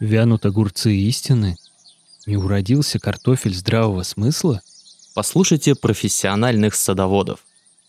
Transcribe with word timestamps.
Вянут 0.00 0.46
огурцы 0.46 0.94
истины? 0.94 1.56
Не 2.24 2.36
уродился 2.36 3.00
картофель 3.00 3.52
здравого 3.52 4.04
смысла? 4.04 4.60
Послушайте 5.12 5.74
профессиональных 5.74 6.76
садоводов. 6.76 7.40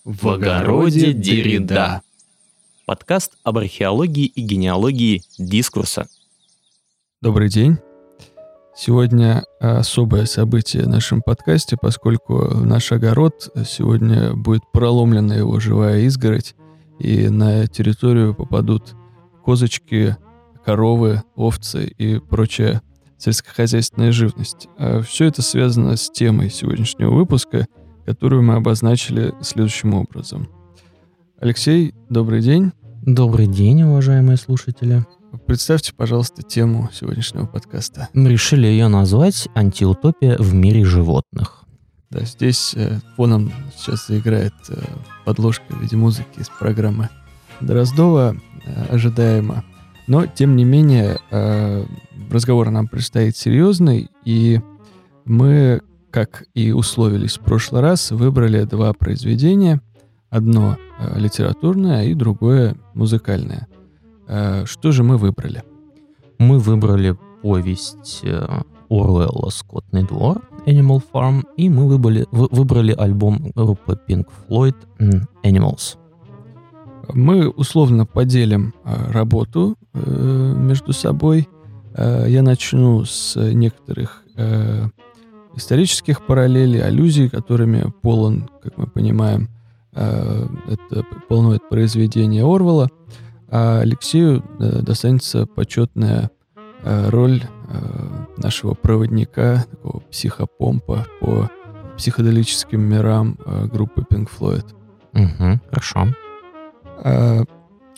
В 0.03 0.27
огороде 0.29 1.13
Деррида. 1.13 2.01
Подкаст 2.87 3.33
об 3.43 3.59
археологии 3.59 4.25
и 4.25 4.41
генеалогии 4.41 5.21
дискурса. 5.37 6.07
Добрый 7.21 7.47
день. 7.47 7.77
Сегодня 8.75 9.43
особое 9.59 10.25
событие 10.25 10.85
в 10.85 10.89
нашем 10.89 11.21
подкасте, 11.21 11.77
поскольку 11.79 12.37
в 12.37 12.65
наш 12.65 12.91
огород 12.91 13.51
сегодня 13.67 14.33
будет 14.33 14.63
проломлена 14.71 15.33
его 15.33 15.59
живая 15.59 15.99
изгородь, 16.05 16.55
и 16.97 17.29
на 17.29 17.67
территорию 17.67 18.33
попадут 18.33 18.95
козочки, 19.45 20.17
коровы, 20.65 21.23
овцы 21.35 21.85
и 21.85 22.19
прочая 22.19 22.81
сельскохозяйственная 23.17 24.11
живность. 24.11 24.67
А 24.77 25.01
все 25.01 25.25
это 25.25 25.41
связано 25.41 25.95
с 25.97 26.09
темой 26.09 26.49
сегодняшнего 26.49 27.11
выпуска, 27.11 27.67
которую 28.05 28.43
мы 28.43 28.55
обозначили 28.55 29.33
следующим 29.41 29.93
образом. 29.93 30.47
Алексей, 31.39 31.93
добрый 32.09 32.41
день. 32.41 32.71
Добрый 33.03 33.47
день, 33.47 33.83
уважаемые 33.83 34.37
слушатели. 34.37 35.05
Представьте, 35.45 35.93
пожалуйста, 35.93 36.41
тему 36.41 36.89
сегодняшнего 36.91 37.45
подкаста. 37.45 38.09
Мы 38.13 38.29
решили 38.29 38.67
ее 38.67 38.87
назвать 38.87 39.47
«Антиутопия 39.55 40.37
в 40.37 40.53
мире 40.53 40.83
животных». 40.83 41.65
Да, 42.09 42.21
здесь 42.21 42.73
э, 42.75 42.99
фоном 43.15 43.51
сейчас 43.77 44.07
заиграет 44.07 44.53
э, 44.69 44.81
подложка 45.25 45.63
в 45.69 45.81
виде 45.81 45.95
музыки 45.95 46.39
из 46.39 46.49
программы 46.49 47.09
Дроздова, 47.61 48.35
э, 48.65 48.85
ожидаемо. 48.89 49.63
Но, 50.09 50.25
тем 50.25 50.55
не 50.55 50.65
менее, 50.65 51.19
э, 51.29 51.85
разговор 52.31 52.71
нам 52.71 52.87
предстоит 52.87 53.37
серьезный, 53.37 54.09
и 54.25 54.59
мы, 55.23 55.81
как 56.09 56.45
и 56.55 56.71
условились 56.71 57.37
в 57.37 57.41
прошлый 57.41 57.83
раз, 57.83 58.09
выбрали 58.09 58.63
два 58.63 58.93
произведения. 58.93 59.81
Одно 60.31 60.77
э, 60.97 61.19
литературное 61.19 62.05
и 62.05 62.15
другое 62.15 62.75
музыкальное. 62.95 63.67
Э, 64.27 64.65
что 64.65 64.91
же 64.91 65.03
мы 65.03 65.17
выбрали? 65.17 65.63
Мы 66.39 66.57
выбрали 66.57 67.15
повесть 67.43 68.23
Оруэлла 68.89 69.49
«Скотный 69.51 70.07
двор» 70.07 70.41
Animal 70.65 71.03
Farm, 71.13 71.43
и 71.55 71.69
мы 71.69 71.87
выбрали, 71.87 72.25
вы, 72.31 72.47
выбрали 72.49 72.95
альбом 72.97 73.51
группы 73.53 73.99
Pink 74.07 74.25
Floyd 74.47 74.75
Animals. 75.43 75.99
Мы 77.13 77.49
условно 77.49 78.05
поделим 78.05 78.73
э, 78.83 79.11
работу 79.11 79.75
э, 79.93 80.53
между 80.57 80.93
собой. 80.93 81.47
Э, 81.95 82.25
я 82.27 82.43
начну 82.43 83.05
с 83.05 83.35
некоторых 83.35 84.23
исторических 85.57 86.25
параллелей, 86.25 86.81
аллюзий, 86.81 87.27
которыми 87.27 87.91
полон, 88.01 88.49
как 88.63 88.77
мы 88.77 88.87
понимаем, 88.87 89.49
это 89.91 91.03
полное 91.27 91.59
произведение 91.59 92.45
Орвала. 92.45 92.87
А 93.49 93.81
Алексею 93.81 94.41
достанется 94.57 95.45
почетная 95.45 96.31
роль 96.85 97.41
нашего 98.37 98.75
проводника, 98.75 99.65
такого 99.69 99.99
психопомпа 100.09 101.05
по 101.19 101.51
психоделическим 101.97 102.79
мирам 102.79 103.37
группы 103.73 104.05
Pink 104.09 104.29
Floyd. 104.39 104.67
Угу, 105.11 105.59
хорошо. 105.69 106.15
А, 107.01 107.43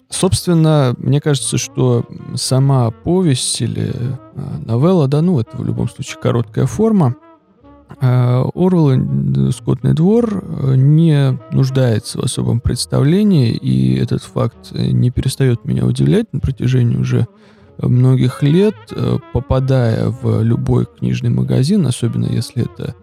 собственно, 0.09 0.93
мне 0.97 1.19
кажется, 1.21 1.57
что 1.57 2.05
сама 2.35 2.91
повесть 2.91 3.61
или 3.61 3.93
а, 4.35 4.59
новелла, 4.65 5.07
да, 5.07 5.21
ну, 5.21 5.39
это 5.39 5.57
в 5.57 5.65
любом 5.65 5.89
случае 5.89 6.19
короткая 6.21 6.65
форма, 6.65 7.15
а, 7.99 8.47
Орвелл 8.53 9.51
«Скотный 9.51 9.93
двор» 9.93 10.43
не 10.75 11.37
нуждается 11.51 12.19
в 12.19 12.23
особом 12.23 12.59
представлении, 12.59 13.51
и 13.51 13.95
этот 13.95 14.23
факт 14.23 14.71
не 14.71 15.11
перестает 15.11 15.65
меня 15.65 15.85
удивлять. 15.85 16.31
На 16.31 16.39
протяжении 16.39 16.97
уже 16.97 17.27
многих 17.77 18.43
лет, 18.43 18.75
попадая 19.33 20.09
в 20.09 20.41
любой 20.43 20.85
книжный 20.85 21.31
магазин, 21.31 21.85
особенно 21.87 22.27
если 22.27 22.63
это 22.63 22.95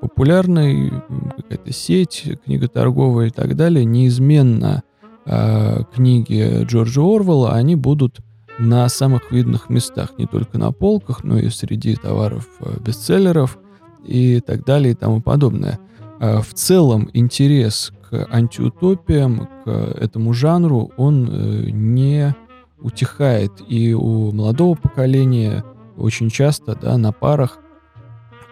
популярный, 0.00 0.92
какая-то 1.36 1.72
сеть 1.72 2.24
книготорговая 2.44 3.26
и 3.26 3.30
так 3.30 3.56
далее, 3.56 3.84
неизменно 3.84 4.84
э, 5.26 5.82
книги 5.94 6.64
Джорджа 6.64 7.02
Орвелла, 7.02 7.52
они 7.52 7.76
будут 7.76 8.20
на 8.58 8.88
самых 8.88 9.32
видных 9.32 9.68
местах, 9.68 10.14
не 10.18 10.26
только 10.26 10.58
на 10.58 10.70
полках, 10.72 11.24
но 11.24 11.38
и 11.38 11.48
среди 11.48 11.96
товаров 11.96 12.48
э, 12.60 12.76
бестселлеров 12.80 13.58
и 14.04 14.40
так 14.40 14.64
далее 14.64 14.92
и 14.92 14.96
тому 14.96 15.20
подобное. 15.20 15.78
Э, 16.20 16.40
в 16.40 16.54
целом 16.54 17.10
интерес 17.12 17.92
к 18.08 18.28
антиутопиям, 18.30 19.48
к 19.64 19.68
этому 19.68 20.32
жанру, 20.34 20.92
он 20.96 21.24
не 21.24 22.34
утихает. 22.80 23.52
И 23.66 23.94
у 23.94 24.30
молодого 24.30 24.74
поколения 24.76 25.64
очень 25.96 26.30
часто 26.30 26.76
да, 26.76 26.96
на 26.98 27.12
парах, 27.12 27.58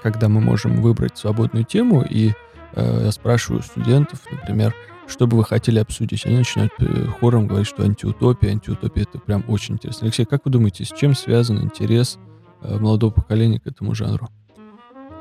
когда 0.02 0.28
мы 0.28 0.40
можем 0.40 0.80
выбрать 0.80 1.16
свободную 1.16 1.64
тему, 1.64 2.02
и 2.02 2.32
э, 2.74 3.00
я 3.04 3.12
спрашиваю 3.12 3.62
студентов, 3.62 4.20
например, 4.30 4.74
что 5.12 5.26
бы 5.26 5.36
вы 5.36 5.44
хотели 5.44 5.78
обсудить? 5.78 6.24
Они 6.24 6.38
начинают 6.38 6.72
э, 6.78 7.06
хором 7.20 7.46
говорить, 7.46 7.68
что 7.68 7.82
антиутопия, 7.82 8.50
антиутопия— 8.50 9.02
это 9.08 9.18
прям 9.18 9.44
очень 9.46 9.74
интересно. 9.74 10.06
Алексей, 10.06 10.24
как 10.24 10.46
вы 10.46 10.50
думаете, 10.50 10.84
с 10.84 10.88
чем 10.88 11.14
связан 11.14 11.62
интерес 11.62 12.18
э, 12.62 12.78
молодого 12.78 13.10
поколения 13.10 13.60
к 13.60 13.66
этому 13.66 13.94
жанру? 13.94 14.28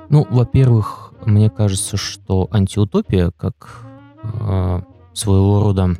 Ну, 0.09 0.25
во-первых, 0.29 1.13
мне 1.25 1.49
кажется, 1.49 1.97
что 1.97 2.47
антиутопия, 2.51 3.31
как 3.31 3.83
э, 4.23 4.81
своего 5.13 5.61
рода 5.61 5.95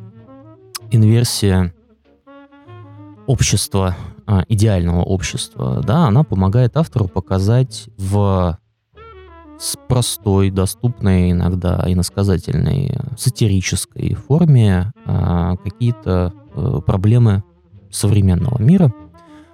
инверсия 0.90 1.74
общества, 3.28 3.96
э, 4.26 4.40
идеального 4.48 5.04
общества, 5.04 5.82
да, 5.86 6.08
она 6.08 6.24
помогает 6.24 6.78
автору 6.78 7.10
показать 7.10 7.90
в 7.98 8.58
с 9.62 9.78
простой, 9.88 10.50
доступной 10.50 11.32
иногда 11.32 11.84
иносказательной, 11.86 12.98
сатирической 13.16 14.16
форме 14.16 14.92
а, 15.06 15.56
какие-то 15.58 16.34
а, 16.56 16.82
проблемы 16.82 17.44
современного 17.92 18.60
мира, 18.60 18.92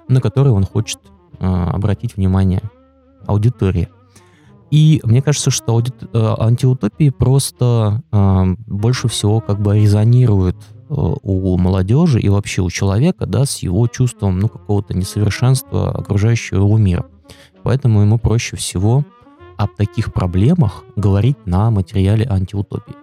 на 0.08 0.22
которые 0.22 0.54
он 0.54 0.64
хочет 0.64 1.00
а, 1.40 1.72
обратить 1.72 2.16
внимание 2.16 2.62
аудитории. 3.26 3.90
И 4.72 5.02
мне 5.04 5.22
кажется, 5.22 5.52
что 5.52 5.74
ауди... 5.74 5.92
антиутопии 6.14 7.10
просто 7.10 8.02
а, 8.14 8.46
больше 8.66 9.10
всего 9.10 9.42
как 9.42 9.62
бы 9.62 9.76
резонируют 9.76 10.56
у 10.90 11.58
молодежи 11.58 12.22
и 12.22 12.30
вообще 12.30 12.62
у 12.62 12.70
человека, 12.70 13.26
да, 13.26 13.44
с 13.44 13.58
его 13.58 13.88
чувством, 13.88 14.40
ну, 14.40 14.48
какого-то 14.48 14.94
несовершенства 14.94 15.92
окружающего 15.92 16.60
его 16.60 16.78
мира. 16.78 17.06
Поэтому 17.64 18.04
ему 18.04 18.18
проще 18.18 18.56
всего 18.56 19.04
об 19.58 19.76
таких 19.76 20.14
проблемах 20.14 20.84
говорить 20.96 21.38
на 21.46 21.72
материале 21.72 22.26
антиутопии. 22.30 22.96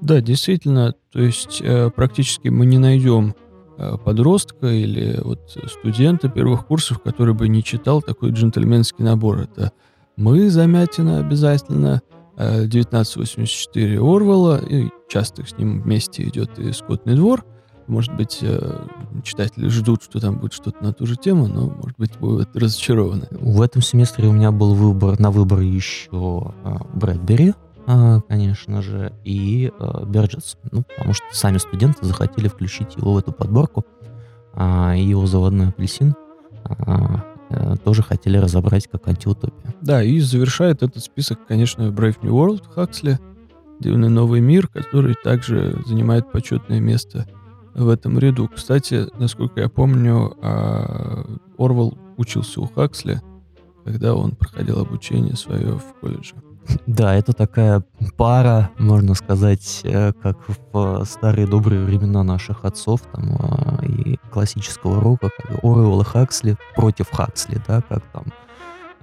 Да, 0.00 0.20
действительно, 0.20 0.94
то 1.10 1.20
есть 1.20 1.60
э, 1.62 1.90
практически 1.90 2.48
мы 2.48 2.66
не 2.66 2.78
найдем 2.78 3.34
э, 3.78 3.96
подростка 4.04 4.66
или 4.66 5.18
вот 5.22 5.56
студента 5.66 6.28
первых 6.28 6.66
курсов, 6.66 7.00
который 7.00 7.34
бы 7.34 7.48
не 7.48 7.62
читал 7.62 8.02
такой 8.02 8.30
джентльменский 8.30 9.04
набор. 9.04 9.40
Это 9.40 9.72
«Мы», 10.16 10.50
Замятина 10.50 11.20
обязательно, 11.20 12.02
э, 12.36 12.64
1984 12.64 13.98
Орвелла, 13.98 14.58
и 14.58 14.88
часто 15.08 15.46
с 15.46 15.56
ним 15.56 15.80
вместе 15.80 16.24
идет 16.24 16.58
и 16.58 16.72
«Скотный 16.72 17.14
двор», 17.14 17.44
может 17.88 18.14
быть, 18.14 18.38
э, 18.42 18.86
читатели 19.22 19.68
ждут, 19.68 20.02
что 20.02 20.20
там 20.20 20.38
будет 20.38 20.52
что-то 20.52 20.82
на 20.82 20.92
ту 20.92 21.06
же 21.06 21.16
тему, 21.16 21.46
но, 21.46 21.68
может 21.68 21.96
быть, 21.98 22.16
будут 22.18 22.54
разочарованы. 22.56 23.28
В 23.30 23.60
этом 23.62 23.82
семестре 23.82 24.28
у 24.28 24.32
меня 24.32 24.50
был 24.50 24.74
выбор 24.74 25.18
на 25.18 25.30
выбор 25.30 25.60
еще 25.60 26.54
э, 26.64 26.76
Брэдбери, 26.94 27.54
э, 27.86 28.20
конечно 28.28 28.82
же, 28.82 29.12
и 29.24 29.72
Берджес. 30.06 30.56
Ну, 30.70 30.82
потому 30.82 31.14
что 31.14 31.24
сами 31.32 31.58
студенты 31.58 32.04
захотели 32.04 32.48
включить 32.48 32.96
его 32.96 33.12
в 33.12 33.18
эту 33.18 33.32
подборку. 33.32 33.84
И 34.56 35.02
его 35.02 35.26
заводной 35.26 35.68
апельсин 35.68 36.14
тоже 37.84 38.02
хотели 38.02 38.38
разобрать 38.38 38.88
как 38.88 39.06
антиутопия. 39.06 39.74
Да, 39.82 40.02
и 40.02 40.18
завершает 40.20 40.82
этот 40.82 41.04
список, 41.04 41.46
конечно, 41.46 41.82
Brave 41.90 42.16
New 42.22 42.32
World 42.32 42.62
Хаксли, 42.74 43.20
Дивный 43.78 44.08
новый 44.08 44.40
мир, 44.40 44.68
который 44.68 45.14
также 45.22 45.78
занимает 45.84 46.32
почетное 46.32 46.80
место 46.80 47.26
в 47.76 47.88
этом 47.88 48.18
ряду. 48.18 48.48
Кстати, 48.48 49.06
насколько 49.18 49.60
я 49.60 49.68
помню, 49.68 50.36
а, 50.40 51.26
Орвал 51.58 51.96
учился 52.16 52.60
у 52.60 52.66
Хаксли, 52.66 53.20
когда 53.84 54.14
он 54.14 54.32
проходил 54.32 54.80
обучение 54.80 55.36
свое 55.36 55.78
в 55.78 55.94
колледже. 56.00 56.34
Да, 56.86 57.14
это 57.14 57.32
такая 57.32 57.84
пара, 58.16 58.70
можно 58.78 59.14
сказать, 59.14 59.82
э, 59.84 60.12
как 60.20 60.36
в 60.72 61.04
старые 61.04 61.46
добрые 61.46 61.84
времена 61.84 62.24
наших 62.24 62.64
отцов 62.64 63.02
там, 63.12 63.36
э, 63.36 63.86
и 63.86 64.18
классического 64.32 65.00
рока, 65.00 65.30
как 65.36 65.62
Оруэлл 65.62 66.00
и 66.00 66.04
Хаксли 66.04 66.56
против 66.74 67.08
Хаксли, 67.12 67.62
да, 67.68 67.82
как 67.88 68.02
там 68.12 68.24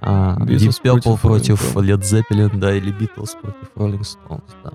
а, 0.00 0.36
Deep 0.40 0.82
Purple 0.82 1.18
против 1.18 1.74
Led 1.74 2.02
Zeppelin, 2.02 2.58
да, 2.58 2.74
или 2.74 2.92
Beatles 2.92 3.30
против 3.40 3.70
Rolling 3.76 4.02
Stones, 4.02 4.50
да. 4.62 4.72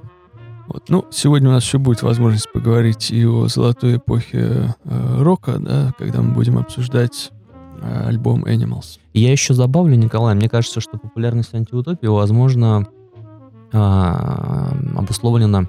Вот. 0.69 0.87
Ну, 0.87 1.05
сегодня 1.09 1.49
у 1.49 1.51
нас 1.51 1.63
еще 1.63 1.79
будет 1.79 2.03
возможность 2.03 2.51
поговорить 2.51 3.09
и 3.09 3.25
о 3.25 3.47
золотой 3.47 3.97
эпохе 3.97 4.75
э, 4.85 5.21
рока, 5.21 5.57
да, 5.57 5.93
когда 5.97 6.21
мы 6.21 6.33
будем 6.33 6.59
обсуждать 6.59 7.31
э, 7.81 8.07
альбом 8.07 8.45
Animals. 8.45 8.99
Я 9.15 9.31
еще 9.31 9.55
добавлю, 9.55 9.95
Николай, 9.95 10.35
мне 10.35 10.47
кажется, 10.47 10.79
что 10.79 10.99
популярность 10.99 11.55
антиутопии, 11.55 12.05
возможно, 12.05 12.87
а, 13.73 14.71
обусловлена 14.95 15.67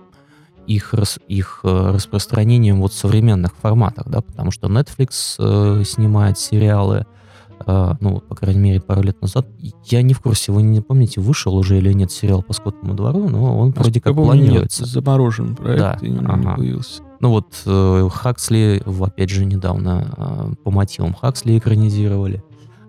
их, 0.67 0.93
рас- 0.93 1.19
их 1.29 1.61
э, 1.64 1.93
распространением 1.94 2.81
вот 2.81 2.93
в 2.93 2.97
современных 2.97 3.55
форматах, 3.55 4.06
да, 4.08 4.20
потому 4.20 4.50
что 4.50 4.69
Netflix 4.69 5.37
э, 5.38 5.82
снимает 5.85 6.38
сериалы, 6.38 6.99
э, 6.99 7.20
ну, 7.67 8.15
вот, 8.15 8.29
по 8.29 8.35
крайней 8.35 8.61
мере, 8.61 8.81
пару 8.81 9.03
лет 9.03 9.21
назад. 9.21 9.47
Я 9.85 10.03
не 10.03 10.15
в 10.15 10.21
курсе, 10.21 10.53
вы 10.53 10.62
не 10.62 10.81
помните, 10.81 11.21
вышел 11.21 11.55
уже 11.57 11.79
или 11.79 11.93
нет 11.93 12.11
сериал 12.11 12.43
по 12.43 12.53
Скотному 12.53 12.95
двору, 12.95 13.29
но 13.29 13.59
он 13.59 13.71
вроде 13.73 14.01
как 14.01 14.15
По-моему, 14.15 14.35
нет, 14.35 14.45
планируется. 14.47 14.87
заморожен 14.87 15.57
проект, 15.57 15.79
Да, 15.79 15.99
и 16.01 16.11
он 16.11 16.19
не 16.19 16.25
ага. 16.27 16.57
появился. 16.57 17.03
Ну 17.21 17.31
вот 17.31 17.62
э, 17.67 18.09
Хаксли, 18.11 18.83
опять 19.03 19.29
же, 19.31 19.45
недавно 19.45 20.15
э, 20.17 20.55
по 20.65 20.71
мотивам 20.71 21.12
Хаксли 21.12 21.59
экранизировали. 21.59 22.43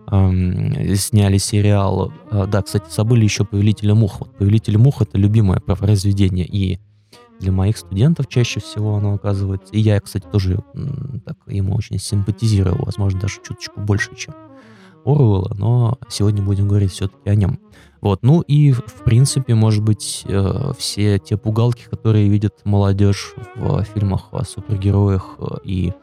Эм, 0.07 0.95
сняли 0.95 1.37
сериал. 1.37 2.11
Э, 2.31 2.45
да, 2.49 2.61
кстати, 2.61 2.85
забыли 2.89 3.23
еще 3.23 3.45
«Повелителя 3.45 3.93
мух». 3.93 4.19
Вот 4.19 4.37
«Повелитель 4.37 4.77
мух»— 4.77 5.01
это 5.03 5.17
любимое 5.17 5.59
произведение 5.59 6.45
и 6.45 6.79
для 7.39 7.51
моих 7.51 7.77
студентов 7.77 8.27
чаще 8.27 8.59
всего 8.59 8.95
оно 8.95 9.15
оказывается. 9.15 9.73
И 9.73 9.79
я, 9.79 9.99
кстати, 9.99 10.25
тоже 10.31 10.63
так 11.25 11.37
ему 11.47 11.75
очень 11.75 11.97
симпатизировал, 11.97 12.85
возможно, 12.85 13.19
даже 13.21 13.37
чуточку 13.37 13.79
больше, 13.81 14.15
чем 14.15 14.33
Оруэлла, 15.05 15.53
но 15.55 15.97
сегодня 16.09 16.41
будем 16.43 16.67
говорить 16.67 16.91
все-таки 16.91 17.29
о 17.29 17.35
нем. 17.35 17.59
Вот, 18.01 18.23
ну 18.23 18.41
и, 18.41 18.71
в 18.71 19.03
принципе, 19.03 19.53
может 19.53 19.83
быть, 19.83 20.23
э, 20.27 20.71
все 20.77 21.19
те 21.19 21.37
пугалки, 21.37 21.83
которые 21.89 22.29
видит 22.29 22.53
молодежь 22.63 23.35
в 23.55 23.83
фильмах 23.83 24.29
о 24.31 24.43
супергероях 24.43 25.35
э, 25.37 25.45
и, 25.63 25.93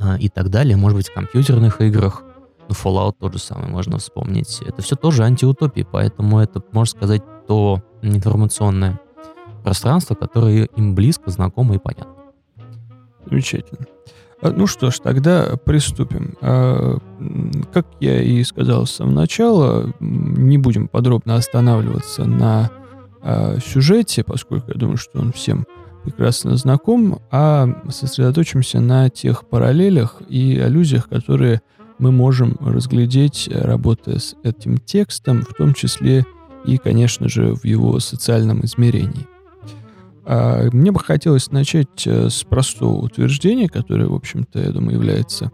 э, 0.00 0.18
и 0.18 0.28
так 0.28 0.50
далее, 0.50 0.76
может 0.76 0.96
быть, 0.96 1.08
в 1.08 1.14
компьютерных 1.14 1.80
играх, 1.80 2.24
ну, 2.68 2.74
Fallout 2.74 3.14
тот 3.20 3.32
же 3.32 3.38
самый 3.38 3.68
можно 3.68 3.98
вспомнить. 3.98 4.60
Это 4.66 4.82
все 4.82 4.96
тоже 4.96 5.22
антиутопии, 5.22 5.86
поэтому 5.90 6.40
это, 6.40 6.62
можно 6.72 6.98
сказать, 6.98 7.22
то 7.46 7.80
информационное 8.02 9.00
пространство, 9.62 10.14
которое 10.14 10.64
им 10.64 10.94
близко, 10.94 11.30
знакомо 11.30 11.76
и 11.76 11.78
понятно. 11.78 12.14
Замечательно. 13.24 13.86
А, 14.40 14.50
Ну 14.50 14.66
что 14.66 14.90
ж, 14.90 14.98
тогда 15.00 15.56
приступим. 15.64 16.36
А, 16.40 16.98
Как 17.72 17.86
я 18.00 18.22
и 18.22 18.42
сказал 18.44 18.86
с 18.86 18.92
самого 18.92 19.14
начала, 19.14 19.92
не 20.00 20.58
будем 20.58 20.88
подробно 20.88 21.36
останавливаться 21.36 22.24
на 22.24 22.70
а, 23.20 23.58
сюжете, 23.60 24.24
поскольку 24.24 24.70
я 24.70 24.78
думаю, 24.78 24.96
что 24.96 25.18
он 25.18 25.32
всем 25.32 25.66
прекрасно 26.04 26.56
знаком, 26.56 27.20
а 27.30 27.68
сосредоточимся 27.90 28.80
на 28.80 29.10
тех 29.10 29.46
параллелях 29.46 30.22
и 30.28 30.58
аллюзиях, 30.58 31.08
которые 31.08 31.60
мы 31.98 32.12
можем 32.12 32.56
разглядеть, 32.60 33.48
работая 33.52 34.18
с 34.18 34.36
этим 34.44 34.78
текстом, 34.78 35.42
в 35.42 35.54
том 35.54 35.74
числе 35.74 36.24
и, 36.64 36.78
конечно 36.78 37.28
же, 37.28 37.54
в 37.54 37.64
его 37.64 37.98
социальном 37.98 38.64
измерении. 38.64 39.26
А, 40.30 40.68
Мне 40.72 40.92
бы 40.92 41.00
хотелось 41.00 41.50
начать 41.50 42.06
э, 42.06 42.28
с 42.28 42.44
простого 42.44 42.98
утверждения, 42.98 43.66
которое, 43.66 44.08
в 44.08 44.14
общем-то, 44.14 44.60
я 44.60 44.70
думаю, 44.72 44.96
является 44.96 45.50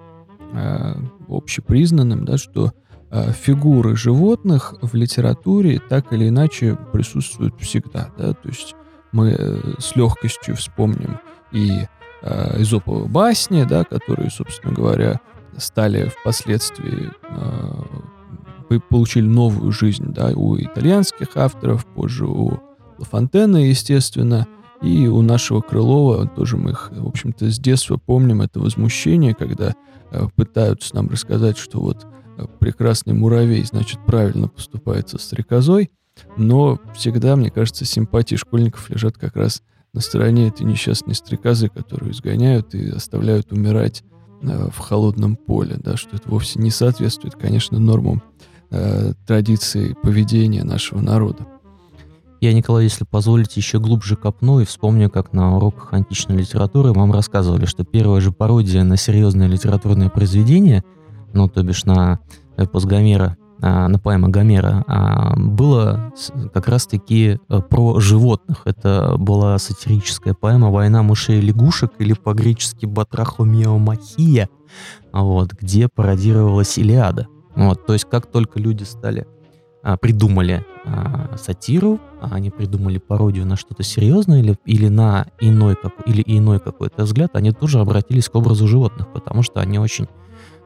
а, 0.53 0.97
общепризнанным, 1.29 2.25
да, 2.25 2.39
что 2.39 2.73
а, 3.09 3.31
фигуры 3.31 3.95
животных 3.95 4.75
в 4.83 4.97
литературе 4.97 5.79
так 5.79 6.13
или 6.13 6.29
иначе 6.29 6.77
присутствуют 6.93 7.55
всегда. 7.61 8.11
Да? 8.19 8.33
То 8.33 8.49
есть 8.49 8.75
мы 9.13 9.37
э, 9.39 9.75
с 9.79 9.95
легкостью 9.95 10.57
вспомним 10.57 11.21
и 11.53 11.87
а, 12.23 12.61
Эзоповы 12.61 13.07
басни, 13.07 13.63
да, 13.63 13.85
которые, 13.85 14.31
собственно 14.31 14.75
говоря, 14.75 15.21
стали 15.57 16.09
впоследствии 16.09 17.13
получили 18.89 19.27
новую 19.27 19.71
жизнь 19.71 20.13
да, 20.13 20.33
у 20.35 20.57
итальянских 20.57 21.37
авторов, 21.37 21.87
позже 21.87 22.27
у 22.27 22.59
Лафонтена, 22.99 23.59
естественно, 23.59 24.49
и 24.85 25.07
у 25.07 25.23
нашего 25.23 25.63
Крылова 25.63 26.29
тоже 26.29 26.59
мы 26.59 26.73
их, 26.73 26.91
в 26.93 27.09
общем-то, 27.09 27.51
с 27.51 27.59
детства 27.59 27.97
помним 27.97 28.43
это 28.43 28.61
возмущение, 28.61 29.35
когда 29.35 29.75
э, 30.11 30.27
пытаются 30.37 30.95
нам 30.95 31.09
рассказать, 31.09 31.57
что 31.57 31.81
вот 31.81 32.07
э, 32.37 32.47
прекрасный 32.61 33.15
муравей, 33.15 33.65
значит, 33.65 33.99
правильно 34.05 34.49
поступает 34.49 35.09
со 35.09 35.19
стрекозой, 35.19 35.91
но 36.37 36.79
всегда, 36.95 37.35
мне 37.35 37.51
кажется, 37.51 37.87
симпатии 37.87 38.37
школьников 38.37 38.91
лежат 38.91 39.17
как 39.17 39.37
раз 39.37 39.63
на 39.95 40.03
стороне 40.03 40.49
этой 40.49 40.67
несчастной 40.67 41.15
стрекозы, 41.15 41.71
которую 41.71 42.13
изгоняют 42.13 42.75
и 42.75 42.91
оставляют 42.91 43.53
умирать 43.53 44.05
э, 44.43 44.69
в 44.71 44.79
холодном 44.79 45.37
поле, 45.37 45.77
да, 45.79 45.97
что 45.97 46.17
это 46.17 46.29
вовсе 46.29 46.61
не 46.61 46.71
соответствует, 46.71 47.37
конечно, 47.37 47.79
нормам 47.79 48.23
э, 48.71 49.15
традиции 49.27 49.97
поведения 50.03 50.63
нашего 50.63 51.01
народа. 51.01 51.47
Я, 52.45 52.53
Николай, 52.53 52.85
если 52.85 53.05
позволите, 53.05 53.53
еще 53.57 53.81
глубже 53.81 54.17
копну 54.17 54.61
и 54.61 54.67
вспомню, 54.67 55.09
как 55.09 55.33
на 55.33 55.57
уроках 55.57 55.95
античной 55.95 56.37
литературы 56.37 56.93
вам 56.93 57.11
рассказывали, 57.11 57.65
что 57.65 57.85
первая 57.85 58.21
же 58.21 58.33
пародия 58.33 58.85
на 58.85 58.99
серьезное 58.99 59.47
литературное 59.47 60.11
произведение, 60.11 60.85
ну, 61.33 61.49
то 61.49 61.63
бишь 61.63 61.87
на 61.87 62.21
эпос 62.59 62.85
Гомера, 62.85 63.39
а, 63.63 63.89
на 63.89 63.99
поэма 63.99 64.29
Гомера, 64.29 64.85
а, 64.87 65.35
было 65.37 66.13
как 66.53 66.69
раз-таки 66.69 67.39
э, 67.49 67.61
про 67.63 67.99
животных. 67.99 68.61
Это 68.67 69.17
была 69.17 69.57
сатирическая 69.57 70.35
поэма 70.35 70.69
«Война 70.69 71.03
мышей 71.03 71.39
и 71.39 71.41
лягушек» 71.41 71.93
или 71.99 72.13
по-гречески 72.13 72.85
«Батрахомиомахия», 72.85 74.51
вот, 75.15 75.53
где 75.53 75.89
пародировалась 75.89 76.77
Илиада. 76.77 77.27
Вот, 77.57 77.87
то 77.87 77.95
есть 77.95 78.05
как 78.05 78.27
только 78.27 78.59
люди 78.59 78.83
стали 78.83 79.27
придумали 80.01 80.65
а, 80.85 81.37
сатиру, 81.37 82.01
а 82.21 82.35
они 82.35 82.51
придумали 82.51 82.99
пародию 82.99 83.47
на 83.47 83.57
что-то 83.57 83.83
серьезное 83.83 84.41
или, 84.41 84.57
или 84.65 84.89
на 84.89 85.27
иной, 85.41 85.77
как, 85.77 85.93
или 86.07 86.23
иной 86.27 86.59
какой-то 86.59 87.05
взгляд, 87.05 87.37
они 87.37 87.53
тоже 87.53 87.81
обратились 87.81 88.29
к 88.29 88.35
образу 88.35 88.67
животных, 88.67 89.09
потому 89.13 89.43
что 89.43 89.61
они 89.61 89.79
очень 89.79 90.09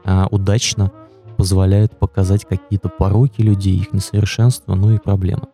а, 0.05 0.27
удачно 0.31 0.93
позволяют 1.37 1.99
показать 1.99 2.45
какие-то 2.45 2.89
пороки 2.89 3.41
людей, 3.41 3.77
их 3.77 3.93
несовершенство, 3.93 4.75
ну 4.75 4.93
и 4.93 4.99
проблемы. 4.99 5.49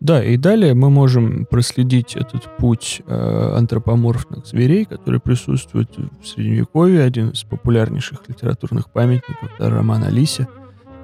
Да, 0.00 0.22
и 0.22 0.36
далее 0.36 0.74
мы 0.74 0.90
можем 0.90 1.46
проследить 1.46 2.16
этот 2.16 2.44
путь 2.58 3.02
э, 3.06 3.52
антропоморфных 3.56 4.46
зверей, 4.46 4.84
который 4.84 5.20
присутствует 5.20 5.90
в 5.96 6.26
Средневековье, 6.26 7.02
один 7.02 7.30
из 7.30 7.44
популярнейших 7.44 8.20
литературных 8.28 8.90
памятников, 8.90 9.50
это 9.58 9.70
роман 9.70 10.04
о 10.04 10.10
лисе, 10.10 10.48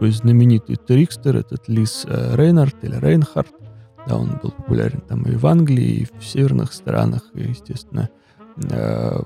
есть 0.07 0.19
знаменитый 0.19 0.77
Трикстер, 0.77 1.37
этот 1.37 1.69
лис 1.69 2.05
э, 2.07 2.35
Рейнард 2.37 2.77
или 2.83 2.97
Рейнхард, 2.97 3.53
да, 4.07 4.17
он 4.17 4.39
был 4.43 4.51
популярен 4.51 5.01
там 5.01 5.23
и 5.23 5.37
в 5.37 5.47
Англии, 5.47 5.85
и 5.85 6.09
в 6.19 6.25
северных 6.25 6.73
странах, 6.73 7.23
и, 7.35 7.43
естественно, 7.43 8.09
э, 8.57 9.23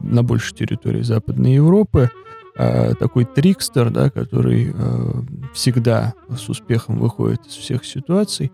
на 0.00 0.22
большей 0.22 0.56
территории 0.56 1.02
Западной 1.02 1.54
Европы. 1.54 2.10
Э, 2.56 2.94
такой 2.94 3.24
трикстер, 3.24 3.90
да, 3.90 4.10
который 4.10 4.74
всегда 5.54 6.14
с 6.28 6.48
успехом 6.48 6.98
выходит 6.98 7.46
из 7.46 7.52
всех 7.52 7.84
ситуаций. 7.84 8.52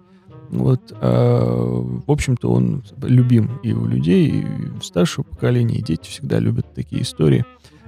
Вот, 0.50 0.92
в 0.92 2.10
общем-то, 2.10 2.50
он 2.50 2.82
любим 3.02 3.60
и 3.62 3.74
у 3.74 3.84
людей, 3.84 4.30
и 4.30 4.46
старшего 4.82 5.24
поколения, 5.24 5.74
и 5.74 5.82
дети 5.82 6.08
всегда 6.08 6.38
любят 6.38 6.72
такие 6.74 7.02
истории. 7.02 7.44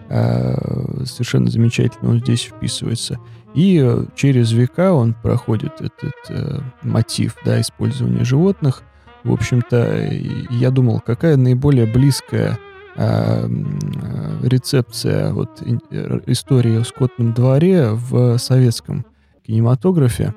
Совершенно 0.09 1.49
замечательно 1.49 2.11
он 2.11 2.19
здесь 2.19 2.43
вписывается. 2.43 3.19
И 3.55 3.81
э, 3.83 4.05
через 4.15 4.53
века 4.53 4.93
он 4.93 5.15
проходит 5.15 5.81
этот 5.81 6.15
э, 6.29 6.61
мотив 6.83 7.37
да, 7.45 7.61
использования 7.61 8.25
животных. 8.25 8.83
В 9.25 9.33
общем-то, 9.33 10.09
я 10.51 10.71
думал, 10.71 11.01
какая 11.05 11.37
наиболее 11.37 11.87
близкая 11.87 12.59
м, 12.97 13.79
э, 14.03 14.47
рецепция 14.47 15.33
вот, 15.33 15.63
э, 15.63 16.21
истории 16.27 16.81
о 16.81 16.85
скотном 16.85 17.33
дворе 17.33 17.91
в 17.91 18.39
советском 18.39 19.05
кинематографе. 19.47 20.35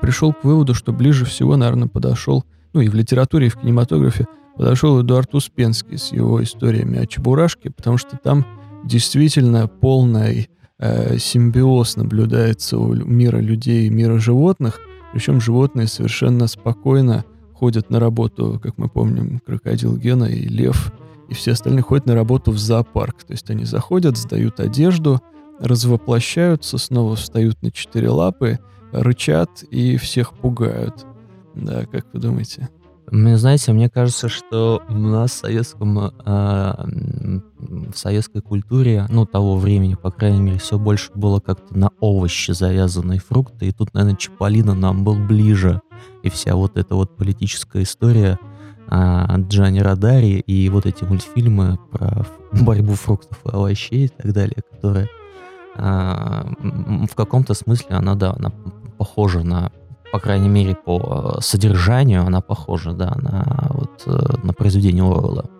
Пришел 0.00 0.32
к 0.32 0.42
выводу, 0.44 0.74
что 0.74 0.92
ближе 0.92 1.24
всего, 1.24 1.56
наверное, 1.56 1.88
подошел, 1.88 2.44
ну 2.72 2.80
и 2.80 2.88
в 2.88 2.94
литературе, 2.94 3.46
и 3.46 3.50
в 3.50 3.56
кинематографе, 3.56 4.26
подошел 4.56 5.00
Эдуард 5.00 5.34
Успенский 5.34 5.98
с 5.98 6.12
его 6.12 6.42
историями 6.42 6.98
о 6.98 7.06
Чебурашке, 7.06 7.70
потому 7.70 7.96
что 7.96 8.16
там 8.16 8.44
действительно 8.84 9.68
полный 9.68 10.50
э, 10.78 11.18
симбиоз 11.18 11.96
наблюдается 11.96 12.78
у 12.78 12.94
мира 12.94 13.38
людей 13.38 13.86
и 13.86 13.90
мира 13.90 14.18
животных. 14.18 14.80
Причем 15.12 15.40
животные 15.40 15.86
совершенно 15.86 16.46
спокойно 16.46 17.24
ходят 17.52 17.90
на 17.90 18.00
работу, 18.00 18.60
как 18.62 18.78
мы 18.78 18.88
помним, 18.88 19.38
крокодил 19.38 19.96
Гена 19.96 20.24
и 20.24 20.46
лев, 20.46 20.92
и 21.28 21.34
все 21.34 21.52
остальные 21.52 21.82
ходят 21.82 22.06
на 22.06 22.14
работу 22.14 22.50
в 22.50 22.58
зоопарк. 22.58 23.22
То 23.24 23.32
есть 23.32 23.48
они 23.50 23.64
заходят, 23.64 24.16
сдают 24.16 24.60
одежду, 24.60 25.20
развоплощаются, 25.60 26.78
снова 26.78 27.16
встают 27.16 27.62
на 27.62 27.70
четыре 27.70 28.10
лапы, 28.10 28.58
рычат 28.92 29.62
и 29.70 29.96
всех 29.96 30.34
пугают. 30.34 31.06
Да, 31.54 31.86
как 31.86 32.06
вы 32.12 32.20
думаете? 32.20 32.68
Мне, 33.10 33.36
знаете, 33.36 33.72
мне 33.72 33.90
кажется, 33.90 34.28
что 34.28 34.82
у 34.88 34.94
нас 34.94 35.32
в 35.32 35.34
советском, 35.34 35.98
э, 35.98 36.10
в 36.24 37.94
советской 37.94 38.40
культуре, 38.40 39.06
ну, 39.10 39.26
того 39.26 39.56
времени, 39.56 39.94
по 39.94 40.10
крайней 40.10 40.40
мере, 40.40 40.58
все 40.58 40.78
больше 40.78 41.10
было 41.14 41.40
как-то 41.40 41.76
на 41.76 41.90
овощи 42.00 42.52
завязанные 42.52 43.20
фрукты, 43.20 43.68
и 43.68 43.72
тут, 43.72 43.92
наверное, 43.94 44.16
Чаполина 44.16 44.74
нам 44.74 45.04
был 45.04 45.16
ближе, 45.16 45.82
и 46.22 46.30
вся 46.30 46.54
вот 46.56 46.78
эта 46.78 46.94
вот 46.94 47.16
политическая 47.16 47.82
история 47.82 48.38
э, 48.90 49.26
Джани 49.48 49.80
Радари 49.80 50.40
и 50.40 50.68
вот 50.70 50.86
эти 50.86 51.04
мультфильмы 51.04 51.78
про 51.92 52.26
борьбу 52.52 52.94
фруктов 52.94 53.38
и 53.44 53.50
овощей 53.50 54.06
и 54.06 54.08
так 54.08 54.32
далее, 54.32 54.62
которые 54.72 55.08
э, 55.76 56.44
в 57.10 57.14
каком-то 57.14 57.52
смысле 57.54 57.96
она, 57.96 58.14
да, 58.14 58.34
она 58.36 58.50
похожа 58.96 59.42
на 59.42 59.72
по 60.12 60.18
крайней 60.18 60.48
мере, 60.48 60.74
по 60.74 61.36
э, 61.38 61.40
содержанию 61.40 62.22
она 62.22 62.40
похожа, 62.40 62.92
да, 62.92 63.14
на, 63.16 63.66
вот, 63.70 64.02
э, 64.06 64.46
на 64.46 64.52
произведение 64.52 65.04
Орвелла. 65.04 65.50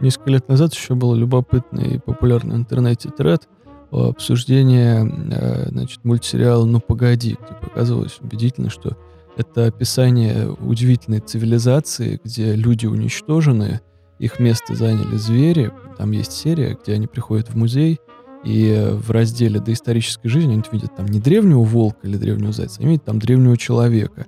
Несколько 0.00 0.30
лет 0.30 0.48
назад 0.48 0.74
еще 0.74 0.94
был 0.94 1.14
любопытный 1.14 1.96
и 1.96 1.98
популярный 1.98 2.56
в 2.56 2.58
интернете 2.58 3.10
тред 3.10 3.48
обсуждение 3.90 5.10
э, 5.30 5.68
значит, 5.70 6.04
мультсериала 6.04 6.64
«Ну 6.64 6.80
погоди», 6.80 7.36
где 7.42 7.54
показывалось 7.54 8.18
убедительно, 8.20 8.70
что 8.70 8.96
это 9.36 9.66
описание 9.66 10.50
удивительной 10.50 11.20
цивилизации, 11.20 12.20
где 12.22 12.54
люди 12.54 12.86
уничтожены, 12.86 13.80
их 14.18 14.40
место 14.40 14.74
заняли 14.74 15.16
звери. 15.16 15.72
Там 15.96 16.10
есть 16.10 16.32
серия, 16.32 16.76
где 16.82 16.94
они 16.94 17.06
приходят 17.06 17.48
в 17.48 17.56
музей, 17.56 18.00
и 18.44 18.90
в 18.92 19.10
разделе 19.10 19.60
доисторической 19.60 20.30
жизни 20.30 20.52
они 20.52 20.62
видят 20.70 20.94
там 20.96 21.06
не 21.06 21.20
древнего 21.20 21.62
волка 21.62 22.06
или 22.06 22.16
древнего 22.16 22.52
зайца, 22.52 22.80
они 22.80 22.90
видят 22.90 23.04
там 23.04 23.18
древнего 23.18 23.56
человека. 23.56 24.26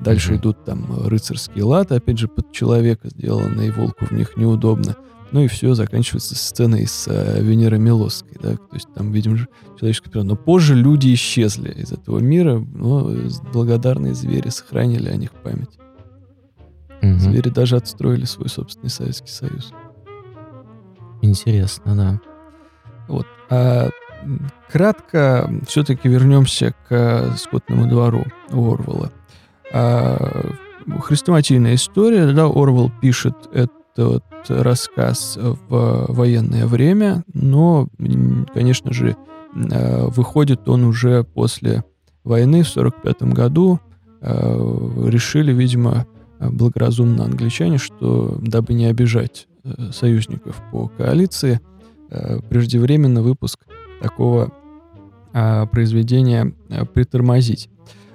Дальше 0.00 0.32
mm-hmm. 0.32 0.36
идут 0.36 0.64
там 0.64 1.06
рыцарские 1.06 1.64
латы, 1.64 1.96
опять 1.96 2.18
же, 2.18 2.28
под 2.28 2.52
человека 2.52 3.08
сделанные, 3.08 3.68
и 3.68 3.70
волку 3.72 4.06
в 4.06 4.12
них 4.12 4.36
неудобно. 4.36 4.96
Ну 5.32 5.42
и 5.42 5.48
все, 5.48 5.74
заканчивается 5.74 6.36
сценой 6.36 6.86
с 6.86 7.06
э, 7.06 7.42
Венерой 7.42 7.78
Милосской, 7.78 8.36
да, 8.40 8.56
то 8.56 8.74
есть 8.74 8.88
там 8.94 9.12
видим 9.12 9.36
же 9.36 9.48
человеческое 9.78 10.10
природа. 10.10 10.30
Но 10.30 10.36
позже 10.36 10.74
люди 10.74 11.12
исчезли 11.12 11.70
из 11.72 11.92
этого 11.92 12.20
мира, 12.20 12.58
но 12.58 13.12
благодарные 13.52 14.14
звери 14.14 14.48
сохранили 14.48 15.08
о 15.08 15.16
них 15.16 15.32
память. 15.32 15.78
Mm-hmm. 17.02 17.18
Звери 17.18 17.48
даже 17.50 17.76
отстроили 17.76 18.24
свой 18.24 18.48
собственный 18.48 18.90
Советский 18.90 19.30
Союз. 19.30 19.72
Интересно, 21.20 21.96
да. 21.96 22.20
Вот. 23.08 23.26
А, 23.50 23.88
кратко 24.70 25.50
все-таки 25.66 26.08
вернемся 26.08 26.74
к 26.88 27.34
скотному 27.36 27.88
двору 27.88 28.24
Орвала. 28.50 29.10
А, 29.72 30.50
хрестоматийная 31.00 31.74
история, 31.74 32.32
да, 32.32 32.44
Орвал 32.44 32.92
пишет 33.00 33.34
этот 33.52 33.74
рассказ 34.48 35.38
в 35.40 36.06
военное 36.08 36.66
время, 36.66 37.24
но, 37.32 37.88
конечно 38.52 38.92
же, 38.92 39.16
а, 39.72 40.06
выходит 40.08 40.68
он 40.68 40.84
уже 40.84 41.24
после 41.24 41.84
войны 42.24 42.62
в 42.62 42.70
1945 42.70 43.34
году. 43.34 43.80
А, 44.20 45.08
решили, 45.08 45.52
видимо, 45.52 46.06
благоразумно 46.38 47.24
англичане, 47.24 47.78
что 47.78 48.38
дабы 48.40 48.74
не 48.74 48.86
обижать 48.86 49.48
э, 49.64 49.90
союзников 49.92 50.62
по 50.70 50.86
коалиции– 50.88 51.60
Э, 52.10 52.38
преждевременно 52.48 53.22
выпуск 53.22 53.66
такого 54.00 54.52
а, 55.32 55.66
произведения 55.66 56.54
а, 56.70 56.86
притормозить. 56.86 57.68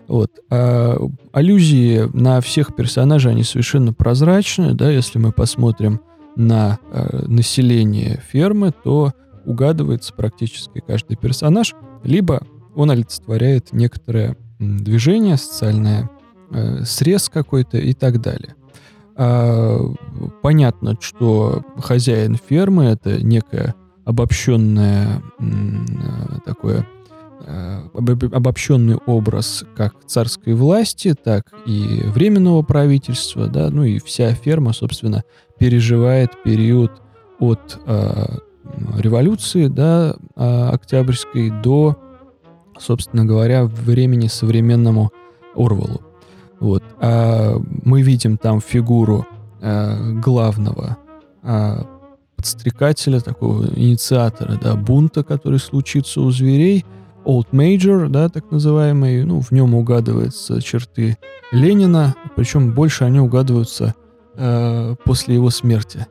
Вот. 0.07 0.31
А, 0.49 0.97
аллюзии 1.31 2.09
на 2.13 2.41
всех 2.41 2.75
персонажей, 2.75 3.31
они 3.31 3.43
совершенно 3.43 3.93
прозрачны, 3.93 4.73
да, 4.73 4.89
если 4.89 5.19
мы 5.19 5.31
посмотрим 5.31 6.01
на 6.35 6.79
а, 6.91 7.25
население 7.27 8.19
фермы, 8.27 8.73
то 8.83 9.13
угадывается 9.45 10.13
практически 10.13 10.81
каждый 10.85 11.15
персонаж, 11.15 11.75
либо 12.03 12.41
он 12.75 12.89
олицетворяет 12.89 13.73
некоторое 13.73 14.37
движение, 14.57 15.37
социальное 15.37 16.09
э, 16.49 16.83
срез 16.85 17.29
какой-то 17.29 17.77
и 17.77 17.93
так 17.93 18.21
далее. 18.21 18.55
А, 19.15 19.79
понятно, 20.41 20.97
что 20.99 21.63
хозяин 21.77 22.35
фермы 22.35 22.85
это 22.85 23.23
некая 23.23 23.75
обобщенное 24.05 25.21
такое 26.45 26.87
э, 27.45 27.81
обобщенный 28.31 28.97
образ 29.05 29.65
как 29.75 29.95
царской 30.05 30.53
власти, 30.53 31.13
так 31.13 31.51
и 31.65 32.01
временного 32.05 32.61
правительства, 32.61 33.47
да, 33.47 33.69
ну 33.69 33.83
и 33.83 33.99
вся 33.99 34.33
ферма, 34.33 34.73
собственно, 34.73 35.23
переживает 35.57 36.31
период 36.43 36.91
от 37.39 37.79
э, 37.85 38.37
революции, 38.97 39.67
да, 39.67 40.15
э, 40.35 40.69
октябрьской 40.71 41.49
до, 41.49 41.97
собственно 42.77 43.25
говоря, 43.25 43.65
времени 43.65 44.27
современному 44.27 45.11
Орвалу. 45.55 46.01
Вот. 46.59 46.83
А 46.99 47.57
мы 47.83 48.01
видим 48.01 48.37
там 48.37 48.61
фигуру 48.61 49.27
э, 49.61 50.11
главного 50.13 50.97
э, 51.43 51.83
подстрекателя, 52.43 53.21
такого 53.21 53.67
инициатора, 53.73 54.59
да, 54.61 54.75
бунта, 54.75 55.23
который 55.23 55.59
случится 55.59 56.19
у 56.19 56.29
зверей. 56.29 56.85
Old 57.23 57.47
Major, 57.53 58.09
да, 58.09 58.27
так 58.27 58.51
называемый, 58.51 59.23
ну, 59.23 59.39
в 59.39 59.51
нем 59.51 59.73
угадываются 59.73 60.61
черты 60.61 61.17
Ленина, 61.53 62.15
причем 62.35 62.73
больше 62.73 63.05
они 63.05 63.21
угадываются 63.21 63.95
э, 64.35 64.95
после 65.05 65.35
его 65.35 65.49
смерти. 65.51 66.05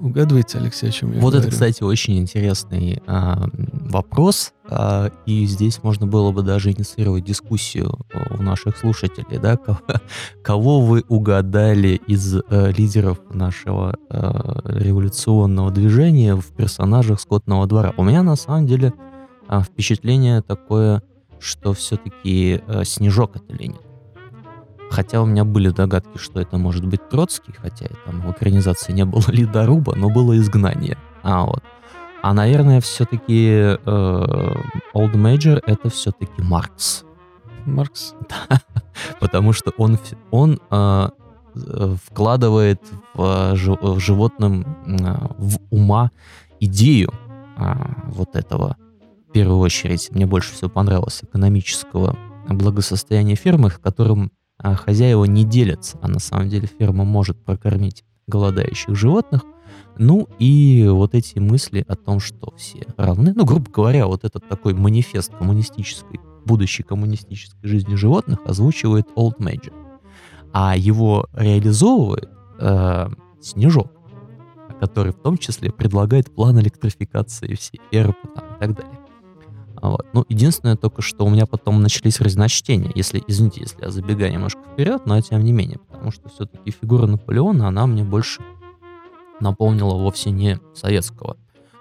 Угадываете, 0.00 0.58
Алексей, 0.58 0.88
о 0.88 0.92
чем 0.92 1.12
я 1.12 1.20
Вот 1.20 1.32
говорю? 1.32 1.40
это, 1.40 1.50
кстати, 1.50 1.82
очень 1.82 2.18
интересный 2.18 3.02
а, 3.06 3.48
вопрос, 3.54 4.52
а, 4.68 5.10
и 5.26 5.44
здесь 5.46 5.82
можно 5.82 6.06
было 6.06 6.32
бы 6.32 6.42
даже 6.42 6.70
инициировать 6.70 7.24
дискуссию 7.24 7.98
у 8.30 8.42
наших 8.42 8.76
слушателей, 8.78 9.38
да, 9.38 9.56
кого, 9.56 9.78
кого 10.42 10.80
вы 10.80 11.04
угадали 11.08 12.00
из 12.06 12.34
а, 12.34 12.70
лидеров 12.70 13.18
нашего 13.30 13.96
а, 14.08 14.60
революционного 14.64 15.70
движения 15.70 16.34
в 16.34 16.46
персонажах 16.46 17.20
Скотного 17.20 17.66
двора. 17.66 17.92
У 17.96 18.04
меня 18.04 18.22
на 18.22 18.36
самом 18.36 18.66
деле 18.66 18.92
а, 19.48 19.62
впечатление 19.62 20.40
такое, 20.42 21.02
что 21.38 21.72
все-таки 21.74 22.62
а, 22.66 22.84
Снежок 22.84 23.36
это 23.36 23.52
Ленин. 23.54 23.76
Хотя 24.94 25.20
у 25.20 25.26
меня 25.26 25.44
были 25.44 25.70
догадки, 25.70 26.18
что 26.18 26.40
это 26.40 26.56
может 26.56 26.86
быть 26.86 27.08
Троцкий, 27.08 27.52
хотя 27.52 27.86
там 28.06 28.20
в 28.20 28.30
экранизации 28.30 28.92
не 28.92 29.04
было 29.04 29.24
ледоруба, 29.28 29.96
но 29.96 30.08
было 30.08 30.36
изгнание. 30.38 30.96
А 31.24 31.44
вот. 31.44 31.64
А, 32.22 32.32
наверное, 32.32 32.80
все-таки 32.80 33.48
э, 33.50 33.76
Old 34.94 35.14
Major 35.14 35.60
это 35.66 35.90
все-таки 35.90 36.40
Маркс. 36.42 37.04
Маркс? 37.66 38.14
Да. 38.28 38.60
Потому 39.18 39.52
что 39.52 39.72
он, 39.76 39.98
он 40.30 40.60
э, 40.70 41.08
вкладывает 42.04 42.80
в, 43.14 43.56
в 43.56 43.98
животном 43.98 44.62
э, 44.86 45.16
в 45.38 45.58
ума 45.70 46.12
идею 46.60 47.12
э, 47.56 47.74
вот 48.06 48.36
этого, 48.36 48.76
в 49.28 49.32
первую 49.32 49.58
очередь, 49.58 50.08
мне 50.12 50.26
больше 50.26 50.52
всего 50.52 50.70
понравилось, 50.70 51.24
экономического 51.24 52.16
благосостояния 52.48 53.34
фермы, 53.34 53.70
в 53.70 53.80
котором 53.80 54.30
а 54.64 54.74
хозяева 54.74 55.26
не 55.26 55.44
делятся, 55.44 55.98
а 56.00 56.08
на 56.08 56.18
самом 56.18 56.48
деле 56.48 56.66
ферма 56.66 57.04
может 57.04 57.36
прокормить 57.36 58.02
голодающих 58.26 58.96
животных. 58.96 59.44
Ну 59.98 60.26
и 60.38 60.86
вот 60.88 61.14
эти 61.14 61.38
мысли 61.38 61.84
о 61.86 61.96
том, 61.96 62.18
что 62.18 62.50
все 62.56 62.86
равны, 62.96 63.34
ну, 63.36 63.44
грубо 63.44 63.70
говоря, 63.70 64.06
вот 64.06 64.24
этот 64.24 64.48
такой 64.48 64.72
манифест 64.72 65.36
коммунистической, 65.36 66.18
будущей 66.46 66.82
коммунистической 66.82 67.68
жизни 67.68 67.94
животных 67.94 68.38
озвучивает 68.46 69.06
Old 69.16 69.36
Major. 69.38 69.74
А 70.54 70.78
его 70.78 71.26
реализовывает 71.34 72.30
э, 72.58 73.08
Снежок, 73.42 73.92
который 74.80 75.12
в 75.12 75.20
том 75.20 75.36
числе 75.36 75.72
предлагает 75.72 76.34
план 76.34 76.58
электрификации 76.58 77.54
всей 77.54 77.82
фермы 77.90 78.14
и 78.34 78.60
так 78.60 78.74
далее. 78.76 79.03
Вот. 79.84 80.06
Ну, 80.14 80.24
единственное 80.30 80.76
только, 80.76 81.02
что 81.02 81.26
у 81.26 81.28
меня 81.28 81.44
потом 81.44 81.82
начались 81.82 82.18
разночтения, 82.18 82.90
если, 82.94 83.22
извините, 83.26 83.60
если 83.60 83.82
я 83.82 83.90
забегаю 83.90 84.32
немножко 84.32 84.62
вперед, 84.72 85.02
но 85.04 85.20
тем 85.20 85.44
не 85.44 85.52
менее, 85.52 85.78
потому 85.78 86.10
что 86.10 86.30
все-таки 86.30 86.70
фигура 86.70 87.06
Наполеона, 87.06 87.68
она 87.68 87.86
мне 87.86 88.02
больше 88.02 88.40
напомнила 89.40 89.94
вовсе 89.94 90.30
не 90.30 90.58
советского 90.72 91.36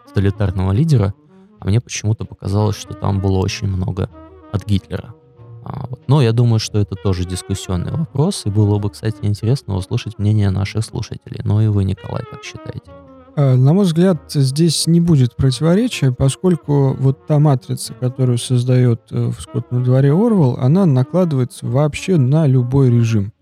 тоталитарного 0.08 0.74
лидера, 0.74 1.14
а 1.62 1.66
мне 1.66 1.80
почему-то 1.80 2.26
показалось, 2.26 2.76
что 2.76 2.94
там 2.94 3.22
было 3.22 3.38
очень 3.38 3.68
много 3.68 4.10
от 4.52 4.66
Гитлера. 4.66 5.16
А, 5.64 5.88
вот. 5.88 6.02
Но 6.08 6.22
я 6.22 6.34
думаю, 6.34 6.60
что 6.60 6.80
это 6.80 6.96
тоже 6.96 7.24
дискуссионный 7.24 7.94
вопрос, 7.94 8.46
и 8.46 8.50
было 8.50 8.80
бы, 8.80 8.90
кстати, 8.90 9.20
интересно 9.22 9.76
услышать 9.76 10.20
мнение 10.20 10.50
наших 10.50 10.84
слушателей. 10.84 11.40
Ну 11.46 11.62
и 11.62 11.68
вы, 11.68 11.86
Николай, 11.86 12.26
как 12.30 12.44
считаете? 12.44 12.92
А, 13.36 13.56
На 13.56 13.74
мой 13.74 13.86
взгляд, 13.86 14.20
здесь 14.32 14.86
не 14.88 15.02
будет 15.02 15.36
противоречия, 15.36 16.12
поскольку 16.12 16.96
вот 17.00 17.26
та 17.26 17.40
матрица, 17.40 17.94
которую 17.94 18.38
создает 18.38 19.02
э, 19.12 19.32
в 19.36 19.42
скотном 19.42 19.84
дворе 19.84 20.12
Орвел, 20.12 20.58
она 20.60 20.86
накладывается 20.86 21.66
вообще 21.66 22.18
на 22.18 22.46
любой 22.46 22.92
режим. 22.92 23.34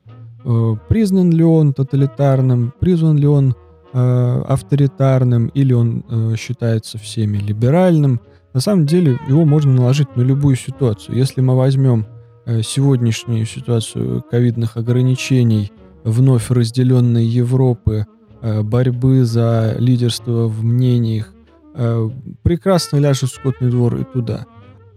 Э, 0.46 0.76
Признан 0.88 1.32
ли 1.32 1.44
он 1.44 1.74
тоталитарным, 1.74 2.74
признан 2.80 3.18
ли 3.18 3.28
он 3.28 3.56
э, 3.94 4.44
авторитарным, 4.48 5.48
или 5.48 5.74
он 5.74 6.06
э, 6.10 6.36
считается 6.38 6.98
всеми 6.98 7.38
либеральным. 7.38 8.22
На 8.54 8.62
самом 8.62 8.86
деле 8.86 9.20
его 9.28 9.44
можно 9.44 9.74
наложить 9.74 10.16
на 10.16 10.22
любую 10.22 10.56
ситуацию. 10.56 11.18
Если 11.18 11.42
мы 11.42 11.58
возьмем 11.58 12.06
э, 12.46 12.62
сегодняшнюю 12.62 13.46
ситуацию 13.46 14.24
ковидных 14.32 14.78
ограничений, 14.78 15.72
вновь 16.06 16.50
разделенной 16.50 17.26
Европы, 17.26 18.06
э, 18.06 18.21
борьбы 18.42 19.26
за 19.26 19.76
лидерство 19.78 20.48
в 20.48 20.64
мнениях, 20.64 21.34
э, 21.76 22.10
прекрасно 22.44 22.98
ляжет 22.98 23.30
скотный 23.30 23.70
двор 23.70 23.96
и 23.96 24.04
туда. 24.04 24.46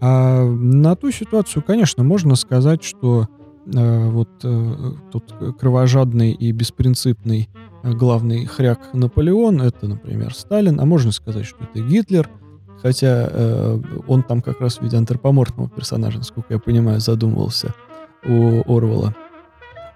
А 0.01 0.43
на 0.43 0.95
ту 0.95 1.11
ситуацию, 1.11 1.63
конечно, 1.63 2.03
можно 2.03 2.35
сказать, 2.35 2.83
что 2.83 3.27
э, 3.73 4.09
вот 4.09 4.29
э, 4.43 4.93
тот 5.11 5.33
кровожадный 5.59 6.31
и 6.31 6.51
беспринципный 6.51 7.49
э, 7.83 7.91
главный 7.93 8.45
хряк 8.45 8.93
Наполеон, 8.93 9.61
это, 9.61 9.87
например, 9.87 10.33
Сталин, 10.33 10.79
а 10.79 10.85
можно 10.85 11.11
сказать, 11.11 11.45
что 11.45 11.63
это 11.63 11.79
Гитлер, 11.81 12.29
хотя 12.81 13.29
э, 13.31 13.81
он 14.07 14.23
там 14.23 14.41
как 14.41 14.59
раз 14.61 14.77
в 14.77 14.81
виде 14.81 14.97
антропоморфного 14.97 15.69
персонажа, 15.69 16.19
насколько 16.19 16.53
я 16.53 16.59
понимаю, 16.59 16.99
задумывался 16.99 17.73
у 18.27 18.61
Орвала, 18.65 19.15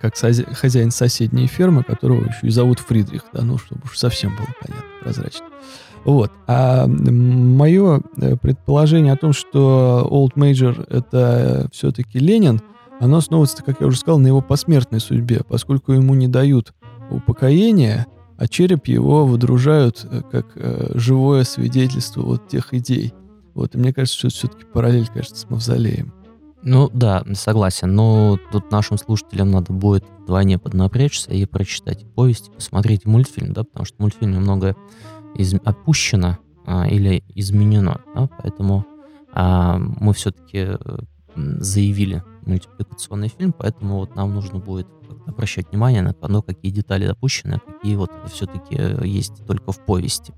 как 0.01 0.15
хозяин 0.17 0.91
соседней 0.91 1.47
фермы, 1.47 1.83
которого 1.83 2.25
еще 2.25 2.47
и 2.47 2.49
зовут 2.49 2.79
Фридрих, 2.79 3.23
да, 3.33 3.43
ну, 3.43 3.57
чтобы 3.57 3.81
уж 3.85 3.97
совсем 3.97 4.35
было 4.35 4.47
понятно, 4.61 4.85
прозрачно. 5.01 5.45
Вот. 6.05 6.31
А 6.47 6.87
мое 6.87 8.01
предположение 8.41 9.13
о 9.13 9.17
том, 9.17 9.33
что 9.33 10.07
Old 10.09 10.35
Major 10.35 10.85
это 10.89 11.67
все-таки 11.71 12.19
Ленин, 12.19 12.61
оно 12.99 13.17
основывается, 13.17 13.63
как 13.63 13.81
я 13.81 13.87
уже 13.87 13.97
сказал, 13.97 14.19
на 14.19 14.27
его 14.27 14.41
посмертной 14.41 14.99
судьбе, 14.99 15.41
поскольку 15.47 15.91
ему 15.91 16.15
не 16.15 16.27
дают 16.27 16.73
упокоения, 17.09 18.07
а 18.37 18.47
череп 18.47 18.87
его 18.87 19.25
выдружают 19.25 20.05
э, 20.09 20.21
как 20.31 20.47
э, 20.55 20.91
живое 20.95 21.43
свидетельство 21.43 22.21
вот 22.21 22.47
тех 22.47 22.73
идей. 22.73 23.13
Вот, 23.53 23.75
и 23.75 23.77
мне 23.77 23.93
кажется, 23.93 24.17
что 24.17 24.27
это 24.27 24.35
все-таки 24.37 24.65
параллель, 24.65 25.07
кажется, 25.13 25.35
с 25.35 25.49
мавзолеем. 25.49 26.13
Ну 26.61 26.89
да, 26.93 27.23
согласен, 27.33 27.95
но 27.95 28.37
тут 28.51 28.69
нашим 28.71 28.97
слушателям 28.97 29.51
надо 29.51 29.71
будет 29.71 30.03
вдвойне 30.19 30.59
поднапрячься 30.59 31.31
и 31.31 31.45
прочитать 31.45 32.05
повесть, 32.15 32.51
посмотреть 32.53 33.05
мультфильм, 33.05 33.53
да, 33.53 33.63
потому 33.63 33.85
что 33.85 33.95
в 33.97 33.99
мультфильме 33.99 34.39
многое 34.39 34.75
из... 35.35 35.53
опущено 35.63 36.37
а, 36.65 36.87
или 36.87 37.23
изменено, 37.33 38.01
да, 38.13 38.29
поэтому 38.41 38.85
а, 39.31 39.77
мы 39.77 40.13
все-таки 40.13 40.77
заявили 41.35 42.23
мультипликационный 42.45 43.29
фильм, 43.29 43.53
поэтому 43.53 43.99
вот 43.99 44.15
нам 44.15 44.33
нужно 44.33 44.59
будет 44.59 44.87
обращать 45.25 45.69
внимание 45.71 46.01
на 46.01 46.13
то, 46.13 46.41
какие 46.41 46.71
детали 46.71 47.07
допущены, 47.07 47.55
а 47.55 47.71
какие 47.71 47.95
вот 47.95 48.11
все-таки 48.31 48.75
есть 49.07 49.45
только 49.45 49.71
в 49.71 49.85
повести. 49.85 50.33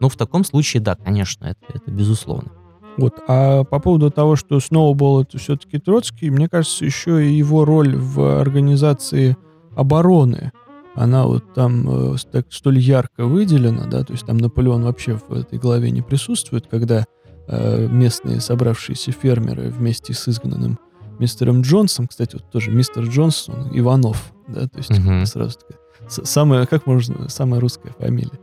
Ну, 0.00 0.08
в 0.08 0.16
таком 0.16 0.44
случае, 0.44 0.82
да, 0.82 0.94
конечно, 0.94 1.44
это, 1.44 1.60
это 1.74 1.90
безусловно. 1.90 2.50
Вот. 2.98 3.14
А 3.28 3.62
по 3.62 3.78
поводу 3.78 4.10
того, 4.10 4.34
что 4.34 4.58
Сноубол 4.58 5.22
это 5.22 5.38
все-таки 5.38 5.78
Троцкий, 5.78 6.30
мне 6.30 6.48
кажется, 6.48 6.84
еще 6.84 7.24
и 7.24 7.32
его 7.32 7.64
роль 7.64 7.96
в 7.96 8.40
организации 8.40 9.36
обороны, 9.76 10.50
она 10.96 11.26
вот 11.26 11.54
там 11.54 12.14
э, 12.14 12.16
так, 12.32 12.46
столь 12.50 12.80
ярко 12.80 13.24
выделена, 13.24 13.86
да, 13.86 14.02
то 14.02 14.14
есть 14.14 14.26
там 14.26 14.38
Наполеон 14.38 14.82
вообще 14.82 15.14
в 15.16 15.32
этой 15.32 15.60
главе 15.60 15.92
не 15.92 16.02
присутствует, 16.02 16.66
когда 16.66 17.04
э, 17.46 17.86
местные 17.88 18.40
собравшиеся 18.40 19.12
фермеры 19.12 19.70
вместе 19.70 20.12
с 20.12 20.28
изгнанным 20.28 20.80
мистером 21.20 21.60
Джонсом, 21.60 22.08
кстати, 22.08 22.34
вот 22.34 22.50
тоже 22.50 22.72
мистер 22.72 23.04
Джонс, 23.04 23.48
он 23.48 23.70
Иванов, 23.72 24.32
да, 24.48 24.66
то 24.66 24.78
есть 24.78 24.90
uh-huh. 24.90 25.24
сразу 25.24 25.56
такая, 25.60 25.78
самая, 26.08 26.66
как 26.66 26.86
можно, 26.86 27.28
самая 27.28 27.60
русская 27.60 27.92
фамилия. 27.96 28.40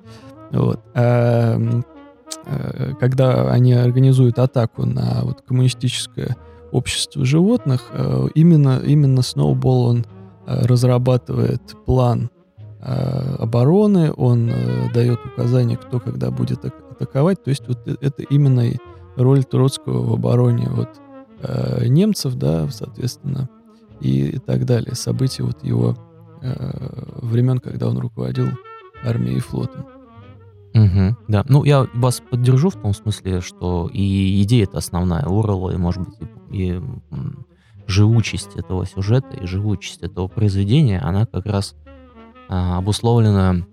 Вот. 0.52 0.80
А, 0.94 1.60
когда 3.00 3.52
они 3.52 3.74
организуют 3.74 4.40
атаку 4.40 4.86
на 4.86 5.22
вот 5.24 5.42
коммунистическое 5.42 6.36
общество 6.72 7.26
животных, 7.26 7.92
именно, 8.36 8.80
именно 8.86 9.22
Сноубол, 9.22 9.86
он 9.86 10.06
разрабатывает 10.46 11.62
план 11.86 12.30
обороны, 12.82 14.12
он 14.12 14.52
дает 14.94 15.20
указания, 15.26 15.78
кто 15.78 16.00
когда 16.00 16.30
будет 16.30 16.64
атаковать, 16.66 17.44
то 17.44 17.50
есть 17.50 17.68
вот 17.68 17.88
это 17.88 18.24
именно 18.24 18.64
роль 19.16 19.44
Троцкого 19.44 20.06
в 20.06 20.14
обороне 20.14 20.68
вот 20.70 20.90
э, 21.42 21.88
немцев, 21.88 22.36
да, 22.36 22.68
соответственно, 22.70 23.50
и, 24.02 24.28
и 24.28 24.38
так 24.40 24.66
далее. 24.66 24.96
События 24.96 25.44
вот 25.44 25.64
его 25.64 25.96
э, 26.42 26.54
времен, 27.22 27.60
когда 27.60 27.88
он 27.88 27.98
руководил 27.98 28.48
армией 29.04 29.38
и 29.38 29.42
флотом. 29.42 29.86
Угу, 30.76 31.16
да, 31.30 31.46
ну 31.48 31.64
я 31.64 31.88
вас 31.94 32.22
поддержу 32.30 32.70
в 32.70 32.76
том 32.76 32.94
смысле, 32.94 33.40
что 33.40 33.90
и 33.94 34.42
идея 34.44 34.66
это 34.66 34.80
основная 34.80 35.24
Орла, 35.24 35.74
и, 35.74 35.78
может 35.78 36.04
быть, 36.04 36.20
и, 36.52 36.74
и 36.74 36.82
живучесть 37.88 38.58
этого 38.58 38.86
сюжета, 38.86 39.38
и 39.38 39.46
живучесть 39.46 40.02
этого 40.02 40.28
произведения, 40.28 41.00
она 41.00 41.26
как 41.26 41.46
раз 41.46 41.76
а, 42.50 42.78
обусловлена 42.78 43.66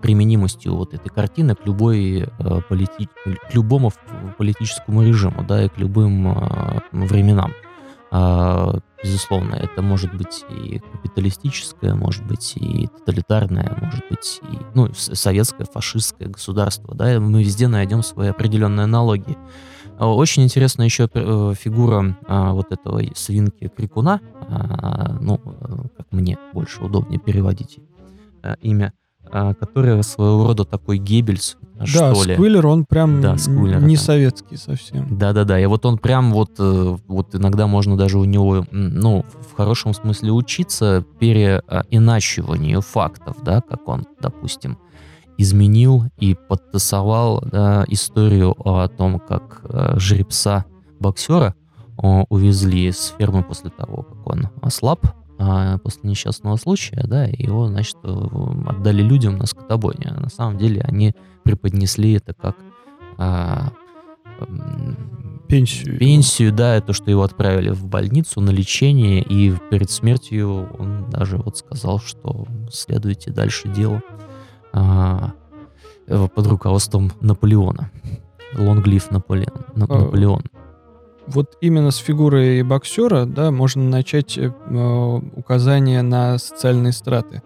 применимостью 0.00 0.74
вот 0.74 0.94
этой 0.94 1.10
картины 1.10 1.54
к 1.54 1.64
любой 1.64 2.22
э, 2.22 2.60
полити... 2.68 3.08
к 3.24 3.54
любому 3.54 3.92
политическому 4.36 5.04
режиму, 5.04 5.44
да, 5.44 5.64
и 5.64 5.68
к 5.68 5.78
любым 5.78 6.26
э, 6.26 6.80
временам. 6.90 7.52
Э, 8.12 8.74
безусловно, 9.02 9.54
это 9.54 9.80
может 9.80 10.14
быть 10.14 10.44
и 10.50 10.78
капиталистическое, 10.78 11.94
может 11.94 12.24
быть 12.26 12.52
и 12.56 12.86
тоталитарное, 12.86 13.76
может 13.80 14.04
быть 14.10 14.40
и 14.42 14.58
ну, 14.74 14.90
советское, 14.92 15.64
фашистское 15.64 16.28
государство, 16.28 16.94
да, 16.94 17.18
мы 17.18 17.42
везде 17.42 17.68
найдем 17.68 18.02
свои 18.02 18.28
определенные 18.28 18.84
аналогии. 18.84 19.38
Очень 19.98 20.44
интересная 20.44 20.86
еще 20.86 21.08
э, 21.12 21.54
фигура 21.58 22.16
а, 22.26 22.52
вот 22.52 22.72
этого 22.72 23.02
свинки 23.14 23.68
Крикуна, 23.68 24.20
а, 24.48 25.16
ну, 25.20 25.38
как 25.96 26.06
мне 26.10 26.38
больше 26.52 26.82
удобнее 26.82 27.20
переводить 27.20 27.78
а, 28.42 28.54
имя, 28.60 28.92
а, 28.96 29.01
который 29.32 30.02
своего 30.02 30.46
рода 30.46 30.64
такой 30.64 30.98
Геббельс, 30.98 31.56
да, 31.78 31.86
что 31.86 32.24
ли. 32.24 32.34
Сквиллер, 32.34 32.66
он 32.66 32.84
прям 32.84 33.20
да, 33.20 33.36
Сквиллер, 33.36 33.82
не 33.82 33.96
да. 33.96 34.02
советский 34.02 34.56
совсем. 34.56 35.16
Да-да-да, 35.16 35.58
и 35.58 35.66
вот 35.66 35.84
он 35.86 35.98
прям 35.98 36.32
вот, 36.32 36.52
э, 36.58 36.96
вот 37.08 37.34
иногда 37.34 37.66
можно 37.66 37.96
даже 37.96 38.18
у 38.18 38.24
него, 38.24 38.64
ну, 38.70 39.24
в 39.50 39.56
хорошем 39.56 39.94
смысле 39.94 40.32
учиться 40.32 41.04
переиначиванию 41.18 42.80
фактов, 42.82 43.36
да, 43.42 43.62
как 43.62 43.88
он, 43.88 44.06
допустим, 44.20 44.78
изменил 45.38 46.04
и 46.18 46.34
подтасовал 46.34 47.42
да, 47.50 47.84
историю 47.88 48.54
о 48.64 48.86
том, 48.88 49.18
как 49.18 49.62
э, 49.64 49.94
жеребца 49.96 50.64
боксера 51.00 51.54
увезли 51.96 52.90
с 52.90 53.14
фермы 53.18 53.42
после 53.42 53.70
того, 53.70 54.02
как 54.02 54.26
он 54.26 54.48
ослаб, 54.60 55.00
а, 55.04 55.12
после 55.82 56.10
несчастного 56.10 56.56
случая, 56.56 57.04
да, 57.06 57.24
его, 57.24 57.66
значит, 57.68 57.96
э, 58.04 58.08
отдали 58.66 59.02
людям 59.02 59.38
на 59.38 59.46
скотобойне. 59.46 60.12
На 60.12 60.28
самом 60.28 60.58
деле 60.58 60.82
они 60.82 61.14
преподнесли 61.42 62.12
это 62.12 62.34
как 62.34 62.56
а, 63.18 63.72
пенсию. 65.48 65.98
Пенсию, 65.98 66.52
да, 66.52 66.76
это 66.76 66.92
что 66.92 67.10
его 67.10 67.22
отправили 67.22 67.70
в 67.70 67.86
больницу 67.86 68.40
на 68.40 68.50
лечение, 68.50 69.22
и 69.22 69.52
перед 69.70 69.90
смертью 69.90 70.68
он 70.78 71.10
даже 71.10 71.36
вот 71.36 71.56
сказал, 71.56 71.98
что 71.98 72.46
следуйте 72.70 73.30
дальше 73.30 73.68
дело 73.68 74.02
а, 74.72 75.32
под 76.06 76.46
руководством 76.46 77.12
Наполеона. 77.20 77.90
Лонглиф 78.56 79.10
Наполеон. 79.10 79.64
Наполеон 79.74 80.42
вот 81.26 81.56
именно 81.60 81.90
с 81.90 81.98
фигурой 81.98 82.62
боксера, 82.62 83.24
да, 83.24 83.50
можно 83.50 83.82
начать 83.82 84.38
э, 84.38 84.50
указание 85.36 86.02
на 86.02 86.38
социальные 86.38 86.92
страты. 86.92 87.42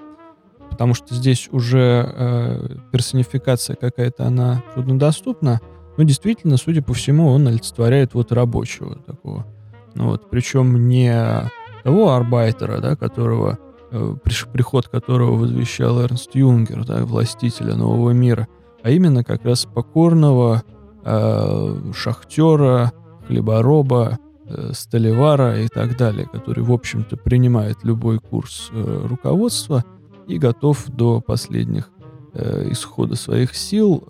Потому 0.71 0.95
что 0.95 1.15
здесь 1.15 1.49
уже 1.53 2.05
э, 2.07 2.77
персонификация 2.93 3.77
какая-то, 3.77 4.27
она 4.27 4.63
труднодоступна. 4.75 5.61
Но 5.97 6.05
действительно, 6.05 6.57
судя 6.57 6.83
по 6.83 6.93
всему, 6.93 7.29
он 7.29 7.47
олицетворяет 7.49 8.15
вот 8.15 8.33
рабочего 8.33 8.97
такого. 8.97 9.47
Ну, 9.95 10.11
вот, 10.11 10.29
причем 10.29 10.89
не 10.89 11.51
того 11.83 12.13
арбайтера, 12.13 12.81
да, 12.81 12.97
которого, 12.97 13.59
э, 13.91 14.15
приход 14.53 14.89
которого 14.89 15.37
возвещал 15.37 16.03
Эрнст 16.03 16.35
Юнгер, 16.35 16.85
да, 16.85 17.05
властителя 17.05 17.75
нового 17.75 18.11
мира, 18.11 18.49
а 18.83 18.91
именно 18.91 19.25
как 19.25 19.45
раз 19.45 19.65
покорного 19.65 20.63
э, 21.05 21.93
шахтера, 21.95 22.93
хлебороба, 23.27 24.19
э, 24.49 24.71
Столивара 24.73 25.61
и 25.61 25.69
так 25.69 25.97
далее, 25.97 26.27
который, 26.27 26.63
в 26.63 26.73
общем-то, 26.73 27.17
принимает 27.17 27.79
любой 27.83 28.19
курс 28.19 28.71
э, 28.73 29.07
руководства 29.07 29.85
и 30.27 30.39
готов 30.39 30.87
до 30.89 31.21
последних 31.21 31.91
э, 32.35 32.69
исхода 32.71 33.17
своих 33.17 33.55
сил 33.55 34.05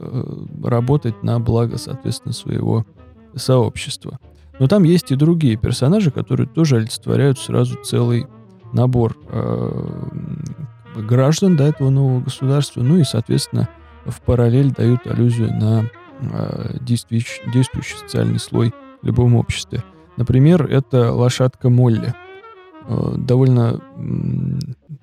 работать 0.62 1.22
на 1.22 1.38
благо, 1.40 1.78
соответственно, 1.78 2.32
своего 2.32 2.84
сообщества. 3.34 4.18
Но 4.58 4.68
там 4.68 4.84
есть 4.84 5.10
и 5.10 5.16
другие 5.16 5.56
персонажи, 5.56 6.10
которые 6.10 6.46
тоже 6.46 6.76
олицетворяют 6.76 7.38
сразу 7.38 7.76
целый 7.84 8.26
набор 8.72 9.14
граждан 10.96 11.56
до 11.56 11.64
этого 11.64 11.90
нового 11.90 12.20
государства, 12.20 12.80
ну 12.80 12.96
и, 12.96 13.04
соответственно, 13.04 13.68
в 14.06 14.22
параллель 14.22 14.72
дают 14.72 15.06
аллюзию 15.06 15.52
на 15.54 15.90
действующий, 16.80 17.42
действующий 17.52 17.98
социальный 17.98 18.38
слой 18.38 18.72
любом 19.02 19.34
обществе. 19.34 19.82
Например, 20.16 20.66
это 20.66 21.12
лошадка 21.12 21.68
Молли. 21.68 22.14
Э, 22.88 23.14
довольно 23.16 23.80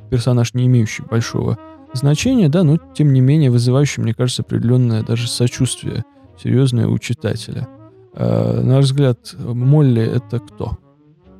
персонаж, 0.09 0.53
не 0.53 0.65
имеющий 0.67 1.03
большого 1.03 1.57
значения, 1.93 2.49
да, 2.49 2.63
но 2.63 2.77
тем 2.95 3.13
не 3.13 3.21
менее 3.21 3.51
вызывающий, 3.51 4.01
мне 4.01 4.13
кажется, 4.13 4.41
определенное 4.41 5.03
даже 5.03 5.27
сочувствие 5.27 6.03
серьезное 6.41 6.87
у 6.87 6.97
читателя. 6.97 7.67
Э, 8.13 8.61
на 8.61 8.75
ваш 8.75 8.85
взгляд, 8.85 9.35
Молли 9.37 10.01
это 10.01 10.39
кто? 10.39 10.77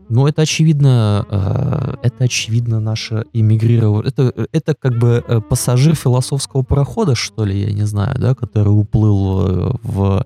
Ну, 0.10 0.28
это 0.28 0.42
очевидно, 0.42 1.26
э, 1.30 1.96
это 2.04 2.26
очевидно 2.26 2.80
наше 2.80 3.24
эмигрирование. 3.34 4.10
Это, 4.10 4.48
это 4.52 4.76
как 4.76 5.00
бы 5.00 5.24
пассажир 5.50 5.96
философского 5.96 6.62
парохода, 6.62 7.16
что 7.16 7.46
ли, 7.46 7.60
я 7.60 7.72
не 7.72 7.84
знаю, 7.84 8.16
да, 8.20 8.36
который 8.36 8.70
уплыл 8.70 9.80
в 9.82 10.26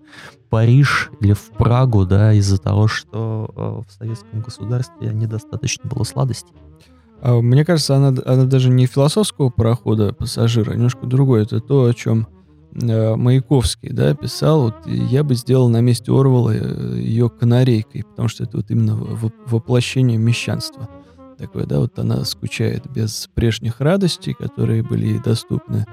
Париж 0.49 1.09
или 1.21 1.33
в 1.33 1.49
Прагу, 1.51 2.05
да, 2.05 2.33
из-за 2.33 2.57
того, 2.57 2.87
что 2.87 3.83
в 3.87 3.91
советском 3.91 4.41
государстве 4.41 5.11
недостаточно 5.13 5.89
было 5.89 6.03
сладостей. 6.03 6.55
А, 7.21 7.41
мне 7.41 7.65
кажется, 7.65 7.95
она, 7.95 8.13
она 8.25 8.45
даже 8.45 8.69
не 8.69 8.85
философского 8.85 9.49
парохода 9.49 10.13
пассажира, 10.13 10.71
а 10.71 10.75
немножко 10.75 11.05
другое. 11.05 11.43
Это 11.43 11.59
то, 11.59 11.85
о 11.85 11.93
чем 11.93 12.27
э, 12.73 13.15
Маяковский, 13.15 13.89
да, 13.89 14.13
писал, 14.13 14.61
вот 14.61 14.87
я 14.87 15.23
бы 15.23 15.35
сделал 15.35 15.69
на 15.69 15.81
месте 15.81 16.11
Орвала 16.11 16.51
э, 16.53 16.99
ее 16.99 17.29
канарейкой, 17.29 18.03
потому 18.03 18.27
что 18.27 18.43
это 18.43 18.57
вот 18.57 18.69
именно 18.69 18.95
воплощение 18.95 20.17
мещанства. 20.17 20.89
Такое, 21.37 21.65
да, 21.65 21.79
вот 21.79 21.97
она 21.99 22.23
скучает 22.25 22.89
без 22.91 23.29
прежних 23.33 23.79
радостей, 23.79 24.33
которые 24.33 24.83
были 24.83 25.17
доступны 25.19 25.85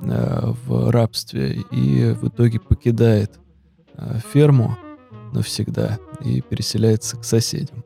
э, 0.00 0.52
в 0.66 0.90
рабстве, 0.90 1.64
и 1.70 2.12
в 2.20 2.28
итоге 2.28 2.60
покидает 2.60 3.32
э, 3.36 3.47
ферму 4.32 4.76
навсегда 5.32 5.98
и 6.24 6.40
переселяется 6.40 7.16
к 7.16 7.24
соседям. 7.24 7.84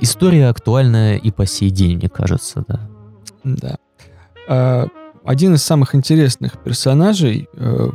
История 0.00 0.48
актуальная 0.48 1.16
и 1.16 1.30
по 1.30 1.46
сей 1.46 1.70
день, 1.70 1.96
мне 1.96 2.08
кажется, 2.08 2.64
да. 2.66 2.90
Да. 3.44 3.76
А, 4.48 4.88
один 5.24 5.54
из 5.54 5.62
самых 5.62 5.94
интересных 5.94 6.58
персонажей, 6.58 7.48
э, 7.54 7.88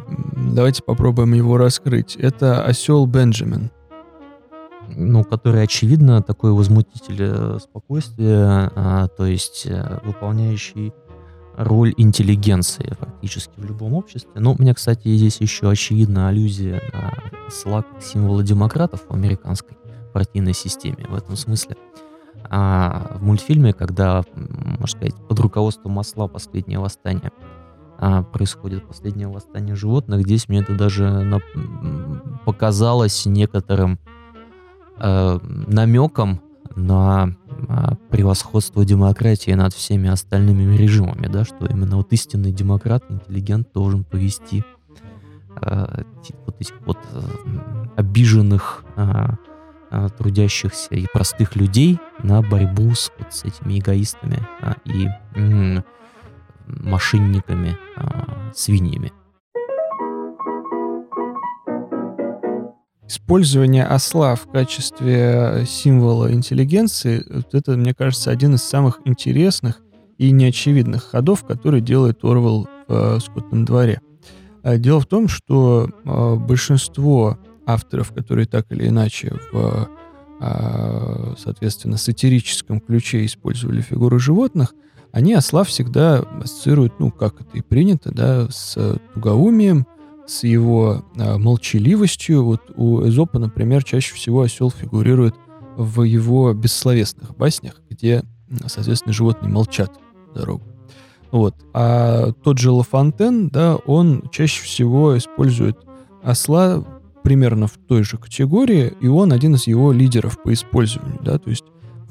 давайте 0.56 0.84
попробуем 0.84 1.34
его 1.34 1.58
раскрыть, 1.58 2.16
это 2.16 2.64
осел 2.64 3.06
Бенджамин. 3.06 3.72
Ну, 4.96 5.26
который, 5.26 5.64
очевидно, 5.64 6.24
такой 6.24 6.54
возмутитель 6.54 7.18
э, 7.20 7.60
спокойствия, 7.62 8.72
а, 8.74 9.10
то 9.10 9.26
есть 9.26 9.66
э, 9.66 10.00
выполняющий 10.06 10.94
роль 11.58 11.94
интеллигенции 11.98 12.96
фактически 13.00 13.54
в 13.58 13.66
любом 13.66 13.94
обществе. 13.94 14.32
Ну, 14.36 14.56
мне, 14.58 14.74
кстати, 14.74 15.14
здесь 15.16 15.42
еще 15.42 15.70
очевидна 15.70 16.30
аллюзия 16.30 16.82
на 16.94 17.14
как 17.64 18.02
символа 18.02 18.44
демократов 18.44 19.02
в 19.10 19.14
американской 19.14 19.76
партийной 20.14 20.54
системе 20.54 21.06
в 21.10 21.16
этом 21.16 21.36
смысле. 21.36 21.76
А 22.50 23.18
в 23.20 23.24
мультфильме, 23.24 23.74
когда, 23.74 24.24
можно 24.36 24.88
сказать, 24.88 25.16
под 25.28 25.40
руководством 25.40 25.94
масла 25.94 26.28
«Последнее 26.28 26.80
восстание» 26.80 27.32
а, 27.98 28.24
происходит 28.24 28.88
последнее 28.88 29.28
восстание 29.28 29.76
животных, 29.76 30.22
здесь 30.22 30.48
мне 30.48 30.60
это 30.60 30.76
даже 30.76 31.10
на, 31.10 31.40
показалось 32.46 33.26
некоторым 33.26 34.00
э, 35.00 35.40
намеком 35.68 36.42
на 36.76 37.36
превосходство 38.10 38.86
демократии 38.86 39.52
над 39.52 39.74
всеми 39.74 40.10
остальными 40.10 40.76
режимами, 40.76 41.28
да, 41.28 41.44
что 41.44 41.66
именно 41.66 41.98
вот 41.98 42.12
истинный 42.14 42.52
демократ, 42.52 43.04
интеллигент 43.10 43.70
должен 43.74 44.04
повести 44.04 44.64
э, 45.62 46.04
вот 46.46 46.62
этих 46.62 46.76
вот 46.86 46.98
э, 47.14 47.22
обиженных 47.96 48.86
э, 48.96 49.28
а, 49.90 50.10
трудящихся 50.10 50.96
и 50.96 51.06
простых 51.14 51.56
людей 51.56 51.98
на 52.22 52.42
борьбу 52.42 52.94
с, 52.94 53.10
вот, 53.18 53.34
с 53.34 53.46
этими 53.46 53.80
эгоистами 53.80 54.46
а, 54.62 54.76
и 54.84 55.08
м- 55.36 55.84
мошенниками, 56.66 57.78
а, 57.96 58.52
свиньями. 58.54 59.14
Использование 63.08 63.86
осла 63.86 64.36
в 64.36 64.48
качестве 64.52 65.64
символа 65.66 66.32
интеллигенции, 66.34 67.26
вот 67.30 67.56
это, 67.56 67.78
мне 67.78 67.94
кажется, 67.94 68.32
один 68.32 68.56
из 68.56 68.64
самых 68.64 69.00
интересных 69.06 69.82
и 70.18 70.32
неочевидных 70.32 71.04
ходов, 71.04 71.46
которые 71.46 71.82
делает 71.82 72.24
Орвел 72.24 72.68
в 72.88 72.94
э, 72.94 73.20
«Скотном 73.22 73.64
дворе». 73.64 74.02
Дело 74.64 75.00
в 75.00 75.06
том, 75.06 75.30
что 75.30 75.88
э, 75.88 76.36
большинство 76.36 77.38
авторов, 77.66 78.12
которые 78.12 78.46
так 78.46 78.66
или 78.72 78.88
иначе 78.88 79.34
в, 79.52 79.90
соответственно, 81.38 81.98
сатирическом 81.98 82.80
ключе 82.80 83.26
использовали 83.26 83.82
фигуры 83.82 84.20
животных, 84.20 84.74
они 85.12 85.34
осла 85.34 85.64
всегда 85.64 86.20
ассоциируют, 86.20 87.00
ну, 87.00 87.12
как 87.12 87.42
это 87.42 87.58
и 87.58 87.62
принято, 87.62 88.12
да, 88.14 88.48
с 88.50 89.00
тугоумием, 89.14 89.88
с 90.28 90.44
его 90.44 91.06
а, 91.18 91.38
молчаливостью. 91.38 92.44
Вот 92.44 92.62
у 92.76 93.08
Эзопа, 93.08 93.40
например, 93.40 93.84
чаще 93.84 94.14
всего 94.14 94.42
осел 94.42 94.70
фигурирует 94.70 95.36
в 95.76 96.04
его 96.04 96.54
бессловесных 96.54 97.36
баснях, 97.36 97.82
где, 97.90 98.24
соответственно, 98.68 99.14
животные 99.14 99.52
молчат 99.52 99.92
дорогу. 100.36 100.64
Вот. 101.32 101.56
А 101.74 102.32
тот 102.44 102.58
же 102.58 102.72
Лафонтен, 102.72 103.50
да, 103.50 103.76
он 103.76 104.30
чаще 104.32 104.64
всего 104.64 105.18
использует 105.18 105.78
осла 106.24 106.84
примерно 107.24 107.68
в 107.68 107.78
той 107.78 108.04
же 108.04 108.18
категории, 108.18 108.94
и 109.02 109.08
он 109.08 109.34
один 109.34 109.56
из 109.56 109.68
его 109.68 109.92
лидеров 109.92 110.42
по 110.42 110.54
использованию, 110.54 111.20
да, 111.22 111.38
то 111.38 111.50
есть 111.50 111.66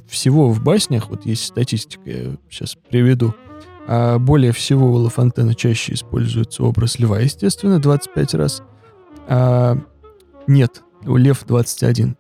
всего 0.07 0.51
в 0.51 0.63
баснях, 0.63 1.09
вот 1.09 1.27
есть 1.27 1.45
статистика, 1.45 2.11
я 2.11 2.37
сейчас 2.51 2.77
приведу, 2.91 3.35
а 3.87 4.19
более 4.19 4.53
всего 4.53 4.91
у 4.91 4.95
Лафонтена 4.95 5.55
чаще 5.55 5.95
используется 5.95 6.63
образ 6.65 6.99
льва, 6.99 7.21
естественно, 7.21 7.79
25 7.79 8.35
раз. 8.35 8.63
А, 9.29 9.79
нет, 10.47 10.83
у 11.05 11.17
лев 11.17 11.45
21. 11.47 12.17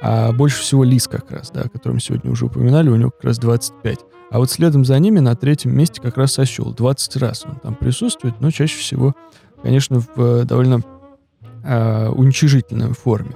А 0.00 0.32
больше 0.32 0.60
всего 0.60 0.84
лис 0.84 1.08
как 1.08 1.30
раз, 1.30 1.50
да, 1.50 1.62
о 1.62 1.68
котором 1.68 1.98
сегодня 1.98 2.30
уже 2.30 2.46
упоминали, 2.46 2.88
у 2.88 2.96
него 2.96 3.10
как 3.10 3.24
раз 3.24 3.38
25. 3.38 3.98
А 4.30 4.38
вот 4.38 4.50
следом 4.50 4.84
за 4.84 4.98
ними 4.98 5.18
на 5.20 5.34
третьем 5.34 5.76
месте 5.76 6.00
как 6.00 6.16
раз 6.16 6.38
осел. 6.38 6.72
20 6.72 7.16
раз 7.16 7.44
он 7.46 7.56
там 7.56 7.74
присутствует, 7.74 8.40
но 8.40 8.50
чаще 8.50 8.78
всего, 8.78 9.14
конечно, 9.62 10.00
в 10.00 10.08
э, 10.16 10.44
довольно 10.44 10.82
э, 11.64 12.08
уничижительной 12.10 12.92
форме. 12.92 13.32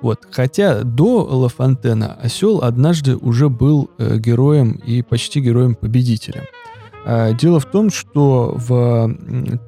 Вот. 0.00 0.26
Хотя 0.30 0.84
до 0.84 1.24
Лафонтена 1.24 2.14
осел 2.14 2.62
однажды 2.62 3.16
уже 3.16 3.48
был 3.48 3.90
э, 3.98 4.18
героем 4.18 4.72
и 4.86 5.02
почти 5.02 5.40
героем-победителем. 5.40 6.44
Э, 7.04 7.34
дело 7.34 7.60
в 7.60 7.66
том, 7.66 7.90
что 7.90 8.54
в 8.56 9.14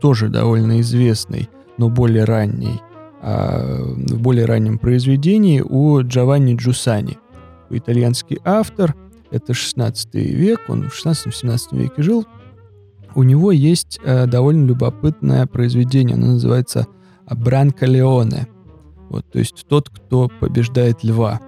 тоже 0.00 0.28
довольно 0.28 0.80
известной, 0.80 1.48
но 1.78 1.88
более 1.88 2.24
ранней, 2.24 2.80
э, 3.22 3.82
в 3.82 4.20
более 4.20 4.44
раннем 4.46 4.78
произведении 4.78 5.60
у 5.60 6.00
Джованни 6.02 6.56
Джусани, 6.56 7.18
итальянский 7.70 8.38
автор, 8.44 8.94
это 9.30 9.54
16 9.54 10.14
век, 10.14 10.60
он 10.68 10.88
в 10.88 10.94
16-17 10.94 11.58
веке 11.72 12.02
жил, 12.02 12.26
у 13.14 13.22
него 13.22 13.52
есть 13.52 14.00
э, 14.04 14.26
довольно 14.26 14.66
любопытное 14.66 15.46
произведение, 15.46 16.14
оно 16.14 16.32
называется 16.32 16.86
Бранко 17.28 17.86
Леоне. 17.86 18.46
Вот, 19.08 19.24
то 19.30 19.40
есть 19.40 19.66
тот, 19.68 19.88
кто 19.88 20.28
побеждает 20.28 21.02
льва. 21.02 21.40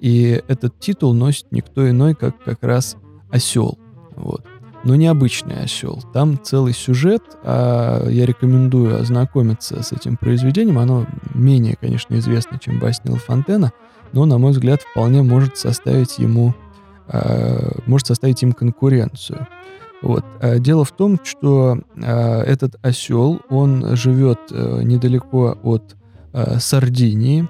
И 0.00 0.42
этот 0.48 0.78
титул 0.80 1.14
носит 1.14 1.46
никто 1.52 1.88
иной, 1.88 2.14
как 2.14 2.42
как 2.42 2.62
раз 2.62 2.96
осел. 3.30 3.78
Вот. 4.16 4.44
Но 4.84 4.94
необычный 4.94 5.64
осел. 5.64 6.02
Там 6.12 6.38
целый 6.42 6.72
сюжет, 6.72 7.22
а 7.42 8.08
я 8.08 8.26
рекомендую 8.26 9.00
ознакомиться 9.00 9.82
с 9.82 9.92
этим 9.92 10.16
произведением. 10.16 10.78
Оно 10.78 11.06
менее, 11.34 11.76
конечно, 11.80 12.14
известно, 12.16 12.58
чем 12.58 12.78
басни 12.78 13.14
Фонтена, 13.16 13.72
но, 14.12 14.24
на 14.24 14.38
мой 14.38 14.52
взгляд, 14.52 14.80
вполне 14.82 15.22
может 15.22 15.58
составить 15.58 16.18
ему, 16.18 16.54
э, 17.08 17.70
может 17.86 18.06
составить 18.06 18.42
им 18.42 18.52
конкуренцию. 18.52 19.46
Вот. 20.00 20.24
А 20.40 20.58
дело 20.58 20.84
в 20.84 20.92
том, 20.92 21.18
что 21.22 21.80
э, 21.96 22.40
этот 22.42 22.76
осел, 22.82 23.40
он 23.50 23.96
живет 23.96 24.38
э, 24.50 24.82
недалеко 24.84 25.58
от 25.62 25.96
э, 26.32 26.58
Сардинии. 26.60 27.48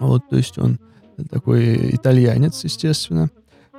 Вот, 0.00 0.22
то 0.28 0.36
есть 0.36 0.58
он 0.58 0.78
такой 1.30 1.94
итальянец, 1.94 2.64
естественно. 2.64 3.30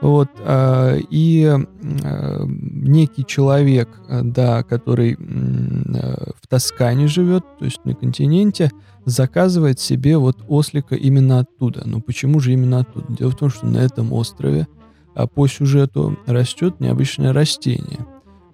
Вот, 0.01 0.29
а, 0.39 0.97
и 0.97 1.45
а, 1.45 2.45
некий 2.47 3.25
человек, 3.25 3.87
да, 4.09 4.63
который 4.63 5.15
в 5.15 6.47
Тоскане 6.47 7.07
живет, 7.07 7.45
то 7.59 7.65
есть 7.65 7.85
на 7.85 7.93
континенте, 7.93 8.71
заказывает 9.05 9.79
себе 9.79 10.17
вот 10.17 10.37
ослика 10.47 10.95
именно 10.95 11.39
оттуда. 11.39 11.83
Но 11.85 12.01
почему 12.01 12.39
же 12.39 12.53
именно 12.53 12.79
оттуда? 12.79 13.05
Дело 13.09 13.31
в 13.31 13.35
том, 13.35 13.49
что 13.49 13.65
на 13.67 13.77
этом 13.77 14.11
острове 14.13 14.67
а 15.13 15.27
по 15.27 15.47
сюжету 15.47 16.17
растет 16.25 16.79
необычное 16.79 17.33
растение, 17.33 18.05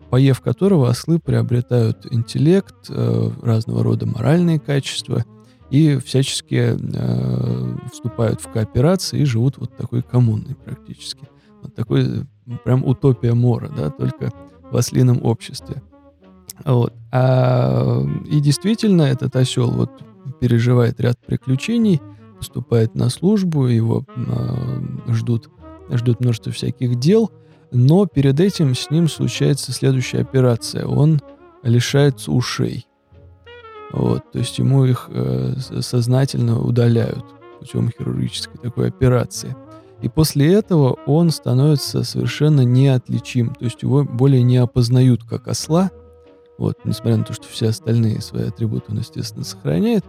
поев 0.10 0.42
которого 0.42 0.90
ослы 0.90 1.20
приобретают 1.20 2.08
интеллект, 2.12 2.76
э, 2.90 3.32
разного 3.42 3.84
рода 3.84 4.06
моральные 4.06 4.60
качества 4.60 5.24
и 5.70 5.98
всячески 5.98 6.76
э, 6.78 7.78
вступают 7.92 8.42
в 8.42 8.52
кооперации 8.52 9.20
и 9.20 9.26
живут 9.26 9.58
вот 9.58 9.76
такой 9.76 10.02
коммунной 10.02 10.56
практически. 10.56 11.28
Вот 11.62 11.76
такой 11.76 12.26
прям 12.64 12.86
утопия 12.86 13.34
Мора, 13.34 13.70
да, 13.76 13.90
только 13.90 14.32
в 14.72 14.76
ослином 14.76 15.24
обществе. 15.24 15.82
Вот. 16.66 16.94
А, 17.12 18.04
и 18.26 18.40
действительно, 18.40 19.04
этот 19.04 19.36
осел 19.36 19.72
вот 19.72 19.92
переживает 20.40 21.00
ряд 21.00 21.18
приключений, 21.26 22.02
поступает 22.38 22.96
на 22.96 23.10
службу, 23.10 23.68
его 23.68 24.04
э, 24.16 25.14
ждут 25.14 25.50
ждет 25.90 26.20
множество 26.20 26.52
всяких 26.52 27.00
дел, 27.00 27.32
но 27.72 28.06
перед 28.06 28.40
этим 28.40 28.76
с 28.76 28.90
ним 28.90 29.08
случается 29.08 29.72
следующая 29.72 30.20
операция. 30.20 30.86
Он 30.86 31.22
лишается 31.64 32.32
ушей. 32.32 32.88
Вот, 33.92 34.32
то 34.32 34.40
есть 34.40 34.58
ему 34.60 34.84
их 34.86 35.10
э, 35.10 35.54
сознательно 35.80 36.60
удаляют 36.60 37.26
путем 37.60 37.90
хирургической 37.90 38.60
такой 38.62 38.90
операции. 38.90 39.56
И 40.02 40.10
после 40.10 40.54
этого 40.54 40.98
он 41.06 41.32
становится 41.32 42.04
совершенно 42.04 42.62
неотличим, 42.62 43.56
то 43.56 43.66
есть 43.66 43.82
его 43.82 44.04
более 44.04 44.44
не 44.44 44.58
опознают 44.58 45.24
как 45.24 45.48
осла, 45.48 45.92
вот, 46.58 46.78
несмотря 46.86 47.18
на 47.18 47.24
то, 47.24 47.34
что 47.34 47.48
все 47.48 47.70
остальные 47.70 48.22
свои 48.22 48.48
атрибуты 48.48 48.86
он, 48.90 49.00
естественно, 49.00 49.44
сохраняет, 49.44 50.06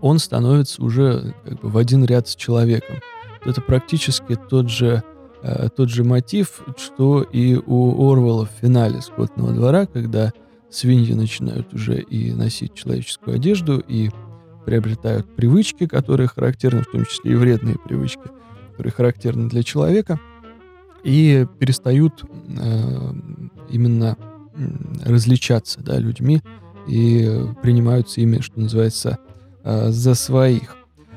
он 0.00 0.18
становится 0.18 0.82
уже 0.82 1.34
как 1.44 1.60
бы 1.60 1.68
в 1.68 1.76
один 1.76 2.04
ряд 2.04 2.28
с 2.28 2.36
человеком. 2.36 2.96
Это 3.44 3.60
практически 3.60 4.36
тот 4.36 4.70
же, 4.70 5.02
э, 5.42 5.68
тот 5.74 5.88
же 5.88 6.04
мотив, 6.04 6.62
что 6.76 7.22
и 7.22 7.56
у 7.56 8.10
Орвала 8.10 8.46
в 8.46 8.60
финале 8.60 9.00
«Скотного 9.00 9.52
двора», 9.52 9.86
когда 9.86 10.32
свиньи 10.70 11.12
начинают 11.14 11.72
уже 11.74 12.00
и 12.00 12.32
носить 12.32 12.74
человеческую 12.74 13.36
одежду, 13.36 13.82
и 13.86 14.10
приобретают 14.64 15.34
привычки, 15.34 15.86
которые 15.86 16.28
характерны, 16.28 16.82
в 16.82 16.90
том 16.90 17.04
числе 17.04 17.32
и 17.32 17.34
вредные 17.34 17.76
привычки, 17.76 18.22
которые 18.80 18.92
характерны 18.92 19.50
для 19.50 19.62
человека, 19.62 20.18
и 21.04 21.46
перестают 21.58 22.24
э, 22.24 23.12
именно 23.68 24.16
различаться 25.04 25.80
да, 25.80 25.98
людьми 25.98 26.42
и 26.86 27.44
принимаются 27.62 28.22
ими, 28.22 28.40
что 28.40 28.58
называется, 28.58 29.18
э, 29.64 29.90
за 29.90 30.14
своих. 30.14 30.76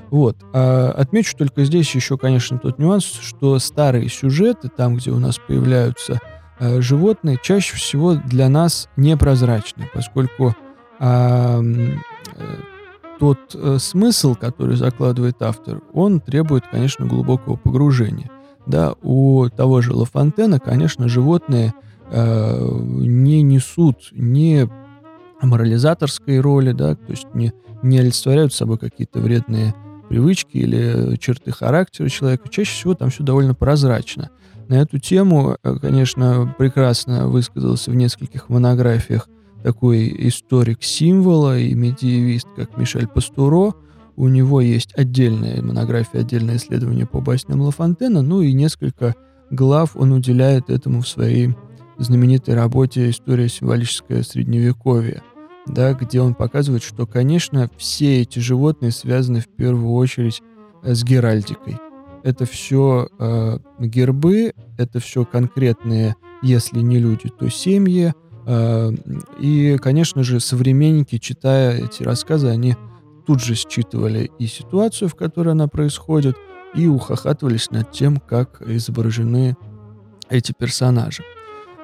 Вот. 0.09 0.35
А 0.53 0.91
отмечу 0.91 1.37
только 1.37 1.63
здесь 1.63 1.95
еще, 1.95 2.17
конечно, 2.17 2.59
тот 2.59 2.79
нюанс, 2.79 3.05
что 3.05 3.57
старые 3.59 4.09
сюжеты, 4.09 4.67
там, 4.67 4.97
где 4.97 5.11
у 5.11 5.19
нас 5.19 5.39
появляются 5.39 6.19
э, 6.59 6.81
животные, 6.81 7.39
чаще 7.41 7.77
всего 7.77 8.15
для 8.15 8.49
нас 8.49 8.89
непрозрачны, 8.97 9.89
поскольку 9.93 10.53
э, 10.99 11.61
тот 13.23 13.55
э, 13.55 13.77
смысл, 13.79 14.35
который 14.35 14.75
закладывает 14.75 15.41
автор, 15.41 15.81
он 15.93 16.19
требует, 16.19 16.65
конечно, 16.69 17.05
глубокого 17.05 17.55
погружения. 17.55 18.29
Да, 18.65 18.95
у 19.01 19.47
того 19.47 19.79
же 19.79 19.93
Лафонтена, 19.93 20.59
конечно, 20.59 21.07
животные 21.07 21.73
э, 22.11 22.67
не 22.99 23.41
несут 23.41 24.09
ни 24.11 24.69
морализаторской 25.41 26.41
роли, 26.41 26.73
да, 26.73 26.95
то 26.95 27.11
есть 27.11 27.27
не, 27.33 27.53
не 27.81 27.99
олицетворяют 27.99 28.53
собой 28.53 28.77
какие-то 28.77 29.19
вредные 29.19 29.73
привычки 30.09 30.57
или 30.57 31.15
черты 31.15 31.53
характера 31.53 32.09
человека, 32.09 32.49
чаще 32.49 32.73
всего 32.73 32.93
там 32.93 33.09
все 33.09 33.23
довольно 33.23 33.55
прозрачно. 33.55 34.31
На 34.67 34.81
эту 34.81 34.99
тему, 34.99 35.55
э, 35.63 35.75
конечно, 35.79 36.53
прекрасно 36.57 37.29
высказался 37.29 37.89
в 37.89 37.95
нескольких 37.95 38.49
монографиях 38.49 39.29
такой 39.63 40.13
историк 40.27 40.83
символа 40.83 41.57
и 41.57 41.73
медиевист, 41.73 42.47
как 42.55 42.77
Мишель 42.77 43.07
Пастуро. 43.07 43.73
У 44.15 44.27
него 44.27 44.61
есть 44.61 44.93
отдельная 44.95 45.61
монография, 45.61 46.21
отдельное 46.21 46.57
исследование 46.57 47.07
по 47.07 47.19
басням 47.19 47.61
Лафонтена, 47.61 48.21
ну 48.21 48.41
и 48.41 48.53
несколько 48.53 49.15
глав 49.49 49.95
он 49.95 50.11
уделяет 50.11 50.69
этому 50.69 51.01
в 51.01 51.07
своей 51.07 51.55
знаменитой 51.97 52.53
работе 52.53 53.09
«История 53.09 53.49
символическое 53.49 54.21
средневековье» 54.21 55.23
да, 55.65 55.93
где 55.93 56.21
он 56.21 56.35
показывает, 56.35 56.83
что, 56.83 57.05
конечно, 57.05 57.69
все 57.77 58.21
эти 58.21 58.39
животные 58.39 58.91
связаны 58.91 59.39
в 59.39 59.47
первую 59.47 59.93
очередь 59.93 60.41
э, 60.83 60.93
с 60.93 61.03
геральдикой. 61.03 61.77
Это 62.23 62.45
все 62.45 63.09
э, 63.19 63.57
гербы, 63.79 64.53
это 64.77 64.99
все 64.99 65.25
конкретные, 65.25 66.15
если 66.41 66.79
не 66.79 66.99
люди, 66.99 67.29
то 67.29 67.49
семьи. 67.49 68.13
Э, 68.45 68.91
и, 69.39 69.77
конечно 69.77 70.23
же, 70.23 70.39
современники, 70.39 71.17
читая 71.17 71.77
эти 71.77 72.03
рассказы, 72.03 72.47
они 72.47 72.75
тут 73.25 73.41
же 73.41 73.55
считывали 73.55 74.31
и 74.39 74.47
ситуацию, 74.47 75.09
в 75.09 75.15
которой 75.15 75.49
она 75.49 75.67
происходит, 75.67 76.35
и 76.75 76.87
ухахатывались 76.87 77.71
над 77.71 77.91
тем, 77.91 78.17
как 78.17 78.61
изображены 78.61 79.55
эти 80.29 80.53
персонажи. 80.57 81.23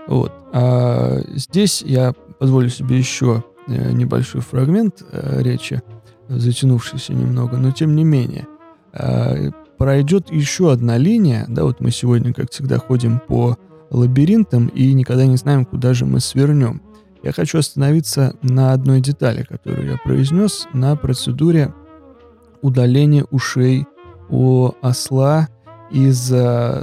Вот. 0.08 0.32
А 0.52 1.19
здесь 1.36 1.82
я 1.84 2.13
позволю 2.39 2.69
себе 2.69 2.98
еще 2.98 3.43
Э, 3.69 3.91
небольшой 3.91 4.41
фрагмент 4.41 5.04
э, 5.12 5.43
речи, 5.43 5.84
затянувшийся 6.28 7.13
немного, 7.13 7.58
но 7.58 7.72
тем 7.72 7.95
не 7.95 8.04
менее. 8.04 8.48
Пройдет 9.78 10.32
еще 10.32 10.72
одна 10.72 10.98
линия, 10.98 11.45
да, 11.48 11.63
вот 11.63 11.80
мы 11.80 11.91
сегодня, 11.91 12.34
как 12.34 12.52
всегда, 12.52 12.80
ходим 12.80 13.19
по 13.19 13.58
лабиринтам 13.89 14.67
и 14.67 14.93
никогда 14.93 15.25
не 15.25 15.38
знаем, 15.38 15.65
куда 15.65 15.93
же 15.93 16.06
мы 16.06 16.19
свернем. 16.19 16.82
Я 17.23 17.34
хочу 17.34 17.60
остановиться 17.60 18.36
на 18.41 18.73
одной 18.73 19.02
детали, 19.02 19.43
которую 19.43 19.91
я 19.91 19.97
произнес, 19.97 20.67
на 20.73 20.95
процедуре 20.95 21.73
удаления 22.62 23.25
ушей 23.32 23.86
у 24.30 24.71
осла 24.82 25.49
из, 25.91 26.32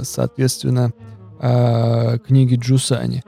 соответственно, 0.07 0.91
книги 1.39 2.55
Джусани. 2.55 3.23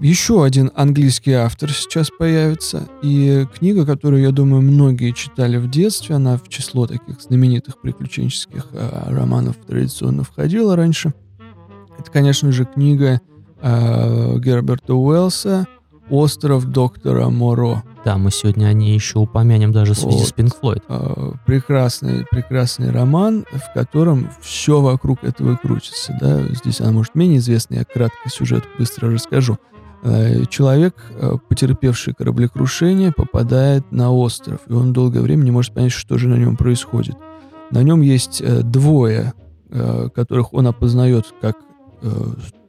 Еще 0.00 0.44
один 0.44 0.70
английский 0.76 1.32
автор 1.32 1.72
сейчас 1.72 2.08
появится, 2.16 2.88
и 3.02 3.46
книга, 3.58 3.84
которую, 3.84 4.22
я 4.22 4.30
думаю, 4.30 4.62
многие 4.62 5.10
читали 5.10 5.56
в 5.56 5.68
детстве, 5.68 6.14
она 6.14 6.36
в 6.36 6.48
число 6.48 6.86
таких 6.86 7.20
знаменитых 7.20 7.80
приключенческих 7.80 8.68
э, 8.70 8.88
романов 9.08 9.56
традиционно 9.66 10.22
входила 10.22 10.76
раньше. 10.76 11.12
Это, 11.98 12.10
конечно 12.10 12.52
же, 12.52 12.64
книга 12.64 13.20
э, 13.60 14.38
Герберта 14.38 14.94
Уэллса 14.94 15.66
«Остров 16.10 16.66
доктора 16.66 17.28
Моро». 17.28 17.82
Да, 18.04 18.16
мы 18.16 18.30
сегодня 18.30 18.66
о 18.66 18.72
ней 18.72 18.94
еще 18.94 19.18
упомянем 19.18 19.72
даже 19.72 19.92
в 19.92 19.98
связи 19.98 20.18
вот. 20.18 20.26
с 20.26 20.32
Pink 20.32 20.52
Floyd. 20.60 20.82
Э, 20.88 21.32
прекрасный, 21.44 22.24
прекрасный 22.30 22.90
роман, 22.90 23.44
в 23.52 23.74
котором 23.74 24.30
все 24.40 24.80
вокруг 24.80 25.24
этого 25.24 25.56
крутится. 25.56 26.16
Да? 26.20 26.42
Здесь 26.54 26.80
она, 26.80 26.92
может, 26.92 27.14
менее 27.14 27.38
известная, 27.38 27.80
я 27.80 27.84
кратко 27.84 28.30
сюжет 28.30 28.64
быстро 28.78 29.10
расскажу. 29.10 29.58
Э, 30.02 30.44
человек, 30.48 30.94
э, 31.10 31.32
потерпевший 31.48 32.14
кораблекрушение, 32.14 33.12
попадает 33.12 33.90
на 33.90 34.12
остров, 34.12 34.60
и 34.68 34.72
он 34.72 34.92
долгое 34.92 35.20
время 35.20 35.42
не 35.42 35.50
может 35.50 35.74
понять, 35.74 35.92
что 35.92 36.18
же 36.18 36.28
на 36.28 36.36
нем 36.36 36.56
происходит. 36.56 37.16
На 37.70 37.82
нем 37.82 38.00
есть 38.00 38.40
э, 38.40 38.62
двое, 38.62 39.34
которых 40.14 40.54
он 40.54 40.66
опознает 40.66 41.26
как 41.42 41.58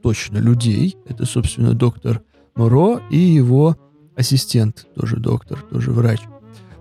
точно 0.01 0.37
людей. 0.37 0.95
Это, 1.07 1.25
собственно, 1.25 1.73
доктор 1.73 2.21
Моро 2.55 3.01
и 3.09 3.17
его 3.17 3.77
ассистент, 4.15 4.87
тоже 4.95 5.17
доктор, 5.17 5.61
тоже 5.61 5.91
врач. 5.91 6.21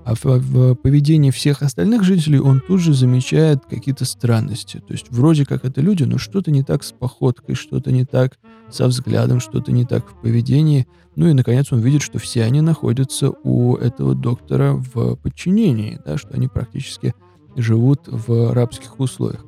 А 0.05 0.15
в, 0.15 0.25
в 0.25 0.75
поведении 0.77 1.31
всех 1.31 1.61
остальных 1.61 2.03
жителей 2.03 2.41
он 2.41 2.63
тут 2.67 2.81
же 2.81 2.95
замечает 2.95 3.67
какие-то 3.67 4.07
странности. 4.07 4.79
То 4.79 4.95
есть 4.95 5.07
вроде 5.11 5.45
как 5.45 5.67
это 5.67 5.83
люди, 5.83 6.05
но 6.05 6.17
что-то 6.17 6.51
не 6.51 6.63
так 6.63 6.83
с 6.83 6.93
походкой, 6.93 7.55
что-то 7.55 7.93
не 7.93 8.07
так 8.07 8.39
со 8.71 8.87
взглядом, 8.87 9.39
что-то 9.39 9.71
не 9.71 9.85
так 9.85 10.09
в 10.09 10.21
поведении. 10.23 10.89
Ну 11.15 11.29
и, 11.29 11.35
наконец, 11.35 11.71
он 11.73 11.81
видит, 11.81 12.01
что 12.01 12.19
все 12.19 12.45
они 12.45 12.63
находятся 12.63 13.33
у 13.45 13.77
этого 13.77 14.15
доктора 14.15 14.73
в 14.73 15.17
подчинении, 15.17 16.01
да, 16.07 16.17
что 16.17 16.31
они 16.31 16.49
практически 16.49 17.15
живут 17.55 18.05
в 18.07 18.55
рабских 18.55 18.99
условиях. 18.99 19.45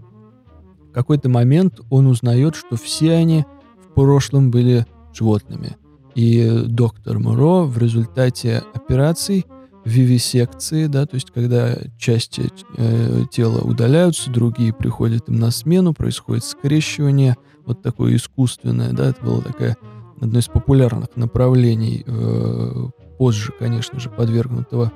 В 0.90 0.92
какой-то 0.92 1.29
момент 1.29 1.81
он 1.90 2.07
узнает, 2.07 2.55
что 2.55 2.76
все 2.76 3.14
они 3.14 3.44
в 3.83 3.94
прошлом 3.94 4.50
были 4.50 4.87
животными. 5.12 5.76
И 6.14 6.64
доктор 6.66 7.18
Муро 7.18 7.64
в 7.64 7.79
результате 7.79 8.62
операций– 8.74 9.46
вивисекции, 9.85 10.87
да, 10.87 11.07
то 11.07 11.14
есть 11.14 11.31
когда 11.31 11.76
части 11.98 12.50
э, 12.76 13.22
тела 13.31 13.61
удаляются, 13.61 14.31
другие 14.31 14.72
приходят 14.72 15.29
им 15.29 15.37
на 15.37 15.50
смену, 15.50 15.94
происходит 15.94 16.44
скрещивание, 16.44 17.37
вот 17.64 17.83
такое 17.83 18.16
искусственное, 18.16 18.92
да, 18.92 19.11
это 19.11 19.22
было 19.22 19.42
такое 19.42 19.76
одно 20.20 20.38
из 20.38 20.48
популярных 20.48 21.09
направлений, 21.16 22.05
э, 22.07 22.88
позже, 23.18 23.53
конечно 23.59 23.98
же, 23.98 24.11
подвергнутого 24.11 24.92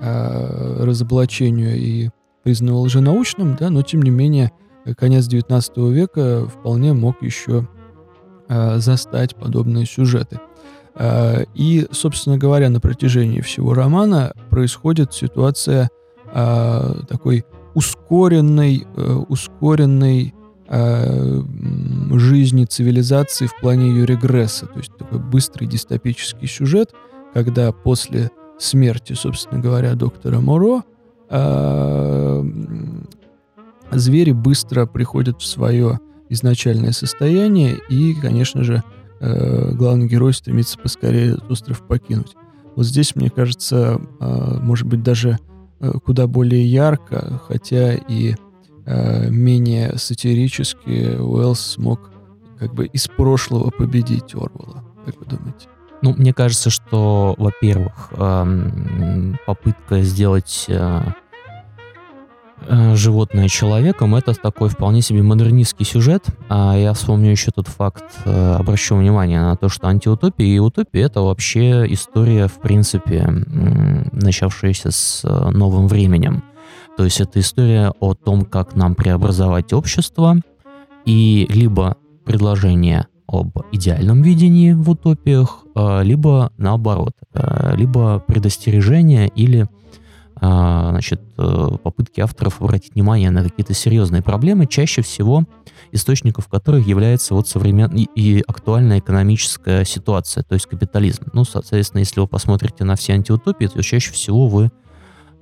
э, 0.00 0.84
разоблачению 0.84 1.76
и 1.76 2.10
признанного 2.42 2.80
лженаучным, 2.80 3.56
да, 3.58 3.70
но 3.70 3.82
тем 3.82 4.02
не 4.02 4.10
менее 4.10 4.52
конец 4.96 5.26
19 5.26 5.76
века 5.76 6.46
вполне 6.46 6.92
мог 6.92 7.22
еще 7.22 7.68
э, 8.48 8.78
застать 8.78 9.36
подобные 9.36 9.86
сюжеты. 9.86 10.40
Э, 10.94 11.44
и, 11.54 11.86
собственно 11.90 12.38
говоря, 12.38 12.70
на 12.70 12.80
протяжении 12.80 13.40
всего 13.40 13.74
романа 13.74 14.32
происходит 14.50 15.12
ситуация 15.14 15.90
э, 16.32 16.94
такой 17.08 17.44
ускоренной, 17.74 18.86
э, 18.96 19.12
ускоренной 19.28 20.34
жизни 22.14 22.64
цивилизации 22.64 23.44
в 23.44 23.60
плане 23.60 23.90
ее 23.90 24.06
регресса. 24.06 24.64
То 24.64 24.78
есть 24.78 24.96
такой 24.96 25.18
быстрый 25.18 25.66
дистопический 25.66 26.48
сюжет, 26.48 26.94
когда 27.34 27.72
после 27.72 28.30
смерти, 28.58 29.12
собственно 29.12 29.60
говоря, 29.60 29.94
доктора 29.96 30.40
Моро, 30.40 30.82
звери 33.98 34.32
быстро 34.32 34.86
приходят 34.86 35.40
в 35.40 35.46
свое 35.46 36.00
изначальное 36.28 36.92
состояние, 36.92 37.78
и, 37.88 38.14
конечно 38.14 38.64
же, 38.64 38.82
э, 39.20 39.72
главный 39.74 40.08
герой 40.08 40.32
стремится 40.32 40.78
поскорее 40.78 41.32
этот 41.32 41.50
остров 41.50 41.86
покинуть. 41.86 42.34
Вот 42.74 42.86
здесь, 42.86 43.14
мне 43.14 43.30
кажется, 43.30 44.00
э, 44.20 44.58
может 44.60 44.86
быть, 44.86 45.02
даже 45.02 45.38
э, 45.80 45.92
куда 46.04 46.26
более 46.26 46.64
ярко, 46.64 47.40
хотя 47.46 47.94
и 47.94 48.34
э, 48.86 49.30
менее 49.30 49.98
сатирически 49.98 51.16
Уэллс 51.18 51.60
смог 51.60 52.10
как 52.58 52.74
бы 52.74 52.86
из 52.86 53.08
прошлого 53.08 53.70
победить 53.70 54.34
Орвала. 54.34 54.84
Как 55.04 55.18
вы 55.18 55.26
думаете? 55.26 55.66
Ну, 56.00 56.14
мне 56.16 56.32
кажется, 56.32 56.70
что, 56.70 57.34
во-первых, 57.38 58.10
эм, 58.12 59.38
попытка 59.46 60.02
сделать 60.02 60.66
животное 62.94 63.48
человеком, 63.48 64.14
это 64.14 64.34
такой 64.34 64.68
вполне 64.68 65.02
себе 65.02 65.22
модернистский 65.22 65.84
сюжет. 65.84 66.24
А 66.48 66.76
я 66.76 66.92
вспомню 66.92 67.30
еще 67.30 67.50
тот 67.50 67.68
факт, 67.68 68.04
э, 68.24 68.54
обращу 68.58 68.96
внимание 68.96 69.40
на 69.40 69.56
то, 69.56 69.68
что 69.68 69.88
антиутопия 69.88 70.46
и 70.46 70.58
утопия 70.58 71.02
это 71.02 71.20
вообще 71.20 71.84
история, 71.92 72.46
в 72.48 72.60
принципе, 72.60 73.26
начавшаяся 74.12 74.90
с 74.90 75.22
э, 75.24 75.50
новым 75.50 75.88
временем. 75.88 76.42
То 76.96 77.04
есть 77.04 77.20
это 77.20 77.40
история 77.40 77.92
о 78.00 78.14
том, 78.14 78.42
как 78.44 78.76
нам 78.76 78.94
преобразовать 78.94 79.72
общество, 79.72 80.36
и 81.04 81.46
либо 81.50 81.96
предложение 82.24 83.06
об 83.26 83.58
идеальном 83.72 84.22
видении 84.22 84.72
в 84.72 84.90
утопиях, 84.90 85.64
либо 85.74 86.52
наоборот, 86.58 87.14
либо 87.74 88.22
предостережение 88.26 89.28
или 89.28 89.66
значит, 90.42 91.22
э, 91.38 91.68
попытки 91.84 92.20
авторов 92.20 92.60
обратить 92.60 92.94
внимание 92.94 93.30
на 93.30 93.44
какие-то 93.44 93.74
серьезные 93.74 94.22
проблемы, 94.22 94.66
чаще 94.66 95.00
всего 95.00 95.44
источников 95.92 96.48
которых 96.48 96.84
является 96.84 97.34
вот 97.34 97.46
современная 97.46 98.06
и 98.16 98.42
актуальная 98.48 98.98
экономическая 98.98 99.84
ситуация, 99.84 100.42
то 100.42 100.54
есть 100.54 100.66
капитализм. 100.66 101.26
Ну, 101.32 101.44
соответственно, 101.44 102.00
если 102.00 102.18
вы 102.18 102.26
посмотрите 102.26 102.82
на 102.82 102.96
все 102.96 103.12
антиутопии, 103.12 103.66
то 103.66 103.80
чаще 103.82 104.12
всего 104.12 104.48
вы 104.48 104.70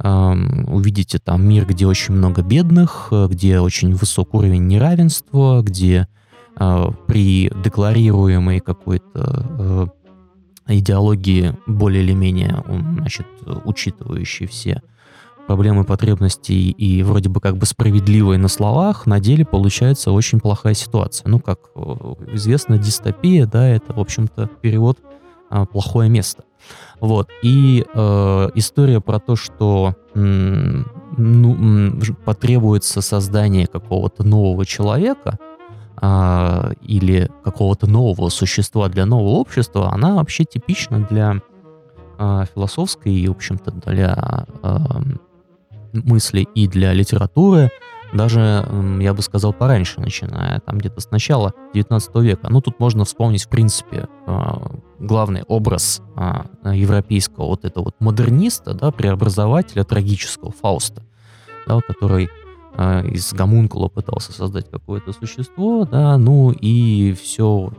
увидите 0.03 1.19
там 1.19 1.47
мир, 1.47 1.67
где 1.67 1.87
очень 1.87 2.15
много 2.15 2.41
бедных, 2.41 3.13
где 3.29 3.61
очень 3.61 3.95
высок 3.95 4.33
уровень 4.33 4.67
неравенства, 4.67 5.61
где 5.61 6.09
э, 6.59 6.87
при 7.07 7.53
декларируемой 7.63 8.61
какой-то 8.61 9.91
э, 10.67 10.75
идеологии 10.79 11.55
более 11.67 12.03
или 12.03 12.15
менее, 12.15 12.65
значит, 12.97 13.27
учитывающей 13.67 14.47
все 14.47 14.81
проблемы 15.51 15.83
потребностей 15.83 16.71
и 16.71 17.03
вроде 17.03 17.29
бы 17.29 17.41
как 17.41 17.57
бы 17.57 17.67
справедливой 17.67 18.39
на 18.39 18.47
словах, 18.47 19.07
на 19.07 19.19
деле 19.19 19.45
получается 19.45 20.13
очень 20.13 20.39
плохая 20.39 20.75
ситуация. 20.75 21.29
Ну, 21.29 21.41
как 21.41 21.59
э, 21.75 21.81
известно, 22.35 22.79
дистопия, 22.79 23.47
да, 23.47 23.67
это, 23.67 23.93
в 23.93 23.99
общем-то, 23.99 24.49
перевод 24.63 25.01
а, 25.51 25.67
«плохое 25.67 26.09
место». 26.09 26.45
Вот. 27.01 27.31
И 27.43 27.85
э, 27.93 28.49
история 28.55 29.01
про 29.01 29.19
то, 29.19 29.35
что 29.35 29.97
м, 30.15 30.87
ну, 31.19 31.55
м, 31.57 32.01
потребуется 32.25 33.01
создание 33.01 33.67
какого-то 33.67 34.23
нового 34.23 34.65
человека, 34.65 35.37
э, 36.01 36.73
или 36.81 37.29
какого-то 37.43 37.89
нового 37.89 38.29
существа 38.29 38.89
для 38.89 39.05
нового 39.05 39.41
общества, 39.41 39.93
она 39.93 40.15
вообще 40.15 40.45
типична 40.45 41.05
для 41.11 41.43
э, 42.21 42.45
философской 42.55 43.13
и, 43.13 43.27
в 43.27 43.33
общем-то, 43.33 43.73
для 43.73 44.47
э, 44.63 44.77
мысли 45.92 46.46
и 46.55 46.66
для 46.66 46.92
литературы, 46.92 47.70
даже, 48.12 48.66
я 49.00 49.14
бы 49.14 49.22
сказал, 49.22 49.53
пораньше, 49.53 50.00
начиная 50.00 50.61
там 50.61 50.79
где-то 50.79 51.00
с 51.00 51.11
начала 51.11 51.55
19 51.74 52.14
века. 52.16 52.48
Ну, 52.50 52.61
тут 52.61 52.81
можно 52.81 53.05
вспомнить, 53.05 53.44
в 53.44 53.48
принципе, 53.48 54.09
а, 54.26 54.81
главный 54.98 55.42
образ 55.44 56.03
а, 56.16 56.46
европейского 56.64 57.46
вот 57.46 57.64
этого 57.64 57.85
вот 57.85 57.94
модерниста, 58.00 58.74
да, 58.74 58.90
преобразователя 58.90 59.85
трагического 59.85 60.53
Фауста, 60.61 61.05
да, 61.68 61.81
который 61.87 62.29
а, 62.74 63.03
из 63.03 63.33
гомункула 63.33 63.88
пытался 63.88 64.33
создать 64.33 64.68
какое-то 64.70 65.12
существо, 65.12 65.85
да, 65.85 66.16
ну 66.18 66.50
и 66.50 67.12
все 67.12 67.72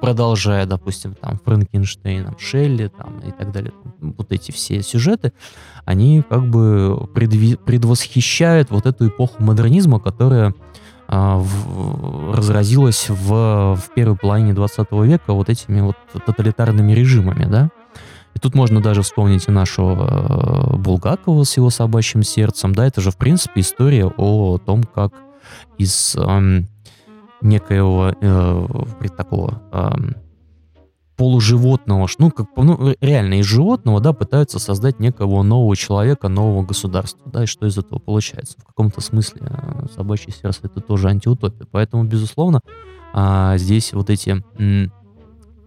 продолжая, 0.00 0.66
допустим, 0.66 1.14
там, 1.14 1.38
Франкенштейном, 1.44 2.38
Шелли, 2.38 2.88
там, 2.88 3.18
и 3.20 3.30
так 3.30 3.52
далее, 3.52 3.72
вот 4.00 4.32
эти 4.32 4.50
все 4.50 4.82
сюжеты, 4.82 5.32
они 5.84 6.22
как 6.28 6.48
бы 6.48 7.08
предви- 7.14 7.56
предвосхищают 7.56 8.70
вот 8.70 8.86
эту 8.86 9.08
эпоху 9.08 9.42
модернизма, 9.42 10.00
которая 10.00 10.54
а, 11.06 11.38
в, 11.38 12.34
разразилась 12.34 13.08
в, 13.08 13.76
в 13.76 13.94
первой 13.94 14.16
половине 14.16 14.52
20 14.52 14.92
века 14.92 15.32
вот 15.32 15.48
этими 15.48 15.80
вот 15.80 15.96
тоталитарными 16.26 16.92
режимами, 16.92 17.46
да. 17.46 17.70
И 18.34 18.38
тут 18.38 18.54
можно 18.54 18.80
даже 18.80 19.02
вспомнить 19.02 19.48
и 19.48 19.50
нашего 19.50 20.74
э, 20.74 20.76
Булгакова 20.76 21.44
с 21.44 21.56
его 21.56 21.70
собачьим 21.70 22.22
сердцем, 22.22 22.74
да, 22.74 22.86
это 22.86 23.00
же, 23.00 23.10
в 23.10 23.16
принципе, 23.16 23.62
история 23.62 24.06
о 24.06 24.58
том, 24.58 24.84
как 24.84 25.12
из... 25.78 26.14
Э, 26.16 26.62
некоего 27.40 28.12
э, 28.20 28.66
такого 29.16 29.62
э, 29.72 29.90
полуживотного, 31.18 32.08
ну, 32.18 32.30
как, 32.30 32.46
ну, 32.56 32.94
реально 33.00 33.40
из 33.40 33.44
животного, 33.44 34.00
да, 34.00 34.12
пытаются 34.12 34.60
создать 34.60 35.00
некого 35.00 35.42
нового 35.42 35.74
человека, 35.76 36.28
нового 36.28 36.64
государства, 36.64 37.20
да, 37.26 37.42
и 37.42 37.46
что 37.46 37.66
из 37.66 37.76
этого 37.76 37.98
получается? 37.98 38.56
В 38.60 38.64
каком-то 38.64 39.00
смысле 39.00 39.42
э, 39.50 39.86
собачье 39.94 40.32
сердце 40.32 40.60
это 40.64 40.80
тоже 40.80 41.08
антиутопия. 41.08 41.66
Поэтому, 41.72 42.04
безусловно, 42.04 42.60
э, 43.14 43.54
здесь 43.56 43.92
вот 43.92 44.10
эти, 44.10 44.44
э, 44.58 44.86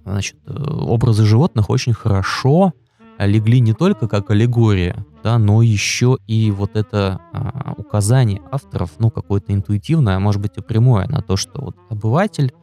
значит, 0.06 0.38
образы 0.48 1.26
животных 1.26 1.70
очень 1.70 1.94
хорошо 1.94 2.72
легли 3.26 3.60
не 3.60 3.74
только 3.74 4.08
как 4.08 4.32
аллегория, 4.32 5.06
да, 5.24 5.38
но 5.38 5.62
еще 5.62 6.18
и 6.28 6.52
вот 6.52 6.76
это 6.76 7.22
а, 7.34 7.74
указание 7.78 8.42
авторов, 8.52 8.92
ну, 9.00 9.12
какое-то 9.12 9.54
интуитивное, 9.54 10.16
а 10.16 10.20
может 10.20 10.42
быть 10.42 10.58
и 10.58 10.62
прямое, 10.62 11.08
на 11.08 11.22
то, 11.22 11.38
что 11.38 11.62
вот 11.62 11.78
обыватель, 11.90 12.54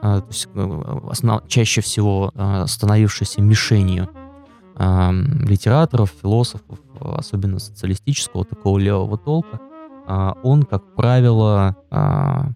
а, 0.00 0.20
то 0.20 0.26
есть, 0.28 0.48
э, 0.54 1.00
основ, 1.10 1.46
чаще 1.46 1.80
всего 1.80 2.32
а, 2.34 2.66
становившийся 2.66 3.40
мишенью 3.40 4.08
а, 4.74 5.12
литераторов, 5.12 6.12
философов, 6.20 6.78
особенно 6.98 7.58
социалистического 7.58 8.44
такого 8.44 8.78
левого 8.78 9.16
толка, 9.16 9.60
а, 10.06 10.36
он, 10.42 10.64
как 10.64 10.94
правило, 10.94 11.76
а, 11.90 12.50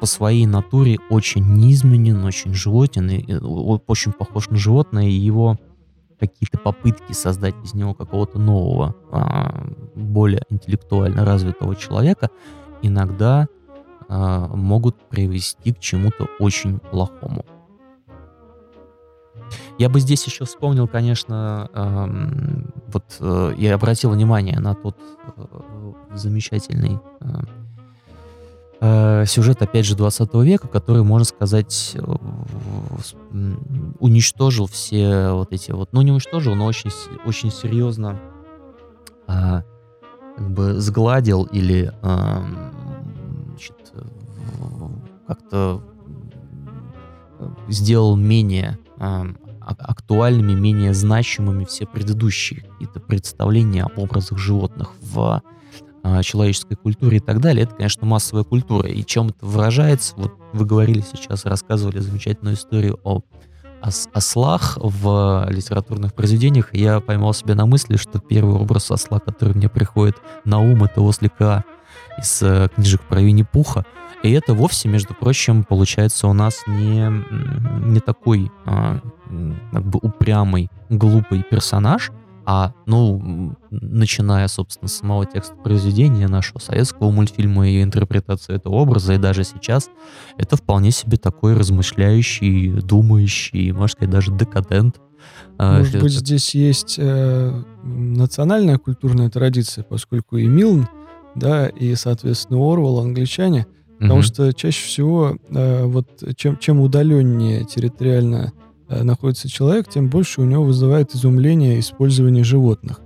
по 0.00 0.06
своей 0.06 0.46
натуре 0.46 0.98
очень 1.10 1.44
низменен, 1.54 2.24
очень 2.24 2.54
животен, 2.54 3.10
и, 3.10 3.34
очень 3.34 4.12
похож 4.12 4.48
на 4.48 4.56
животное, 4.56 5.06
и 5.06 5.12
его 5.12 5.56
какие-то 6.18 6.58
попытки 6.58 7.12
создать 7.12 7.54
из 7.64 7.74
него 7.74 7.94
какого-то 7.94 8.38
нового, 8.38 8.94
а, 9.10 9.66
более 9.94 10.42
интеллектуально 10.50 11.24
развитого 11.24 11.76
человека 11.76 12.30
иногда 12.82 13.46
а, 14.08 14.48
могут 14.48 14.96
привести 15.08 15.72
к 15.72 15.78
чему-то 15.78 16.28
очень 16.38 16.78
плохому. 16.78 17.44
Я 19.78 19.88
бы 19.88 20.00
здесь 20.00 20.26
еще 20.26 20.44
вспомнил, 20.44 20.88
конечно, 20.88 21.70
вот 22.92 23.16
э, 23.20 23.54
я 23.56 23.74
обратил 23.74 24.10
внимание 24.10 24.58
на 24.60 24.74
тот 24.74 24.96
э, 25.36 25.44
замечательный 26.14 26.98
э, 27.20 27.26
э, 28.80 29.24
сюжет, 29.26 29.62
опять 29.62 29.84
же, 29.86 29.96
20 29.96 30.34
века, 30.44 30.68
который, 30.68 31.02
можно 31.02 31.24
сказать, 31.24 31.92
э, 31.94 32.00
уничтожил 33.98 34.66
все 34.66 35.30
вот 35.32 35.52
эти 35.52 35.72
вот, 35.72 35.92
ну 35.92 36.02
не 36.02 36.12
уничтожил, 36.12 36.54
но 36.54 36.66
очень, 36.66 36.90
очень 37.24 37.50
серьезно 37.50 38.20
а, 39.26 39.62
как 40.36 40.50
бы 40.50 40.80
сгладил 40.80 41.44
или 41.44 41.92
ам, 42.02 42.72
значит, 43.50 43.76
как-то 45.26 45.82
м, 47.38 47.56
сделал 47.68 48.16
менее 48.16 48.78
ам, 48.98 49.36
а- 49.60 49.74
актуальными, 49.78 50.52
менее 50.54 50.94
значимыми 50.94 51.64
все 51.64 51.84
предыдущие 51.86 52.62
какие-то 52.62 53.00
представления 53.00 53.82
об 53.84 53.98
образах 53.98 54.38
животных 54.38 54.92
в 55.02 55.42
человеческой 56.22 56.76
культуре 56.76 57.18
и 57.18 57.20
так 57.20 57.40
далее. 57.40 57.64
Это, 57.64 57.74
конечно, 57.74 58.06
массовая 58.06 58.44
культура. 58.44 58.88
И 58.88 59.04
чем 59.04 59.28
это 59.28 59.44
выражается? 59.46 60.14
Вот 60.16 60.34
вы 60.52 60.64
говорили 60.64 61.02
сейчас, 61.02 61.44
рассказывали 61.44 61.98
замечательную 61.98 62.56
историю 62.56 62.98
о 63.04 63.22
ос- 63.82 64.08
ослах 64.12 64.78
в 64.80 65.46
литературных 65.50 66.14
произведениях. 66.14 66.74
Я 66.74 67.00
поймал 67.00 67.34
себя 67.34 67.54
на 67.54 67.66
мысли, 67.66 67.96
что 67.96 68.18
первый 68.18 68.54
образ 68.54 68.90
осла, 68.90 69.18
который 69.18 69.54
мне 69.54 69.68
приходит 69.68 70.16
на 70.44 70.58
ум, 70.58 70.84
это 70.84 71.00
ослика 71.00 71.64
из 72.18 72.42
э, 72.42 72.68
книжек 72.74 73.02
про 73.02 73.20
Винни-Пуха. 73.20 73.84
И 74.22 74.32
это 74.32 74.52
вовсе, 74.52 74.88
между 74.88 75.14
прочим, 75.14 75.62
получается 75.62 76.26
у 76.26 76.32
нас 76.32 76.62
не, 76.66 77.08
не 77.88 78.00
такой 78.00 78.50
а, 78.66 79.00
как 79.70 79.84
бы 79.84 80.00
упрямый, 80.02 80.70
глупый 80.88 81.44
персонаж, 81.44 82.10
а, 82.50 82.72
ну, 82.86 83.52
начиная, 83.70 84.48
собственно, 84.48 84.88
с 84.88 84.94
самого 84.94 85.26
текста 85.26 85.54
произведения 85.54 86.28
нашего 86.28 86.58
советского 86.60 87.10
мультфильма 87.10 87.68
и 87.68 87.82
интерпретации 87.82 88.54
этого 88.54 88.76
образа, 88.76 89.12
и 89.12 89.18
даже 89.18 89.44
сейчас, 89.44 89.90
это 90.38 90.56
вполне 90.56 90.90
себе 90.90 91.18
такой 91.18 91.52
размышляющий, 91.54 92.70
думающий, 92.80 93.72
можно 93.72 93.88
сказать, 93.88 94.10
даже 94.10 94.32
декадент. 94.34 94.98
А, 95.58 95.80
Может 95.80 95.96
это- 95.96 96.04
быть, 96.04 96.12
здесь 96.14 96.54
есть 96.54 96.94
э, 96.98 97.62
национальная 97.82 98.78
культурная 98.78 99.28
традиция, 99.28 99.84
поскольку 99.84 100.38
и 100.38 100.46
Милн, 100.46 100.88
да, 101.34 101.66
и, 101.68 101.94
соответственно, 101.96 102.60
Орвал, 102.60 103.00
англичане, 103.00 103.66
потому 103.98 104.20
Мгм. 104.20 104.22
что 104.22 104.52
чаще 104.54 104.86
всего 104.86 105.36
э, 105.50 105.84
вот 105.84 106.06
чем, 106.36 106.56
чем 106.56 106.80
удаленнее 106.80 107.64
территориально 107.66 108.52
находится 108.88 109.48
человек, 109.48 109.88
тем 109.88 110.08
больше 110.08 110.40
у 110.40 110.44
него 110.44 110.64
вызывает 110.64 111.14
изумление 111.14 111.78
использование 111.78 112.44
животных. 112.44 113.00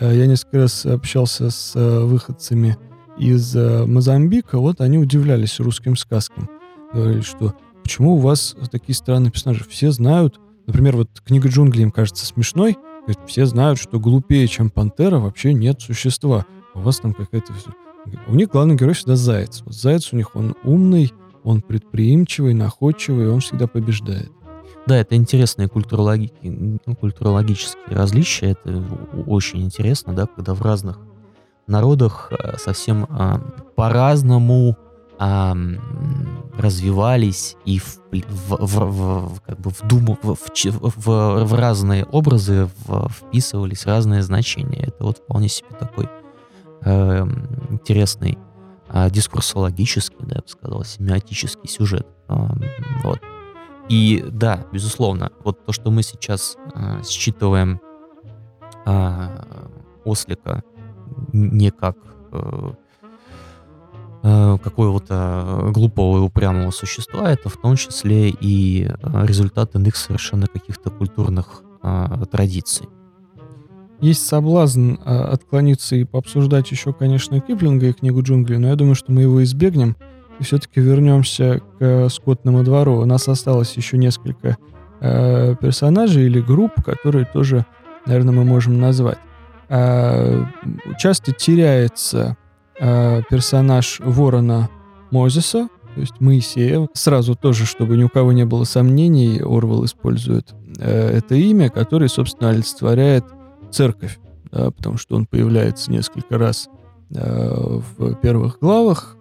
Э, 0.00 0.16
я 0.16 0.26
несколько 0.26 0.58
раз 0.58 0.86
общался 0.86 1.50
с 1.50 1.74
э, 1.74 2.00
выходцами 2.04 2.76
из 3.18 3.54
э, 3.56 3.84
Мозамбика, 3.84 4.58
вот 4.58 4.80
они 4.80 4.98
удивлялись 4.98 5.58
русским 5.60 5.96
сказкам. 5.96 6.48
Говорили, 6.92 7.20
что 7.20 7.54
почему 7.82 8.14
у 8.14 8.18
вас 8.18 8.56
такие 8.70 8.94
странные 8.94 9.32
персонажи? 9.32 9.64
Все 9.68 9.90
знают, 9.90 10.40
например, 10.66 10.96
вот 10.96 11.08
книга 11.24 11.48
джунглей 11.48 11.82
им 11.82 11.90
кажется 11.90 12.24
смешной, 12.24 12.76
говорит, 13.00 13.18
все 13.26 13.46
знают, 13.46 13.78
что 13.78 13.98
глупее, 13.98 14.46
чем 14.46 14.70
пантера, 14.70 15.18
вообще 15.18 15.52
нет 15.52 15.80
существа. 15.80 16.46
У 16.74 16.80
вас 16.80 16.98
там 17.00 17.12
какая-то... 17.12 17.52
У 18.26 18.34
них 18.34 18.48
главный 18.48 18.76
герой 18.76 18.94
всегда 18.94 19.16
заяц. 19.16 19.62
Вот 19.64 19.74
заяц 19.74 20.12
у 20.12 20.16
них, 20.16 20.36
он 20.36 20.54
умный, 20.62 21.12
он 21.42 21.60
предприимчивый, 21.60 22.54
находчивый, 22.54 23.30
он 23.30 23.40
всегда 23.40 23.66
побеждает. 23.66 24.30
Да, 24.88 24.96
это 24.96 25.16
интересные 25.16 25.68
культурологи- 25.68 26.32
ну, 26.42 26.96
культурологические 26.96 27.94
различия. 27.94 28.52
Это 28.52 28.82
очень 29.26 29.60
интересно, 29.60 30.14
да, 30.14 30.24
когда 30.26 30.54
в 30.54 30.62
разных 30.62 30.98
народах 31.66 32.32
э, 32.32 32.56
совсем 32.56 33.06
а, 33.10 33.38
по-разному 33.76 34.78
а, 35.18 35.54
развивались 36.56 37.56
и 37.66 37.78
в, 37.80 37.98
в- 38.10 38.66
в- 38.66 39.34
в- 39.34 39.40
как 39.42 39.60
бы 39.60 39.70
вдумыв- 39.70 40.20
в, 40.22 40.36
в 40.36 40.92
в- 40.96 41.44
в 41.44 41.54
разные 41.54 42.04
образы 42.06 42.70
в- 42.86 43.10
вписывались 43.10 43.84
разные 43.84 44.22
значения. 44.22 44.84
Это 44.86 45.04
вот 45.04 45.18
вполне 45.18 45.48
себе 45.50 45.68
такой 45.78 46.08
э, 46.84 47.26
интересный 47.68 48.38
а, 48.88 49.10
дискурсологический, 49.10 50.16
да, 50.20 50.36
я 50.36 50.40
бы 50.40 50.48
сказал, 50.48 50.82
семиотический 50.84 51.68
сюжет. 51.68 52.06
А, 52.28 52.54
вот. 53.04 53.20
И 53.88 54.24
да, 54.30 54.66
безусловно, 54.72 55.30
вот 55.44 55.64
то, 55.64 55.72
что 55.72 55.90
мы 55.90 56.02
сейчас 56.02 56.56
а, 56.74 57.02
считываем 57.02 57.80
а, 58.84 59.68
ослика 60.04 60.62
не 61.32 61.70
как 61.70 61.96
э, 62.32 62.72
э, 64.22 64.58
какого-то 64.62 65.70
глупого 65.74 66.18
и 66.18 66.20
упрямого 66.20 66.70
существа, 66.70 67.30
это 67.30 67.48
в 67.48 67.56
том 67.56 67.76
числе 67.76 68.30
и 68.30 68.84
э, 68.86 69.26
результат 69.26 69.74
иных 69.74 69.96
совершенно 69.96 70.46
каких-то 70.46 70.90
культурных 70.90 71.62
а, 71.82 72.24
традиций. 72.26 72.88
Есть 74.00 74.26
соблазн 74.26 74.94
а, 75.04 75.32
отклониться 75.32 75.96
и 75.96 76.04
пообсуждать 76.04 76.70
еще, 76.70 76.92
конечно, 76.92 77.40
Киплинга 77.40 77.86
и 77.86 77.92
книгу 77.92 78.22
джунглей, 78.22 78.58
но 78.58 78.68
я 78.68 78.76
думаю, 78.76 78.94
что 78.94 79.12
мы 79.12 79.22
его 79.22 79.42
избегнем 79.42 79.96
все-таки 80.44 80.80
вернемся 80.80 81.60
к 81.60 81.64
э, 81.80 82.08
скотному 82.08 82.62
двору. 82.62 83.00
У 83.00 83.04
нас 83.04 83.28
осталось 83.28 83.76
еще 83.76 83.98
несколько 83.98 84.56
э, 85.00 85.54
персонажей 85.60 86.26
или 86.26 86.40
групп, 86.40 86.82
которые 86.84 87.24
тоже, 87.24 87.64
наверное, 88.06 88.34
мы 88.34 88.44
можем 88.44 88.80
назвать. 88.80 89.18
А, 89.68 90.46
часто 90.98 91.32
теряется 91.32 92.36
а, 92.80 93.22
персонаж 93.28 94.00
ворона 94.00 94.70
Мозеса, 95.10 95.68
то 95.94 96.00
есть 96.00 96.20
Моисея. 96.20 96.88
Сразу 96.94 97.34
тоже, 97.34 97.66
чтобы 97.66 97.96
ни 97.96 98.04
у 98.04 98.08
кого 98.08 98.32
не 98.32 98.44
было 98.44 98.64
сомнений, 98.64 99.40
Орвел 99.40 99.84
использует 99.84 100.54
э, 100.78 101.18
это 101.18 101.34
имя, 101.34 101.70
которое, 101.70 102.08
собственно, 102.08 102.50
олицетворяет 102.50 103.24
церковь, 103.70 104.18
да, 104.52 104.70
потому 104.70 104.96
что 104.96 105.16
он 105.16 105.26
появляется 105.26 105.90
несколько 105.90 106.38
раз 106.38 106.68
э, 106.68 106.77
в 107.10 108.14
первых 108.16 108.58
главах, 108.60 109.16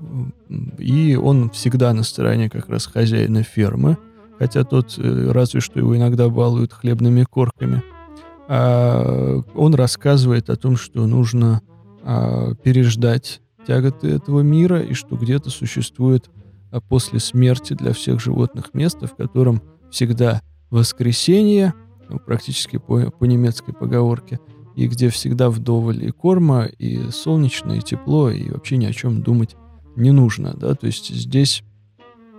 и 0.78 1.16
он 1.16 1.50
всегда 1.52 1.94
на 1.94 2.04
стороне 2.04 2.50
как 2.50 2.70
раз 2.70 2.86
хозяина 2.86 3.44
фермы, 3.44 3.98
хотя 4.38 4.64
тот 4.64 4.96
э, 4.98 5.32
разве 5.32 5.62
что 5.62 5.80
его 5.80 5.96
иногда 5.96 6.30
балуют 6.30 6.74
хлебными 6.74 7.24
корками. 7.24 7.84
А, 8.48 9.42
он 9.56 9.76
рассказывает 9.76 10.50
о 10.50 10.56
том, 10.56 10.78
что 10.78 11.06
нужно 11.06 11.62
а, 12.04 12.54
переждать 12.56 13.42
тяготы 13.66 14.10
этого 14.10 14.42
мира, 14.42 14.80
и 14.80 14.94
что 14.94 15.18
где-то 15.18 15.50
существует 15.50 16.30
а, 16.72 16.80
после 16.80 17.20
смерти 17.20 17.74
для 17.74 17.94
всех 17.94 18.22
животных 18.22 18.74
место, 18.74 19.08
в 19.08 19.16
котором 19.16 19.62
всегда 19.92 20.42
воскресенье, 20.70 21.74
ну, 22.10 22.20
практически 22.20 22.78
по, 22.78 23.12
по 23.12 23.26
немецкой 23.26 23.74
поговорке, 23.74 24.40
и 24.78 24.88
где 24.88 25.10
всегда 25.10 25.50
вдоволь 25.50 26.06
и 26.06 26.12
корма, 26.12 26.66
и 26.66 27.10
солнечно, 27.10 27.72
и 27.74 27.82
тепло, 27.82 28.30
и 28.30 28.52
вообще 28.52 28.78
ни 28.78 28.86
о 28.86 28.94
чем 28.94 29.24
думать 29.24 29.56
не 29.96 30.12
нужно, 30.12 30.54
да, 30.54 30.76
то 30.76 30.86
есть 30.86 31.10
здесь 31.10 31.64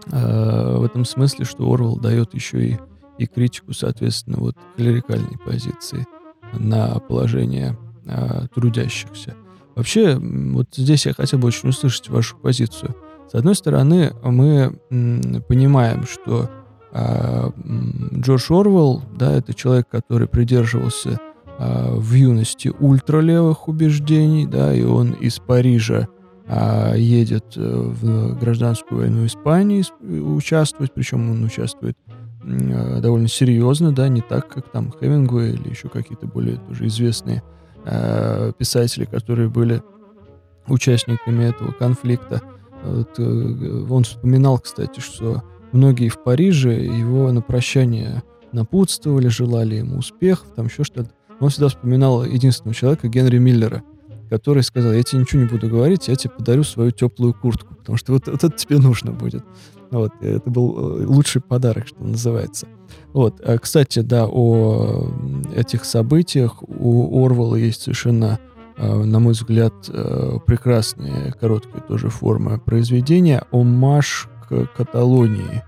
э, 0.07 0.77
в 0.79 0.85
этом 0.85 1.05
смысле, 1.05 1.45
что 1.45 1.69
Орвел 1.69 1.97
дает 1.97 2.35
еще 2.35 2.65
и, 2.65 2.79
и 3.19 3.27
критику, 3.27 3.73
соответственно, 3.73 4.37
вот 4.39 4.57
клерикальной 4.77 5.37
позиции 5.45 6.07
на 6.53 7.01
положение 7.01 7.77
э, 8.07 8.47
трудящихся. 8.55 9.35
Вообще, 9.75 10.17
вот 10.17 10.69
здесь 10.77 11.07
я 11.07 11.15
хотел 11.15 11.41
бы 11.41 11.49
очень 11.49 11.71
услышать 11.71 12.09
вашу 12.09 12.37
позицию. 12.37 12.95
С 13.29 13.35
одной 13.35 13.57
стороны, 13.57 14.13
мы 14.23 14.79
понимаем, 15.49 16.07
что 16.07 16.49
м, 16.93 18.21
Джордж 18.21 18.47
Орвелл, 18.51 19.03
да, 19.17 19.33
это 19.33 19.55
человек, 19.55 19.89
который 19.89 20.29
придерживался 20.29 21.19
а, 21.59 21.95
в 21.95 22.13
юности 22.15 22.73
ультралевых 22.81 23.69
убеждений, 23.69 24.47
да, 24.47 24.73
и 24.75 24.83
он 24.83 25.13
из 25.13 25.39
Парижа 25.39 26.09
а, 26.47 26.95
едет 26.95 27.55
э, 27.57 27.61
в 27.61 28.39
гражданскую 28.39 29.01
войну 29.03 29.27
Испании 29.27 29.83
с- 29.83 29.93
участвовать, 30.01 30.93
причем 30.95 31.31
он 31.31 31.45
участвует 31.45 31.97
э, 32.43 33.01
довольно 33.01 33.29
серьезно, 33.29 33.93
да, 33.93 34.09
не 34.09 34.23
так, 34.23 34.49
как 34.49 34.71
там 34.71 34.93
Хемингуэй 34.93 35.53
или 35.55 35.69
еще 35.69 35.89
какие-то 35.89 36.27
более 36.27 36.57
тоже 36.57 36.87
известные 36.87 37.43
э, 37.85 38.53
писатели, 38.57 39.05
которые 39.05 39.49
были 39.49 39.83
участниками 40.69 41.45
этого 41.45 41.73
конфликта. 41.73 42.41
Вот, 42.85 43.19
э, 43.19 43.87
он 43.91 44.05
вспоминал, 44.05 44.59
кстати, 44.59 45.01
что 45.01 45.43
многие 45.73 46.09
в 46.09 46.23
Париже 46.23 46.73
его 46.73 47.31
на 47.33 47.43
прощание 47.43 48.23
напутствовали, 48.53 49.29
желали 49.29 49.77
ему 49.77 49.99
успехов, 49.99 50.47
там 50.57 50.67
еще 50.67 50.85
что-то. 50.85 51.11
Он 51.41 51.51
всегда 51.51 51.69
вспоминал 51.69 52.25
единственного 52.25 52.75
человека, 52.75 53.09
Генри 53.09 53.39
Миллера, 53.39 53.83
который 54.29 54.63
сказал, 54.63 54.93
я 54.93 55.03
тебе 55.03 55.21
ничего 55.21 55.43
не 55.43 55.49
буду 55.49 55.69
говорить, 55.69 56.09
я 56.09 56.17
тебе 56.17 56.31
подарю 56.31 56.65
свою 56.65 56.91
теплую 56.91 57.35
куртку, 57.35 57.75
потому 57.75 57.97
что 57.97 58.13
вот, 58.13 58.27
вот 58.27 58.45
это 58.45 58.57
тебе 58.57 58.79
нужно 58.79 59.13
будет. 59.13 59.45
Вот, 59.91 60.13
это 60.21 60.51
был 60.51 61.01
э, 61.01 61.07
лучший 61.07 61.41
подарок, 61.41 61.87
что 61.87 62.03
называется. 62.03 62.67
Вот, 63.13 63.41
а, 63.43 63.59
кстати, 63.59 64.01
да, 64.01 64.27
о 64.27 65.11
этих 65.55 65.85
событиях 65.85 66.63
у 66.63 67.25
Орвала 67.25 67.57
есть 67.57 67.83
совершенно 67.83 68.39
э, 68.77 69.05
на 69.05 69.19
мой 69.19 69.33
взгляд, 69.33 69.73
э, 69.89 70.39
прекрасные 70.47 71.33
короткие 71.33 71.83
тоже 71.83 72.11
формы 72.11 72.59
произведения 72.59 73.45
«Омаж 73.51 74.29
к 74.49 74.67
Каталонии». 74.77 75.63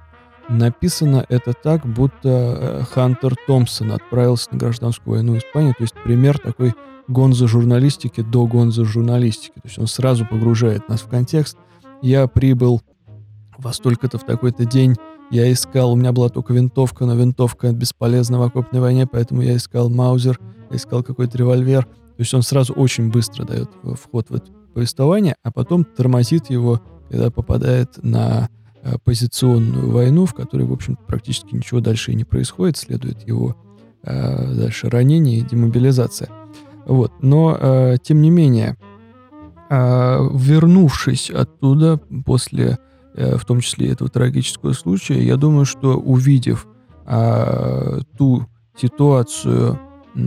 Написано 0.51 1.25
это 1.29 1.53
так, 1.53 1.87
будто 1.87 2.29
э, 2.29 2.83
Хантер 2.91 3.37
Томпсон 3.47 3.93
отправился 3.93 4.49
на 4.51 4.59
гражданскую 4.59 5.15
войну 5.15 5.39
Испанию, 5.39 5.75
то 5.79 5.85
есть 5.85 5.95
пример 6.03 6.41
такой 6.41 6.75
гонзо 7.07 7.47
журналистики 7.47 8.21
до 8.21 8.47
гонзо 8.47 8.85
журналистики. 8.85 9.55
То 9.55 9.67
есть 9.67 9.79
он 9.79 9.87
сразу 9.87 10.27
погружает 10.27 10.89
нас 10.89 11.03
в 11.03 11.09
контекст. 11.09 11.57
Я 12.03 12.27
прибыл 12.27 12.83
во 13.59 13.73
столько-то 13.73 14.19
в 14.19 14.25
такой-то 14.25 14.65
день, 14.65 14.97
я 15.31 15.53
искал, 15.53 15.93
у 15.93 15.97
меня 15.97 16.11
была 16.11 16.29
только 16.29 16.53
винтовка, 16.53 17.07
но 17.07 17.15
винтовка 17.15 17.71
бесполезна 17.71 18.41
в 18.41 18.43
окопной 18.43 18.81
войне, 18.81 19.07
поэтому 19.07 19.43
я 19.43 19.55
искал 19.55 19.89
маузер, 19.89 20.41
я 20.71 20.77
искал 20.77 21.05
какой-то 21.05 21.39
револьвер. 21.39 21.85
То 21.85 22.23
есть 22.23 22.35
он 22.35 22.43
сразу 22.43 22.73
очень 22.73 23.11
быстро 23.13 23.45
дает 23.45 23.71
вход 24.03 24.29
в 24.31 24.35
это 24.35 24.51
повествование, 24.75 25.37
а 25.45 25.53
потом 25.53 25.85
тормозит 25.85 26.51
его, 26.51 26.81
когда 27.09 27.31
попадает 27.31 28.03
на 28.03 28.49
позиционную 29.05 29.91
войну, 29.91 30.27
в 30.27 30.35
которой, 30.35 30.63
в 30.67 30.73
общем 30.73 30.97
практически 31.07 31.55
ничего 31.55 31.81
дальше 31.81 32.13
и 32.13 32.15
не 32.15 32.25
происходит, 32.25 32.77
следует 32.77 33.27
его 33.27 33.57
э, 34.03 34.55
дальше 34.55 34.89
ранение 34.89 35.39
и 35.39 35.43
демобилизация. 35.43 36.31
Вот. 36.87 37.13
Но, 37.21 37.57
э, 37.59 37.97
тем 38.03 38.23
не 38.23 38.31
менее, 38.31 38.77
э, 39.69 40.29
вернувшись 40.35 41.31
оттуда 41.31 42.01
после, 42.25 42.79
э, 43.15 43.37
в 43.37 43.45
том 43.45 43.61
числе 43.61 43.91
этого 43.91 44.11
трагического 44.11 44.73
случая, 44.73 45.23
я 45.23 45.37
думаю, 45.37 45.67
что 45.67 45.99
увидев 45.99 46.67
э, 47.07 48.01
ту 48.17 48.47
ситуацию 48.77 49.79
э, 50.15 50.21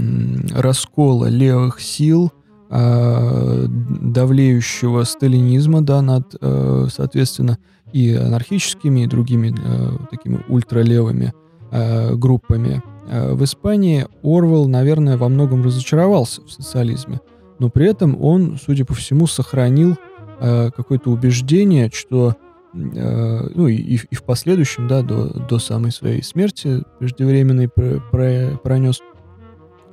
раскола 0.54 1.26
левых 1.26 1.82
сил, 1.82 2.32
э, 2.70 3.66
давлеющего 3.68 5.04
сталинизма, 5.04 5.82
да, 5.82 6.02
над, 6.02 6.36
э, 6.40 6.88
соответственно, 6.92 7.58
и 7.94 8.14
анархическими, 8.16 9.02
и 9.02 9.08
другими 9.08 9.54
э, 9.56 9.98
такими 10.12 10.40
ультралевыми 10.50 11.34
э, 11.72 12.16
группами, 12.16 12.82
Э, 13.08 13.34
в 13.34 13.44
Испании 13.44 14.08
Орвел, 14.24 14.68
наверное, 14.68 15.18
во 15.18 15.30
многом 15.30 15.64
разочаровался 15.64 16.42
в 16.42 16.52
социализме, 16.52 17.22
но 17.60 17.70
при 17.70 17.88
этом 17.88 18.22
он, 18.22 18.58
судя 18.64 18.86
по 18.86 18.94
всему, 18.94 19.28
сохранил 19.28 19.98
э, 20.40 20.72
какое-то 20.76 21.10
убеждение, 21.10 21.90
что 21.94 22.36
э, 22.74 23.50
ну 23.56 23.68
и, 23.68 23.76
и 23.76 24.16
в 24.16 24.24
последующем, 24.24 24.88
да, 24.88 25.02
до, 25.02 25.26
до 25.26 25.60
самой 25.60 25.92
своей 25.92 26.24
смерти 26.24 26.84
преждевременной 27.00 27.68
про, 27.68 28.00
про, 28.12 28.58
пронес, 28.64 29.00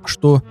что 0.04 0.42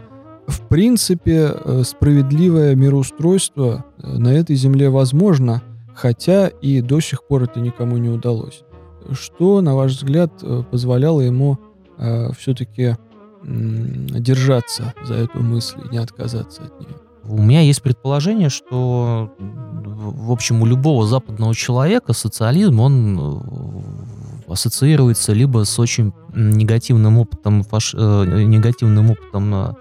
в 0.48 0.62
принципе 0.68 1.54
э, 1.54 1.84
справедливое 1.86 2.76
мироустройство 2.76 3.86
э, 3.98 4.18
на 4.18 4.34
этой 4.34 4.56
земле 4.56 4.90
возможно, 4.90 5.64
хотя 6.00 6.48
и 6.48 6.82
до 6.82 7.00
сих 7.02 7.24
пор 7.24 7.44
это 7.44 7.60
никому 7.60 7.98
не 7.98 8.10
удалось. 8.10 8.64
Что, 9.12 9.62
на 9.62 9.76
ваш 9.76 9.94
взгляд, 9.94 10.32
позволяло 10.72 11.22
ему 11.22 11.58
э, 11.98 12.32
все-таки 12.38 12.84
э, 12.84 12.96
держаться 13.44 14.94
за 15.04 15.16
эту 15.16 15.40
мысль 15.40 15.80
и 15.86 15.90
не 15.94 15.98
отказаться 15.98 16.64
от 16.64 16.80
нее. 16.80 16.96
У 17.24 17.42
меня 17.42 17.62
есть 17.62 17.82
предположение, 17.82 18.50
что, 18.50 19.32
в 19.38 20.32
общем, 20.32 20.62
у 20.62 20.66
любого 20.66 21.06
западного 21.06 21.54
человека 21.54 22.14
социализм, 22.14 22.80
он 22.80 23.20
э, 23.20 24.52
ассоциируется 24.52 25.34
либо 25.34 25.66
с 25.66 25.80
очень 25.80 26.14
негативным 26.34 27.18
опытом, 27.18 27.64
фаш... 27.64 27.94
э, 27.94 28.44
негативным 28.46 29.12
опытом 29.12 29.78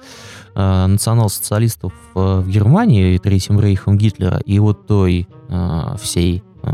э, 0.59 0.85
э 0.85 0.87
национал-социалистов 0.87 1.93
э, 2.15 2.41
в 2.41 2.49
Германии, 2.49 3.19
Третьим 3.19 3.61
рейхом 3.61 3.97
Гитлера, 3.97 4.39
и 4.39 4.59
вот 4.59 4.87
той 4.87 5.29
э, 5.49 5.97
всей 6.01 6.43
э, 6.63 6.71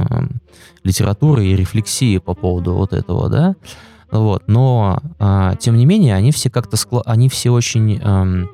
литературы 0.83 1.47
и 1.47 1.57
рефлексии 1.57 2.19
по 2.19 2.35
поводу 2.35 2.75
вот 2.75 2.93
этого, 2.93 3.29
да, 3.29 3.55
вот, 4.11 4.45
но 4.47 5.01
а, 5.19 5.57
тем 5.57 5.77
не 5.77 5.87
менее 5.87 6.15
они 6.15 6.31
все 6.31 6.49
как-то 6.49 6.77
скла... 6.77 7.03
они 7.05 7.29
все 7.29 7.51
очень 7.51 7.99
эм, 8.01 8.49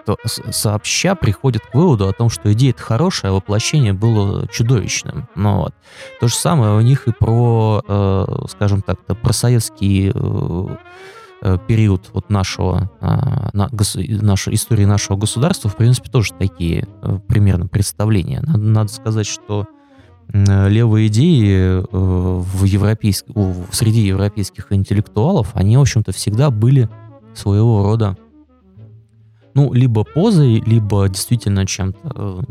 как-то 0.00 0.52
сообща 0.52 1.14
приходят 1.14 1.62
к 1.64 1.74
выводу 1.74 2.08
о 2.08 2.12
том, 2.12 2.30
что 2.30 2.52
идея 2.52 2.70
это 2.70 2.82
хорошая, 2.82 3.30
а 3.30 3.34
воплощение 3.34 3.92
было 3.92 4.46
чудовищным. 4.48 5.28
Ну, 5.34 5.58
вот. 5.58 5.74
То 6.20 6.28
же 6.28 6.34
самое 6.34 6.72
у 6.72 6.80
них 6.80 7.06
и 7.06 7.12
про, 7.12 7.82
э, 7.86 8.26
скажем 8.48 8.82
так, 8.82 8.98
про 9.04 9.32
советский 9.32 10.08
э, 10.08 10.12
э, 10.14 10.76
период 11.66 12.10
вот 12.12 12.30
нашего, 12.30 12.90
э, 13.00 13.50
на, 13.52 13.68
гос, 13.72 13.96
нашей 13.96 14.54
истории 14.54 14.84
нашего 14.84 15.16
государства, 15.16 15.70
в 15.70 15.76
принципе, 15.76 16.10
тоже 16.10 16.32
такие 16.38 16.86
э, 17.02 17.18
примерно 17.26 17.66
представления. 17.66 18.40
Надо, 18.40 18.58
надо 18.58 18.92
сказать, 18.92 19.26
что 19.26 19.66
Э, 20.32 20.68
левые 20.68 21.08
идеи 21.08 21.80
э, 21.80 21.84
в 21.90 22.64
европейск... 22.64 23.26
среди 23.72 24.00
европейских 24.00 24.72
интеллектуалов, 24.72 25.50
они, 25.54 25.76
в 25.76 25.80
общем-то, 25.80 26.12
всегда 26.12 26.50
были 26.50 26.88
своего 27.34 27.82
рода 27.84 28.16
ну, 29.52 29.72
либо 29.72 30.04
позой, 30.04 30.62
либо 30.64 31.08
действительно 31.08 31.66
чем-то 31.66 32.44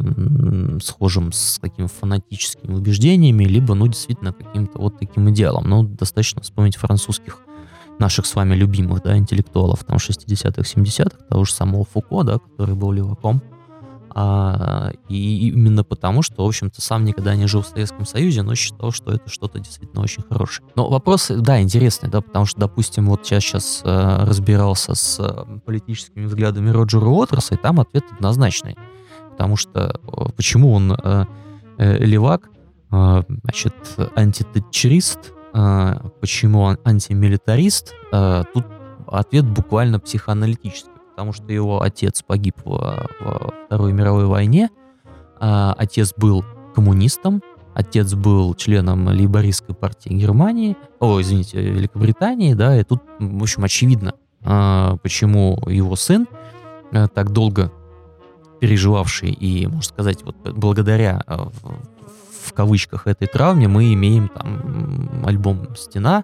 схожим 0.83 1.31
с 1.31 1.57
какими 1.57 1.87
фанатическими 1.87 2.75
убеждениями, 2.75 3.45
либо, 3.45 3.73
ну, 3.73 3.87
действительно 3.87 4.33
каким-то 4.33 4.79
вот 4.79 4.99
таким 4.99 5.29
идеалом. 5.29 5.69
Ну, 5.69 5.83
достаточно 5.83 6.41
вспомнить 6.41 6.75
французских 6.75 7.39
наших 7.99 8.25
с 8.25 8.35
вами 8.35 8.55
любимых, 8.55 9.03
да, 9.03 9.17
интеллектуалов, 9.17 9.83
там, 9.83 9.97
60-х, 9.97 10.61
70-х, 10.61 11.17
того 11.29 11.45
же 11.45 11.53
самого 11.53 11.85
Фуко, 11.85 12.23
да, 12.23 12.39
который 12.39 12.75
был 12.75 12.91
леваком. 12.91 13.41
А, 14.11 14.91
и 15.07 15.49
именно 15.49 15.83
потому, 15.83 16.23
что, 16.23 16.43
в 16.43 16.47
общем-то, 16.47 16.81
сам 16.81 17.05
никогда 17.05 17.35
не 17.35 17.47
жил 17.47 17.61
в 17.61 17.67
Советском 17.67 18.05
Союзе, 18.05 18.41
но 18.41 18.55
считал, 18.55 18.91
что 18.91 19.11
это 19.11 19.29
что-то 19.29 19.59
действительно 19.59 20.01
очень 20.01 20.23
хорошее. 20.23 20.67
Но 20.75 20.89
вопрос, 20.89 21.29
да, 21.29 21.61
интересный, 21.61 22.09
да, 22.09 22.21
потому 22.21 22.45
что, 22.45 22.59
допустим, 22.59 23.07
вот 23.07 23.25
я 23.27 23.39
сейчас 23.39 23.81
э, 23.83 24.25
разбирался 24.25 24.95
с 24.95 25.19
э, 25.19 25.59
политическими 25.65 26.25
взглядами 26.25 26.69
Роджера 26.71 27.05
Уотерса, 27.05 27.53
и 27.53 27.57
там 27.57 27.79
ответ 27.79 28.03
однозначный. 28.11 28.77
Потому 29.31 29.55
что 29.55 29.99
э, 30.01 30.31
почему 30.35 30.73
он 30.73 30.91
э, 30.91 31.25
э, 31.77 31.97
левак, 32.03 32.49
э, 32.91 33.23
значит, 33.43 33.75
антитетчерист, 34.15 35.33
почему 35.51 36.61
он 36.61 36.77
антимилитарист, 36.85 37.93
э, 38.11 38.43
тут 38.53 38.65
ответ 39.07 39.45
буквально 39.45 39.99
психоаналитический 39.99 40.91
потому 41.19 41.33
что 41.33 41.51
его 41.51 41.81
отец 41.81 42.23
погиб 42.25 42.55
во, 42.63 43.09
во 43.19 43.53
Второй 43.65 43.91
мировой 43.91 44.25
войне. 44.25 44.69
А, 45.37 45.75
отец 45.77 46.13
был 46.15 46.45
коммунистом, 46.73 47.43
отец 47.73 48.13
был 48.13 48.55
членом 48.55 49.05
лейбористской 49.09 49.75
партии 49.75 50.13
Германии, 50.13 50.77
о, 51.01 51.19
извините, 51.19 51.61
Великобритании, 51.61 52.53
да, 52.53 52.79
и 52.79 52.85
тут, 52.85 53.01
в 53.19 53.43
общем, 53.43 53.65
очевидно, 53.65 54.13
а, 54.45 54.95
почему 55.03 55.59
его 55.67 55.97
сын, 55.97 56.25
а, 56.93 57.09
так 57.09 57.33
долго 57.33 57.69
переживавший 58.61 59.31
и, 59.31 59.67
можно 59.67 59.83
сказать, 59.83 60.23
вот 60.23 60.37
благодаря 60.53 61.21
а, 61.27 61.49
в, 62.49 62.53
кавычках 62.53 63.07
этой 63.07 63.27
травме 63.27 63.67
мы 63.67 63.93
имеем 63.93 64.29
там 64.29 65.23
альбом 65.25 65.75
«Стена», 65.75 66.23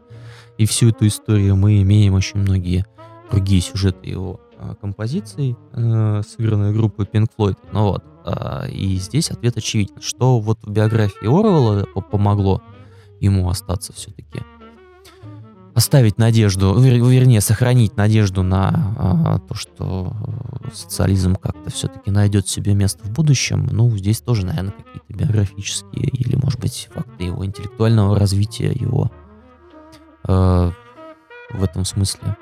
и 0.58 0.66
всю 0.66 0.90
эту 0.90 1.08
историю 1.08 1.56
мы 1.56 1.82
имеем 1.82 2.14
очень 2.14 2.40
многие 2.40 2.86
другие 3.32 3.62
сюжеты 3.62 4.08
его 4.08 4.40
а, 4.58 4.76
композиций, 4.76 5.58
э, 5.74 6.22
сыгранной 6.26 6.74
группой 6.74 7.06
Pink 7.06 7.28
Floyd. 7.38 7.58
Ну 7.74 7.84
вот. 7.90 8.04
Э, 8.26 8.70
и 8.70 8.96
здесь 8.98 9.32
ответ 9.32 9.58
очевиден, 9.58 10.02
что 10.02 10.40
вот 10.40 10.60
в 10.64 10.72
биографии 10.72 11.28
Орвелла 11.28 11.86
помогло 12.10 12.62
ему 13.20 13.50
остаться 13.50 13.92
все-таки 13.94 14.44
оставить 15.76 16.18
надежду, 16.18 16.74
вер, 16.80 17.04
вернее, 17.04 17.42
сохранить 17.42 17.98
надежду 17.98 18.44
на 18.44 19.38
э, 19.38 19.48
то, 19.48 19.54
что 19.54 20.14
социализм 20.74 21.36
как-то 21.36 21.70
все-таки 21.70 22.12
найдет 22.12 22.48
себе 22.48 22.74
место 22.74 23.04
в 23.04 23.12
будущем. 23.12 23.68
Ну, 23.70 23.90
здесь 23.98 24.22
тоже, 24.22 24.46
наверное, 24.46 24.72
какие-то 24.72 25.14
биографические 25.14 26.08
или, 26.08 26.38
может 26.38 26.62
быть, 26.62 26.90
факты 26.94 27.26
его 27.26 27.46
интеллектуального 27.46 28.18
развития, 28.18 28.72
его 28.72 29.12
э, 30.28 30.72
в 31.52 31.64
этом 31.64 31.84
смысле 31.84 32.38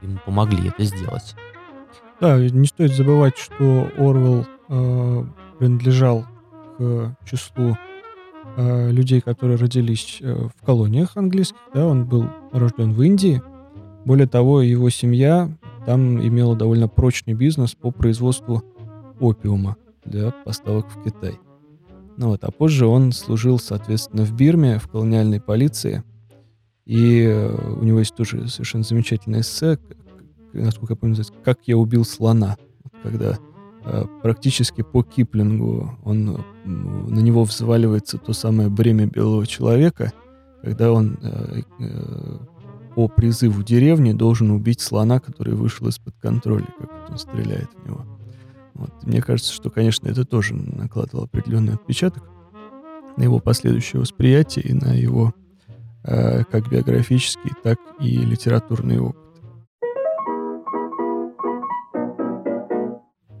ему 0.00 0.18
помогли 0.24 0.68
это 0.68 0.84
сделать. 0.84 1.36
Да, 2.18 2.38
не 2.38 2.66
стоит 2.66 2.94
забывать, 2.94 3.36
что 3.36 3.90
Орвел 3.98 4.46
э, 4.68 5.24
принадлежал 5.58 6.24
к 6.78 7.14
числу 7.26 7.76
э, 8.56 8.90
людей, 8.90 9.20
которые 9.20 9.56
родились 9.58 10.18
э, 10.20 10.48
в 10.54 10.64
колониях 10.64 11.16
английских. 11.16 11.58
Да, 11.74 11.86
он 11.86 12.04
был 12.04 12.26
рожден 12.52 12.92
в 12.92 13.02
Индии. 13.02 13.42
Более 14.04 14.26
того, 14.26 14.62
его 14.62 14.90
семья 14.90 15.50
там 15.86 16.20
имела 16.20 16.56
довольно 16.56 16.88
прочный 16.88 17.34
бизнес 17.34 17.74
по 17.74 17.90
производству 17.90 18.62
опиума 19.20 19.76
для 20.04 20.30
поставок 20.30 20.86
в 20.88 21.02
Китай. 21.04 21.38
Ну 22.16 22.28
вот, 22.28 22.44
а 22.44 22.50
позже 22.50 22.86
он 22.86 23.12
служил, 23.12 23.58
соответственно, 23.58 24.24
в 24.24 24.32
Бирме, 24.32 24.78
в 24.78 24.88
колониальной 24.88 25.40
полиции, 25.40 26.02
и 26.84 27.22
э, 27.22 27.76
у 27.80 27.84
него 27.84 28.00
есть 28.00 28.14
тоже 28.14 28.48
совершенно 28.48 28.84
замечательное 28.84 29.40
эссе, 29.40 29.78
насколько 30.52 30.92
я 30.92 30.96
помню, 30.96 31.16
называется 31.16 31.42
«Как 31.44 31.60
я 31.66 31.76
убил 31.76 32.04
слона», 32.04 32.56
когда 33.02 33.38
практически 34.22 34.82
по 34.82 35.02
Киплингу 35.02 35.98
он, 36.04 36.44
на 36.64 37.18
него 37.20 37.44
взваливается 37.44 38.18
то 38.18 38.32
самое 38.32 38.68
бремя 38.68 39.06
белого 39.06 39.46
человека, 39.46 40.12
когда 40.62 40.92
он 40.92 41.18
по 42.94 43.08
призыву 43.08 43.62
деревни 43.62 44.12
должен 44.12 44.50
убить 44.50 44.80
слона, 44.80 45.18
который 45.18 45.54
вышел 45.54 45.88
из-под 45.88 46.14
контроля, 46.18 46.66
как 46.78 47.10
он 47.10 47.18
стреляет 47.18 47.70
в 47.74 47.86
него. 47.86 48.04
Вот. 48.74 48.90
Мне 49.02 49.22
кажется, 49.22 49.52
что, 49.52 49.70
конечно, 49.70 50.08
это 50.08 50.24
тоже 50.24 50.54
накладывало 50.54 51.24
определенный 51.24 51.74
отпечаток 51.74 52.24
на 53.16 53.22
его 53.22 53.38
последующее 53.38 54.00
восприятие 54.00 54.64
и 54.66 54.72
на 54.72 54.94
его 54.94 55.34
э, 56.04 56.44
как 56.44 56.70
биографический, 56.70 57.52
так 57.62 57.78
и 58.00 58.16
литературный 58.16 58.98
опыт. 58.98 59.21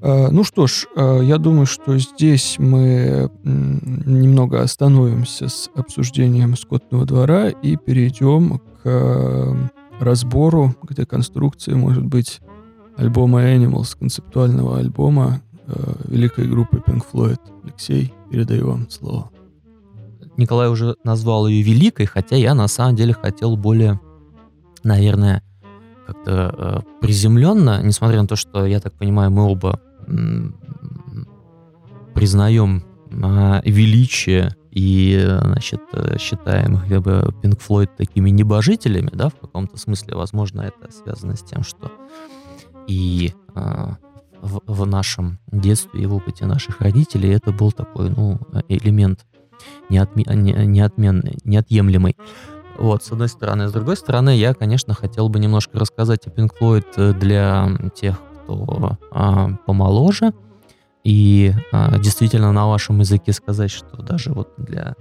Ну 0.02 0.42
что 0.42 0.66
ж, 0.66 0.86
э, 0.96 1.20
я 1.22 1.38
думаю, 1.38 1.66
что 1.66 1.96
здесь 1.98 2.56
мы 2.58 3.30
немного 3.44 4.60
остановимся 4.60 5.48
с 5.48 5.70
обсуждением 5.76 6.56
скотного 6.56 7.04
двора 7.06 7.50
и 7.50 7.76
перейдем 7.76 8.58
к 8.58 8.80
э, 8.84 9.54
разбору, 10.00 10.74
к 10.82 10.92
деконструкции, 10.92 11.74
может 11.74 12.04
быть, 12.04 12.40
альбома 12.96 13.42
Animals, 13.44 13.96
концептуального 13.98 14.78
альбома 14.78 15.40
великой 16.04 16.48
группы 16.48 16.82
Pink 16.84 17.04
Floyd. 17.10 17.38
Алексей, 17.62 18.12
передаю 18.30 18.66
вам 18.66 18.90
слово. 18.90 19.30
Николай 20.36 20.68
уже 20.68 20.96
назвал 21.04 21.46
ее 21.46 21.62
великой, 21.62 22.06
хотя 22.06 22.36
я 22.36 22.54
на 22.54 22.68
самом 22.68 22.96
деле 22.96 23.14
хотел 23.14 23.56
более, 23.56 24.00
наверное, 24.82 25.42
как-то 26.06 26.54
э, 26.56 27.00
приземленно, 27.00 27.80
несмотря 27.82 28.20
на 28.20 28.28
то, 28.28 28.36
что, 28.36 28.66
я 28.66 28.80
так 28.80 28.92
понимаю, 28.94 29.30
мы 29.30 29.44
оба 29.44 29.80
признаем 32.14 32.84
а, 33.22 33.60
величие 33.64 34.56
и, 34.70 35.22
значит, 35.42 35.80
считаем 36.18 36.78
как 36.78 37.02
бы 37.02 37.34
Pink 37.42 37.60
Floyd 37.66 37.90
такими 37.96 38.30
небожителями, 38.30 39.10
да, 39.12 39.28
в 39.28 39.34
каком-то 39.34 39.76
смысле, 39.76 40.14
возможно, 40.14 40.62
это 40.62 40.92
связано 40.92 41.36
с 41.36 41.42
тем, 41.42 41.62
что 41.62 41.90
и 42.86 43.32
а, 43.54 43.96
в, 44.40 44.60
в 44.66 44.86
нашем 44.86 45.38
детстве 45.50 46.02
и 46.02 46.06
в 46.06 46.14
опыте 46.14 46.46
наших 46.46 46.80
родителей 46.80 47.30
это 47.30 47.52
был 47.52 47.72
такой, 47.72 48.10
ну, 48.10 48.40
элемент 48.68 49.24
неотме, 49.88 50.24
не, 50.28 50.52
неотменный, 50.66 51.38
неотъемлемый. 51.44 52.16
Вот, 52.78 53.04
с 53.04 53.12
одной 53.12 53.28
стороны. 53.28 53.68
С 53.68 53.72
другой 53.72 53.96
стороны, 53.96 54.36
я, 54.36 54.54
конечно, 54.54 54.94
хотел 54.94 55.28
бы 55.28 55.38
немножко 55.38 55.78
рассказать 55.78 56.26
о 56.26 56.30
Pink 56.30 56.50
Floyd 56.60 57.18
для 57.18 57.68
тех, 57.94 58.18
кто 58.42 58.98
а, 59.10 59.50
помоложе. 59.66 60.32
И 61.04 61.52
а, 61.72 61.98
действительно 61.98 62.52
на 62.52 62.68
вашем 62.68 63.00
языке 63.00 63.32
сказать, 63.32 63.70
что 63.70 64.02
даже 64.02 64.32
вот 64.32 64.52
для 64.56 64.94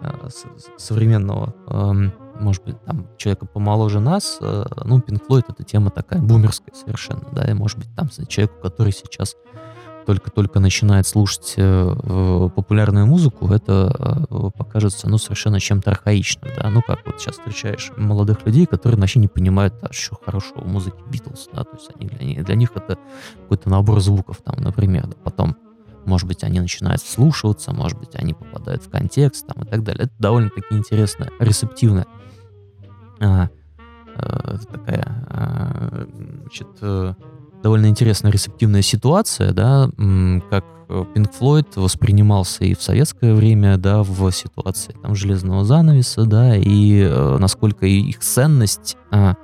а, 0.00 0.28
современного, 0.76 1.54
а, 1.66 1.92
может 2.38 2.64
быть, 2.64 2.80
там 2.84 3.08
человека 3.16 3.46
помоложе 3.46 3.98
нас, 4.00 4.38
а, 4.40 4.66
ну, 4.84 4.98
Pink 4.98 5.22
Floyd 5.28 5.44
это 5.48 5.64
тема 5.64 5.90
такая 5.90 6.20
бумерская 6.20 6.74
совершенно, 6.74 7.26
да, 7.32 7.44
и 7.50 7.54
может 7.54 7.78
быть 7.78 7.88
там 7.96 8.08
человеку, 8.28 8.60
который 8.62 8.92
сейчас 8.92 9.36
только-только 10.08 10.58
начинает 10.58 11.06
слушать 11.06 11.52
э, 11.58 12.48
популярную 12.56 13.04
музыку, 13.04 13.46
это 13.52 14.26
э, 14.30 14.50
покажется, 14.56 15.06
ну, 15.06 15.18
совершенно 15.18 15.60
чем-то 15.60 15.90
архаичным, 15.90 16.50
да, 16.56 16.70
ну, 16.70 16.80
как 16.80 17.04
вот 17.04 17.20
сейчас 17.20 17.34
встречаешь 17.34 17.92
молодых 17.98 18.46
людей, 18.46 18.64
которые 18.64 18.98
вообще 18.98 19.18
не 19.18 19.28
понимают, 19.28 19.74
а 19.82 19.92
что 19.92 20.16
хорошего 20.24 20.62
в 20.62 20.66
музыке 20.66 20.96
Битлз, 21.12 21.50
да, 21.52 21.62
то 21.64 21.76
есть 21.76 21.90
они, 21.94 22.08
для, 22.08 22.24
них, 22.24 22.42
для 22.42 22.54
них 22.54 22.70
это 22.74 22.96
какой-то 23.42 23.68
набор 23.68 24.00
звуков, 24.00 24.38
там, 24.42 24.62
например, 24.62 25.08
да, 25.08 25.16
потом, 25.22 25.58
может 26.06 26.26
быть, 26.26 26.42
они 26.42 26.58
начинают 26.58 27.02
слушаться, 27.02 27.74
может 27.74 27.98
быть, 27.98 28.14
они 28.14 28.32
попадают 28.32 28.84
в 28.84 28.88
контекст, 28.88 29.46
там, 29.46 29.64
и 29.64 29.66
так 29.66 29.84
далее. 29.84 30.04
Это 30.04 30.14
довольно-таки 30.18 30.74
интересная, 30.74 31.30
ресептивная 31.38 32.06
а, 33.20 33.50
а, 34.16 34.56
такая, 34.72 35.04
а, 35.28 36.06
значит, 36.44 36.68
э, 36.80 37.12
довольно 37.62 37.86
интересная 37.86 38.32
рецептивная 38.32 38.82
ситуация, 38.82 39.52
да, 39.52 39.90
как 40.50 40.64
Pink 40.88 41.30
Floyd 41.38 41.66
воспринимался 41.76 42.64
и 42.64 42.74
в 42.74 42.82
советское 42.82 43.34
время, 43.34 43.76
да, 43.76 44.02
в 44.02 44.30
ситуации 44.32 44.94
там 45.02 45.14
железного 45.14 45.64
занавеса, 45.64 46.24
да, 46.24 46.56
и 46.56 47.02
э, 47.02 47.36
насколько 47.38 47.86
их 47.86 48.20
ценность 48.20 48.96
а, 49.10 49.34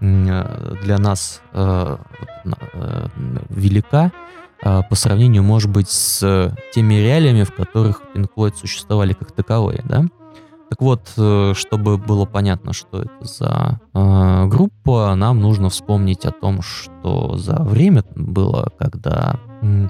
для 0.00 0.98
нас 0.98 1.40
а, 1.52 2.00
а, 2.44 3.08
велика 3.48 4.12
а, 4.62 4.82
по 4.82 4.94
сравнению, 4.94 5.42
может 5.42 5.70
быть, 5.70 5.88
с 5.88 6.54
теми 6.74 6.94
реалиями, 6.94 7.44
в 7.44 7.52
которых 7.52 8.02
Pink 8.14 8.28
Floyd 8.36 8.54
существовали 8.56 9.14
как 9.14 9.32
таковые, 9.32 9.82
да. 9.84 10.04
Так 10.68 10.80
вот, 10.80 11.12
э, 11.16 11.52
чтобы 11.54 11.96
было 11.96 12.24
понятно, 12.24 12.72
что 12.72 13.02
это 13.02 13.24
за 13.24 13.80
э, 13.94 14.46
группа, 14.46 15.14
нам 15.14 15.40
нужно 15.40 15.68
вспомнить 15.68 16.24
о 16.24 16.32
том, 16.32 16.60
что 16.62 17.36
за 17.36 17.62
время 17.62 18.04
было, 18.14 18.68
когда 18.78 19.38
э, 19.62 19.86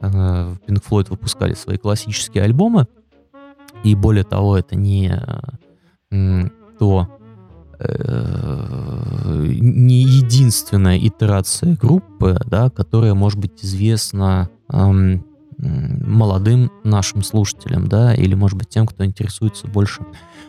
Pink 0.00 0.82
Floyd 0.88 1.10
выпускали 1.10 1.54
свои 1.54 1.76
классические 1.76 2.44
альбомы, 2.44 2.86
и 3.84 3.94
более 3.94 4.24
того, 4.24 4.56
это 4.56 4.76
не 4.76 5.12
э, 6.10 6.48
то 6.78 7.08
э, 7.78 9.46
не 9.60 10.02
единственная 10.02 10.98
итерация 10.98 11.76
группы, 11.76 12.40
да, 12.46 12.70
которая 12.70 13.14
может 13.14 13.38
быть 13.38 13.62
известна 13.62 14.48
э, 14.72 15.18
молодым 15.58 16.70
нашим 16.84 17.22
слушателям, 17.22 17.88
да, 17.88 18.14
или, 18.14 18.34
может 18.34 18.56
быть, 18.56 18.68
тем, 18.68 18.86
кто 18.86 19.04
интересуется 19.04 19.66
больше 19.66 20.04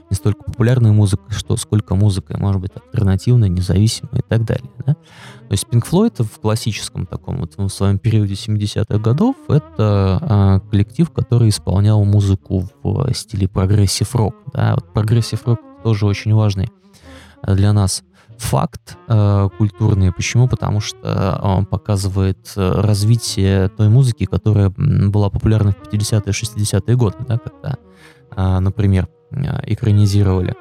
не 0.10 0.16
столько 0.16 0.44
популярной 0.44 0.92
музыкой, 0.92 1.36
что 1.36 1.56
сколько 1.58 1.96
музыкой, 1.96 2.38
может 2.38 2.62
быть, 2.62 2.72
альтернативной, 2.76 3.50
независимой 3.50 4.20
и 4.20 4.24
так 4.28 4.46
далее, 4.46 4.70
да. 4.86 4.94
То 4.94 5.52
есть 5.52 5.66
Pink 5.72 5.84
Floyd 5.90 6.24
в 6.24 6.40
классическом 6.40 7.06
таком 7.06 7.40
вот 7.40 7.58
в 7.58 7.70
своем 7.70 8.00
периоде 8.00 8.34
70-х 8.34 8.98
годов 9.00 9.36
это 9.48 10.20
а, 10.22 10.60
коллектив, 10.72 11.10
который 11.12 11.50
исполнял 11.50 12.04
музыку 12.04 12.68
в 12.84 13.14
стиле 13.14 13.48
прогрессив-рок, 13.48 14.36
да. 14.54 14.76
Вот 14.76 14.94
прогрессив-рок 14.94 15.60
тоже 15.84 16.06
очень 16.06 16.34
важный 16.34 16.70
для 17.48 17.74
нас 17.74 18.04
факт 18.40 18.98
э, 19.08 19.50
культурный. 19.58 20.12
Почему? 20.12 20.48
Потому 20.48 20.80
что 20.80 21.40
он 21.44 21.66
показывает 21.66 22.54
э, 22.56 22.82
развитие 22.82 23.70
той 23.70 23.90
музыки, 23.90 24.26
которая 24.26 24.70
была 24.78 25.30
популярна 25.30 25.72
в 25.72 25.94
50-е, 25.94 26.32
60-е 26.32 26.96
годы, 26.96 27.18
да, 27.28 27.38
когда, 27.38 27.78
э, 28.36 28.60
например, 28.60 29.08
э, 29.32 29.60
экранизировали 29.66 30.56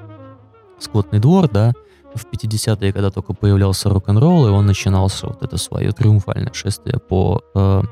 «Скотный 0.79 1.21
двор», 1.21 1.49
да, 1.49 1.73
в 2.15 2.27
50-е, 2.27 2.93
когда 2.93 3.11
только 3.11 3.33
появлялся 3.33 3.89
рок-н-ролл, 3.89 4.49
и 4.49 4.51
он 4.51 4.67
начинался 4.67 5.27
вот 5.29 5.43
это 5.43 5.57
свое 5.57 5.93
триумфальное 5.93 6.53
шествие 6.53 6.99
по 6.99 7.43
э, 7.55 7.83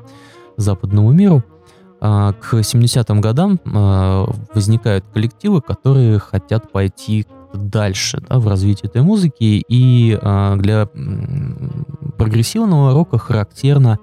западному 0.57 1.11
миру, 1.11 1.43
э, 2.01 2.33
к 2.39 2.53
70-м 2.53 3.21
годам 3.21 3.59
э, 3.63 4.25
возникают 4.53 5.05
коллективы, 5.13 5.61
которые 5.61 6.19
хотят 6.19 6.71
пойти 6.71 7.25
дальше 7.53 8.21
да, 8.27 8.39
в 8.39 8.47
развитии 8.47 8.85
этой 8.85 9.01
музыки. 9.01 9.63
И 9.67 10.17
а, 10.21 10.55
для 10.57 10.87
прогрессивного 12.17 12.93
рока 12.93 13.17
характерно 13.17 13.99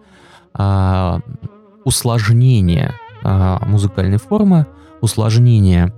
а, 0.52 1.20
усложнение 1.84 2.94
а, 3.22 3.64
музыкальной 3.66 4.18
формы, 4.18 4.66
усложнение 5.00 5.92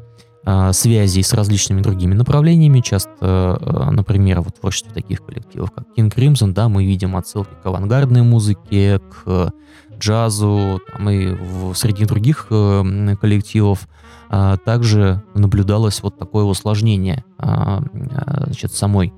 а, 0.48 0.72
связей 0.72 1.22
с 1.22 1.32
различными 1.32 1.80
другими 1.80 2.14
направлениями. 2.14 2.80
Часто, 2.80 3.10
а, 3.20 3.90
например, 3.90 4.42
в 4.42 4.52
творчестве 4.52 4.92
таких 4.94 5.24
коллективов, 5.24 5.72
как 5.72 5.86
King 5.96 6.14
Crimson, 6.14 6.52
да, 6.52 6.68
мы 6.68 6.86
видим 6.86 7.16
отсылки 7.16 7.50
к 7.62 7.66
авангардной 7.66 8.22
музыке, 8.22 9.00
к 9.00 9.52
джазу, 9.98 10.80
там, 10.92 11.10
и 11.10 11.34
в, 11.34 11.74
среди 11.74 12.04
других 12.04 12.46
э, 12.50 13.16
коллективов 13.20 13.88
а, 14.28 14.56
также 14.56 15.22
наблюдалось 15.34 16.02
вот 16.02 16.18
такое 16.18 16.44
усложнение 16.44 17.24
а, 17.38 17.82
а, 18.14 18.44
значит, 18.46 18.72
самой 18.72 19.12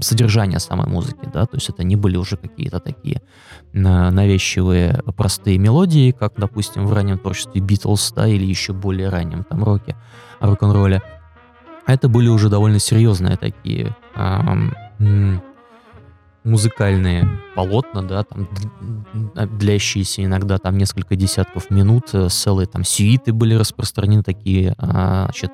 содержания 0.00 0.58
самой 0.60 0.88
музыки, 0.88 1.28
да, 1.30 1.44
то 1.44 1.56
есть 1.58 1.68
это 1.68 1.84
не 1.84 1.94
были 1.94 2.16
уже 2.16 2.38
какие-то 2.38 2.80
такие 2.80 3.20
навязчивые 3.74 5.02
простые 5.14 5.58
мелодии, 5.58 6.12
как, 6.12 6.32
допустим, 6.38 6.86
в 6.86 6.92
раннем 6.94 7.18
творчестве 7.18 7.60
Битлз, 7.60 8.14
да, 8.16 8.26
или 8.26 8.46
еще 8.46 8.72
более 8.72 9.10
раннем 9.10 9.44
там 9.44 9.62
роке, 9.62 9.94
рок-н-ролле. 10.40 11.02
Это 11.86 12.08
были 12.08 12.28
уже 12.28 12.48
довольно 12.48 12.78
серьезные 12.78 13.36
такие 13.36 13.94
музыкальные 16.44 17.28
полотна, 17.54 18.02
да, 18.02 18.24
там 18.24 18.48
длящиеся 19.58 20.24
иногда 20.24 20.58
там 20.58 20.78
несколько 20.78 21.16
десятков 21.16 21.70
минут, 21.70 22.10
э, 22.12 22.28
целые 22.28 22.66
там 22.66 22.84
сюиты 22.84 23.32
были 23.32 23.54
распространены 23.54 24.22
такие, 24.22 24.74
а, 24.78 25.24
значит, 25.24 25.52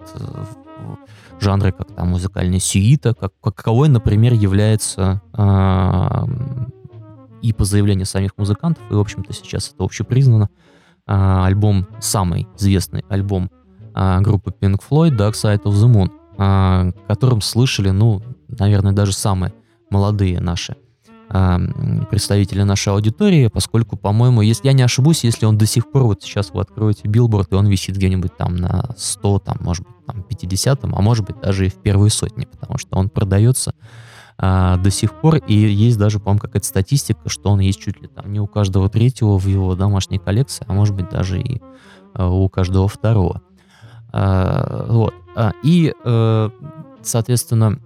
жанры, 1.40 1.72
как 1.72 1.92
там 1.94 2.08
музыкальная 2.08 2.60
сюита, 2.60 3.14
как, 3.14 3.32
каковой, 3.40 3.88
например, 3.88 4.32
является 4.34 5.20
э, 5.32 6.66
и 7.42 7.52
по 7.52 7.64
заявлению 7.64 8.06
самих 8.06 8.36
музыкантов, 8.36 8.82
и, 8.90 8.94
в 8.94 9.00
общем-то, 9.00 9.32
сейчас 9.32 9.72
это 9.72 9.84
общепризнано, 9.84 10.48
э, 11.06 11.12
альбом, 11.12 11.86
самый 12.00 12.48
известный 12.56 13.04
альбом 13.08 13.50
э, 13.94 14.20
группы 14.20 14.52
Pink 14.58 14.80
Floyd, 14.88 15.16
Dark 15.16 15.32
Side 15.32 15.62
of 15.62 15.72
the 15.72 15.88
Moon, 15.92 16.10
э, 16.38 16.92
которым 17.06 17.40
слышали, 17.40 17.90
ну, 17.90 18.22
наверное, 18.48 18.92
даже 18.92 19.12
самые 19.12 19.52
молодые 19.90 20.40
наши 20.40 20.76
представители 21.28 22.62
нашей 22.62 22.92
аудитории, 22.92 23.48
поскольку, 23.48 23.96
по-моему, 23.96 24.42
если 24.42 24.68
я 24.68 24.72
не 24.72 24.82
ошибусь, 24.82 25.24
если 25.24 25.44
он 25.44 25.58
до 25.58 25.66
сих 25.66 25.90
пор, 25.90 26.04
вот 26.04 26.22
сейчас 26.22 26.52
вы 26.52 26.60
откроете 26.60 27.08
билборд, 27.08 27.52
и 27.52 27.56
он 27.56 27.66
висит 27.66 27.96
где-нибудь 27.96 28.36
там 28.36 28.54
на 28.54 28.94
100, 28.96 29.40
там, 29.40 29.56
может 29.60 29.84
быть, 29.84 30.06
там, 30.06 30.22
50, 30.22 30.84
а 30.84 30.86
может 30.86 31.26
быть, 31.26 31.40
даже 31.40 31.66
и 31.66 31.68
в 31.68 31.74
первой 31.74 32.10
сотне, 32.10 32.46
потому 32.46 32.78
что 32.78 32.96
он 32.96 33.08
продается 33.08 33.74
а, 34.38 34.76
до 34.76 34.90
сих 34.90 35.20
пор, 35.20 35.36
и 35.36 35.54
есть 35.54 35.98
даже, 35.98 36.20
по-моему, 36.20 36.40
какая-то 36.40 36.66
статистика, 36.66 37.28
что 37.28 37.50
он 37.50 37.60
есть 37.60 37.80
чуть 37.80 38.00
ли 38.00 38.08
там 38.08 38.32
не 38.32 38.38
у 38.38 38.46
каждого 38.46 38.88
третьего 38.88 39.38
в 39.38 39.46
его 39.46 39.74
домашней 39.74 40.18
коллекции, 40.18 40.64
а 40.68 40.72
может 40.72 40.94
быть, 40.94 41.08
даже 41.08 41.40
и 41.40 41.60
а, 42.14 42.28
у 42.28 42.48
каждого 42.48 42.86
второго. 42.86 43.42
А, 44.12 44.86
вот. 44.88 45.14
А, 45.34 45.52
и, 45.62 45.92
а, 46.04 46.50
соответственно, 47.02 47.80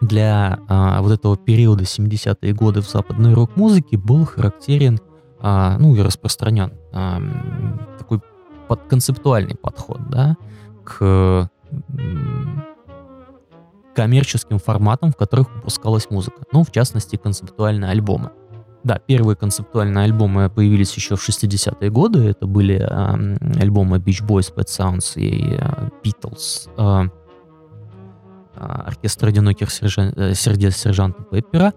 для 0.00 0.58
а, 0.68 1.02
вот 1.02 1.12
этого 1.12 1.36
периода 1.36 1.84
70-е 1.84 2.52
годы 2.54 2.80
в 2.80 2.88
западной 2.88 3.34
рок-музыке 3.34 3.98
был 3.98 4.24
характерен, 4.24 4.98
а, 5.40 5.76
ну 5.78 5.94
и 5.94 6.00
распространен 6.00 6.72
а, 6.92 7.20
такой 7.98 8.20
под 8.68 8.82
концептуальный 8.84 9.56
подход, 9.56 10.00
да, 10.08 10.36
к 10.84 11.50
коммерческим 13.94 14.58
форматам, 14.58 15.12
в 15.12 15.16
которых 15.16 15.54
выпускалась 15.54 16.08
музыка. 16.10 16.42
Ну, 16.52 16.64
в 16.64 16.70
частности, 16.70 17.16
концептуальные 17.16 17.90
альбомы. 17.90 18.30
Да, 18.82 18.98
первые 18.98 19.36
концептуальные 19.36 20.04
альбомы 20.04 20.48
появились 20.48 20.94
еще 20.94 21.16
в 21.16 21.28
60-е 21.28 21.90
годы. 21.90 22.20
Это 22.20 22.46
были 22.46 22.76
э, 22.80 23.60
альбомы 23.60 23.98
Beach 23.98 24.26
Boys, 24.26 24.54
Pet 24.54 24.68
Sounds 24.68 25.20
и 25.20 25.54
э, 25.54 25.88
Beatles. 26.02 26.70
Э, 26.78 27.10
оркестр 28.60 29.28
одиноких 29.28 29.70
сержан... 29.70 30.12
Э, 30.16 30.34
сердец 30.34 30.76
сержанта 30.76 31.22
Пеппера. 31.22 31.72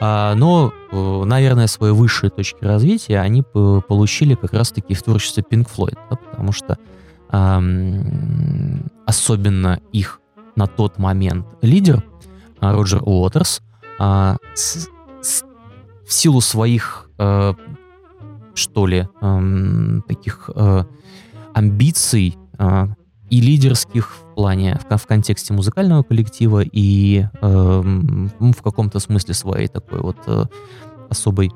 А, 0.00 0.34
но, 0.34 0.72
э, 0.90 1.24
наверное, 1.24 1.68
свои 1.68 1.92
высшие 1.92 2.30
точки 2.30 2.64
развития 2.64 3.20
они 3.20 3.42
получили 3.42 4.34
как 4.34 4.52
раз-таки 4.52 4.94
в 4.94 5.02
творчестве 5.02 5.44
Pink 5.48 5.68
Floyd, 5.74 5.98
да, 6.10 6.16
потому 6.16 6.52
что 6.52 6.78
особенно 9.04 9.80
их 9.92 10.20
на 10.54 10.68
тот 10.68 10.96
момент 10.98 11.44
лидер 11.60 12.04
а, 12.60 12.72
Роджер 12.72 13.02
Уотерс 13.02 13.62
в 13.98 14.38
силу 16.06 16.40
своих, 16.40 17.10
э, 17.18 17.54
что 18.54 18.86
ли, 18.86 19.08
таких 20.06 20.50
амбиций 21.52 22.38
и 23.30 23.40
лидерских 23.40 24.16
в 24.16 24.34
плане, 24.34 24.78
в, 24.88 24.96
в 24.96 25.06
контексте 25.06 25.52
музыкального 25.52 26.02
коллектива, 26.02 26.62
и 26.64 27.26
э, 27.40 27.82
в 28.40 28.62
каком-то 28.62 28.98
смысле 29.00 29.34
своей 29.34 29.68
такой 29.68 30.00
вот 30.00 30.16
э, 30.26 30.44
особой 31.10 31.50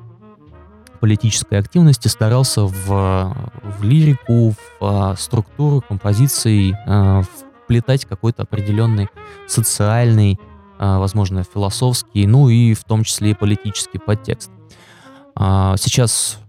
политической 0.99 1.57
активности 1.57 2.07
старался 2.07 2.63
в, 2.63 3.35
в 3.63 3.83
лирику, 3.83 4.53
в 4.79 5.13
э, 5.13 5.15
структуру 5.17 5.81
композиций 5.81 6.73
э, 6.73 7.23
вплетать 7.63 8.05
какой-то 8.05 8.43
определенный 8.43 9.09
социальный, 9.47 10.39
э, 10.79 10.97
возможно, 10.97 11.43
философский, 11.43 12.27
ну 12.27 12.49
и 12.49 12.73
в 12.73 12.83
том 12.83 13.03
числе 13.03 13.31
и 13.31 13.33
политический 13.33 13.97
подтекст. 13.97 14.51
Э, 15.35 15.75
сейчас 15.77 16.39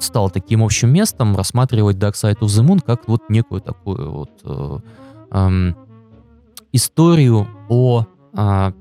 стал 0.00 0.30
таким 0.30 0.62
общим 0.62 0.90
местом 0.90 1.36
рассматривать 1.36 1.96
Dark 1.96 2.14
Side 2.14 2.38
of 2.40 2.46
the 2.46 2.66
Moon 2.66 2.80
как 2.84 3.08
вот 3.08 3.28
некую 3.28 3.60
такую 3.60 4.10
вот 4.10 4.30
э, 4.44 4.78
э, 5.30 5.72
историю 6.72 7.46
о 7.68 8.04
э, 8.34 8.72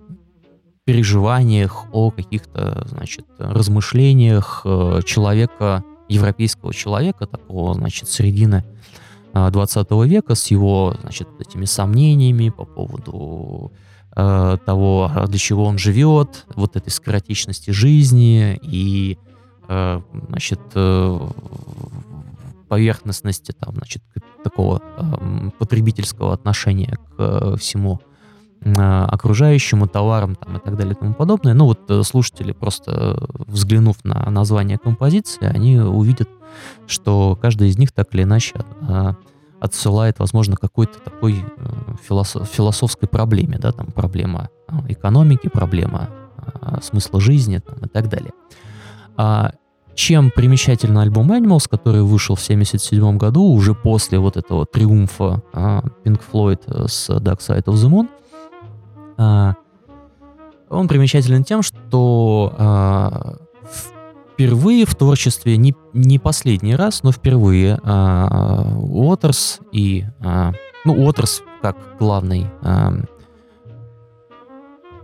переживаниях, 0.86 1.86
о 1.92 2.12
каких-то, 2.12 2.86
значит, 2.88 3.26
размышлениях 3.38 4.62
э, 4.66 5.02
человека, 5.06 5.84
европейского 6.08 6.74
человека, 6.74 7.28
такого, 7.28 7.74
значит, 7.74 8.10
середины 8.10 8.64
20 9.34 9.88
э, 9.90 10.06
века 10.08 10.36
с 10.36 10.48
его, 10.48 10.96
значит, 11.02 11.28
этими 11.40 11.66
сомнениями 11.66 12.50
по 12.50 12.66
поводу 12.66 13.72
э, 13.74 13.87
того, 14.18 15.12
для 15.28 15.38
чего 15.38 15.66
он 15.66 15.78
живет, 15.78 16.48
вот 16.56 16.76
этой 16.76 16.90
скоротечности 16.90 17.70
жизни 17.70 18.60
и, 18.64 19.20
э, 19.68 20.02
значит, 20.30 20.60
э, 20.74 21.20
поверхностности, 22.68 23.52
там, 23.52 23.76
значит, 23.76 24.02
такого 24.44 24.82
э, 24.98 25.50
потребительского 25.60 26.34
отношения 26.34 26.98
к 26.98 27.14
э, 27.20 27.56
всему 27.60 28.00
э, 28.62 28.72
окружающему, 28.72 29.88
товарам 29.88 30.36
там, 30.36 30.58
и 30.58 30.60
так 30.60 30.76
далее 30.78 30.94
и 30.94 30.98
тому 30.98 31.14
подобное. 31.14 31.54
Ну 31.54 31.66
вот 31.66 31.82
э, 31.90 32.02
слушатели, 32.04 32.54
просто 32.54 32.92
э, 32.92 33.42
взглянув 33.46 34.04
на 34.04 34.30
название 34.32 34.78
композиции, 34.78 35.46
они 35.46 35.80
увидят, 35.80 36.30
что 36.88 37.38
каждая 37.40 37.70
из 37.70 37.78
них 37.78 37.92
так 37.92 38.14
или 38.16 38.24
иначе 38.24 38.56
э, 38.82 39.14
отсылает, 39.60 40.20
возможно, 40.20 40.56
какой-то 40.56 41.00
такой 41.00 41.44
э, 41.44 41.96
философ, 42.08 42.48
философской 42.48 43.08
проблеме, 43.08 43.58
да, 43.58 43.72
там 43.72 43.88
проблема 43.88 44.50
э, 44.68 44.74
экономики, 44.90 45.50
проблема 45.52 46.10
э, 46.62 46.78
смысла 46.82 47.20
жизни 47.20 47.60
там, 47.60 47.80
и 47.80 47.88
так 47.88 48.10
далее. 48.10 48.32
А, 49.16 49.52
чем 49.96 50.30
примечательный 50.30 51.02
альбом 51.02 51.32
Animals, 51.32 51.68
который 51.70 52.04
вышел 52.04 52.36
в 52.36 52.44
1977 52.44 53.18
году, 53.18 53.44
уже 53.46 53.74
после 53.74 54.20
вот 54.20 54.38
этого 54.38 54.66
триумфа 54.66 55.42
Pink 55.54 56.22
Floyd 56.32 56.88
с 56.88 57.10
Dark 57.10 57.40
Side 57.40 57.64
of 57.66 57.74
the 57.74 58.08
Moon, 59.18 59.56
он 60.70 60.88
примечателен 60.88 61.44
тем, 61.44 61.64
что 61.64 63.40
впервые 64.38 64.86
в 64.86 64.94
творчестве, 64.94 65.58
не, 65.58 65.76
не 65.94 66.20
последний 66.20 66.76
раз, 66.76 67.02
но 67.02 67.12
впервые 67.12 67.80
а, 67.84 68.72
Уотерс 68.78 69.60
и... 69.72 70.06
А, 70.24 70.52
ну, 70.86 70.94
Уотерс 70.94 71.42
как 71.64 71.76
главный 71.98 72.46
а, 72.62 72.94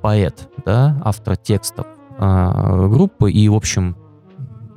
поэт, 0.03 0.49
да, 0.67 1.01
автор 1.03 1.35
текстов 1.35 1.87
а, 2.19 2.87
группы, 2.87 3.31
и, 3.31 3.49
в 3.49 3.55
общем, 3.55 3.97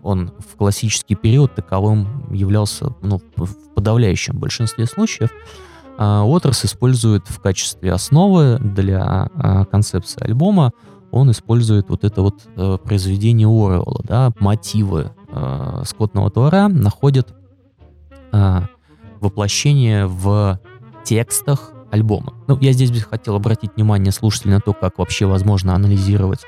он 0.03 0.33
в 0.39 0.57
классический 0.57 1.17
период 1.17 1.55
таковым 1.55 2.33
являлся 2.33 2.95
ну, 3.03 3.21
в 3.37 3.75
подавляющем 3.75 4.39
большинстве 4.39 4.87
случаев. 4.87 5.31
Уотерс 5.99 6.65
использует 6.65 7.27
в 7.29 7.41
качестве 7.41 7.93
основы 7.93 8.59
для 8.59 9.29
а, 9.35 9.65
концепции 9.67 10.23
альбома 10.25 10.73
он 11.11 11.31
использует 11.31 11.89
вот 11.89 12.05
это 12.05 12.23
вот 12.23 12.43
э, 12.57 12.79
произведение 12.83 13.49
Уоррелла, 13.49 14.01
да, 14.05 14.33
мотивы 14.39 15.13
э, 15.29 15.83
скотного 15.85 16.31
двора 16.31 16.69
находят 16.69 17.35
э, 18.33 18.61
воплощение 19.21 20.07
в 20.07 20.61
текстах 21.05 21.73
альбома. 21.91 22.35
Ну, 22.49 22.59
я 22.61 22.73
здесь 22.73 22.91
бы 22.91 22.99
хотел 22.99 23.37
обратить 23.37 23.77
внимание 23.77 24.13
слушателей 24.13 24.55
на 24.55 24.61
то, 24.61 24.73
как 24.73 24.99
вообще 24.99 25.27
возможно 25.27 25.75
анализировать 25.75 26.41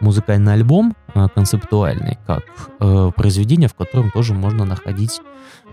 музыкальный 0.00 0.52
альбом 0.52 0.94
э, 1.14 1.28
концептуальный, 1.34 2.18
как 2.26 2.42
э, 2.80 3.10
произведение, 3.16 3.68
в 3.68 3.74
котором 3.74 4.10
тоже 4.10 4.34
можно 4.34 4.64
находить 4.64 5.20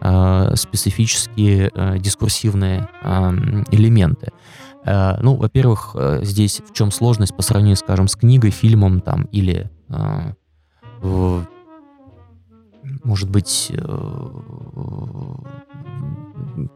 э, 0.01 0.51
специфические 0.55 1.71
э, 1.73 1.97
дискурсивные 1.97 2.87
э, 3.01 3.31
элементы. 3.71 4.31
Э, 4.85 5.17
ну, 5.21 5.35
во-первых, 5.35 5.95
э, 5.95 6.19
здесь 6.23 6.61
в 6.67 6.73
чем 6.73 6.91
сложность 6.91 7.35
по 7.35 7.41
сравнению, 7.41 7.77
скажем, 7.77 8.07
с 8.07 8.15
книгой, 8.15 8.51
фильмом 8.51 9.01
там 9.01 9.23
или 9.31 9.69
э, 9.89 10.33
может 13.03 13.29
быть, 13.29 13.71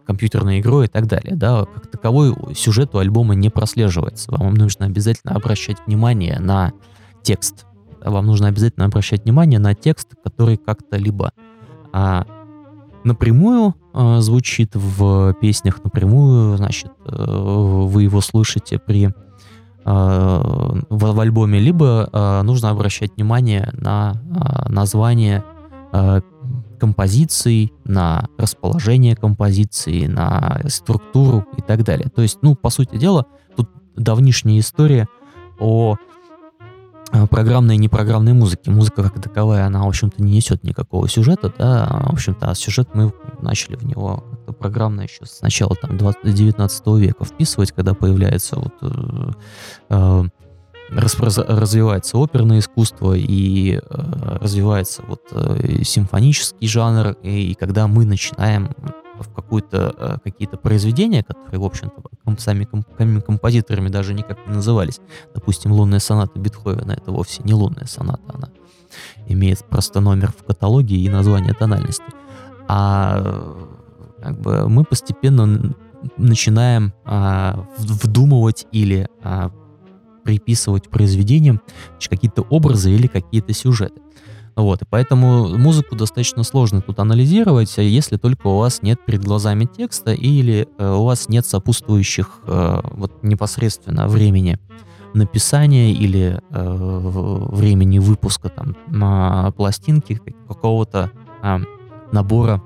компьютерной 0.06 0.62
игрой 0.62 0.86
и 0.86 0.88
так 0.88 1.08
далее, 1.08 1.36
да, 1.36 1.66
как 1.66 1.88
таковой 1.88 2.34
сюжет 2.56 2.96
у 2.96 3.00
альбома 3.00 3.36
не 3.36 3.50
прослеживается. 3.50 4.32
Вам 4.32 4.54
нужно 4.54 4.86
обязательно 4.86 5.36
обращать 5.36 5.78
внимание 5.86 6.40
на 6.40 6.72
текст. 7.24 7.66
Вам 8.02 8.26
нужно 8.26 8.48
обязательно 8.48 8.86
обращать 8.86 9.24
внимание 9.24 9.60
на 9.60 9.76
текст, 9.76 10.10
который 10.24 10.58
как-то 10.58 10.98
либо 10.98 11.34
а, 11.92 12.26
напрямую 13.04 13.76
э, 13.94 14.20
звучит 14.20 14.72
в 14.76 15.34
песнях, 15.42 15.84
напрямую, 15.84 16.58
значит, 16.58 16.92
э, 17.06 17.26
вы 17.88 18.04
его 18.04 18.22
слышите 18.22 18.80
при 18.80 19.06
э, 19.06 19.12
в, 19.86 20.82
в 20.90 21.20
альбоме, 21.20 21.60
либо 21.60 22.10
э, 22.12 22.42
нужно 22.44 22.70
обращать 22.70 23.16
внимание 23.16 23.70
на 23.74 24.14
э, 24.14 24.72
название 24.72 25.44
э, 25.92 26.22
композиции, 26.80 27.72
на 27.86 28.28
расположение 28.38 29.16
композиции, 29.16 30.08
на 30.08 30.62
структуру 30.68 31.46
и 31.58 31.62
так 31.62 31.84
далее. 31.84 32.10
То 32.14 32.22
есть, 32.22 32.40
ну, 32.42 32.56
по 32.56 32.70
сути 32.70 32.98
дела, 32.98 33.26
тут 33.56 33.70
давнишняя 33.96 34.60
история 34.60 35.08
о 35.60 35.96
программной 37.30 37.76
и 37.76 37.78
непрограммной 37.78 38.34
музыке. 38.34 38.72
Музыка 38.72 39.04
как 39.04 39.22
таковая, 39.22 39.66
она, 39.66 39.84
в 39.84 39.88
общем-то, 39.88 40.22
не 40.24 40.34
несет 40.34 40.64
никакого 40.64 41.08
сюжета, 41.08 41.54
да, 41.58 41.88
в 42.10 42.14
общем-то, 42.14 42.50
а 42.50 42.56
сюжет 42.56 42.90
мы 42.94 43.14
начали 43.42 43.76
в 43.76 43.84
него 43.84 44.24
как-то 44.32 44.54
программно 44.54 45.02
еще 45.02 45.26
с 45.26 45.42
начала 45.42 45.76
там 45.76 45.98
20, 45.98 46.34
19 46.34 46.88
века 47.00 47.26
вписывать, 47.26 47.72
когда 47.72 47.94
появляется 47.94 48.58
вот 48.58 48.74
э, 48.82 49.32
э, 49.90 50.24
развивается 50.90 52.18
оперное 52.18 52.60
искусство 52.60 53.14
и 53.14 53.76
э, 53.76 53.80
развивается 54.42 55.04
вот 55.08 55.22
э, 55.32 55.84
симфонический 55.84 56.68
жанр, 56.68 57.16
и, 57.24 57.52
и 57.52 57.54
когда 57.54 57.88
мы 57.88 58.06
начинаем 58.06 58.76
в 59.20 59.34
какую-то, 59.34 59.94
э, 59.98 60.18
какие-то 60.24 60.58
произведения, 60.58 61.24
которые, 61.24 61.60
в 61.60 61.66
общем-то, 61.66 62.02
сами 62.40 62.66
ком, 62.66 62.84
композиторами 63.22 63.90
даже 63.90 64.14
никак 64.14 64.38
не 64.48 64.56
назывались. 64.56 65.00
Допустим, 65.34 65.72
«Лунная 65.72 66.00
соната» 66.00 66.40
Бетховена— 66.40 66.94
это 66.96 67.12
вовсе 67.12 67.44
не 67.44 67.54
лунная 67.54 67.86
соната, 67.86 68.24
она 68.34 68.50
имеет 69.28 69.64
просто 69.66 70.02
номер 70.02 70.32
в 70.32 70.44
каталоге 70.44 70.96
и 70.96 71.10
название 71.10 71.54
тональности. 71.54 72.06
А 72.68 73.22
как 74.22 74.40
бы 74.40 74.70
мы 74.70 74.84
постепенно 74.84 75.76
начинаем 76.18 76.94
а, 77.06 77.66
вдумывать 77.78 78.68
или 78.72 79.08
а, 79.22 79.52
приписывать 80.24 80.90
произведениям 80.90 81.62
какие-то 82.10 82.42
образы 82.44 82.92
или 82.92 83.08
какие-то 83.08 83.54
сюжеты. 83.54 84.02
Вот, 84.56 84.84
и 84.84 84.86
поэтому 84.86 85.58
музыку 85.58 85.96
достаточно 85.96 86.44
сложно 86.44 86.82
тут 86.82 87.00
анализировать, 87.00 87.74
если 87.78 88.18
только 88.18 88.48
у 88.48 88.58
вас 88.58 88.84
нет 88.84 89.00
перед 89.04 89.24
глазами 89.24 89.66
текста 89.66 90.14
или 90.14 90.68
э, 90.78 90.94
у 90.94 91.06
вас 91.06 91.28
нет 91.28 91.46
сопутствующих 91.48 92.42
э, 92.46 92.82
вот 92.92 93.24
непосредственно 93.24 94.08
времени 94.08 94.60
написания 95.16 95.92
или 95.92 96.40
э, 96.50 97.48
времени 97.52 97.98
выпуска 97.98 98.50
там 98.50 98.76
э, 99.48 99.52
пластинки 99.54 100.22
какого-то 100.48 101.12
э, 101.42 101.58
набора 102.12 102.62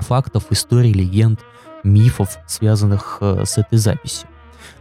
фактов, 0.00 0.46
историй, 0.50 0.92
легенд, 0.92 1.40
мифов, 1.84 2.38
связанных 2.48 3.18
э, 3.20 3.44
с 3.44 3.56
этой 3.56 3.78
записью. 3.78 4.28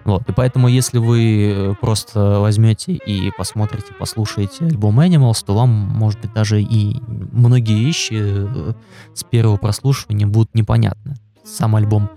Вот, 0.06 0.28
и 0.28 0.34
поэтому, 0.34 0.68
если 0.68 0.97
вы 0.97 1.54
э, 1.54 1.76
просто 1.80 2.39
возьмете 2.39 2.93
и 2.93 3.32
посмотрите, 3.38 3.93
послушаете 3.97 4.66
альбом 4.66 4.99
Animals, 4.99 5.43
то 5.45 5.56
вам, 5.56 5.70
может 5.70 6.20
быть, 6.20 6.34
даже 6.34 6.62
и 6.62 7.01
многие 7.08 7.86
вещи 7.86 8.16
э, 8.20 8.74
с 9.14 9.24
первого 9.24 9.58
прослушивания 9.58 10.28
будут 10.28 10.56
непонятны. 10.56 11.16
Сам 11.45 11.78
альбом 11.78 12.10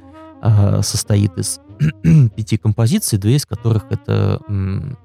э, 0.43 0.83
состоит 0.83 1.39
из 1.39 1.61
пяти 2.03 2.57
композиций, 2.57 3.19
две 3.19 3.37
из 3.37 3.47
которых 3.47 3.85
это 3.91 4.41
м, 4.49 4.99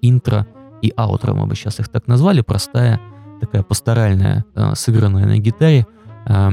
интро 0.00 0.46
и 0.80 0.92
аутро, 0.96 1.34
мы 1.34 1.46
бы 1.46 1.56
сейчас 1.56 1.80
их 1.80 1.88
так 1.88 2.06
назвали, 2.06 2.40
простая 2.42 3.00
такая 3.40 3.64
пасторальная, 3.64 4.44
э, 4.54 4.74
сыгранная 4.76 5.26
на 5.26 5.38
гитаре 5.38 5.88
э, 6.26 6.50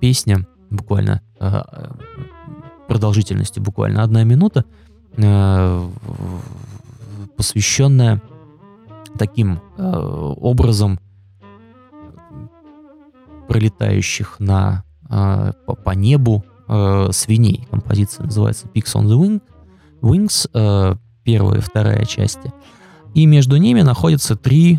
песня, 0.00 0.44
буквально 0.70 1.22
э, 1.38 1.62
продолжительностью 2.88 3.62
буквально 3.62 4.02
одна 4.02 4.24
минута, 4.24 4.64
Э, 4.64 4.87
посвященная 7.36 8.22
таким 9.18 9.60
э, 9.76 9.82
образом 9.82 11.00
пролетающих 13.48 14.36
на, 14.38 14.84
э, 15.10 15.52
по 15.84 15.90
небу 15.90 16.44
свиней. 17.12 17.66
Композиция 17.70 18.26
называется 18.26 18.66
Pigs 18.68 18.94
on 18.94 19.06
the 19.06 19.18
Wing, 19.18 19.40
Wings, 20.02 20.98
первая 21.24 21.60
и 21.60 21.62
вторая 21.62 22.04
части. 22.04 22.52
И 23.14 23.24
между 23.24 23.56
ними 23.56 23.80
находятся 23.80 24.36
три 24.36 24.78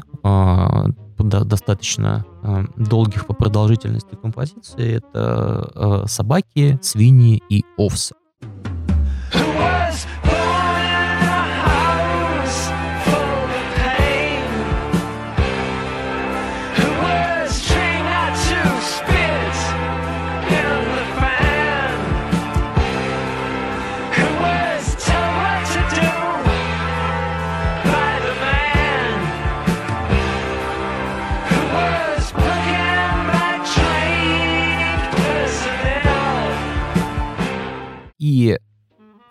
достаточно 1.17 2.27
долгих 2.77 3.25
по 3.25 3.33
продолжительности 3.33 4.13
композиции. 4.21 4.97
Это 4.97 6.05
собаки, 6.07 6.77
свиньи 6.83 7.41
и 7.49 7.65
овцы. 7.75 8.13
И 38.30 38.59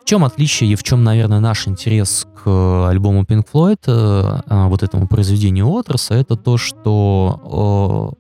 в 0.01 0.05
чем 0.05 0.25
отличие 0.25 0.73
и 0.73 0.75
в 0.75 0.83
чем, 0.83 1.05
наверное, 1.05 1.39
наш 1.39 1.69
интерес 1.69 2.27
к 2.43 2.89
альбому 2.89 3.23
Pink 3.23 3.47
Floyd, 3.53 3.79
э, 3.87 4.41
а, 4.47 4.67
вот 4.67 4.83
этому 4.83 5.07
произведению 5.07 5.67
Уотерса, 5.69 6.15
это 6.15 6.35
то, 6.35 6.57
что 6.57 8.15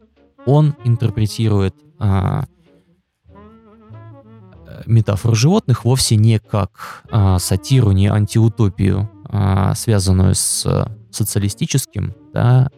он 0.46 0.76
интерпретирует 0.84 1.74
а, 1.98 2.44
метафору 4.86 5.34
животных 5.34 5.84
вовсе 5.84 6.14
не 6.14 6.38
как 6.38 7.02
а, 7.10 7.40
сатиру, 7.40 7.90
не 7.90 8.06
антиутопию, 8.06 9.10
связанную 9.74 10.34
с 10.34 10.64
социалистическим 11.10 12.14
да, 12.32 12.70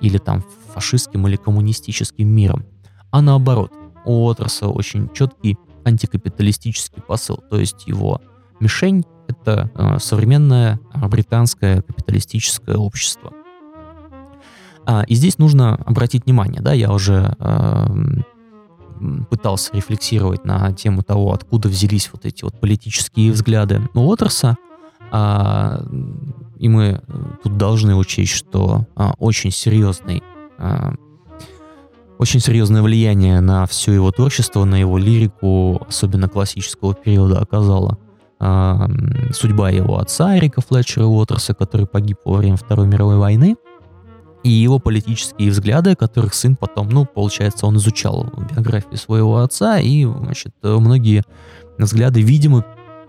или 0.00 0.18
там 0.18 0.44
фашистским 0.72 1.26
или 1.26 1.34
коммунистическим 1.34 2.28
миром, 2.28 2.64
а 3.10 3.20
наоборот. 3.20 3.72
У 4.04 4.26
Уотерса 4.26 4.68
очень 4.68 5.10
четкий 5.12 5.58
антикапиталистический 5.88 7.02
посыл, 7.02 7.42
то 7.50 7.58
есть 7.58 7.86
его 7.86 8.20
мишень— 8.60 9.04
это 9.28 9.70
э, 9.74 9.98
современное 9.98 10.80
британское 10.94 11.82
капиталистическое 11.82 12.76
общество. 12.76 13.32
А, 14.86 15.02
и 15.06 15.14
здесь 15.14 15.38
нужно 15.38 15.74
обратить 15.74 16.24
внимание, 16.24 16.62
да, 16.62 16.72
я 16.72 16.92
уже 16.92 17.36
э, 17.38 17.86
пытался 19.30 19.74
рефлексировать 19.74 20.44
на 20.44 20.72
тему 20.72 21.02
того, 21.02 21.32
откуда 21.32 21.68
взялись 21.68 22.10
вот 22.12 22.24
эти 22.24 22.44
вот 22.44 22.58
политические 22.58 23.32
взгляды 23.32 23.82
Уотерса, 23.94 24.56
а, 25.10 25.82
и 26.58 26.68
мы 26.68 27.00
тут 27.42 27.56
должны 27.56 27.94
учесть, 27.94 28.32
что 28.32 28.86
а, 28.94 29.14
очень 29.18 29.50
серьезный 29.50 30.22
а, 30.58 30.94
очень 32.18 32.40
серьезное 32.40 32.82
влияние 32.82 33.40
на 33.40 33.66
все 33.66 33.92
его 33.92 34.10
творчество, 34.10 34.64
на 34.64 34.74
его 34.74 34.98
лирику, 34.98 35.80
особенно 35.88 36.28
классического 36.28 36.94
периода, 36.94 37.40
оказала 37.40 37.96
э, 38.40 38.86
судьба 39.32 39.70
его 39.70 39.98
отца 39.98 40.36
Эрика 40.36 40.60
Флетчера 40.60 41.06
Уотерса, 41.06 41.54
который 41.54 41.86
погиб 41.86 42.18
во 42.24 42.38
время 42.38 42.56
Второй 42.56 42.88
мировой 42.88 43.18
войны, 43.18 43.56
и 44.42 44.50
его 44.50 44.78
политические 44.78 45.50
взгляды, 45.50 45.94
которых 45.94 46.34
сын 46.34 46.56
потом, 46.56 46.88
ну, 46.90 47.04
получается, 47.04 47.66
он 47.66 47.76
изучал 47.76 48.26
биографию 48.52 48.96
своего 48.96 49.38
отца, 49.38 49.78
и, 49.78 50.04
значит, 50.04 50.52
многие 50.62 51.22
взгляды, 51.78 52.20
видимо, 52.20 52.64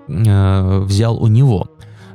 э, 0.07 0.79
взял 0.81 1.21
у 1.21 1.27
него. 1.27 1.67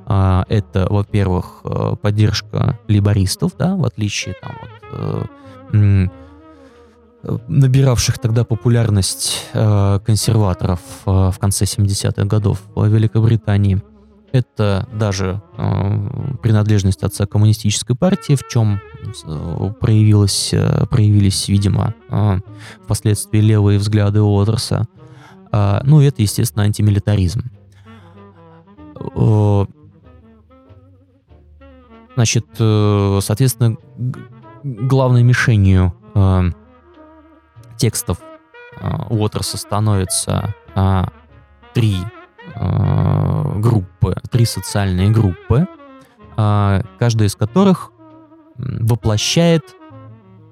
А, 0.07 0.45
это, 0.49 0.87
во-первых, 0.91 1.63
э, 1.65 1.97
поддержка 2.01 2.79
либористов, 2.89 3.53
да, 3.59 3.75
в 3.75 3.85
отличие 3.85 4.35
там 4.41 4.53
от 4.63 5.25
э, 5.73 6.09
набиравших 7.49 8.19
тогда 8.19 8.45
популярность 8.45 9.47
э, 9.53 10.01
консерваторов 10.05 10.81
э, 11.07 11.31
в 11.31 11.39
конце 11.39 11.65
70-х 11.65 12.25
годов 12.25 12.63
в 12.75 12.87
Великобритании. 12.87 13.83
Это 14.33 14.89
даже 14.93 15.43
э, 15.57 16.37
принадлежность 16.43 17.03
отца 17.03 17.27
коммунистической 17.27 17.95
партии, 17.97 18.35
в 18.35 18.47
чем 18.49 18.81
э, 19.25 19.73
проявилось, 19.81 20.51
э, 20.53 20.87
проявились, 20.87 21.49
видимо, 21.49 21.95
э, 22.11 22.41
впоследствии 22.83 23.39
левые 23.39 23.79
взгляды 23.79 24.21
Уотерса. 24.21 24.87
Э, 25.53 25.81
ну 25.85 26.01
и 26.01 26.07
это, 26.07 26.23
естественно, 26.23 26.65
антимилитаризм. 26.65 27.45
Э, 29.15 29.67
значит, 32.17 32.47
э, 32.59 33.19
соответственно, 33.23 33.77
главной 34.65 35.23
мишенью 35.23 35.95
э, 36.15 36.51
текстов 37.77 38.19
Уотерса 39.09 39.57
становится 39.57 40.55
а, 40.75 41.09
три 41.75 41.97
а, 42.55 43.59
группы, 43.59 44.17
три 44.31 44.45
социальные 44.45 45.11
группы, 45.11 45.67
а, 46.37 46.83
каждая 46.99 47.29
из 47.29 47.37
которых 47.37 47.93
воплощает 48.57 49.63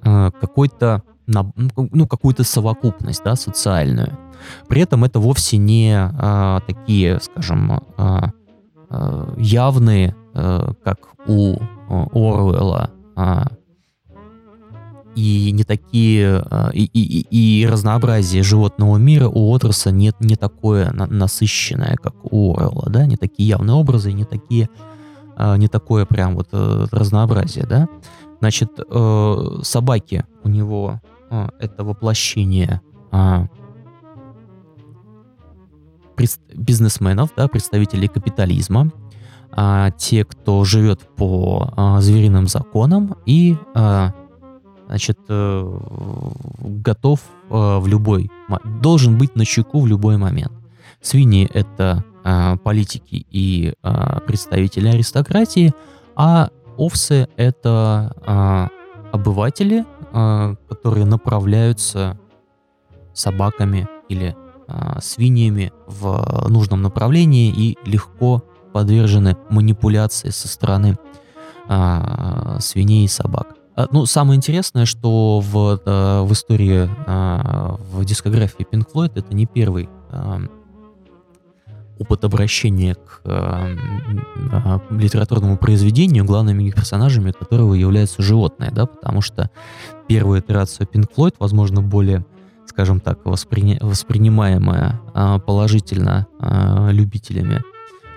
какой-то 0.02 1.02
на, 1.26 1.52
ну, 1.76 2.06
какую-то 2.06 2.44
совокупность, 2.44 3.22
да, 3.24 3.36
социальную. 3.36 4.18
При 4.68 4.82
этом 4.82 5.04
это 5.04 5.20
вовсе 5.20 5.56
не 5.56 5.94
а, 5.96 6.60
такие, 6.66 7.20
скажем, 7.20 7.80
а, 7.96 8.32
а, 8.90 9.34
явные, 9.38 10.16
а, 10.34 10.72
как 10.84 10.98
у 11.26 11.56
Оруэлла, 11.88 12.90
а, 13.14 13.46
и 15.14 15.50
не 15.52 15.64
такие, 15.64 16.42
а, 16.50 16.70
и, 16.72 16.84
и, 16.84 17.26
и 17.30 17.66
разнообразие 17.66 18.42
животного 18.42 18.96
мира 18.96 19.28
у 19.28 19.54
Отерса 19.54 19.90
нет 19.90 20.16
не 20.20 20.36
такое 20.36 20.90
насыщенное, 20.92 21.96
как 21.96 22.14
у 22.22 22.56
Орла, 22.56 22.84
да, 22.86 23.06
не 23.06 23.16
такие 23.16 23.48
явные 23.48 23.74
образы, 23.74 24.12
не 24.12 24.24
такие, 24.24 24.68
а, 25.36 25.56
не 25.56 25.68
такое 25.68 26.06
прям 26.06 26.36
вот 26.36 26.48
э, 26.52 26.86
разнообразие, 26.90 27.66
да. 27.66 27.88
Значит, 28.40 28.70
э, 28.78 29.36
собаки 29.62 30.24
у 30.42 30.48
него 30.48 31.00
э, 31.30 31.48
это 31.60 31.84
воплощение 31.84 32.80
бизнесменов, 36.54 37.30
да, 37.36 37.48
представителей 37.48 38.08
капитализма, 38.08 38.90
а, 39.54 39.90
те, 39.90 40.24
кто 40.24 40.64
живет 40.64 41.00
по 41.16 41.72
а, 41.76 42.00
звериным 42.00 42.46
законам 42.46 43.16
и 43.26 43.56
а, 43.74 44.12
значит, 44.92 45.18
э, 45.26 45.78
готов 46.60 47.20
э, 47.48 47.78
в 47.78 47.86
любой, 47.86 48.30
должен 48.82 49.16
быть 49.16 49.34
на 49.36 49.46
чеку 49.46 49.80
в 49.80 49.86
любой 49.86 50.18
момент. 50.18 50.52
Свиньи— 51.00 51.48
это 51.54 52.04
э, 52.24 52.56
политики 52.62 53.24
и 53.30 53.72
представители 54.26 54.88
аристократии, 54.88 55.72
а 56.14 56.50
овцы— 56.76 57.26
это 57.36 58.12
обыватели, 59.12 59.86
которые 60.68 61.06
направляются 61.06 62.18
собаками 63.14 63.88
или 64.10 64.36
свиньями 65.00 65.72
в 65.86 66.48
нужном 66.50 66.82
направлении 66.82 67.50
и 67.50 67.78
легко 67.86 68.44
подвержены 68.74 69.36
манипуляции 69.48 70.30
со 70.30 70.48
стороны 70.48 70.98
свиней 72.60 73.06
и 73.06 73.08
собак. 73.08 73.56
А, 73.82 73.88
ну, 73.90 74.06
самое 74.06 74.36
интересное, 74.36 74.86
что 74.86 75.40
в, 75.40 75.80
э, 75.84 76.22
в 76.22 76.32
истории, 76.32 76.88
а, 77.06 77.76
в 77.92 78.04
дискографии 78.04 78.66
Pink 78.70 78.86
Floyd 78.92 79.12
это 79.14 79.34
не 79.34 79.46
первый 79.46 79.88
опыт 81.98 82.24
обращения 82.24 82.94
к 82.94 83.20
а, 83.24 84.80
литературному 84.90 85.56
произведению, 85.56 86.24
главными 86.24 86.70
персонажами 86.70 87.32
которого 87.32 87.74
являются 87.74 88.22
животные, 88.22 88.70
да, 88.72 88.86
потому 88.86 89.20
что 89.20 89.50
первую 90.08 90.40
итерацию 90.40 90.86
Pink 90.92 91.08
Floyd, 91.16 91.34
возможно, 91.38 91.80
более, 91.80 92.24
скажем 92.66 93.00
так, 93.00 93.24
воспри... 93.24 93.78
воспринимаемая 93.80 95.00
положительно 95.46 96.26
любителями 96.90 97.62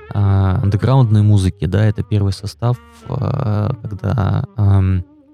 андеграундной 0.09 1.21
музыки, 1.21 1.65
да, 1.65 1.85
это 1.85 2.03
первый 2.03 2.33
состав, 2.33 2.77
когда 3.07 4.45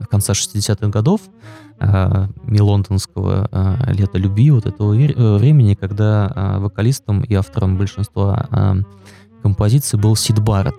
конца 0.10 0.34
60-х 0.34 0.88
годов 0.88 1.22
э, 1.80 2.28
лондонского 2.48 3.50
э, 3.52 3.94
лета 3.94 4.18
любви, 4.18 4.52
вот 4.52 4.66
этого 4.66 4.94
э, 4.94 5.38
времени, 5.38 5.76
когда 5.76 6.32
э, 6.34 6.60
вокалистом 6.60 7.22
и 7.22 7.34
автором 7.34 7.78
большинства 7.78 8.48
э, 8.52 8.76
композиций 9.42 10.00
был 10.00 10.16
Сид 10.16 10.40
Барретт. 10.40 10.76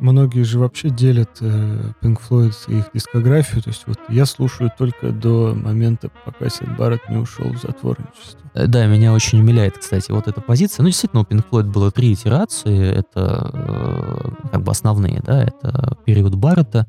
Многие 0.00 0.42
же 0.42 0.58
вообще 0.58 0.90
делят 0.90 1.38
э, 1.40 1.92
Pink 2.02 2.18
Floyd 2.28 2.54
и 2.68 2.78
их 2.78 2.90
дискографию. 2.92 3.62
То 3.62 3.70
есть 3.70 3.84
вот 3.86 3.98
я 4.08 4.26
слушаю 4.26 4.70
только 4.76 5.10
до 5.10 5.54
момента, 5.54 6.10
пока 6.24 6.48
Сид 6.48 6.76
Барретт 6.76 7.08
не 7.08 7.18
ушел 7.18 7.52
в 7.52 7.60
затворничество. 7.60 8.40
Э, 8.54 8.66
да, 8.66 8.86
меня 8.86 9.12
очень 9.12 9.38
умиляет, 9.40 9.78
кстати, 9.78 10.10
вот 10.10 10.26
эта 10.26 10.40
позиция. 10.40 10.82
Ну, 10.82 10.88
действительно, 10.88 11.22
у 11.22 11.24
Pink 11.24 11.44
Floyd 11.48 11.70
было 11.70 11.92
три 11.92 12.12
итерации. 12.12 12.96
Это 12.96 13.50
э, 13.52 14.48
как 14.50 14.62
бы 14.62 14.72
основные, 14.72 15.22
да, 15.24 15.44
это 15.44 15.96
период 16.04 16.34
Барретта, 16.34 16.88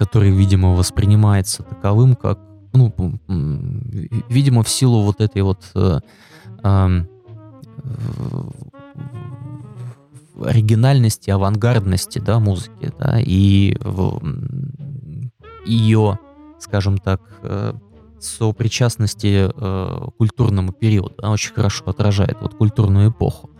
который, 0.00 0.30
видимо, 0.30 0.74
воспринимается 0.74 1.62
таковым, 1.62 2.16
как, 2.16 2.38
ну, 2.72 2.90
видимо, 4.30 4.62
в 4.62 4.68
силу 4.70 5.02
вот 5.02 5.20
этой 5.20 5.42
вот 5.42 5.70
э, 5.74 6.00
э, 6.64 7.00
оригинальности, 10.42 11.28
авангардности, 11.28 12.18
да, 12.18 12.40
музыки, 12.40 12.90
да, 12.98 13.20
и 13.20 13.76
ее, 15.66 16.18
скажем 16.58 16.96
так, 16.96 17.20
э, 17.42 17.74
сопричастности 18.20 19.50
э, 19.54 20.08
культурному 20.16 20.72
периоду. 20.72 21.12
Она 21.18 21.32
очень 21.32 21.52
хорошо 21.52 21.84
отражает 21.84 22.38
вот 22.40 22.54
культурную 22.54 23.10
эпоху. 23.10 23.50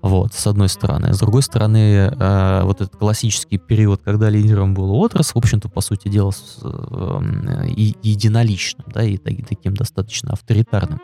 Вот, 0.00 0.32
с 0.32 0.46
одной 0.46 0.68
стороны. 0.68 1.12
С 1.12 1.18
другой 1.18 1.42
стороны, 1.42 2.12
э, 2.12 2.62
вот 2.62 2.80
этот 2.80 2.96
классический 2.96 3.58
период, 3.58 4.00
когда 4.04 4.30
лидером 4.30 4.72
был 4.72 4.92
Уотерс, 4.92 5.34
в 5.34 5.36
общем-то, 5.36 5.68
по 5.68 5.80
сути 5.80 6.08
дела, 6.08 6.30
с, 6.30 6.60
э, 6.62 7.68
и, 7.68 7.96
единоличным, 8.02 8.86
да, 8.94 9.02
и, 9.02 9.16
и 9.16 9.42
таким 9.42 9.74
достаточно 9.74 10.32
авторитарным 10.32 11.00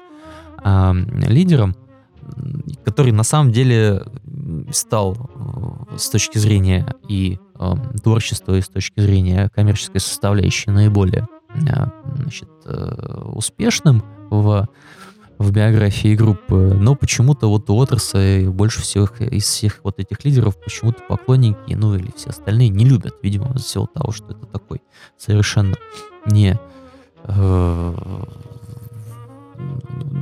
э, 0.64 0.92
лидером, 1.28 1.74
который 2.84 3.12
на 3.12 3.24
самом 3.24 3.52
деле 3.52 4.04
стал 4.70 5.16
э, 5.16 5.96
с 5.98 6.08
точки 6.08 6.38
зрения 6.38 6.94
и 7.08 7.38
э, 7.58 7.74
творчества, 8.02 8.54
и 8.54 8.60
с 8.60 8.68
точки 8.68 9.00
зрения 9.00 9.50
коммерческой 9.54 10.00
составляющей 10.00 10.70
наиболее 10.70 11.26
э, 11.54 11.86
значит, 12.16 12.48
э, 12.64 13.22
успешным 13.34 14.04
в 14.30 14.68
в 15.38 15.50
биографии 15.50 16.14
группы, 16.14 16.76
но 16.78 16.94
почему-то 16.94 17.48
вот 17.48 17.68
у 17.70 17.74
Уотерса 17.74 18.50
больше 18.50 18.82
всех 18.82 19.20
из 19.20 19.44
всех 19.44 19.80
вот 19.82 19.98
этих 19.98 20.24
лидеров 20.24 20.56
почему-то 20.60 21.02
поклонники, 21.08 21.74
ну 21.74 21.94
или 21.94 22.12
все 22.16 22.30
остальные 22.30 22.68
не 22.68 22.84
любят, 22.84 23.16
видимо, 23.22 23.48
из-за 23.54 23.64
всего 23.64 23.86
того, 23.86 24.12
что 24.12 24.26
это 24.32 24.46
такой 24.46 24.80
совершенно 25.18 25.74
не 26.26 26.58
э, 27.24 27.94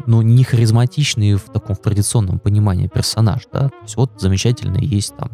ну, 0.06 0.22
не 0.22 0.44
харизматичный 0.44 1.34
в 1.34 1.44
таком 1.44 1.76
в 1.76 1.80
традиционном 1.80 2.38
понимании 2.38 2.88
персонаж, 2.88 3.42
да, 3.52 3.68
то 3.68 3.74
есть 3.82 3.96
вот 3.96 4.20
замечательно 4.20 4.78
есть 4.78 5.14
там 5.16 5.30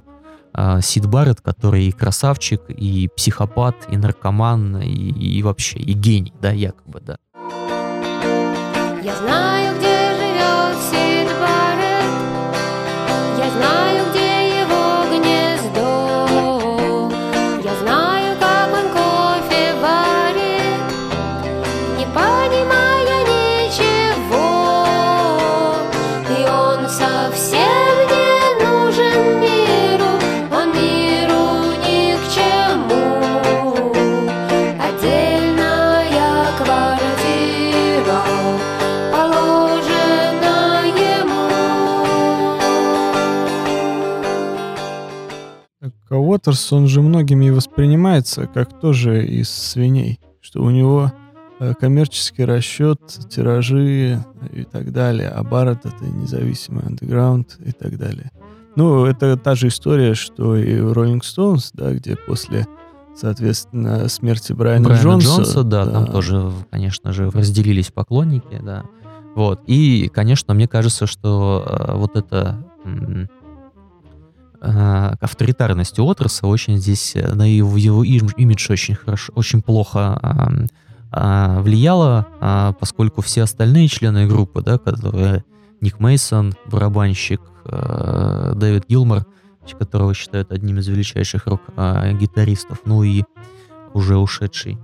э, 0.54 0.80
Сид 0.82 1.06
Барретт, 1.06 1.40
который 1.40 1.86
и 1.86 1.92
красавчик, 1.92 2.62
и 2.68 3.08
психопат, 3.16 3.76
и 3.90 3.96
наркоман, 3.96 4.78
и, 4.78 4.88
и 4.88 5.42
вообще, 5.42 5.78
и 5.78 5.92
гений, 5.92 6.32
да, 6.40 6.50
якобы, 6.50 7.00
да. 7.00 7.16
Я 9.02 9.16
знаю, 9.16 9.57
Уотерс, 46.38 46.72
он 46.72 46.86
же 46.86 47.02
многими 47.02 47.50
воспринимается 47.50 48.46
как 48.46 48.78
тоже 48.78 49.26
из 49.26 49.50
свиней, 49.50 50.20
что 50.40 50.62
у 50.62 50.70
него 50.70 51.12
э, 51.58 51.74
коммерческий 51.74 52.44
расчет, 52.44 53.00
тиражи 53.28 54.24
и 54.52 54.62
так 54.62 54.92
далее, 54.92 55.30
а 55.30 55.42
Барретт 55.42 55.86
это 55.86 56.04
независимый 56.04 56.84
андеграунд 56.84 57.58
и 57.64 57.72
так 57.72 57.98
далее. 57.98 58.30
Ну, 58.76 59.04
это 59.04 59.36
та 59.36 59.56
же 59.56 59.66
история, 59.66 60.14
что 60.14 60.56
и 60.56 60.80
у 60.80 60.92
Rolling 60.92 61.22
Stones, 61.22 61.70
да, 61.72 61.92
где 61.92 62.14
после, 62.14 62.68
соответственно, 63.16 64.08
смерти 64.08 64.52
Брайана, 64.52 64.84
Брайана 64.84 65.02
Джонса... 65.18 65.42
Джонса, 65.42 65.62
да, 65.64 65.84
да, 65.86 65.90
там 65.90 66.06
тоже, 66.06 66.52
конечно 66.70 67.12
же, 67.12 67.30
разделились 67.30 67.90
поклонники, 67.90 68.60
да. 68.62 68.84
Вот. 69.34 69.60
И, 69.66 70.08
конечно, 70.14 70.54
мне 70.54 70.68
кажется, 70.68 71.08
что 71.08 71.64
э, 71.66 71.96
вот 71.96 72.14
это 72.16 72.64
э, 74.60 75.12
авторитарность 75.20 75.98
Уотерса 75.98 76.46
очень 76.46 76.78
здесь 76.78 77.14
э, 77.16 77.34
на 77.34 77.42
его, 77.50 77.76
его 77.76 78.02
имидж 78.02 78.70
очень 78.70 78.94
хорошо, 78.94 79.32
очень 79.34 79.62
плохо 79.62 80.68
э, 81.12 81.60
влияло, 81.60 82.26
э, 82.40 82.72
поскольку 82.78 83.22
все 83.22 83.42
остальные 83.42 83.88
члены 83.88 84.26
группы, 84.26 84.62
да, 84.62 84.78
которые 84.78 85.44
Ник 85.80 86.00
Мейсон, 86.00 86.54
барабанщик, 86.66 87.40
э, 87.64 88.52
Дэвид 88.56 88.84
Гилмор, 88.88 89.26
которого 89.78 90.14
считают 90.14 90.50
одним 90.50 90.78
из 90.78 90.88
величайших 90.88 91.46
рок-гитаристов, 91.46 92.80
ну 92.86 93.02
и 93.02 93.24
уже 93.92 94.16
ушедший 94.16 94.78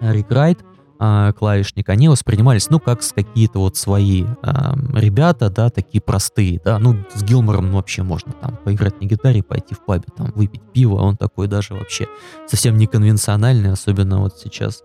Рик 0.00 0.30
Райт, 0.30 0.64
а, 1.04 1.32
клавишник, 1.32 1.88
они 1.88 2.08
воспринимались, 2.08 2.70
ну, 2.70 2.78
как 2.78 3.02
с 3.02 3.12
какие-то 3.12 3.58
вот 3.58 3.76
свои 3.76 4.24
а, 4.40 4.76
ребята, 4.94 5.50
да, 5.50 5.68
такие 5.68 6.00
простые, 6.00 6.60
да, 6.64 6.78
ну, 6.78 6.96
с 7.12 7.24
Гилмором 7.24 7.72
вообще 7.72 8.04
можно 8.04 8.30
там 8.34 8.56
поиграть 8.64 9.00
на 9.00 9.06
гитаре, 9.06 9.42
пойти 9.42 9.74
в 9.74 9.84
пабе, 9.84 10.04
там, 10.16 10.30
выпить 10.36 10.62
пиво, 10.72 11.00
он 11.00 11.16
такой 11.16 11.48
даже 11.48 11.74
вообще 11.74 12.06
совсем 12.46 12.76
неконвенциональный, 12.76 13.72
особенно 13.72 14.20
вот 14.20 14.38
сейчас 14.38 14.84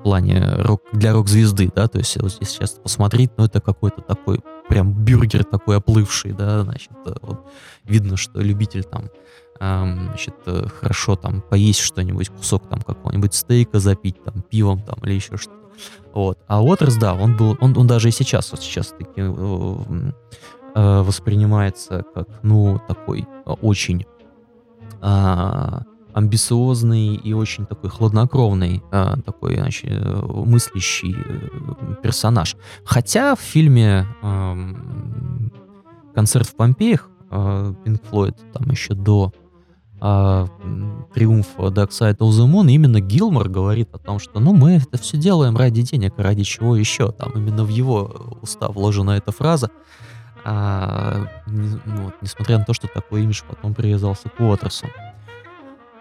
в 0.00 0.02
плане 0.02 0.42
рок, 0.42 0.82
для 0.92 1.12
рок-звезды, 1.12 1.70
да, 1.72 1.86
то 1.86 1.98
есть 1.98 2.16
вот 2.20 2.36
если 2.40 2.44
сейчас 2.44 2.70
посмотреть, 2.70 3.30
ну, 3.36 3.44
это 3.44 3.60
какой-то 3.60 4.02
такой 4.02 4.40
прям 4.68 4.92
бюргер 4.92 5.44
такой 5.44 5.76
оплывший, 5.76 6.32
да, 6.32 6.64
значит, 6.64 6.90
вот, 7.20 7.46
видно, 7.84 8.16
что 8.16 8.40
любитель 8.40 8.82
там 8.82 9.10
значит, 9.62 10.34
э, 10.46 10.66
хорошо 10.80 11.14
там 11.14 11.40
поесть 11.40 11.80
что-нибудь, 11.80 12.30
кусок 12.30 12.68
там 12.68 12.80
какого-нибудь 12.80 13.32
стейка 13.32 13.78
запить 13.78 14.22
там 14.24 14.42
пивом 14.42 14.80
там 14.80 14.98
или 15.04 15.14
еще 15.14 15.36
что-то. 15.36 15.62
Вот. 16.12 16.38
А 16.48 16.62
Уотерс, 16.62 16.96
да, 16.96 17.14
он 17.14 17.36
был, 17.36 17.56
он, 17.60 17.76
он 17.76 17.86
даже 17.86 18.08
и 18.08 18.12
сейчас, 18.12 18.50
вот 18.50 18.60
сейчас 18.60 18.88
таки 18.88 19.18
э, 19.18 20.12
э, 20.74 21.02
воспринимается 21.02 22.04
как, 22.14 22.28
ну, 22.42 22.80
такой 22.88 23.26
очень 23.44 24.04
э, 25.00 25.80
амбициозный 26.12 27.14
и 27.14 27.32
очень 27.32 27.64
такой 27.64 27.88
хладнокровный, 27.88 28.82
э, 28.90 29.14
такой, 29.24 29.56
значит, 29.56 29.92
мыслящий 29.92 31.16
персонаж. 32.02 32.56
Хотя 32.84 33.36
в 33.36 33.40
фильме 33.40 34.06
э, 34.22 34.74
«Концерт 36.14 36.48
в 36.48 36.56
Помпеях» 36.56 37.08
Пинк 37.30 38.04
Флойд 38.10 38.36
там 38.52 38.68
еще 38.70 38.92
до 38.92 39.32
а, 40.04 40.48
триумф 41.14 41.46
Dark 41.58 41.90
Side 41.90 42.18
of 42.18 42.30
the 42.30 42.50
Moon, 42.50 42.68
именно 42.68 43.00
Гилмор 43.00 43.48
говорит 43.48 43.94
о 43.94 43.98
том, 43.98 44.18
что 44.18 44.40
ну 44.40 44.52
мы 44.52 44.72
это 44.72 44.98
все 44.98 45.16
делаем 45.16 45.56
ради 45.56 45.82
денег, 45.82 46.14
ради 46.16 46.42
чего 46.42 46.74
еще. 46.74 47.12
Там 47.12 47.30
именно 47.36 47.62
в 47.62 47.68
его 47.68 48.36
уста 48.42 48.68
вложена 48.68 49.12
эта 49.12 49.30
фраза. 49.30 49.70
А, 50.44 51.28
не, 51.46 51.68
ну, 51.86 52.02
вот, 52.06 52.14
несмотря 52.20 52.58
на 52.58 52.64
то, 52.64 52.74
что 52.74 52.88
такой 52.88 53.22
имидж 53.22 53.42
потом 53.48 53.74
привязался 53.74 54.28
к 54.28 54.40
Уотерсу. 54.40 54.88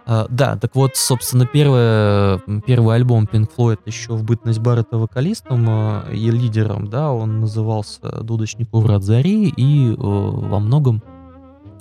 А, 0.07 0.25
да, 0.31 0.55
так 0.55 0.75
вот, 0.75 0.95
собственно, 0.95 1.45
первое, 1.45 2.39
первый 2.65 2.95
альбом 2.95 3.29
Pink 3.31 3.51
Floyd 3.55 3.81
еще 3.85 4.13
в 4.13 4.23
бытность 4.23 4.57
Баррета 4.57 4.97
вокалистом 4.97 5.63
а, 5.69 6.09
и 6.11 6.31
лидером, 6.31 6.87
да, 6.87 7.11
он 7.11 7.41
назывался 7.41 8.23
«Дудочник 8.23 8.73
у 8.73 8.79
врат 8.79 9.03
зари» 9.03 9.53
и 9.55 9.91
э, 9.91 9.95
во 9.95 10.59
многом 10.59 11.03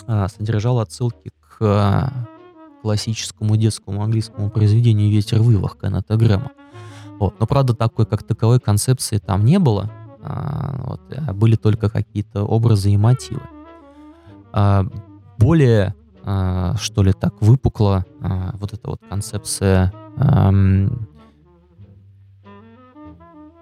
а, 0.06 0.28
содержал 0.28 0.80
отсылки 0.80 1.32
классическому 2.82 3.56
детскому 3.56 4.02
английскому 4.02 4.50
произведению 4.50 5.10
«Ветер 5.10 5.40
вывах» 5.40 5.76
Кеннета 5.80 6.16
Грэма. 6.16 6.50
Вот. 7.18 7.34
Но, 7.38 7.46
правда, 7.46 7.74
такой, 7.74 8.06
как 8.06 8.22
таковой 8.22 8.60
концепции 8.60 9.18
там 9.18 9.44
не 9.44 9.58
было. 9.58 9.90
А, 10.22 10.82
вот, 10.86 11.00
а 11.14 11.32
были 11.32 11.56
только 11.56 11.90
какие-то 11.90 12.44
образы 12.44 12.90
и 12.90 12.96
мотивы. 12.96 13.42
А, 14.52 14.86
более, 15.38 15.94
а, 16.24 16.76
что 16.78 17.02
ли, 17.02 17.12
так 17.12 17.34
выпукла 17.40 18.04
а, 18.20 18.54
вот 18.58 18.72
эта 18.72 18.90
вот 18.90 19.00
концепция 19.08 19.92
ан 20.16 21.08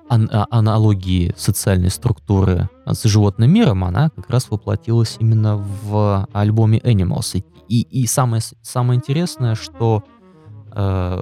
а, 0.09 0.46
аналогии 0.51 1.34
социальной 1.36 1.90
структуры 1.90 2.68
с 2.86 3.05
животным 3.05 3.53
миром, 3.53 3.84
она 3.84 4.11
как 4.11 4.30
раз 4.30 4.51
воплотилась 4.51 5.16
именно 5.20 5.57
в 5.57 6.26
альбоме 6.32 6.78
Animals. 6.78 7.38
И, 7.38 7.44
и 7.74 8.06
самое, 8.06 8.42
самое 8.62 8.98
интересное, 8.98 9.54
что 9.54 10.04
э, 10.72 11.20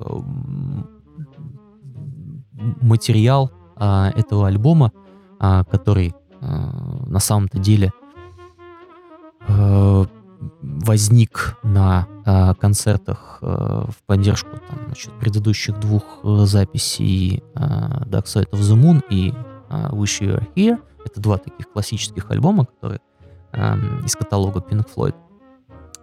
материал 2.80 3.50
э, 3.76 4.10
этого 4.16 4.48
альбома, 4.48 4.92
э, 5.40 5.64
который 5.70 6.14
э, 6.40 6.46
на 7.06 7.20
самом-то 7.20 7.58
деле 7.58 7.92
э, 9.48 10.04
возник 10.62 11.56
на 11.62 12.06
э, 12.24 12.54
концертах 12.54 13.38
э, 13.42 13.46
в 13.46 13.96
поддержку 14.06 14.50
там, 14.50 14.78
значит, 14.86 15.12
предыдущих 15.18 15.78
двух 15.78 16.20
э, 16.22 16.44
записей 16.46 17.42
э, 17.54 17.58
Dark 18.04 18.24
Side 18.24 18.50
of 18.50 18.60
the 18.60 18.76
Moon 18.76 19.02
и 19.10 19.32
э, 19.70 19.88
Wish 19.90 20.20
You 20.20 20.38
Were 20.38 20.48
Here. 20.54 20.78
Это 21.04 21.20
два 21.20 21.38
таких 21.38 21.70
классических 21.72 22.30
альбома, 22.30 22.66
которые 22.66 23.00
э, 23.52 23.76
из 24.04 24.14
каталога 24.16 24.60
Pink 24.60 24.86
Floyd. 24.94 25.14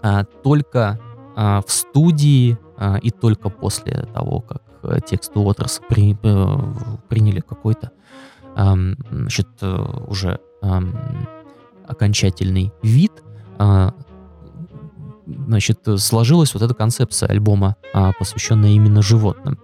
Э, 0.04 0.26
только 0.44 1.00
э, 1.36 1.62
в 1.66 1.72
студии 1.72 2.58
э, 2.78 3.00
и 3.00 3.10
только 3.10 3.50
после 3.50 4.06
того, 4.14 4.42
как 4.42 4.62
э, 4.84 5.00
текст 5.06 5.36
Уотерс 5.36 5.82
при, 5.88 6.18
э, 6.22 6.58
приняли 7.10 7.40
какой-то 7.40 7.92
значит, 8.56 9.48
э, 9.62 9.86
уже 10.08 10.40
окончательный 11.88 12.72
вид, 12.84 13.12
значит, 15.26 15.80
сложилась 15.98 16.54
вот 16.54 16.62
эта 16.62 16.76
концепция 16.76 17.30
альбома, 17.30 17.78
а, 17.94 18.12
посвященная 18.18 18.70
именно 18.70 19.02
животным. 19.02 19.58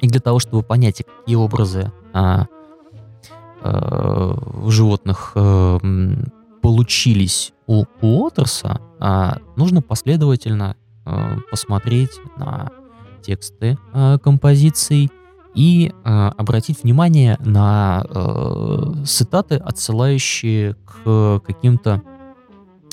И 0.00 0.08
для 0.08 0.20
того, 0.20 0.38
чтобы 0.38 0.62
понять, 0.62 1.04
какие 1.04 1.36
образы 1.36 1.92
а, 2.12 2.46
а, 3.62 4.36
животных 4.68 5.32
а, 5.34 5.78
получились 6.62 7.52
у 7.66 7.84
Уотерса, 8.00 8.80
а, 8.80 8.89
нужно 9.56 9.82
последовательно 9.82 10.76
а, 11.04 11.38
посмотреть 11.50 12.20
на 12.36 12.70
тексты 13.22 13.78
а, 13.92 14.18
композиций 14.18 15.10
и 15.54 15.92
а, 16.04 16.32
обратить 16.36 16.82
внимание 16.82 17.36
на 17.40 18.04
а, 18.08 19.04
цитаты, 19.04 19.56
отсылающие 19.56 20.74
к 20.74 21.40
каким-то 21.46 22.02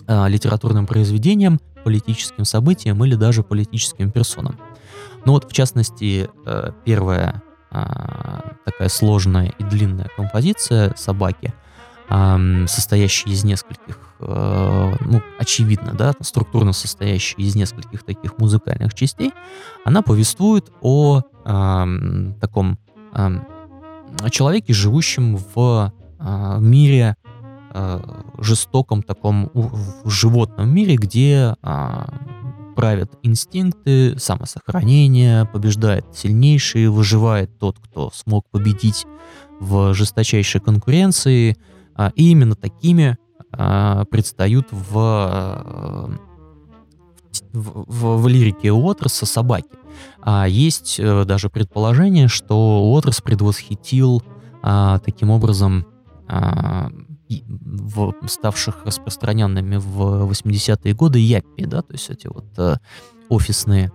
а, 0.08 0.28
литературным 0.28 0.88
произведениям, 0.88 1.60
политическим 1.84 2.46
событиям 2.46 3.04
или 3.04 3.16
даже 3.16 3.44
политическим 3.44 4.12
персонам. 4.12 4.58
Ну 5.26 5.34
вот, 5.34 5.50
в 5.50 5.54
частности, 5.54 6.30
э, 6.46 6.72
первая 6.86 7.42
а, 7.70 8.54
такая 8.66 8.88
сложная 8.88 9.54
и 9.60 9.64
длинная 9.64 10.10
композиция 10.16 10.94
«Собаки», 10.96 11.54
состоящая 12.10 13.30
из 13.30 13.44
нескольких, 13.44 14.00
э, 14.20 14.94
ну, 15.02 15.22
очевидно, 15.38 15.94
да, 15.94 16.14
структурно 16.22 16.72
состоящая 16.72 17.42
из 17.42 17.56
нескольких 17.56 18.04
таких 18.04 18.38
музыкальных 18.38 18.94
частей, 18.94 19.34
она 19.84 20.02
повествует 20.02 20.72
о 20.82 21.22
таком 22.40 22.80
человеке, 24.32 24.74
живущем 24.74 25.38
в 25.54 25.94
а, 26.20 26.58
мире 26.60 27.16
э, 27.74 28.00
жестоком 28.40 29.04
таком 29.04 29.52
в 29.54 30.10
животном 30.10 30.74
мире, 30.74 30.96
где 30.96 31.56
э, 31.62 32.06
правят 32.76 33.12
инстинкты, 33.24 34.18
самосохранение, 34.18 35.46
побеждает 35.46 36.06
сильнейший, 36.14 36.88
выживает 36.88 37.58
тот, 37.60 37.78
кто 37.80 38.12
смог 38.14 38.46
победить 38.50 39.06
в 39.60 39.94
жесточайшей 39.94 40.62
конкуренции. 40.62 41.58
Э, 41.98 42.12
и 42.16 42.32
именно 42.32 42.56
такими 42.56 43.18
э, 43.52 44.04
предстают 44.10 44.68
в, 44.72 44.98
э, 44.98 46.18
в, 47.54 47.86
в, 47.88 48.22
в 48.22 48.28
лирике 48.28 48.72
Уотерса 48.72 49.26
собаки. 49.26 49.70
А 50.22 50.48
есть 50.48 51.00
э, 51.00 51.26
даже 51.26 51.50
предположение, 51.50 52.28
что 52.28 52.84
Уотерс 52.84 53.22
предвосхитил 53.22 54.24
э, 54.64 55.00
таким 55.04 55.30
образом 55.30 55.86
э, 56.28 56.90
в, 57.30 58.14
ставших 58.28 58.86
распространенными 58.86 59.78
в 59.78 60.30
80-е 60.30 60.94
годы 60.94 61.20
Яппи, 61.20 61.66
да, 61.66 61.82
то 61.82 61.94
есть 61.94 62.10
эти 62.10 62.28
вот 62.28 62.46
э, 62.58 62.78
офисные 63.30 63.92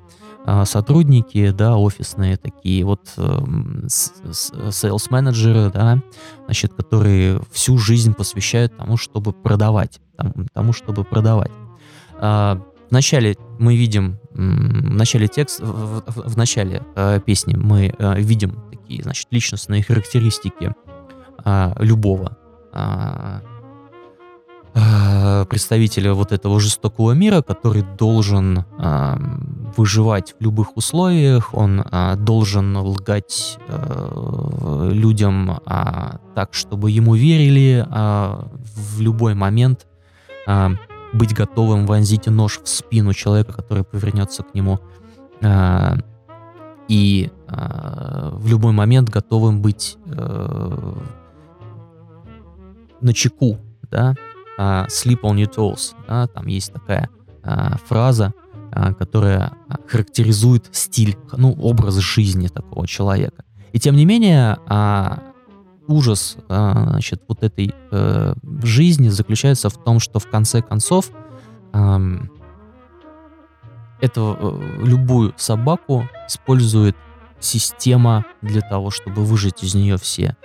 сотрудники, 0.65 1.51
да, 1.51 1.77
офисные 1.77 2.37
такие 2.37 2.85
вот 2.85 3.13
э, 3.17 3.23
sales 3.87 5.07
менеджеры, 5.11 5.71
да, 5.73 6.01
значит, 6.45 6.75
которые 6.75 7.41
всю 7.53 7.79
жизнь 7.79 8.15
посвящают 8.15 8.77
тому, 8.77 8.97
чтобы 8.97 9.33
продавать, 9.33 10.01
тому, 10.53 10.73
чтобы 10.73 11.05
продавать. 11.05 11.53
Э, 12.19 12.57
Вначале 12.93 13.39
мы 13.59 13.75
видим, 13.75 14.19
в 14.35 14.39
начале 14.39 15.27
текста, 15.27 15.65
в, 15.65 16.03
в, 16.07 16.37
начале 16.37 16.83
э, 16.95 17.21
песни 17.25 17.55
мы 17.57 17.95
э, 17.99 18.21
видим 18.21 18.63
такие, 18.71 19.03
значит, 19.03 19.29
личностные 19.31 19.83
характеристики 19.83 20.75
любого 21.79 22.37
а, 22.73 23.41
а, 23.41 23.43
представителя 24.73 26.15
вот 26.15 26.33
этого 26.33 26.59
жестокого 26.59 27.13
мира, 27.13 27.43
который 27.43 27.85
должен 27.99 28.65
а, 28.79 29.19
выживать 29.77 30.35
в 30.39 30.43
любых 30.43 30.77
условиях, 30.77 31.53
он 31.53 31.85
а, 31.91 32.17
должен 32.17 32.77
лгать 32.77 33.59
а, 33.69 34.89
людям 34.91 35.61
а, 35.67 36.21
так, 36.35 36.55
чтобы 36.55 36.91
ему 36.91 37.15
верили 37.15 37.87
а, 37.87 38.49
в 38.95 39.01
любой 39.01 39.35
момент, 39.35 39.87
а, 40.47 40.73
быть 41.13 41.35
готовым 41.35 41.87
вонзить 41.87 42.27
нож 42.27 42.61
в 42.63 42.69
спину 42.69 43.13
человека, 43.13 43.53
который 43.53 43.85
повернется 43.85 44.43
к 44.43 44.55
нему. 44.55 44.81
А, 45.43 45.97
и 46.89 47.31
э, 47.49 48.31
в 48.33 48.49
любой 48.49 48.73
момент 48.73 49.09
готовым 49.09 49.63
быть 49.63 49.97
э, 50.05 50.95
на 53.01 53.15
чеку, 53.15 53.59
да, 53.91 54.15
а, 54.63 54.87
sleep 54.87 55.23
on 55.23 55.35
your 55.35 55.53
toes, 55.53 55.95
да, 56.07 56.29
там 56.29 56.47
есть 56.47 56.73
такая 56.73 57.09
а, 57.43 57.79
фраза, 57.89 58.33
а, 58.71 58.95
которая 58.95 59.53
характеризует 59.89 60.69
стиль, 60.71 61.17
ну, 61.37 61.53
образ 61.55 61.97
жизни 61.97 62.47
такого 62.47 62.87
человека. 62.87 63.45
И 63.73 63.81
тем 63.81 63.97
не 63.97 64.05
менее, 64.05 64.59
а, 64.69 65.21
ужас 65.89 66.37
а, 66.49 66.91
значит, 66.91 67.23
вот 67.27 67.43
этой 67.43 67.75
а, 67.91 68.35
жизни 68.63 69.09
заключается 69.09 69.69
в 69.69 69.83
том, 69.83 69.99
что 69.99 70.21
в 70.21 70.31
конце 70.31 70.63
концов 70.63 71.11
а, 71.73 72.01
эту 74.01 74.37
э, 74.41 74.85
любую 74.85 75.33
собаку 75.37 76.09
использует 76.29 76.97
система 77.41 78.25
для 78.43 78.61
того, 78.61 78.91
чтобы 78.91 79.25
выжать 79.25 79.63
из 79.63 79.75
нее 79.75 79.97
все 79.97 80.37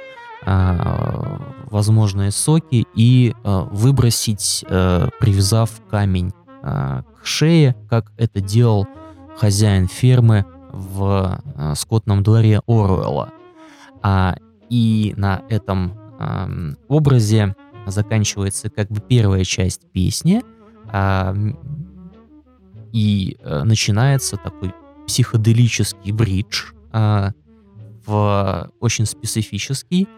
возможные 0.49 2.31
соки 2.31 2.85
и 2.95 3.33
э, 3.43 3.67
выбросить, 3.71 4.63
э, 4.67 5.09
привязав 5.19 5.69
камень 5.89 6.31
э, 6.63 7.01
к 7.21 7.25
шее, 7.25 7.75
как 7.89 8.11
это 8.17 8.39
делал 8.39 8.87
хозяин 9.37 9.87
фермы 9.87 10.45
в 10.71 11.41
э, 11.55 11.75
скотном 11.75 12.23
дворе 12.23 12.61
Оруэлла. 12.65 13.33
А, 14.01 14.35
и 14.69 15.13
на 15.17 15.43
этом 15.49 15.93
э, 16.19 16.75
образе 16.87 17.55
заканчивается 17.85 18.69
как 18.69 18.89
бы 18.89 19.01
первая 19.01 19.43
часть 19.43 19.89
песни, 19.91 20.43
а, 20.91 21.35
и 22.93 23.37
э, 23.41 23.63
начинается 23.63 24.37
такой 24.37 24.73
психоделический 25.05 26.11
бридж, 26.11 26.71
э, 26.93 27.31
в 28.05 28.71
очень 28.79 29.05
специфический, 29.05 30.07
э, 30.07 30.16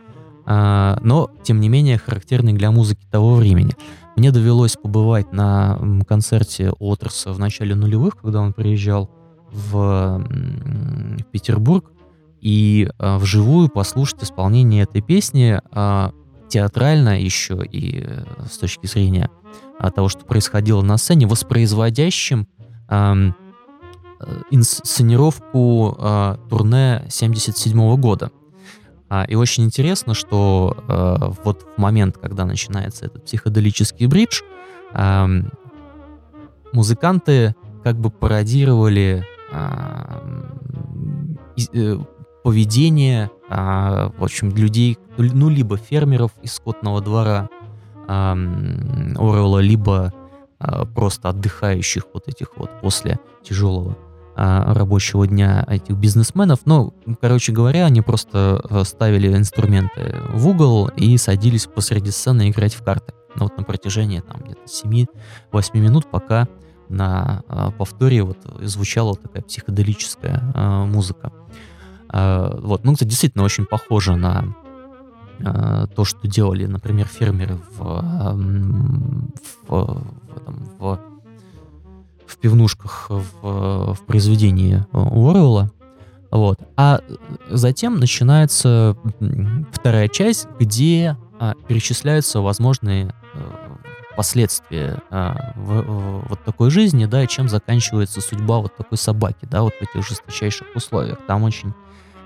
но 0.49 1.29
тем 1.43 1.61
не 1.61 1.69
менее 1.69 1.99
характерный 1.99 2.53
для 2.53 2.71
музыки 2.71 3.05
того 3.11 3.35
времени. 3.35 3.75
Мне 4.15 4.31
довелось 4.31 4.75
побывать 4.75 5.31
на 5.31 5.79
концерте 6.07 6.73
Отерса 6.79 7.31
в 7.31 7.39
начале 7.39 7.75
нулевых, 7.75 8.17
когда 8.17 8.41
он 8.41 8.53
приезжал 8.53 9.09
в, 9.51 10.25
Петербург, 11.31 11.91
и 12.41 12.89
э, 12.97 13.17
вживую 13.17 13.69
послушать 13.69 14.23
исполнение 14.23 14.83
этой 14.83 15.01
песни 15.01 15.59
э, 15.71 16.11
театрально 16.47 17.21
еще 17.21 17.63
и 17.65 18.03
э, 18.05 18.23
с 18.49 18.57
точки 18.57 18.87
зрения 18.87 19.29
того, 19.95 20.09
что 20.09 20.25
происходило 20.25 20.81
на 20.81 20.97
сцене, 20.97 21.27
воспроизводящим 21.27 22.47
э, 22.89 23.31
инсценировку 24.51 25.97
турне 26.49 27.05
77 27.09 27.95
года. 27.97 28.31
А, 29.09 29.23
и 29.23 29.35
очень 29.35 29.65
интересно, 29.65 30.13
что 30.13 30.77
э, 30.87 31.31
вот 31.43 31.65
в 31.75 31.81
момент, 31.81 32.17
когда 32.17 32.45
начинается 32.45 33.07
этот 33.07 33.25
психоделический 33.25 34.05
бридж, 34.05 34.41
э, 34.93 35.27
музыканты 36.73 37.55
как 37.83 37.97
бы 37.97 38.11
пародировали 38.11 39.25
э, 39.51 40.45
э, 41.73 41.97
поведение, 42.43 43.31
э, 43.49 44.09
в 44.15 44.23
общем, 44.23 44.55
людей, 44.55 44.99
ну, 45.17 45.49
либо 45.49 45.77
фермеров 45.77 46.31
из 46.43 46.53
скотного 46.53 47.01
двора 47.01 47.49
э, 48.07 48.11
Орелла, 48.11 49.57
либо 49.57 50.13
э, 50.59 50.85
просто 50.93 51.29
отдыхающих 51.29 52.03
вот 52.13 52.27
этих 52.27 52.57
вот 52.57 52.69
после 52.79 53.19
тяжелого 53.41 53.97
а, 54.41 54.73
рабочего 54.73 55.27
дня 55.27 55.65
этих 55.67 55.97
бизнесменов. 55.97 56.59
Ну, 56.63 56.93
короче 57.19 57.51
говоря, 57.51 57.87
они 57.87 58.01
просто 58.01 58.61
э, 58.69 58.83
ставили 58.85 59.35
инструменты 59.35 60.15
в 60.29 60.47
угол 60.47 60.87
и 60.95 61.17
садились 61.17 61.65
посреди 61.65 62.09
сцены 62.11 62.49
играть 62.49 62.73
в 62.73 62.81
карты. 62.81 63.13
Ну, 63.35 63.43
вот 63.43 63.57
на 63.57 63.63
протяжении 63.63 64.21
там 64.21 64.39
где-то 64.39 64.61
7-8 65.51 65.77
минут, 65.79 66.09
пока 66.09 66.47
на 66.87 67.43
э, 67.49 67.71
повторе 67.77 68.23
вот 68.23 68.37
звучала 68.61 69.17
такая 69.17 69.43
психоделическая 69.43 70.53
э, 70.55 70.85
музыка. 70.85 71.33
Э, 72.13 72.57
вот, 72.61 72.85
ну, 72.85 72.93
это 72.93 73.03
действительно 73.03 73.43
очень 73.43 73.65
похоже 73.65 74.15
на 74.15 74.55
то, 75.95 76.03
что 76.03 76.27
делали, 76.27 76.65
например, 76.65 77.07
фермеры 77.07 77.59
в, 77.77 78.35
в, 79.67 79.69
в, 79.69 80.03
там, 80.45 80.69
в 80.79 81.08
в 82.29 82.37
пивнушках 82.37 83.07
в, 83.09 83.93
в 83.93 83.99
произведении 84.05 84.85
Уоррелла. 84.91 85.71
Вот. 86.31 86.59
А 86.77 87.01
затем 87.49 87.99
начинается 87.99 88.95
вторая 89.71 90.07
часть, 90.07 90.47
где 90.59 91.17
а, 91.39 91.55
перечисляются 91.67 92.39
возможные 92.41 93.15
а, 93.33 93.77
последствия 94.15 95.01
а, 95.09 95.53
в, 95.55 95.81
в, 95.81 96.29
вот 96.29 96.43
такой 96.43 96.69
жизни, 96.69 97.05
да, 97.05 97.23
и 97.23 97.27
чем 97.27 97.49
заканчивается 97.49 98.21
судьба 98.21 98.59
вот 98.59 98.75
такой 98.75 98.97
собаки, 98.99 99.47
да, 99.49 99.63
вот 99.63 99.73
в 99.73 99.81
этих 99.81 100.07
жесточайших 100.07 100.67
условиях. 100.75 101.17
Там 101.25 101.43
очень 101.43 101.73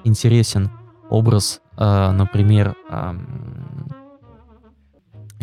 интересен 0.04 0.70
образ, 1.10 1.62
а, 1.78 2.12
например, 2.12 2.76
а, 2.90 3.16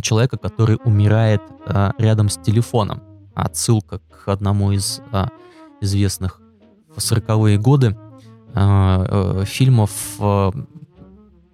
человека, 0.03 0.37
который 0.37 0.79
умирает 0.85 1.43
а, 1.67 1.93
рядом 1.99 2.29
с 2.29 2.37
телефоном 2.37 3.10
отсылка 3.43 3.99
к 3.99 4.29
одному 4.29 4.73
из 4.73 5.01
а, 5.13 5.29
известных 5.81 6.41
в 6.95 6.99
40-е 6.99 7.59
годы 7.59 7.97
а, 8.55 9.41
а, 9.41 9.45
фильмов, 9.45 9.91
а, 10.19 10.53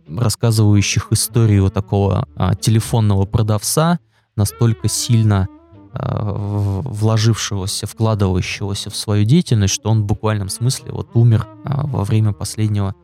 рассказывающих 0.09 1.09
историю 1.11 1.71
такого 1.71 2.29
а, 2.37 2.55
телефонного 2.55 3.27
продавца, 3.27 3.99
настолько 4.37 4.89
сильно 4.89 5.49
а, 5.93 6.83
вложившегося, 6.83 7.87
вкладывающегося 7.87 8.91
в 8.91 8.97
свою 8.97 9.25
деятельность, 9.25 9.75
что 9.75 9.91
он 9.91 10.03
в 10.03 10.07
буквальном 10.07 10.49
смысле 10.49 10.93
вот 10.93 11.11
умер 11.15 11.47
а, 11.65 11.87
во 11.87 12.05
время 12.05 12.33
последнего 12.33 12.95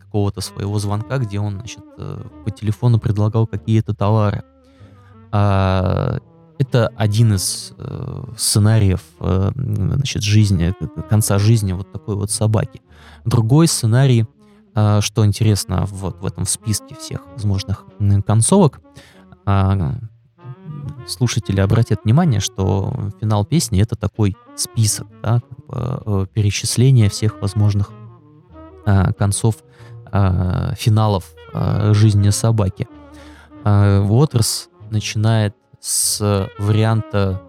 какого-то 0.00 0.40
своего 0.40 0.78
звонка, 0.78 1.18
где 1.18 1.38
он 1.38 1.54
значит, 1.54 1.84
э, 1.96 2.24
по 2.44 2.50
телефону 2.50 2.98
предлагал 2.98 3.46
какие-то 3.46 3.94
товары. 3.94 4.42
А, 5.30 6.18
это 6.60 6.88
один 6.94 7.32
из 7.32 7.72
э, 7.78 8.24
сценариев 8.36 9.00
э, 9.20 9.50
значит, 9.54 10.22
жизни, 10.22 10.74
конца 11.08 11.38
жизни 11.38 11.72
вот 11.72 11.90
такой 11.90 12.16
вот 12.16 12.30
собаки. 12.30 12.82
Другой 13.24 13.66
сценарий, 13.66 14.26
э, 14.74 15.00
что 15.00 15.24
интересно 15.24 15.86
вот 15.86 16.20
в 16.20 16.26
этом 16.26 16.44
списке 16.44 16.94
всех 16.96 17.26
возможных 17.32 17.86
концовок, 18.26 18.80
э, 19.46 19.92
слушатели 21.06 21.60
обратят 21.60 22.04
внимание, 22.04 22.40
что 22.40 22.92
финал 23.18 23.46
песни 23.46 23.80
это 23.80 23.96
такой 23.96 24.36
список, 24.54 25.06
да, 25.22 25.40
э, 25.70 26.26
перечисление 26.34 27.08
всех 27.08 27.40
возможных 27.40 27.90
э, 28.84 29.14
концов 29.14 29.64
э, 30.12 30.74
финалов 30.76 31.24
э, 31.54 31.94
жизни 31.94 32.28
собаки. 32.28 32.86
Э, 33.64 34.00
Уотерс 34.00 34.68
начинает 34.90 35.54
с 35.80 36.48
варианта, 36.58 37.40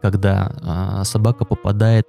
когда 0.00 0.52
а, 0.62 1.04
собака 1.04 1.44
попадает 1.44 2.06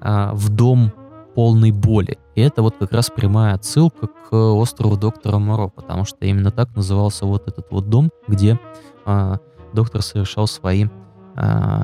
а, 0.00 0.32
в 0.34 0.48
дом 0.48 0.92
полной 1.34 1.70
боли. 1.70 2.18
И 2.34 2.40
это 2.40 2.62
вот 2.62 2.76
как 2.78 2.92
раз 2.92 3.10
прямая 3.10 3.54
отсылка 3.54 4.06
к 4.06 4.34
острову 4.34 4.96
доктора 4.96 5.38
Моро, 5.38 5.68
потому 5.68 6.04
что 6.04 6.26
именно 6.26 6.50
так 6.50 6.74
назывался 6.76 7.24
вот 7.24 7.48
этот 7.48 7.70
вот 7.70 7.88
дом, 7.88 8.10
где 8.28 8.58
а, 9.04 9.38
доктор 9.72 10.02
совершал 10.02 10.46
свои 10.46 10.86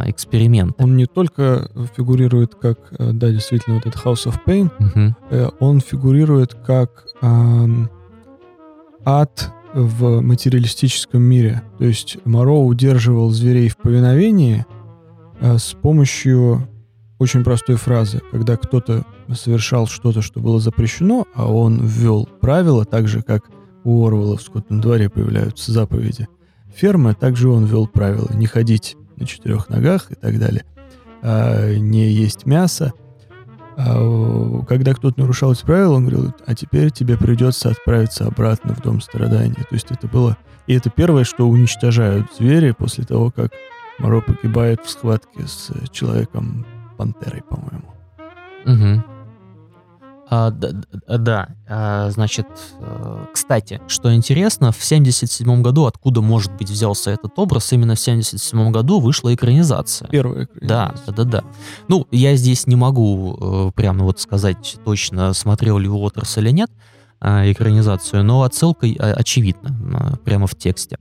эксперименты. 0.04 0.84
Он 0.84 0.94
не 0.94 1.06
только 1.06 1.70
фигурирует 1.96 2.54
как, 2.54 2.92
э, 2.98 3.12
да, 3.14 3.30
действительно, 3.30 3.76
вот 3.76 3.86
этот 3.86 4.04
House 4.04 4.26
of 4.26 4.34
Pain, 4.44 4.70
угу. 4.78 5.54
он 5.58 5.80
фигурирует 5.80 6.52
как 6.52 7.06
э, 7.22 7.66
ад 9.06 9.50
в 9.74 10.20
материалистическом 10.20 11.22
мире. 11.22 11.62
То 11.78 11.84
есть 11.84 12.18
Моро 12.24 12.52
удерживал 12.52 13.30
зверей 13.30 13.68
в 13.68 13.76
повиновении 13.76 14.64
э, 15.40 15.58
с 15.58 15.74
помощью 15.74 16.68
очень 17.18 17.44
простой 17.44 17.76
фразы. 17.76 18.20
Когда 18.30 18.56
кто-то 18.56 19.04
совершал 19.34 19.86
что-то, 19.86 20.22
что 20.22 20.40
было 20.40 20.60
запрещено, 20.60 21.26
а 21.34 21.52
он 21.52 21.84
ввел 21.84 22.28
правила, 22.40 22.84
так 22.84 23.08
же, 23.08 23.22
как 23.22 23.50
у 23.84 24.06
Орвала 24.06 24.36
в 24.36 24.42
скотном 24.42 24.80
дворе 24.80 25.08
появляются 25.08 25.72
заповеди 25.72 26.28
фермы, 26.74 27.14
также 27.14 27.48
он 27.48 27.64
ввел 27.64 27.86
правила 27.86 28.30
не 28.34 28.46
ходить 28.46 28.96
на 29.16 29.26
четырех 29.26 29.68
ногах 29.68 30.10
и 30.12 30.14
так 30.14 30.38
далее, 30.38 30.64
а 31.22 31.74
не 31.74 32.08
есть 32.08 32.46
мясо, 32.46 32.92
когда 33.78 34.92
кто-то 34.92 35.20
нарушал 35.20 35.52
эти 35.52 35.64
правила, 35.64 35.94
он 35.94 36.06
говорил, 36.06 36.34
а 36.46 36.54
теперь 36.54 36.90
тебе 36.90 37.16
придется 37.16 37.70
отправиться 37.70 38.26
обратно 38.26 38.74
в 38.74 38.80
дом 38.80 39.00
страдания. 39.00 39.54
То 39.54 39.74
есть 39.74 39.90
это 39.90 40.08
было... 40.08 40.36
И 40.66 40.74
это 40.74 40.90
первое, 40.90 41.24
что 41.24 41.48
уничтожают 41.48 42.26
звери 42.36 42.72
после 42.72 43.04
того, 43.04 43.30
как 43.30 43.52
Моро 43.98 44.20
погибает 44.20 44.84
в 44.84 44.90
схватке 44.90 45.46
с 45.46 45.70
человеком-пантерой, 45.92 47.42
по-моему. 47.42 47.94
Угу. 48.66 49.17
А, 50.30 50.50
да, 50.50 50.72
да. 51.06 51.48
А, 51.66 52.10
значит, 52.10 52.46
э, 52.80 53.26
кстати, 53.32 53.80
что 53.88 54.14
интересно, 54.14 54.72
в 54.72 54.84
77 54.84 55.62
году, 55.62 55.86
откуда, 55.86 56.20
может 56.20 56.52
быть, 56.52 56.68
взялся 56.68 57.10
этот 57.10 57.38
образ, 57.38 57.72
именно 57.72 57.94
в 57.94 58.00
77 58.00 58.70
году 58.70 59.00
вышла 59.00 59.34
экранизация. 59.34 60.08
Первая 60.08 60.48
Да, 60.60 60.94
да, 61.06 61.12
да, 61.12 61.24
да. 61.24 61.44
Ну, 61.88 62.06
я 62.10 62.36
здесь 62.36 62.66
не 62.66 62.76
могу 62.76 63.38
э, 63.40 63.72
прямо 63.74 64.04
вот 64.04 64.20
сказать 64.20 64.76
точно, 64.84 65.32
смотрел 65.32 65.78
ли 65.78 65.88
Уотерс 65.88 66.36
или 66.36 66.50
нет 66.50 66.70
э, 67.22 67.50
экранизацию, 67.50 68.22
но 68.22 68.42
отсылка 68.42 68.86
очевидна 68.86 70.18
прямо 70.24 70.46
в 70.46 70.54
тексте. 70.54 70.98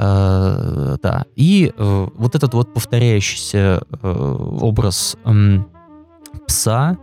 Да. 0.00 1.24
И 1.34 1.72
вот 1.76 2.36
этот 2.36 2.54
вот 2.54 2.72
повторяющийся 2.72 3.82
образ 4.00 5.16
пса 6.46 6.96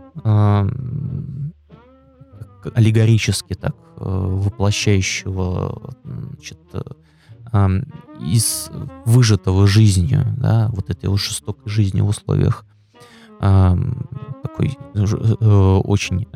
аллегорически 2.74 3.54
так 3.54 3.74
э, 3.96 4.02
воплощающего 4.04 5.94
значит, 6.04 6.58
э, 6.72 7.80
из 8.20 8.70
выжатого 9.04 9.66
жизнью, 9.66 10.24
да, 10.38 10.68
вот 10.72 10.90
этой 10.90 11.08
вот 11.08 11.20
жестокой 11.20 11.70
жизни 11.70 12.00
в 12.00 12.08
условиях 12.08 12.64
такой 13.38 14.78
э, 14.94 15.80
очень 15.84 16.26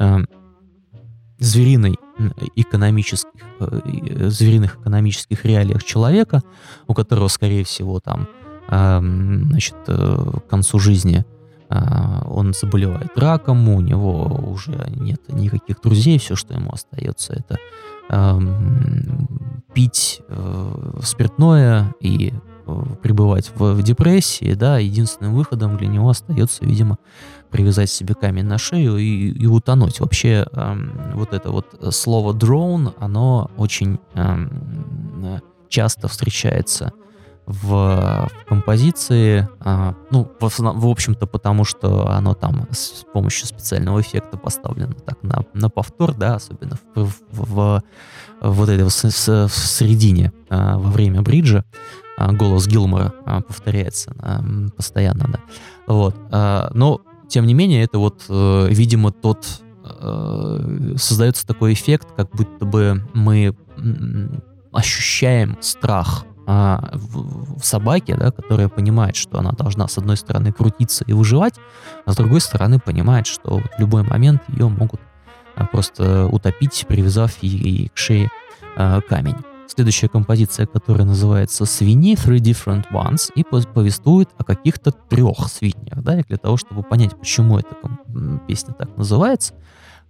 звериной 1.39 1.97
экономических, 2.57 3.43
звериных 4.31 4.77
экономических 4.77 5.45
реалиях 5.47 5.83
человека, 5.83 6.43
у 6.87 6.95
которого, 6.95 7.29
скорее 7.29 7.65
всего, 7.65 8.01
там, 8.01 8.29
ам, 8.69 9.47
значит, 9.47 9.77
к 9.87 10.43
концу 10.49 10.79
жизни 10.79 11.25
он 11.71 12.53
заболевает 12.53 13.17
раком, 13.17 13.69
у 13.69 13.81
него 13.81 14.25
уже 14.49 14.87
нет 14.97 15.23
никаких 15.29 15.81
друзей, 15.81 16.19
все, 16.19 16.35
что 16.35 16.55
ему 16.55 16.73
остается, 16.73 17.33
это 17.35 17.59
пить 19.73 20.21
э, 20.29 20.99
спиртное 21.03 21.95
и 22.01 22.33
э, 22.67 22.83
пребывать 23.03 23.53
в, 23.55 23.75
в 23.75 23.83
депрессии, 23.83 24.55
да, 24.55 24.79
единственным 24.79 25.35
выходом 25.35 25.77
для 25.77 25.87
него 25.87 26.09
остается, 26.09 26.65
видимо, 26.65 26.99
привязать 27.51 27.91
себе 27.91 28.15
камень 28.15 28.47
на 28.47 28.59
шею 28.59 28.97
и, 28.97 29.31
и 29.31 29.47
утонуть. 29.47 30.01
Вообще, 30.01 30.47
ам, 30.53 31.13
вот 31.15 31.35
это 31.35 31.51
вот 31.51 31.67
слово 31.91 32.33
drone, 32.33 32.95
оно 32.99 33.51
очень 33.57 34.01
ам, 34.15 34.51
э, 35.23 35.39
часто 35.69 36.09
встречается 36.09 36.93
в, 37.51 38.29
в 38.29 38.49
композиции, 38.49 39.49
а, 39.61 39.95
ну, 40.11 40.31
в, 40.41 40.59
в 40.59 40.87
общем-то, 40.87 41.27
потому 41.27 41.65
что 41.65 42.09
оно 42.11 42.35
там 42.35 42.69
с 42.71 43.05
помощью 43.13 43.47
специального 43.47 44.01
эффекта 44.01 44.37
поставлено 44.37 44.95
так 44.95 45.23
на, 45.23 45.45
на 45.53 45.69
повтор, 45.69 46.15
да, 46.15 46.37
особенно 46.37 46.77
в, 46.95 47.05
в- 47.05 47.13
в- 47.31 47.55
в 47.55 47.83
вот 48.41 48.69
этой 48.69 48.89
с- 48.91 49.11
с- 49.11 49.49
в 49.49 49.67
середине 49.67 50.33
а, 50.49 50.79
во 50.79 50.91
время 50.91 51.23
бриджа 51.23 51.65
а, 52.17 52.33
голос 52.33 52.67
Гилмора 52.67 53.13
а, 53.27 53.41
повторяется 53.41 54.15
а, 54.21 54.41
постоянно, 54.77 55.27
да. 55.29 55.41
Вот. 55.87 56.15
а, 56.31 56.71
но, 56.73 57.01
тем 57.29 57.47
не 57.47 57.55
менее, 57.55 57.83
это 57.83 57.99
вот, 57.99 58.25
э, 58.29 58.69
видимо, 58.71 59.11
тот 59.13 59.63
э, 59.85 60.95
создается 60.97 61.47
такой 61.47 61.73
эффект, 61.73 62.09
как 62.17 62.31
будто 62.31 62.65
бы 62.65 63.03
мы 63.15 63.57
ощущаем 64.73 65.57
страх 65.61 66.25
а, 66.53 66.91
в, 66.95 67.61
в 67.61 67.65
собаке, 67.65 68.17
да, 68.17 68.33
которая 68.33 68.69
понимает, 68.69 69.15
что 69.15 69.39
она 69.39 69.53
должна 69.53 69.87
с 69.87 69.99
одной 69.99 70.17
стороны 70.17 70.53
крутиться 70.53 71.05
и 71.07 71.13
выживать, 71.13 71.55
а 72.05 72.13
с 72.13 72.17
другой 72.17 72.41
стороны 72.41 72.81
понимает, 72.81 73.29
что 73.29 73.59
вот 73.59 73.71
в 73.77 73.79
любой 73.79 74.03
момент 74.03 74.43
ее 74.49 74.69
могут 74.69 75.01
а, 75.55 75.65
просто 75.67 76.27
утопить, 76.27 76.87
привязав 76.89 77.41
ей 77.41 77.93
к 77.95 77.97
шее 77.97 78.31
а, 78.77 79.01
камень. 79.01 79.37
Следующая 79.69 80.09
композиция, 80.09 80.67
которая 80.67 81.05
называется 81.05 81.67
«Свиньи», 81.67 82.17
«Three 82.17 82.41
Different 82.41 82.87
Ones», 82.91 83.31
и 83.37 83.45
повествует 83.45 84.31
о 84.37 84.43
каких-то 84.43 84.91
трех 84.91 85.47
свиньях. 85.47 86.03
Да, 86.03 86.19
и 86.19 86.25
для 86.25 86.37
того, 86.37 86.57
чтобы 86.57 86.83
понять, 86.83 87.17
почему 87.17 87.61
эта 87.61 87.77
песня 88.49 88.75
так 88.75 88.97
называется, 88.97 89.55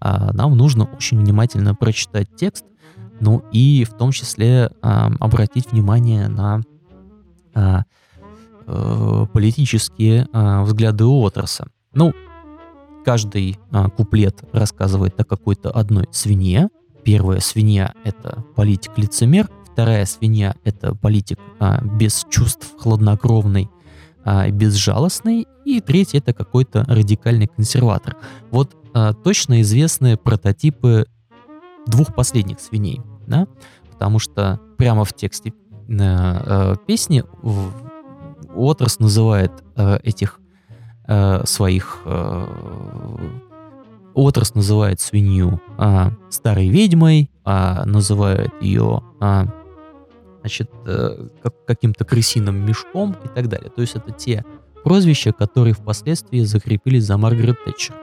а, 0.00 0.32
нам 0.32 0.56
нужно 0.56 0.84
очень 0.84 1.20
внимательно 1.20 1.74
прочитать 1.74 2.34
текст, 2.34 2.64
ну 3.20 3.44
и 3.52 3.84
в 3.84 3.96
том 3.96 4.12
числе 4.12 4.70
ам, 4.82 5.16
обратить 5.20 5.70
внимание 5.70 6.28
на 6.28 6.62
а, 7.54 7.84
э, 8.66 9.26
политические 9.32 10.28
а, 10.32 10.62
взгляды 10.62 11.04
Уотерса. 11.04 11.68
Ну, 11.92 12.12
каждый 13.04 13.58
а, 13.70 13.88
куплет 13.88 14.42
рассказывает 14.52 15.18
о 15.20 15.24
какой-то 15.24 15.70
одной 15.70 16.08
свинье. 16.12 16.68
Первая 17.04 17.40
свинья— 17.40 17.94
это 18.04 18.44
политик-лицемер, 18.56 19.48
вторая 19.72 20.04
свинья— 20.04 20.54
это 20.64 20.94
политик 20.94 21.38
а, 21.58 21.82
без 21.82 22.26
чувств, 22.30 22.74
хладнокровный, 22.78 23.70
а, 24.24 24.48
безжалостный, 24.50 25.46
и 25.64 25.80
третий— 25.80 26.18
это 26.18 26.32
какой-то 26.32 26.84
радикальный 26.86 27.46
консерватор. 27.46 28.16
Вот 28.50 28.76
а, 28.92 29.14
точно 29.14 29.62
известны 29.62 30.16
прототипы 30.16 31.06
двух 31.86 32.14
последних 32.14 32.60
свиней, 32.60 33.00
да, 33.30 33.46
потому 33.90 34.18
что 34.18 34.60
прямо 34.76 35.04
в 35.04 35.14
тексте 35.14 35.50
э, 35.50 35.52
э, 35.98 36.74
песни 36.86 37.24
Уотерс 38.54 38.98
называет 38.98 39.52
э, 39.76 39.98
этих 40.02 40.40
э, 41.06 41.44
своих 41.46 42.00
э, 42.04 42.46
Уотерс 44.14 44.54
называет 44.54 45.00
свинью 45.00 45.60
а, 45.78 46.12
старой 46.30 46.68
ведьмой, 46.68 47.30
а, 47.44 47.84
называет 47.84 48.52
ее 48.60 49.02
а, 49.20 49.46
значит, 50.40 50.70
э, 50.86 51.28
как- 51.42 51.64
каким-то 51.66 52.04
крысиным 52.04 52.66
мешком 52.66 53.16
и 53.24 53.28
так 53.28 53.48
далее. 53.48 53.70
То 53.70 53.82
есть 53.82 53.94
это 53.94 54.10
те 54.10 54.44
прозвища, 54.82 55.32
которые 55.32 55.74
впоследствии 55.74 56.40
закрепились 56.40 57.04
за 57.04 57.16
Маргарет 57.18 57.62
Тэтчер. 57.64 57.94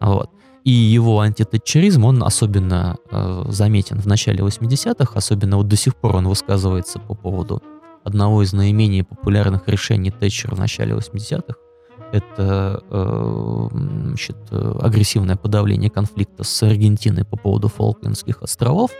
Вот. 0.00 0.30
И 0.66 0.72
его 0.72 1.20
антитатчеризм, 1.20 2.04
он 2.04 2.24
особенно 2.24 2.96
э, 3.12 3.44
заметен 3.50 4.00
в 4.00 4.06
начале 4.06 4.40
80-х, 4.40 5.12
особенно 5.14 5.58
вот 5.58 5.68
до 5.68 5.76
сих 5.76 5.94
пор 5.94 6.16
он 6.16 6.26
высказывается 6.26 6.98
по 6.98 7.14
поводу 7.14 7.62
одного 8.02 8.42
из 8.42 8.52
наименее 8.52 9.04
популярных 9.04 9.68
решений 9.68 10.10
Тэтчер 10.10 10.56
в 10.56 10.58
начале 10.58 10.96
80-х. 10.96 11.54
Это 12.10 12.82
э, 12.90 13.68
значит, 13.70 14.36
э, 14.50 14.78
агрессивное 14.82 15.36
подавление 15.36 15.88
конфликта 15.88 16.42
с 16.42 16.62
Аргентиной 16.64 17.24
по 17.24 17.36
поводу 17.36 17.68
Фолклендских 17.68 18.42
островов, 18.42 18.90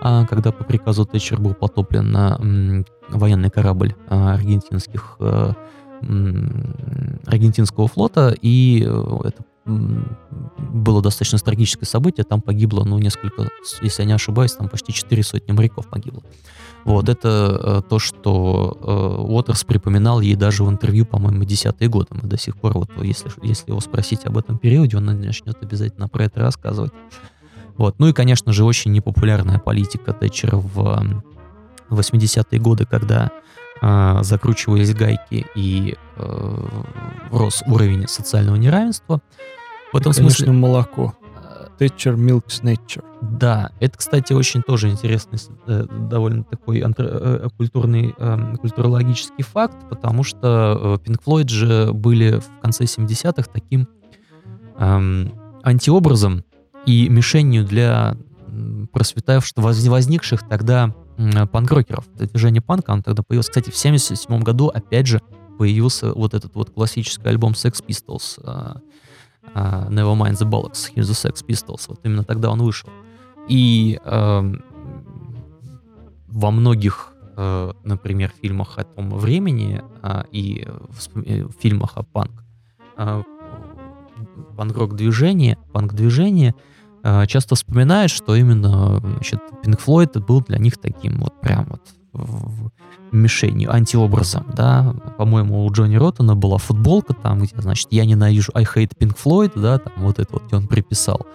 а, 0.00 0.24
когда 0.26 0.52
по 0.52 0.62
приказу 0.62 1.04
Тэтчер 1.04 1.40
был 1.40 1.54
потоплен 1.54 2.12
на 2.12 2.36
м, 2.38 2.86
военный 3.08 3.50
корабль 3.50 3.96
а, 4.08 4.34
аргентинских 4.34 5.16
э, 5.18 5.52
аргентинского 7.26 7.88
флота, 7.88 8.36
и 8.40 8.84
э, 8.86 9.18
это 9.24 9.42
было 9.64 11.02
достаточно 11.02 11.38
трагическое 11.38 11.86
событие, 11.86 12.24
там 12.24 12.40
погибло, 12.40 12.84
ну, 12.84 12.98
несколько, 12.98 13.48
если 13.80 14.02
я 14.02 14.06
не 14.06 14.12
ошибаюсь, 14.12 14.52
там 14.52 14.68
почти 14.68 14.92
четыре 14.92 15.22
сотни 15.22 15.52
моряков 15.52 15.88
погибло. 15.88 16.22
Вот, 16.84 17.08
это 17.08 17.60
э, 17.62 17.82
то, 17.88 18.00
что 18.00 18.76
э, 18.80 19.22
Уотерс 19.22 19.62
припоминал 19.62 20.20
ей 20.20 20.34
даже 20.34 20.64
в 20.64 20.68
интервью, 20.68 21.06
по-моему, 21.06 21.44
десятые 21.44 21.88
годы. 21.88 22.08
Мы 22.10 22.28
до 22.28 22.36
сих 22.36 22.56
пор, 22.56 22.72
вот, 22.72 22.90
если, 23.02 23.30
если 23.42 23.70
его 23.70 23.80
спросить 23.80 24.24
об 24.24 24.36
этом 24.36 24.58
периоде, 24.58 24.96
он 24.96 25.04
начнет 25.04 25.62
обязательно 25.62 26.08
про 26.08 26.24
это 26.24 26.40
рассказывать. 26.40 26.92
Вот. 27.76 27.94
Ну 27.98 28.08
и, 28.08 28.12
конечно 28.12 28.52
же, 28.52 28.64
очень 28.64 28.90
непопулярная 28.90 29.60
политика 29.60 30.12
Тэтчера 30.12 30.56
в 30.56 30.78
м, 30.80 31.24
80-е 31.88 32.58
годы, 32.58 32.84
когда 32.84 33.30
а, 33.84 34.22
закручивались 34.22 34.94
гайки 34.94 35.44
и 35.56 35.96
э, 36.16 36.56
рос 37.32 37.64
уровень 37.66 38.06
социального 38.06 38.54
неравенства. 38.54 39.20
В 39.92 39.96
этом 39.96 40.12
Конечно, 40.12 40.36
смысле... 40.36 40.52
молоко. 40.52 41.14
э, 41.34 41.66
Thatcher 41.84 42.14
Milk's 42.14 42.62
Nature. 42.62 43.04
Да, 43.20 43.72
это, 43.80 43.98
кстати, 43.98 44.32
очень 44.34 44.62
тоже 44.62 44.88
интересный, 44.88 45.40
э, 45.66 45.86
довольно 46.08 46.44
такой 46.44 46.78
антро- 46.80 47.08
э, 47.44 47.48
культурный, 47.56 48.14
эм, 48.18 48.56
культурологический 48.58 49.42
факт, 49.42 49.76
потому 49.90 50.22
что 50.22 50.98
э, 51.04 51.08
Pink 51.10 51.18
Floyd 51.26 51.48
же 51.48 51.92
были 51.92 52.38
в 52.38 52.60
конце 52.62 52.84
70-х 52.84 53.50
таким 53.52 53.88
эм, 54.78 55.32
антиобразом 55.64 56.44
и 56.86 57.08
мишенью 57.08 57.64
для 57.64 58.16
просветавших, 58.92 59.56
воз- 59.56 59.86
возникших 59.88 60.46
тогда 60.48 60.94
панк-рокеров. 61.50 62.04
Это 62.14 62.26
движение 62.28 62.62
панка, 62.62 62.92
оно 62.92 63.02
тогда 63.02 63.22
появилось. 63.22 63.48
Кстати, 63.48 63.70
в 63.70 63.76
77 63.76 64.40
году, 64.40 64.68
опять 64.68 65.06
же, 65.06 65.20
появился 65.58 66.12
вот 66.12 66.34
этот 66.34 66.54
вот 66.54 66.70
классический 66.70 67.28
альбом 67.28 67.52
Sex 67.52 67.84
Pistols, 67.86 68.40
э, 68.42 68.78
э, 69.54 69.58
Never 69.90 70.16
Mind 70.16 70.34
the 70.34 70.48
Bollocks, 70.48 70.92
Here's 70.94 71.08
the 71.08 71.30
Sex 71.30 71.44
Pistols. 71.46 71.84
Вот 71.88 72.00
именно 72.04 72.24
тогда 72.24 72.50
он 72.50 72.62
вышел. 72.62 72.88
И 73.48 73.98
эм, 74.04 74.62
во 76.28 76.50
многих, 76.50 77.12
э, 77.36 77.72
например, 77.84 78.32
фильмах 78.40 78.78
о 78.78 78.84
том 78.84 79.10
времени 79.10 79.82
а, 80.02 80.24
и 80.30 80.66
в, 80.66 81.18
э, 81.24 81.46
фильмах 81.60 81.96
о 81.96 82.04
панк, 82.04 82.44
а, 82.96 83.22
панк-рок 84.56 84.94
движение, 84.94 85.58
панк-движение 85.72 86.54
э, 86.56 86.71
часто 87.26 87.54
вспоминает, 87.54 88.10
что 88.10 88.34
именно 88.34 89.00
значит, 89.00 89.40
Pink 89.64 89.80
Floyd 89.84 90.24
был 90.24 90.40
для 90.40 90.58
них 90.58 90.78
таким 90.78 91.20
вот 91.20 91.40
прям 91.40 91.66
вот 91.68 91.80
мишенью, 93.12 93.72
антиобразом, 93.72 94.46
да. 94.54 94.94
По-моему, 95.18 95.64
у 95.64 95.72
Джонни 95.72 95.96
Роттона 95.96 96.34
была 96.34 96.58
футболка 96.58 97.14
там, 97.14 97.40
где, 97.40 97.60
значит, 97.60 97.88
я 97.90 98.04
ненавижу 98.04 98.52
I 98.54 98.64
hate 98.64 98.96
Pink 98.98 99.16
Floyd, 99.22 99.52
да, 99.54 99.78
там 99.78 99.92
вот 99.98 100.18
это 100.18 100.32
вот, 100.32 100.52
он 100.52 100.66
приписал. 100.66 101.26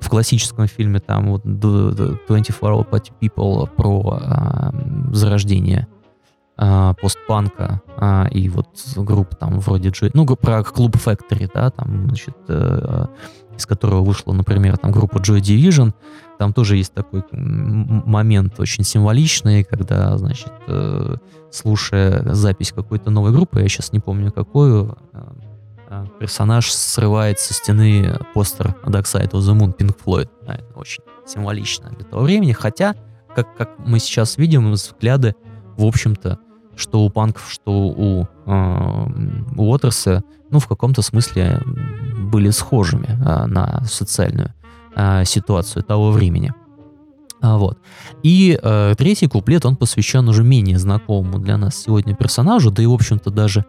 В 0.00 0.08
классическом 0.08 0.66
фильме 0.66 0.98
там 0.98 1.32
вот 1.32 1.42
д- 1.44 1.92
д- 1.92 2.18
24 2.26 2.72
Hour 2.72 3.02
People 3.20 3.68
про 3.68 4.18
а, 4.22 4.72
зарождение 5.12 5.86
а, 6.56 6.94
постпанка 6.94 7.82
а, 7.96 8.26
и 8.30 8.48
вот 8.48 8.68
групп 8.96 9.36
там 9.36 9.60
вроде 9.60 9.90
Джей, 9.90 10.10
ну, 10.14 10.24
про 10.26 10.64
клуб 10.64 10.96
Factory, 10.96 11.50
да, 11.52 11.70
там, 11.70 12.06
значит, 12.06 12.36
э, 12.48 13.06
из 13.60 13.66
которого 13.66 14.02
вышла, 14.02 14.32
например, 14.32 14.76
там 14.78 14.90
группа 14.90 15.18
Joy 15.18 15.40
Division, 15.40 15.92
там 16.38 16.52
тоже 16.52 16.76
есть 16.76 16.94
такой 16.94 17.22
момент 17.30 18.58
очень 18.58 18.82
символичный, 18.82 19.62
когда, 19.62 20.16
значит, 20.16 20.52
э, 20.66 21.16
слушая 21.50 22.34
запись 22.34 22.72
какой-то 22.72 23.10
новой 23.10 23.32
группы, 23.32 23.60
я 23.60 23.68
сейчас 23.68 23.92
не 23.92 24.00
помню 24.00 24.32
какую, 24.32 24.96
э, 25.12 25.22
э, 25.90 26.06
персонаж 26.18 26.70
срывает 26.72 27.38
со 27.38 27.52
стены 27.52 28.18
постер 28.32 28.74
Dark 28.84 29.04
Side 29.04 29.32
of 29.32 29.40
the 29.40 29.54
Moon 29.54 29.76
Pink 29.76 29.94
Floyd. 30.02 30.30
Да, 30.46 30.54
это 30.54 30.78
очень 30.78 31.02
символично 31.26 31.90
для 31.90 32.04
того 32.04 32.22
времени, 32.22 32.52
хотя, 32.52 32.94
как, 33.34 33.54
как 33.56 33.70
мы 33.78 33.98
сейчас 33.98 34.38
видим, 34.38 34.72
взгляды, 34.72 35.34
в 35.76 35.84
общем-то, 35.84 36.38
что 36.74 37.04
у 37.04 37.10
панков, 37.10 37.50
что 37.50 37.88
у, 37.88 38.22
э, 38.46 39.06
у 39.56 39.70
Уотерса, 39.70 40.24
ну, 40.50 40.58
в 40.58 40.66
каком-то 40.66 41.02
смысле 41.02 41.62
были 42.30 42.50
схожими 42.50 43.08
э, 43.08 43.46
на 43.46 43.84
социальную 43.84 44.52
э, 44.94 45.24
ситуацию 45.24 45.82
того 45.82 46.10
времени. 46.10 46.52
А, 47.40 47.56
вот. 47.56 47.78
И 48.22 48.58
э, 48.62 48.94
третий 48.98 49.26
куплет, 49.26 49.64
он 49.64 49.76
посвящен 49.76 50.28
уже 50.28 50.42
менее 50.42 50.78
знакомому 50.78 51.38
для 51.38 51.56
нас 51.56 51.76
сегодня 51.76 52.14
персонажу, 52.14 52.70
да 52.70 52.82
и, 52.82 52.86
в 52.86 52.92
общем-то, 52.92 53.30
даже, 53.30 53.64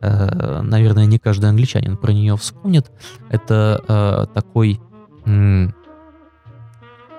э, 0.00 0.60
наверное, 0.62 1.06
не 1.06 1.18
каждый 1.18 1.48
англичанин 1.48 1.96
про 1.96 2.12
нее 2.12 2.36
вспомнит. 2.36 2.90
Это 3.30 3.80
э, 3.86 4.26
такой 4.34 4.80
м, 5.24 5.72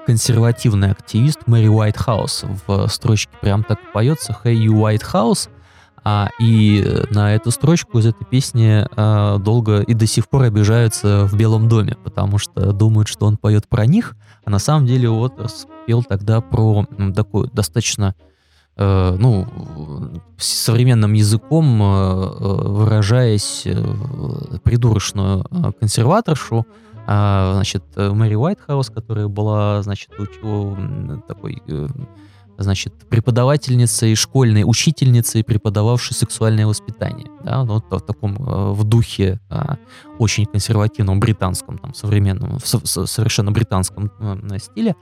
консервативный 0.06 0.91
активист 0.91 1.48
Мэри 1.48 1.68
Уайтхаус. 1.68 2.45
В 2.68 2.88
строчке 2.90 3.31
прям 3.41 3.64
так 3.64 3.80
поется 3.94 4.38
«Hey, 4.44 4.56
you 4.56 4.73
Whitehouse», 4.73 5.49
а, 6.03 6.30
и 6.39 6.85
на 7.11 7.34
эту 7.34 7.51
строчку 7.51 7.99
из 7.99 8.05
этой 8.05 8.25
песни 8.25 8.85
а, 8.95 9.38
долго 9.38 9.81
и 9.81 9.93
до 9.93 10.05
сих 10.05 10.27
пор 10.27 10.43
обижаются 10.43 11.25
в 11.25 11.35
Белом 11.38 11.69
доме, 11.69 11.97
потому 12.03 12.38
что 12.38 12.73
думают, 12.73 13.07
что 13.07 13.25
он 13.25 13.38
поет 13.38 13.67
про 13.67 13.85
них, 13.85 14.15
а 14.45 14.49
на 14.49 14.59
самом 14.59 14.85
деле 14.85 15.09
Уотерс 15.09 15.67
пел 15.88 16.03
тогда 16.03 16.41
про 16.41 16.85
м, 16.97 17.13
такую 17.13 17.49
достаточно, 17.53 18.15
э, 18.75 19.15
ну, 19.17 19.47
современным 20.38 21.13
языком 21.13 21.81
э, 21.81 21.85
э, 21.85 22.67
выражаясь, 22.69 23.63
э, 23.65 24.57
придурочную 24.63 25.45
э, 25.49 25.71
консерваторшу, 25.80 26.65
а, 27.05 27.53
значит, 27.55 27.84
э, 27.95 28.11
Мэри 28.11 28.35
Уайтхаус, 28.35 28.89
которая 28.89 29.27
была, 29.27 29.81
значит, 29.84 30.09
у, 30.41 30.73
м, 30.73 31.23
такой 31.27 31.61
э, 31.67 31.88
значит, 32.57 32.93
преподавательницей, 33.09 34.15
школьной 34.15 34.63
учительницей, 34.65 35.43
преподававшей 35.43 36.15
сексуальное 36.15 36.67
воспитание. 36.67 37.27
Да, 37.43 37.63
ну, 37.63 37.73
вот 37.73 37.85
в 37.89 38.05
таком, 38.05 38.35
э, 38.35 38.71
в 38.71 38.84
духе 38.84 39.39
а, 39.49 39.77
очень 40.19 40.45
консервативном 40.45 41.19
британском, 41.19 41.77
там, 41.77 41.93
современном, 41.93 42.59
совершенно 42.59 43.51
британском 43.51 44.11
э, 44.19 44.57
стиле. 44.59 44.95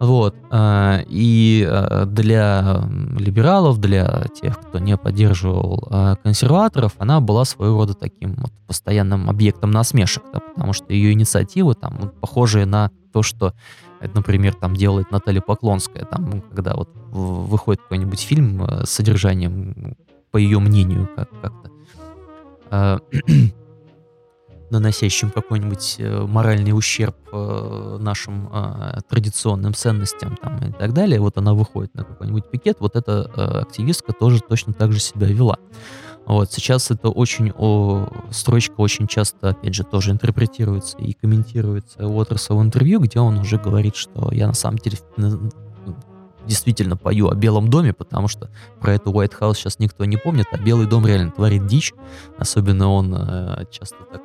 Вот. 0.00 0.36
а, 0.50 1.00
И 1.08 1.66
а, 1.68 2.06
для 2.06 2.82
либералов, 3.18 3.80
для 3.80 4.26
тех, 4.40 4.58
кто 4.60 4.78
не 4.78 4.96
поддерживал 4.96 5.88
а, 5.90 6.16
консерваторов, 6.16 6.92
она 6.98 7.20
была 7.20 7.44
своего 7.44 7.80
рода 7.80 7.94
таким 7.94 8.36
вот 8.36 8.52
постоянным 8.66 9.28
объектом 9.28 9.70
насмешек, 9.70 10.22
да, 10.32 10.40
потому 10.40 10.72
что 10.72 10.92
ее 10.92 11.12
инициативы 11.12 11.74
там 11.74 12.12
похожие 12.20 12.66
на 12.66 12.90
то, 13.12 13.22
что 13.22 13.54
это, 14.00 14.16
например, 14.16 14.54
там 14.54 14.74
делает 14.74 15.10
Наталья 15.10 15.40
Поклонская, 15.40 16.04
там, 16.04 16.30
ну, 16.30 16.42
когда 16.42 16.74
вот 16.74 16.88
выходит 17.10 17.82
какой-нибудь 17.82 18.20
фильм 18.20 18.62
э, 18.64 18.84
с 18.84 18.90
содержанием, 18.90 19.74
ну, 19.76 19.96
по 20.30 20.36
ее 20.36 20.58
мнению, 20.58 21.08
как- 21.16 21.30
как-то 21.40 21.70
э, 22.70 22.98
наносящим 24.70 25.30
какой-нибудь 25.30 25.96
э, 25.98 26.26
моральный 26.26 26.72
ущерб 26.72 27.16
нашим 27.30 28.50
традиционным 29.08 29.74
ценностям 29.74 30.36
там, 30.36 30.58
и 30.58 30.72
так 30.72 30.94
далее, 30.94 31.20
вот 31.20 31.36
она 31.36 31.52
выходит 31.54 31.94
на 31.94 32.04
какой-нибудь 32.04 32.50
пикет, 32.50 32.78
вот 32.80 32.96
эта 32.96 33.60
активистка 33.60 34.12
тоже 34.12 34.40
точно 34.40 34.72
так 34.72 34.92
же 34.92 35.00
себя 35.00 35.26
вела. 35.26 35.58
Вот, 36.28 36.52
сейчас 36.52 36.90
это 36.90 37.08
очень, 37.08 37.52
о, 37.56 38.06
строчка 38.30 38.74
очень 38.76 39.06
часто, 39.06 39.48
опять 39.48 39.74
же, 39.74 39.82
тоже 39.82 40.10
интерпретируется 40.10 40.98
и 40.98 41.14
комментируется 41.14 42.06
Уотерса 42.06 42.52
в 42.52 42.60
интервью, 42.62 43.00
где 43.00 43.18
он 43.18 43.38
уже 43.38 43.56
говорит, 43.56 43.96
что 43.96 44.30
я 44.30 44.46
на 44.46 44.52
самом 44.52 44.76
деле 44.76 44.98
н- 45.16 45.50
действительно 46.46 46.98
пою 46.98 47.28
о 47.28 47.34
Белом 47.34 47.68
доме, 47.68 47.94
потому 47.94 48.28
что 48.28 48.50
про 48.78 48.92
эту 48.92 49.10
White 49.10 49.38
House 49.40 49.54
сейчас 49.54 49.78
никто 49.78 50.04
не 50.04 50.18
помнит, 50.18 50.44
а 50.52 50.58
Белый 50.58 50.86
дом 50.86 51.06
реально 51.06 51.30
творит 51.30 51.66
дичь. 51.66 51.94
Особенно 52.36 52.90
он 52.90 53.14
э, 53.14 53.64
часто 53.70 53.96
так 54.12 54.20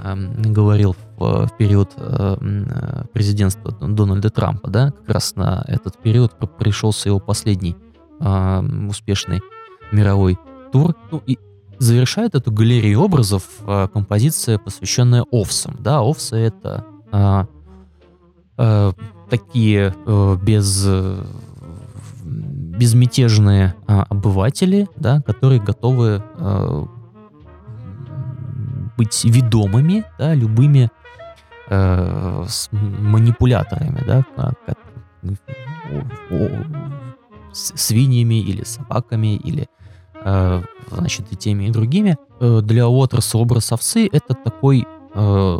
эм, 0.00 0.52
говорил 0.52 0.96
в, 1.16 1.46
в 1.46 1.56
период 1.56 1.92
э, 1.96 2.36
э, 2.40 3.04
президентства 3.14 3.72
Дональда 3.72 4.28
Трампа, 4.28 4.68
да, 4.68 4.90
как 4.90 5.08
раз 5.08 5.34
на 5.34 5.64
этот 5.66 5.96
период 5.96 6.32
пр- 6.32 6.46
пришелся 6.46 7.08
его 7.08 7.20
последний 7.20 7.74
э, 8.20 8.62
успешный 8.88 9.40
мировой 9.92 10.38
тур. 10.72 10.94
Ну 11.10 11.22
и 11.26 11.38
завершает 11.78 12.34
эту 12.34 12.50
галерею 12.52 13.00
образов 13.00 13.44
э, 13.66 13.88
композиция, 13.92 14.58
посвященная 14.58 15.24
овсам. 15.30 15.76
Да, 15.80 16.02
овсы 16.02 16.36
это 16.36 16.84
э, 17.12 17.44
э, 18.58 18.92
такие 19.30 19.94
э, 20.06 20.36
без 20.42 20.84
э, 20.86 21.24
безмятежные 22.24 23.74
э, 23.86 24.00
обыватели, 24.08 24.88
да, 24.96 25.20
которые 25.22 25.60
готовы 25.60 26.22
э, 26.36 26.84
быть 28.96 29.24
ведомыми, 29.24 30.04
да, 30.18 30.34
любыми 30.34 30.90
э, 31.68 32.44
с 32.48 32.68
манипуляторами, 32.72 34.02
да, 34.06 34.24
как- 34.36 34.78
о- 36.30 36.34
о- 36.34 36.64
свиньями 37.52 38.40
или 38.40 38.62
собаками 38.64 39.36
или 39.36 39.68
значит 40.24 41.26
и 41.30 41.36
теми 41.36 41.64
и 41.64 41.70
другими. 41.70 42.16
Э, 42.40 42.60
Для 42.62 42.88
Уотерса 42.88 43.38
образ 43.38 43.72
овцы 43.72 44.08
это 44.10 44.34
такой, 44.34 44.86
э, 45.14 45.58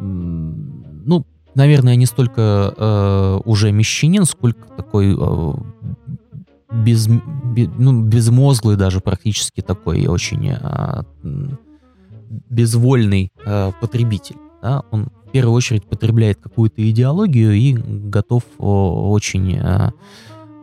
ну, 0.00 1.24
наверное, 1.54 1.96
не 1.96 2.06
столько 2.06 2.74
э, 2.76 3.40
уже 3.44 3.72
мещанин, 3.72 4.24
сколько 4.24 4.68
такой 4.68 5.16
э, 5.18 5.52
без, 6.72 7.06
бе- 7.08 7.70
ну, 7.78 8.02
безмозглый 8.02 8.76
даже 8.76 9.00
практически 9.00 9.60
такой 9.60 10.06
очень 10.06 10.50
э, 10.50 11.02
безвольный 12.50 13.30
э, 13.44 13.72
потребитель. 13.80 14.36
Да? 14.62 14.82
Он 14.90 15.08
в 15.26 15.30
первую 15.30 15.54
очередь 15.54 15.84
потребляет 15.84 16.40
какую-то 16.40 16.88
идеологию 16.90 17.52
и 17.52 17.72
готов 17.74 18.42
очень 18.58 19.56
э, 19.56 19.90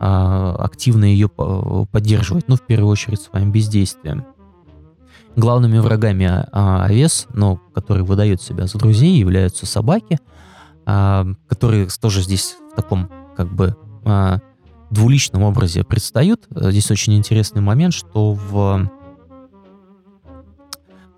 активно 0.02 1.04
ее 1.04 1.28
по- 1.28 1.86
поддерживать, 1.86 2.48
ну, 2.48 2.56
в 2.56 2.62
первую 2.62 2.90
очередь, 2.90 3.20
своим 3.20 3.52
бездействием. 3.52 4.24
Главными 5.36 5.78
врагами 5.78 6.26
а, 6.52 6.84
овес, 6.84 7.26
но 7.32 7.58
которые 7.74 8.04
выдают 8.04 8.42
себя 8.42 8.66
за 8.66 8.78
друзей, 8.78 9.16
являются 9.16 9.64
собаки, 9.64 10.18
а, 10.84 11.26
которые 11.48 11.88
тоже 12.00 12.22
здесь 12.22 12.56
в 12.72 12.76
таком, 12.76 13.08
как 13.36 13.50
бы, 13.50 13.76
а, 14.04 14.40
двуличном 14.90 15.42
образе 15.44 15.84
предстают. 15.84 16.46
Здесь 16.50 16.90
очень 16.90 17.14
интересный 17.14 17.62
момент, 17.62 17.94
что 17.94 18.34
в, 18.34 18.90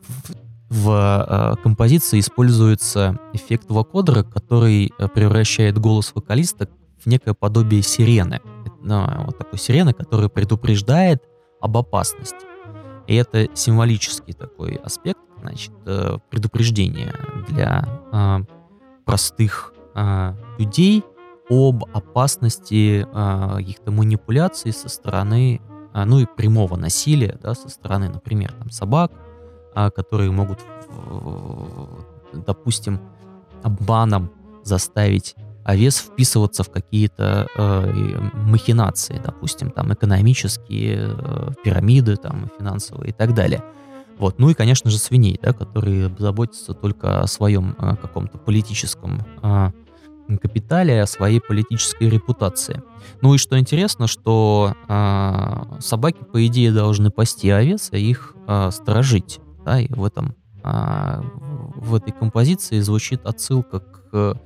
в, 0.05 0.31
в, 0.69 1.59
композиции 1.63 2.21
используется 2.21 3.19
эффект 3.33 3.69
вокодера, 3.69 4.23
который 4.23 4.93
превращает 5.13 5.77
голос 5.79 6.13
вокалиста 6.15 6.69
в 7.03 7.07
некое 7.07 7.35
подобие 7.35 7.83
сирены. 7.83 8.41
Вот 8.85 9.39
такой 9.39 9.59
сирены, 9.59 9.93
которая 9.93 10.29
предупреждает 10.29 11.23
об 11.61 11.77
опасности. 11.77 12.47
И 13.07 13.15
это 13.17 13.49
символический 13.55 14.35
такой 14.35 14.75
аспект, 14.77 15.21
значит, 15.41 15.73
э, 15.87 16.19
предупреждения 16.31 17.15
для 17.49 17.87
э, 18.13 18.39
простых 19.05 19.75
э, 19.95 20.35
людей 20.59 21.05
об 21.51 21.85
опасности 21.93 23.07
каких-то 23.13 23.91
манипуляций 23.91 24.73
со 24.73 24.89
стороны, 24.89 25.61
ну 25.93 26.21
и 26.21 26.25
прямого 26.25 26.77
насилия, 26.77 27.39
да, 27.43 27.53
со 27.53 27.69
стороны, 27.69 28.09
например, 28.09 28.51
там, 28.53 28.71
собак, 28.71 29.13
которые 29.75 30.31
могут 30.31 30.61
допустим, 32.33 32.99
обманом 33.63 34.31
заставить 34.63 35.35
овес 35.65 35.99
вписываться 35.99 36.63
в 36.63 36.71
какие-то 36.71 37.49
э, 37.57 38.19
махинации, 38.35 39.21
допустим, 39.25 39.71
там 39.71 39.93
экономические, 39.93 41.17
э, 41.19 41.49
пирамиды, 41.65 42.17
там 42.17 42.51
финансовые 42.59 43.11
и 43.11 43.13
так 43.13 43.35
далее. 43.35 43.63
Вот. 44.19 44.39
Ну 44.39 44.51
и, 44.51 44.55
конечно 44.55 44.91
же, 44.91 44.99
свиней, 44.99 45.39
да, 45.43 45.53
которые 45.53 46.15
заботятся 46.19 46.75
только 46.75 47.21
о 47.21 47.27
своем 47.27 47.75
э, 47.79 47.97
каком-то 47.97 48.39
политическом 48.39 49.23
э, 49.43 49.71
капитале, 50.41 51.03
о 51.03 51.07
своей 51.07 51.41
политической 51.41 52.09
репутации. 52.09 52.83
Ну 53.21 53.35
и 53.35 53.39
что 53.39 53.59
интересно, 53.59 54.07
что 54.07 54.75
э, 54.89 55.81
собаки, 55.81 56.25
по 56.25 56.47
идее, 56.47 56.73
должны 56.73 57.11
пасти 57.11 57.51
овец, 57.51 57.89
а 57.93 57.97
их 57.97 58.35
э, 58.47 58.71
сторожить. 58.71 59.41
Да, 59.65 59.81
и 59.81 59.89
в 59.93 60.05
этом 60.05 60.35
э, 60.63 61.23
в 61.77 61.95
этой 61.95 62.13
композиции 62.13 62.81
звучит 62.81 63.25
отсылка 63.25 63.81
к 63.81 64.41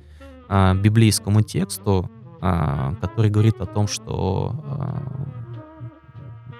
э, 0.49 0.75
библейскому 0.75 1.41
тексту, 1.41 2.09
э, 2.41 2.95
который 3.01 3.29
говорит 3.29 3.61
о 3.61 3.65
том, 3.65 3.87
что 3.87 4.55
э, 4.63 5.39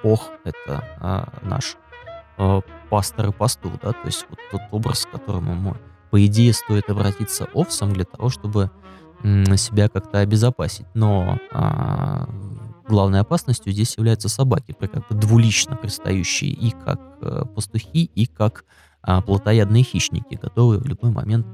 Бог— 0.04 0.30
это 0.44 0.84
э, 1.02 1.48
наш 1.48 1.78
э, 2.38 2.62
пастор 2.90 3.30
и 3.30 3.32
пастух, 3.32 3.74
да, 3.82 3.92
то 3.92 4.06
есть 4.06 4.26
вот 4.30 4.40
тот 4.52 4.62
образ, 4.72 5.06
к 5.06 5.12
которому 5.12 5.56
мы, 5.56 5.78
по 6.12 6.26
идее, 6.26 6.54
стоит 6.54 6.90
обратиться 6.90 7.48
овцам 7.54 7.94
для 7.94 8.06
того, 8.06 8.30
чтобы 8.30 8.72
себя 9.22 9.90
как-то 9.90 10.20
обезопасить. 10.20 10.86
Но 10.94 11.40
а, 11.52 12.30
главной 12.88 13.20
опасностью 13.20 13.72
здесь 13.72 13.98
являются 13.98 14.30
собаки, 14.30 14.76
как 14.80 15.08
бы 15.08 15.16
двулично 15.16 15.76
пристающие 15.76 16.52
и 16.52 16.72
как 16.72 17.00
а, 17.22 17.46
пастухи, 17.46 18.10
и 18.16 18.26
как 18.26 18.66
а, 19.02 19.22
плотоядные 19.22 19.84
хищники, 19.84 20.36
готовые 20.42 20.80
в 20.80 20.86
любой 20.86 21.12
момент 21.12 21.46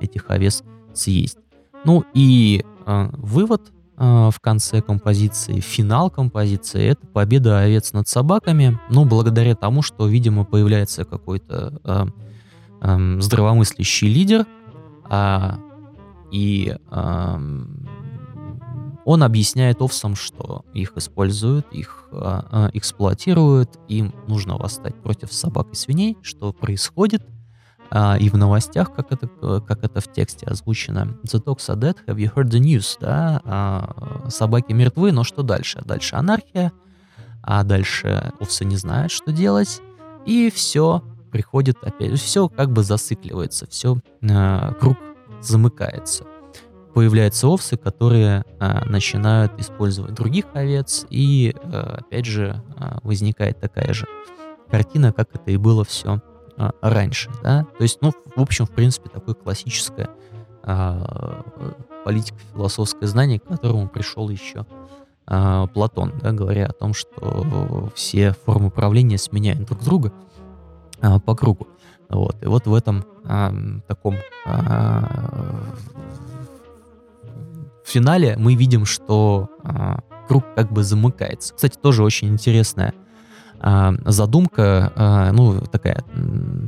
этих 0.00 0.30
овец 0.30 0.62
съесть. 0.94 1.38
Ну 1.84 2.04
и 2.14 2.64
а, 2.86 3.10
вывод 3.12 3.72
а, 3.96 4.30
в 4.30 4.40
конце 4.40 4.80
композиции, 4.80 5.60
финал 5.60 6.10
композиции, 6.10 6.88
это 6.88 7.06
победа 7.06 7.60
овец 7.60 7.92
над 7.92 8.08
собаками, 8.08 8.78
ну, 8.90 9.04
благодаря 9.04 9.54
тому, 9.54 9.82
что, 9.82 10.06
видимо, 10.06 10.44
появляется 10.44 11.04
какой-то 11.04 11.80
а, 11.84 12.06
а, 12.80 13.20
здравомыслящий 13.20 14.08
лидер, 14.08 14.46
а 15.04 15.58
и 16.30 16.74
эм, 16.90 17.86
он 19.04 19.22
объясняет 19.22 19.82
овцам, 19.82 20.14
что 20.14 20.64
их 20.72 20.96
используют, 20.96 21.66
их 21.72 22.08
э, 22.12 22.40
э, 22.50 22.70
эксплуатируют, 22.74 23.78
им 23.88 24.14
нужно 24.28 24.56
восстать 24.56 24.94
против 25.02 25.32
собак 25.32 25.68
и 25.72 25.74
свиней, 25.74 26.16
что 26.22 26.52
происходит. 26.52 27.22
Э, 27.92 28.18
и 28.18 28.30
в 28.30 28.36
новостях, 28.36 28.92
как 28.92 29.12
это, 29.12 29.28
как 29.60 29.84
это 29.84 30.00
в 30.00 30.10
тексте 30.10 30.46
озвучено, 30.46 31.18
The 31.24 31.44
dogs 31.44 31.68
are 31.68 31.78
dead, 31.78 31.96
have 32.06 32.16
you 32.16 32.32
heard 32.34 32.48
the 32.48 32.58
news? 32.58 32.96
Да? 33.00 33.42
Э, 33.44 34.30
собаки 34.30 34.72
мертвы, 34.72 35.12
но 35.12 35.24
что 35.24 35.42
дальше? 35.42 35.82
Дальше 35.84 36.16
анархия, 36.16 36.72
а 37.42 37.62
дальше 37.64 38.32
овцы 38.40 38.64
не 38.64 38.76
знают, 38.76 39.12
что 39.12 39.30
делать, 39.30 39.82
и 40.24 40.50
все 40.50 41.02
приходит 41.30 41.76
опять, 41.82 42.18
все 42.18 42.48
как 42.48 42.72
бы 42.72 42.82
зацикливается, 42.82 43.66
все 43.68 43.98
э, 44.22 44.72
круг 44.80 44.96
замыкается. 45.42 46.24
Появляются 46.94 47.48
овцы, 47.48 47.78
которые 47.78 48.44
а, 48.60 48.84
начинают 48.84 49.58
использовать 49.58 50.12
других 50.12 50.44
овец, 50.52 51.06
и 51.08 51.56
а, 51.62 52.00
опять 52.00 52.26
же 52.26 52.62
а, 52.76 52.98
возникает 53.02 53.58
такая 53.58 53.94
же 53.94 54.06
картина, 54.70 55.10
как 55.10 55.34
это 55.34 55.50
и 55.50 55.56
было 55.56 55.86
все 55.86 56.20
а, 56.62 56.74
раньше. 56.80 57.30
Да? 57.42 57.66
То 57.76 57.82
есть, 57.82 57.98
ну, 58.00 58.12
в 58.36 58.40
общем, 58.40 58.66
в 58.66 58.70
принципе, 58.70 59.08
такое 59.08 59.34
классическое 59.34 60.08
а, 60.62 61.42
политико-философское 62.04 63.06
знание, 63.06 63.40
к 63.40 63.44
которому 63.44 63.88
пришел 63.88 64.28
еще 64.28 64.66
а, 65.26 65.66
Платон, 65.68 66.12
да, 66.22 66.32
говоря 66.32 66.66
о 66.66 66.72
том, 66.72 66.94
что 66.94 67.90
все 67.94 68.32
формы 68.44 68.68
управления 68.68 69.18
сменяют 69.18 69.66
друг 69.66 69.82
друга 69.82 70.12
по 71.24 71.34
кругу. 71.34 71.66
Вот. 72.08 72.36
И 72.42 72.46
вот 72.46 72.66
в 72.66 72.74
этом 72.74 73.04
а, 73.24 73.52
таком 73.88 74.16
а, 74.44 75.72
в 77.84 77.88
финале 77.88 78.36
мы 78.38 78.54
видим, 78.54 78.84
что 78.84 79.48
а, 79.64 80.00
круг 80.28 80.44
как 80.54 80.70
бы 80.72 80.84
замыкается. 80.84 81.54
Кстати, 81.54 81.76
тоже 81.78 82.04
очень 82.04 82.28
интересная 82.28 82.90
а, 82.90 83.02
задумка, 84.04 84.92
а, 84.96 85.32
ну, 85.32 85.60
такая, 85.60 86.04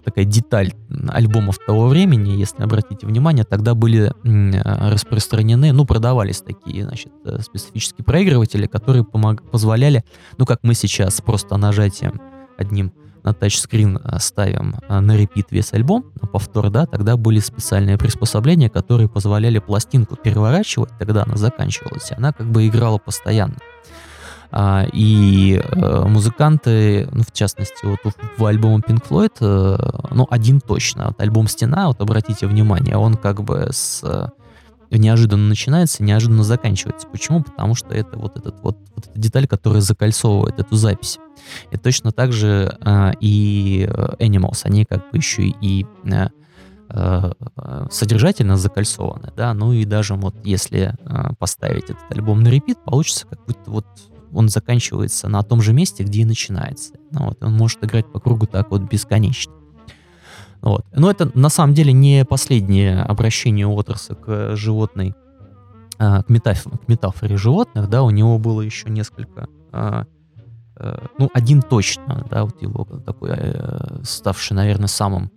такая 0.04 0.24
деталь 0.24 0.74
альбомов 1.08 1.58
того 1.58 1.88
времени, 1.88 2.30
если 2.30 2.62
обратите 2.62 3.06
внимание, 3.06 3.44
тогда 3.44 3.74
были 3.74 4.12
а, 4.24 4.90
распространены, 4.90 5.72
ну, 5.72 5.84
продавались 5.86 6.40
такие, 6.40 6.84
значит, 6.84 7.12
э, 7.24 7.40
специфические 7.40 8.04
проигрыватели, 8.04 8.66
которые 8.66 9.04
помог, 9.04 9.42
позволяли, 9.50 10.04
ну, 10.38 10.46
как 10.46 10.60
мы 10.62 10.74
сейчас 10.74 11.20
просто 11.20 11.56
нажатием 11.56 12.20
одним 12.56 12.92
на 13.24 13.32
тачскрин 13.32 13.96
э, 13.96 14.18
ставим 14.20 14.76
э, 14.88 15.00
на 15.00 15.16
репит 15.16 15.46
весь 15.50 15.72
альбом, 15.72 16.12
на 16.20 16.28
повтор, 16.28 16.70
да, 16.70 16.86
тогда 16.86 17.16
были 17.16 17.40
специальные 17.40 17.98
приспособления, 17.98 18.68
которые 18.70 19.08
позволяли 19.08 19.58
пластинку 19.58 20.14
переворачивать, 20.14 20.90
тогда 20.98 21.24
она 21.24 21.36
заканчивалась, 21.36 22.10
и 22.10 22.14
она 22.14 22.32
как 22.32 22.46
бы 22.46 22.66
играла 22.68 22.98
постоянно. 22.98 23.56
А, 24.50 24.86
и 24.92 25.60
э, 25.60 26.04
музыканты, 26.06 27.08
ну, 27.10 27.22
в 27.22 27.32
частности, 27.32 27.84
вот 27.84 27.98
в 28.36 28.44
альбоме 28.44 28.82
Pink 28.86 29.02
Floyd, 29.08 29.32
э, 29.40 30.14
ну, 30.14 30.26
один 30.30 30.60
точно, 30.60 31.06
вот 31.08 31.20
альбом 31.20 31.48
«Стена», 31.48 31.88
вот 31.88 32.00
обратите 32.00 32.46
внимание, 32.46 32.96
он 32.96 33.16
как 33.16 33.42
бы 33.42 33.68
с 33.70 34.02
неожиданно 34.90 35.48
начинается, 35.48 36.04
неожиданно 36.04 36.44
заканчивается. 36.44 37.08
Почему? 37.08 37.42
Потому 37.42 37.74
что 37.74 37.94
это 37.94 38.18
вот, 38.18 38.36
этот, 38.36 38.60
вот, 38.62 38.78
вот 38.94 39.06
эта 39.06 39.18
деталь, 39.18 39.46
которая 39.46 39.80
закольцовывает 39.80 40.58
эту 40.58 40.76
запись. 40.76 41.18
И 41.70 41.76
точно 41.76 42.12
так 42.12 42.32
же 42.32 42.76
э, 42.80 43.12
и 43.20 43.88
Animals, 44.18 44.60
они 44.64 44.84
как 44.84 45.10
бы 45.10 45.18
еще 45.18 45.42
и 45.48 45.86
э, 46.04 46.28
э, 46.90 47.86
содержательно 47.90 48.56
закольцованы, 48.56 49.32
да, 49.36 49.52
ну 49.52 49.72
и 49.72 49.84
даже 49.84 50.14
вот 50.14 50.34
если 50.44 50.94
э, 50.98 51.34
поставить 51.38 51.84
этот 51.84 52.04
альбом 52.10 52.42
на 52.42 52.48
репит, 52.48 52.78
получится 52.84 53.26
как 53.26 53.44
будто 53.46 53.70
вот 53.70 53.86
он 54.34 54.48
заканчивается 54.48 55.28
на 55.28 55.42
том 55.42 55.62
же 55.62 55.72
месте, 55.72 56.04
где 56.04 56.22
и 56.22 56.24
начинается. 56.24 56.94
Ну, 57.10 57.26
вот, 57.26 57.42
он 57.42 57.52
может 57.54 57.82
играть 57.84 58.10
по 58.10 58.20
кругу 58.20 58.46
так 58.46 58.70
вот 58.70 58.82
бесконечно. 58.82 59.52
Вот. 60.60 60.84
Но 60.92 61.10
это 61.10 61.30
на 61.38 61.50
самом 61.50 61.74
деле 61.74 61.92
не 61.92 62.24
последнее 62.24 63.02
обращение 63.02 63.66
Уотерса 63.66 64.14
к 64.14 64.56
животной, 64.56 65.14
а, 65.98 66.22
к, 66.22 66.28
метафоре, 66.28 66.78
к 66.78 66.88
метафоре 66.88 67.36
животных, 67.36 67.88
да, 67.88 68.02
у 68.02 68.10
него 68.10 68.38
было 68.38 68.62
еще 68.62 68.88
несколько, 68.88 69.46
а, 69.72 70.06
а, 70.76 71.06
ну, 71.18 71.30
один 71.34 71.62
точно, 71.62 72.26
да, 72.30 72.44
вот 72.44 72.60
его 72.62 72.84
такой, 73.04 73.30
а, 73.32 74.00
ставший, 74.02 74.56
наверное, 74.56 74.88
самым 74.88 75.30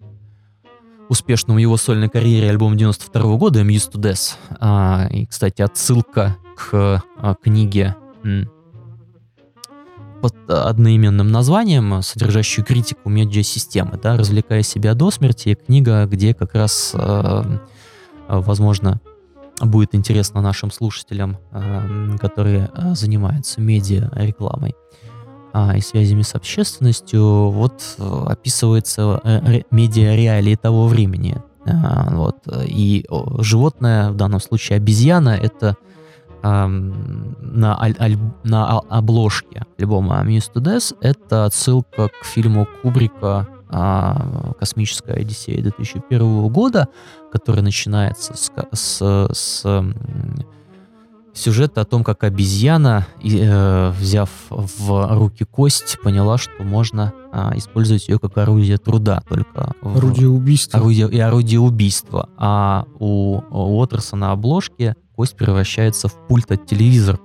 успешным 1.09 1.57
в 1.57 1.59
его 1.59 1.77
сольной 1.77 2.09
карьере 2.09 2.49
альбом 2.49 2.75
92 2.75 3.21
-го 3.21 3.37
года 3.37 3.61
«I'm 3.61 3.67
used 3.67 3.91
to 3.93 4.01
death». 4.01 4.35
А, 4.59 5.07
и, 5.11 5.25
кстати, 5.25 5.61
отсылка 5.61 6.37
к 6.55 7.03
книге 7.43 7.95
под 10.21 10.35
одноименным 10.49 11.31
названием, 11.31 12.01
содержащую 12.01 12.65
критику 12.65 13.09
медиасистемы, 13.09 13.99
да, 14.01 14.17
«Развлекая 14.17 14.63
себя 14.63 14.93
до 14.93 15.11
смерти», 15.11 15.55
книга, 15.55 16.05
где 16.05 16.33
как 16.33 16.55
раз, 16.55 16.91
э, 16.95 17.57
возможно, 18.27 18.99
будет 19.61 19.95
интересно 19.95 20.41
нашим 20.41 20.71
слушателям, 20.71 21.37
э, 21.51 22.17
которые 22.19 22.69
э, 22.73 22.95
занимаются 22.95 23.61
медиа 23.61 24.09
рекламой 24.13 24.75
э, 25.53 25.77
и 25.77 25.81
связями 25.81 26.21
с 26.21 26.35
общественностью, 26.35 27.49
вот 27.49 27.81
э, 27.97 28.25
описывается 28.27 29.19
э, 29.23 29.61
медиа 29.71 30.15
реалии 30.15 30.55
того 30.55 30.87
времени. 30.87 31.41
Э, 31.65 32.15
вот, 32.15 32.37
и 32.65 33.05
животное, 33.39 34.11
в 34.11 34.15
данном 34.15 34.39
случае 34.39 34.77
обезьяна, 34.77 35.29
это 35.29 35.75
на, 36.43 37.81
аль, 37.81 37.95
аль, 37.99 38.17
на 38.43 38.79
обложке 38.79 39.65
альбома 39.79 40.23
Muse 40.25 40.51
to 40.53 40.61
Death. 40.61 40.95
Это 41.01 41.45
отсылка 41.45 42.09
к 42.09 42.25
фильму 42.25 42.67
Кубрика 42.81 43.47
а, 43.69 44.53
«Космическая 44.59 45.13
Одиссея» 45.13 45.61
2001 45.61 46.47
года, 46.49 46.87
который 47.31 47.61
начинается 47.61 48.35
с, 48.35 48.51
с, 48.71 49.27
с 49.33 49.83
сюжета 51.37 51.81
о 51.81 51.85
том, 51.85 52.03
как 52.03 52.23
обезьяна, 52.23 53.07
э, 53.23 53.91
взяв 53.91 54.29
в 54.49 55.17
руки 55.17 55.45
кость, 55.45 55.97
поняла, 56.03 56.37
что 56.37 56.63
можно 56.63 57.13
а, 57.31 57.53
использовать 57.55 58.07
ее 58.07 58.19
как 58.19 58.37
орудие 58.37 58.77
труда, 58.77 59.21
только 59.29 59.73
орудие 59.81 60.29
убийства. 60.29 60.79
Орудие, 60.79 61.09
и 61.09 61.19
орудие 61.19 61.59
убийства. 61.59 62.29
А 62.37 62.85
у 62.99 63.41
Уотерса 63.49 64.15
на 64.15 64.31
обложке 64.31 64.95
кость 65.15 65.35
превращается 65.35 66.07
в 66.07 66.13
пульт 66.27 66.51
от 66.51 66.65
телевизора. 66.65 67.19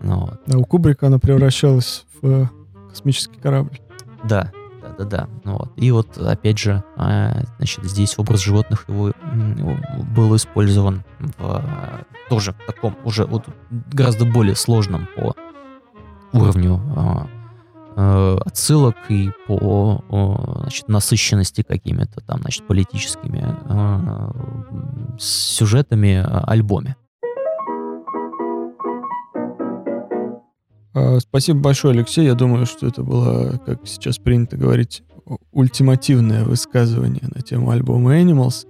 Ну, 0.00 0.20
вот. 0.20 0.40
А 0.52 0.58
у 0.58 0.64
Кубрика 0.64 1.06
она 1.06 1.18
превращалась 1.18 2.04
в 2.20 2.26
э, 2.26 2.48
космический 2.90 3.38
корабль. 3.40 3.80
Да, 4.24 4.52
да, 5.04 5.22
да. 5.22 5.28
Ну, 5.44 5.52
вот. 5.58 5.72
И 5.76 5.90
вот, 5.90 6.18
опять 6.18 6.58
же, 6.58 6.82
а, 6.96 7.42
значит, 7.58 7.84
здесь 7.84 8.18
образ 8.18 8.40
животных 8.40 8.84
его 8.88 9.12
был 10.14 10.34
использован 10.36 11.04
в 11.38 11.64
тоже 12.28 12.54
таком 12.66 12.96
уже 13.04 13.26
вот 13.26 13.44
гораздо 13.70 14.24
более 14.24 14.56
сложном 14.56 15.08
по 15.16 15.34
уровню 16.32 16.80
а, 17.96 18.38
отсылок 18.46 18.96
и 19.08 19.30
по 19.46 20.02
значит, 20.62 20.88
насыщенности 20.88 21.62
какими-то 21.62 22.20
там, 22.22 22.40
значит, 22.40 22.66
политическими 22.66 23.42
а, 23.44 24.32
сюжетами 25.18 26.24
альбоме. 26.48 26.96
Спасибо 31.20 31.60
большое, 31.60 31.94
Алексей. 31.94 32.24
Я 32.24 32.34
думаю, 32.34 32.66
что 32.66 32.86
это 32.86 33.02
было, 33.02 33.60
как 33.64 33.86
сейчас 33.86 34.18
принято 34.18 34.56
говорить, 34.56 35.02
ультимативное 35.52 36.44
высказывание 36.44 37.28
на 37.34 37.42
тему 37.42 37.70
альбома 37.70 38.18
Animals. 38.18 38.66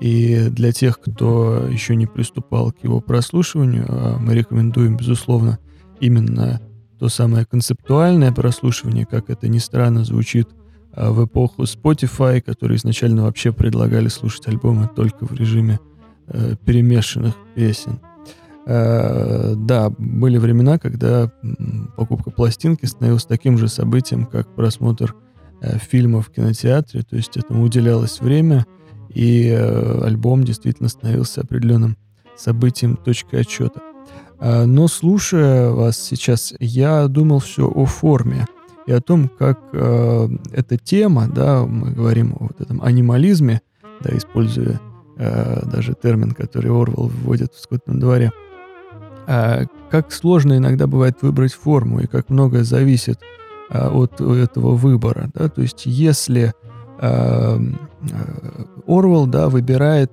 И 0.00 0.48
для 0.50 0.72
тех, 0.72 1.00
кто 1.00 1.66
еще 1.68 1.96
не 1.96 2.06
приступал 2.06 2.72
к 2.72 2.84
его 2.84 3.00
прослушиванию, 3.00 3.86
а 3.88 4.18
мы 4.18 4.34
рекомендуем, 4.34 4.96
безусловно, 4.96 5.58
именно 6.00 6.60
то 6.98 7.08
самое 7.08 7.46
концептуальное 7.46 8.32
прослушивание, 8.32 9.06
как 9.06 9.30
это 9.30 9.48
ни 9.48 9.58
странно 9.58 10.04
звучит, 10.04 10.48
а 10.92 11.12
в 11.12 11.24
эпоху 11.24 11.62
Spotify, 11.62 12.40
которые 12.40 12.76
изначально 12.76 13.24
вообще 13.24 13.52
предлагали 13.52 14.08
слушать 14.08 14.48
альбомы 14.48 14.88
только 14.94 15.26
в 15.26 15.32
режиме 15.32 15.78
э, 16.26 16.56
перемешанных 16.64 17.34
песен. 17.54 18.00
Э, 18.68 19.54
да, 19.56 19.90
были 19.96 20.38
времена, 20.38 20.78
когда 20.78 21.30
покупка 21.96 22.30
пластинки 22.30 22.84
становилась 22.84 23.24
таким 23.24 23.58
же 23.58 23.68
событием, 23.68 24.26
как 24.26 24.52
просмотр 24.56 25.14
э, 25.60 25.78
фильма 25.78 26.20
в 26.20 26.30
кинотеатре, 26.30 27.02
то 27.02 27.14
есть 27.14 27.36
этому 27.36 27.62
уделялось 27.62 28.20
время, 28.20 28.66
и 29.08 29.48
э, 29.48 30.00
альбом 30.04 30.42
действительно 30.42 30.88
становился 30.88 31.42
определенным 31.42 31.96
событием, 32.36 32.96
точкой 32.96 33.42
отчета. 33.42 33.80
Но 34.38 34.86
слушая 34.88 35.70
вас 35.70 35.98
сейчас, 35.98 36.52
я 36.60 37.08
думал 37.08 37.38
все 37.38 37.66
о 37.66 37.86
форме 37.86 38.46
и 38.86 38.92
о 38.92 39.00
том, 39.00 39.30
как 39.30 39.58
э, 39.72 40.28
эта 40.52 40.76
тема, 40.76 41.26
да, 41.28 41.64
мы 41.64 41.92
говорим 41.92 42.34
о 42.38 42.44
вот 42.48 42.60
этом 42.60 42.82
анимализме, 42.82 43.62
да, 44.02 44.14
используя 44.14 44.78
э, 45.16 45.62
даже 45.64 45.94
термин, 45.94 46.32
который 46.32 46.70
Орвел 46.70 47.08
вводит 47.08 47.54
в 47.54 47.60
«Скотном 47.60 47.98
дворе», 47.98 48.30
а, 49.26 49.64
как 49.90 50.12
сложно 50.12 50.56
иногда 50.56 50.86
бывает 50.86 51.18
выбрать 51.22 51.52
форму 51.52 52.00
и 52.00 52.06
как 52.06 52.28
многое 52.28 52.64
зависит 52.64 53.20
а, 53.70 53.90
от 53.90 54.20
этого 54.20 54.74
выбора. 54.74 55.30
Да? 55.34 55.48
То 55.48 55.62
есть 55.62 55.82
если 55.86 56.54
а, 56.98 57.60
Орвел 58.86 59.26
да, 59.26 59.48
выбирает 59.48 60.12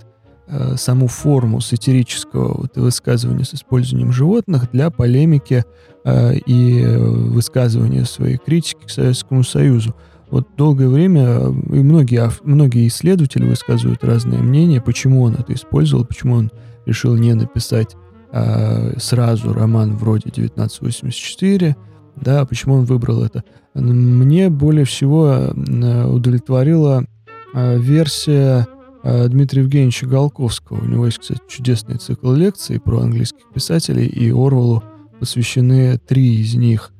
саму 0.75 1.07
форму 1.07 1.61
сатирического 1.61 2.53
вот, 2.53 2.75
высказывания 2.75 3.45
с 3.45 3.53
использованием 3.53 4.11
животных 4.11 4.69
для 4.71 4.91
полемики 4.91 5.63
и 6.05 6.85
высказывания 6.85 8.03
своей 8.03 8.37
критики 8.37 8.85
к 8.85 8.89
Советскому 8.89 9.43
Союзу. 9.43 9.95
Вот 10.29 10.49
долгое 10.57 10.89
время 10.89 11.45
и 11.47 11.81
многие, 11.81 12.29
многие 12.43 12.87
исследователи 12.87 13.45
высказывают 13.45 14.03
разные 14.03 14.41
мнения, 14.41 14.81
почему 14.81 15.23
он 15.23 15.35
это 15.35 15.53
использовал, 15.53 16.05
почему 16.05 16.35
он 16.35 16.51
решил 16.85 17.15
не 17.15 17.33
написать 17.33 17.95
э, 18.33 18.99
сразу 18.99 19.53
роман 19.53 19.95
вроде 19.95 20.29
1984, 20.29 21.75
да, 22.15 22.45
почему 22.45 22.75
он 22.75 22.85
выбрал 22.85 23.23
это. 23.23 23.43
Мне 23.73 24.49
более 24.49 24.85
всего 24.85 25.51
удовлетворила 25.53 27.05
э, 27.53 27.77
версия 27.77 28.67
э, 29.03 29.27
Дмитрия 29.29 29.61
Евгеньевича 29.61 30.07
Голковского. 30.07 30.81
У 30.83 30.85
него 30.85 31.05
есть, 31.05 31.19
кстати, 31.19 31.41
чудесный 31.47 31.97
цикл 31.97 32.31
лекций 32.33 32.79
про 32.79 32.99
английских 33.01 33.49
писателей, 33.53 34.07
и 34.07 34.31
Орвелу 34.31 34.83
посвящены 35.19 35.97
три 35.97 36.41
из 36.41 36.55
них. 36.55 36.91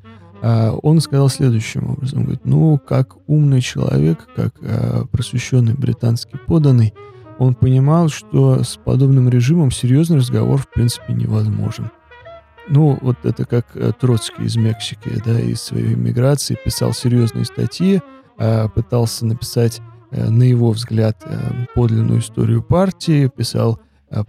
Он 0.42 1.00
сказал 1.00 1.30
следующим 1.30 1.92
образом, 1.92 2.24
говорит, 2.24 2.42
ну, 2.44 2.78
как 2.78 3.16
умный 3.28 3.62
человек, 3.62 4.28
как 4.36 4.54
просвещенный 5.10 5.74
британский 5.74 6.38
поданный, 6.48 6.94
он 7.40 7.56
понимал, 7.56 8.10
что 8.10 8.64
с 8.64 8.78
подобным 8.78 9.30
режимом 9.30 9.72
серьезный 9.72 10.18
разговор 10.18 10.58
в 10.58 10.68
принципе 10.68 11.14
невозможен. 11.14 11.92
Ну, 12.70 12.98
вот 13.02 13.18
это 13.24 13.46
как 13.46 13.68
э, 13.76 13.92
Троцкий 14.00 14.44
из 14.44 14.56
Мексики, 14.56 15.22
да, 15.26 15.40
из 15.40 15.62
своей 15.62 15.96
миграции 15.96 16.58
писал 16.64 16.94
серьезные 16.94 17.46
статьи, 17.46 18.02
а, 18.38 18.70
пытался 18.70 19.26
написать, 19.26 19.82
э, 20.12 20.30
на 20.30 20.44
его 20.44 20.72
взгляд, 20.72 21.18
э, 21.26 21.66
подлинную 21.76 22.20
историю 22.20 22.64
партии, 22.64 23.28
писал 23.28 23.80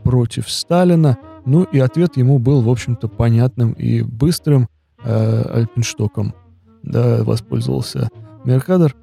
против 0.03 0.51
Сталина, 0.51 1.19
ну 1.45 1.65
и 1.65 1.79
ответ 1.79 2.17
ему 2.17 2.39
был, 2.39 2.63
в 2.63 2.71
общем-то, 2.71 3.07
понятным 3.07 3.73
и 3.73 4.01
быстрым. 4.01 4.69
Альпинштоком, 5.05 6.35
да, 6.83 7.23
воспользовался 7.25 8.09
Меркадор. 8.47 8.97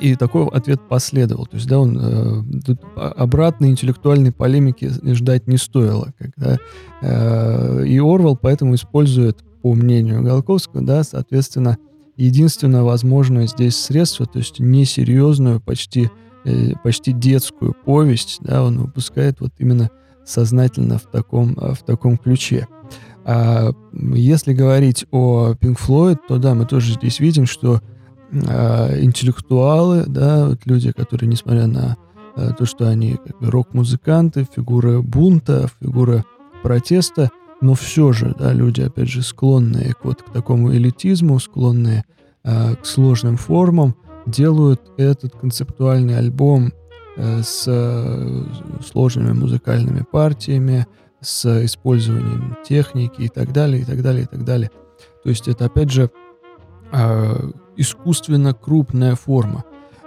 И 0.00 0.14
такой 0.14 0.46
ответ 0.46 0.80
последовал. 0.88 1.46
То 1.46 1.56
есть, 1.56 1.68
да, 1.68 1.78
он 1.78 1.98
э, 2.00 2.74
обратной 2.96 3.68
интеллектуальной 3.68 4.32
полемики 4.32 4.90
ждать 5.12 5.46
не 5.46 5.58
стоило. 5.58 6.14
Когда, 6.18 6.58
э, 7.02 7.84
и 7.86 7.98
Орвал 7.98 8.36
поэтому 8.36 8.74
использует, 8.74 9.44
по 9.62 9.74
мнению 9.74 10.22
Голковского, 10.22 10.82
да, 10.82 11.04
соответственно, 11.04 11.76
единственное 12.16 12.82
возможное 12.82 13.46
здесь 13.46 13.76
средство, 13.76 14.24
то 14.24 14.38
есть 14.38 14.58
несерьезную, 14.58 15.60
почти, 15.60 16.08
э, 16.46 16.72
почти 16.82 17.12
детскую 17.12 17.74
повесть, 17.84 18.38
да, 18.40 18.64
он 18.64 18.78
выпускает 18.78 19.40
вот 19.40 19.52
именно 19.58 19.90
сознательно 20.24 20.96
в 20.96 21.10
таком, 21.10 21.54
в 21.54 21.78
таком 21.84 22.16
ключе. 22.16 22.66
А 23.24 23.72
если 23.92 24.54
говорить 24.54 25.04
о 25.10 25.52
Pink 25.52 25.78
Floyd, 25.78 26.18
то 26.26 26.38
да, 26.38 26.54
мы 26.54 26.64
тоже 26.64 26.94
здесь 26.94 27.20
видим, 27.20 27.44
что 27.44 27.82
э, 28.32 29.02
интеллектуалы, 29.02 30.04
да, 30.06 30.48
вот 30.48 30.60
люди, 30.64 30.92
которые, 30.92 31.28
несмотря 31.28 31.66
на 31.66 31.96
э, 32.36 32.50
то, 32.56 32.64
что 32.66 32.88
они 32.88 33.16
как 33.16 33.38
бы, 33.38 33.50
рок-музыканты, 33.50 34.46
фигура 34.54 35.00
бунта, 35.00 35.68
фигура 35.80 36.24
протеста, 36.62 37.30
но 37.60 37.74
все 37.74 38.12
же, 38.12 38.34
да, 38.38 38.52
люди, 38.52 38.80
опять 38.80 39.08
же, 39.08 39.22
склонные 39.22 39.94
вот, 40.02 40.22
к 40.22 40.32
такому 40.32 40.72
элитизму, 40.72 41.38
склонные 41.38 42.04
э, 42.44 42.76
к 42.76 42.86
сложным 42.86 43.36
формам, 43.36 43.94
делают 44.26 44.80
этот 44.96 45.34
концептуальный 45.34 46.18
альбом 46.18 46.72
э, 47.16 47.42
с 47.42 47.64
э, 47.66 48.44
сложными 48.84 49.32
музыкальными 49.32 50.04
партиями, 50.10 50.86
с 51.20 51.64
использованием 51.64 52.56
техники 52.66 53.22
и 53.22 53.28
так 53.28 53.52
далее, 53.52 53.82
и 53.82 53.84
так 53.84 54.02
далее, 54.02 54.24
и 54.24 54.26
так 54.26 54.44
далее. 54.44 54.70
То 55.22 55.28
есть 55.28 55.48
это, 55.48 55.66
опять 55.66 55.90
же, 55.90 56.10
э, 56.92 57.50
искусственно 57.80 58.52
крупная 58.52 59.16
форма. 59.16 59.64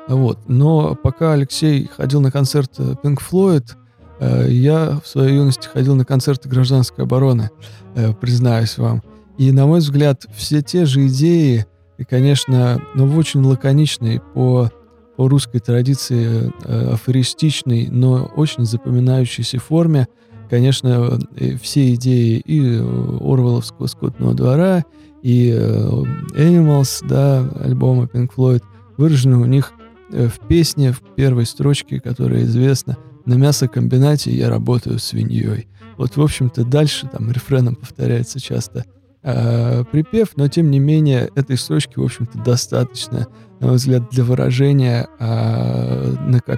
Вот. 0.07 0.39
Но 0.47 0.95
пока 0.95 1.33
Алексей 1.33 1.87
ходил 1.87 2.21
на 2.21 2.31
концерт 2.31 2.71
э, 2.77 2.95
Pink 3.03 3.19
Floyd, 3.19 3.71
э, 4.19 4.47
я 4.49 4.99
в 5.03 5.07
своей 5.07 5.35
юности 5.35 5.67
ходил 5.67 5.95
на 5.95 6.05
концерты 6.05 6.49
гражданской 6.49 7.05
обороны, 7.05 7.49
э, 7.95 8.13
признаюсь 8.13 8.77
вам. 8.77 9.01
И, 9.37 9.51
на 9.51 9.65
мой 9.65 9.79
взгляд, 9.79 10.25
все 10.35 10.61
те 10.61 10.85
же 10.85 11.07
идеи, 11.07 11.65
и, 11.97 12.03
конечно, 12.03 12.81
но 12.93 13.07
в 13.07 13.17
очень 13.17 13.41
лаконичной 13.41 14.19
по, 14.19 14.69
по 15.15 15.27
русской 15.27 15.59
традиции 15.59 16.51
афористичной, 16.93 17.87
но 17.87 18.29
очень 18.35 18.65
запоминающейся 18.65 19.59
форме, 19.59 20.07
конечно, 20.49 21.19
все 21.61 21.93
идеи 21.95 22.37
и 22.45 22.59
Орвеловского 22.77 23.87
скотного 23.87 24.35
двора, 24.35 24.83
и 25.23 25.51
э, 25.57 26.03
Animals, 26.35 27.03
да, 27.07 27.49
альбома 27.61 28.03
Pink 28.03 28.29
Floyd, 28.35 28.61
выражены 28.97 29.37
у 29.37 29.45
них 29.45 29.71
э, 30.11 30.27
в 30.27 30.39
песне, 30.47 30.91
в 30.91 30.99
первой 31.15 31.45
строчке, 31.45 31.99
которая 31.99 32.43
известна 32.43 32.97
«На 33.25 33.35
мясокомбинате 33.35 34.31
я 34.31 34.49
работаю 34.49 34.99
свиньей». 34.99 35.67
Вот, 35.97 36.17
в 36.17 36.21
общем-то, 36.21 36.65
дальше 36.65 37.07
там 37.07 37.31
рефреном 37.31 37.75
повторяется 37.75 38.41
часто 38.41 38.83
э, 39.23 39.85
припев, 39.91 40.35
но, 40.35 40.49
тем 40.49 40.69
не 40.69 40.79
менее, 40.79 41.29
этой 41.35 41.57
строчки, 41.57 41.97
в 41.97 42.03
общем-то, 42.03 42.39
достаточно, 42.39 43.27
на 43.61 43.67
мой 43.67 43.75
взгляд, 43.77 44.09
для 44.11 44.25
выражения 44.25 45.07
э, 45.19 46.15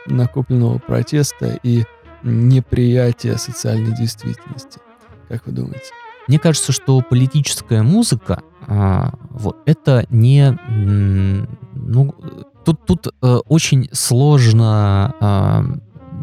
накопленного 0.07 0.79
протеста 0.79 1.59
и 1.61 1.83
неприятия 2.23 3.37
социальной 3.37 3.95
действительности. 3.95 4.79
Как 5.29 5.45
вы 5.45 5.51
думаете? 5.51 5.91
Мне 6.27 6.39
кажется, 6.39 6.71
что 6.71 7.01
политическая 7.01 7.83
музыка, 7.83 8.41
а, 8.67 9.13
вот, 9.29 9.57
это 9.65 10.05
не, 10.09 10.57
ну, 11.73 12.15
тут, 12.65 12.85
тут 12.85 13.07
э, 13.21 13.35
очень 13.47 13.89
сложно 13.91 15.15
а, 15.19 15.65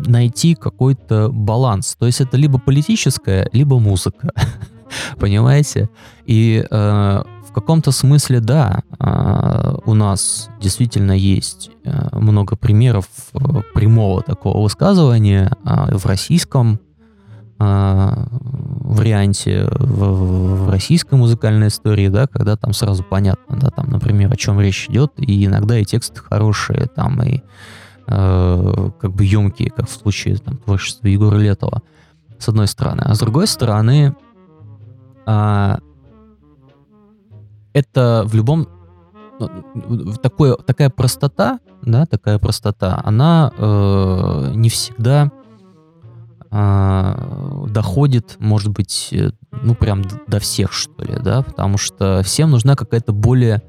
найти 0.06 0.54
какой-то 0.54 1.30
баланс. 1.30 1.96
То 1.98 2.06
есть 2.06 2.20
это 2.20 2.36
либо 2.36 2.58
политическая, 2.58 3.48
либо 3.52 3.78
музыка, 3.78 4.30
понимаете? 5.18 5.88
И 6.26 6.64
э, 6.68 7.22
в 7.52 7.52
каком-то 7.54 7.92
смысле, 7.92 8.40
да, 8.40 8.82
а, 8.98 9.76
у 9.84 9.94
нас 9.94 10.48
действительно 10.60 11.12
есть 11.12 11.70
а, 11.84 12.18
много 12.18 12.56
примеров 12.56 13.06
э, 13.34 13.38
прямого 13.74 14.22
такого 14.22 14.62
высказывания 14.62 15.56
в 15.64 16.06
российском 16.06 16.80
варианте, 18.92 19.68
в, 19.78 20.66
в 20.66 20.70
российской 20.70 21.14
музыкальной 21.14 21.68
истории, 21.68 22.08
да, 22.08 22.26
когда 22.26 22.56
там 22.56 22.72
сразу 22.72 23.02
понятно, 23.02 23.56
да, 23.58 23.70
там, 23.70 23.90
например, 23.90 24.32
о 24.32 24.36
чем 24.36 24.60
речь 24.60 24.88
идет, 24.88 25.12
и 25.16 25.46
иногда 25.46 25.78
и 25.78 25.84
тексты 25.84 26.20
хорошие, 26.20 26.88
там, 26.94 27.22
и 27.22 27.42
э, 28.06 28.90
как 29.00 29.12
бы 29.12 29.24
емкие, 29.24 29.70
как 29.70 29.88
в 29.88 29.92
случае 29.92 30.36
там, 30.36 30.56
творчества 30.58 31.06
Егора 31.06 31.36
Летова, 31.38 31.82
с 32.38 32.48
одной 32.48 32.66
стороны. 32.66 33.02
А 33.04 33.14
с 33.14 33.18
другой 33.18 33.46
стороны, 33.46 34.14
э, 35.26 35.76
это 37.72 38.24
в 38.26 38.34
любом 38.34 38.68
ну, 39.38 40.14
такое, 40.22 40.54
такая 40.56 40.90
простота, 40.90 41.58
да, 41.82 42.06
такая 42.06 42.38
простота, 42.38 43.00
она 43.04 43.52
э, 43.56 44.52
не 44.54 44.68
всегда 44.68 45.30
э, 46.52 47.66
доходит, 47.68 48.36
может 48.38 48.70
быть, 48.70 49.08
э, 49.12 49.30
ну 49.62 49.74
прям 49.74 50.02
до 50.26 50.38
всех 50.38 50.72
что 50.72 51.02
ли, 51.02 51.16
да, 51.20 51.42
потому 51.42 51.78
что 51.78 52.22
всем 52.22 52.50
нужна 52.50 52.76
какая-то 52.76 53.12
более 53.12 53.62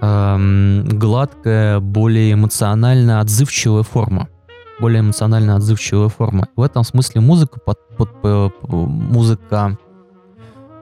э, 0.00 0.82
гладкая, 0.92 1.80
более 1.80 2.34
эмоционально 2.34 3.20
отзывчивая 3.20 3.82
форма, 3.82 4.28
более 4.78 5.00
эмоционально 5.00 5.56
отзывчивая 5.56 6.08
форма. 6.08 6.48
В 6.56 6.62
этом 6.62 6.84
смысле 6.84 7.20
музыка 7.22 7.60
под, 7.60 7.78
под, 7.96 8.20
под 8.20 8.52
музыка 8.62 9.78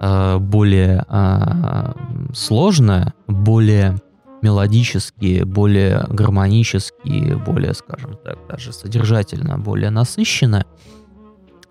Э, 0.01 0.39
более 0.39 1.05
э, 1.09 1.93
сложная, 2.33 3.15
более 3.27 3.97
мелодически, 4.43 5.43
более 5.43 6.07
гармонически, 6.09 7.35
более, 7.45 7.75
скажем 7.75 8.17
так, 8.25 8.39
даже 8.49 8.73
содержательно, 8.73 9.59
более 9.59 9.91
насыщенная, 9.91 10.67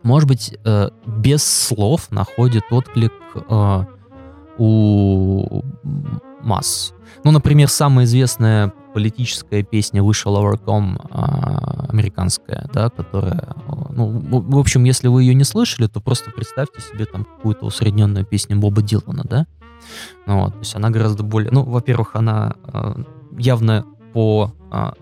может 0.03 0.27
быть, 0.27 0.57
э, 0.63 0.89
без 1.05 1.43
слов 1.43 2.11
находит 2.11 2.63
отклик 2.71 3.13
у 4.59 5.61
масс. 6.41 6.93
Ну, 7.23 7.31
например, 7.31 7.67
самая 7.67 8.05
известная 8.05 8.73
политическая 8.93 9.63
песня 9.63 10.01
вышла 10.01 10.31
Lovercom 10.31 10.99
а, 11.11 11.85
американская, 11.89 12.67
да, 12.73 12.89
которая, 12.89 13.55
ну, 13.89 14.19
в 14.19 14.57
общем, 14.57 14.83
если 14.85 15.07
вы 15.07 15.23
ее 15.23 15.35
не 15.35 15.43
слышали, 15.43 15.87
то 15.87 15.99
просто 15.99 16.31
представьте 16.31 16.81
себе 16.81 17.05
там 17.05 17.25
какую-то 17.25 17.65
усредненную 17.65 18.25
песню 18.25 18.57
Боба 18.57 18.81
Дилана, 18.81 19.23
да, 19.23 19.45
ну, 20.25 20.43
вот, 20.43 20.53
то 20.53 20.59
есть 20.59 20.75
она 20.75 20.89
гораздо 20.89 21.23
более, 21.23 21.51
ну, 21.51 21.63
во-первых, 21.63 22.15
она 22.15 22.55
а, 22.63 22.99
явно 23.37 23.85
по 24.13 24.53
а, 24.71 24.93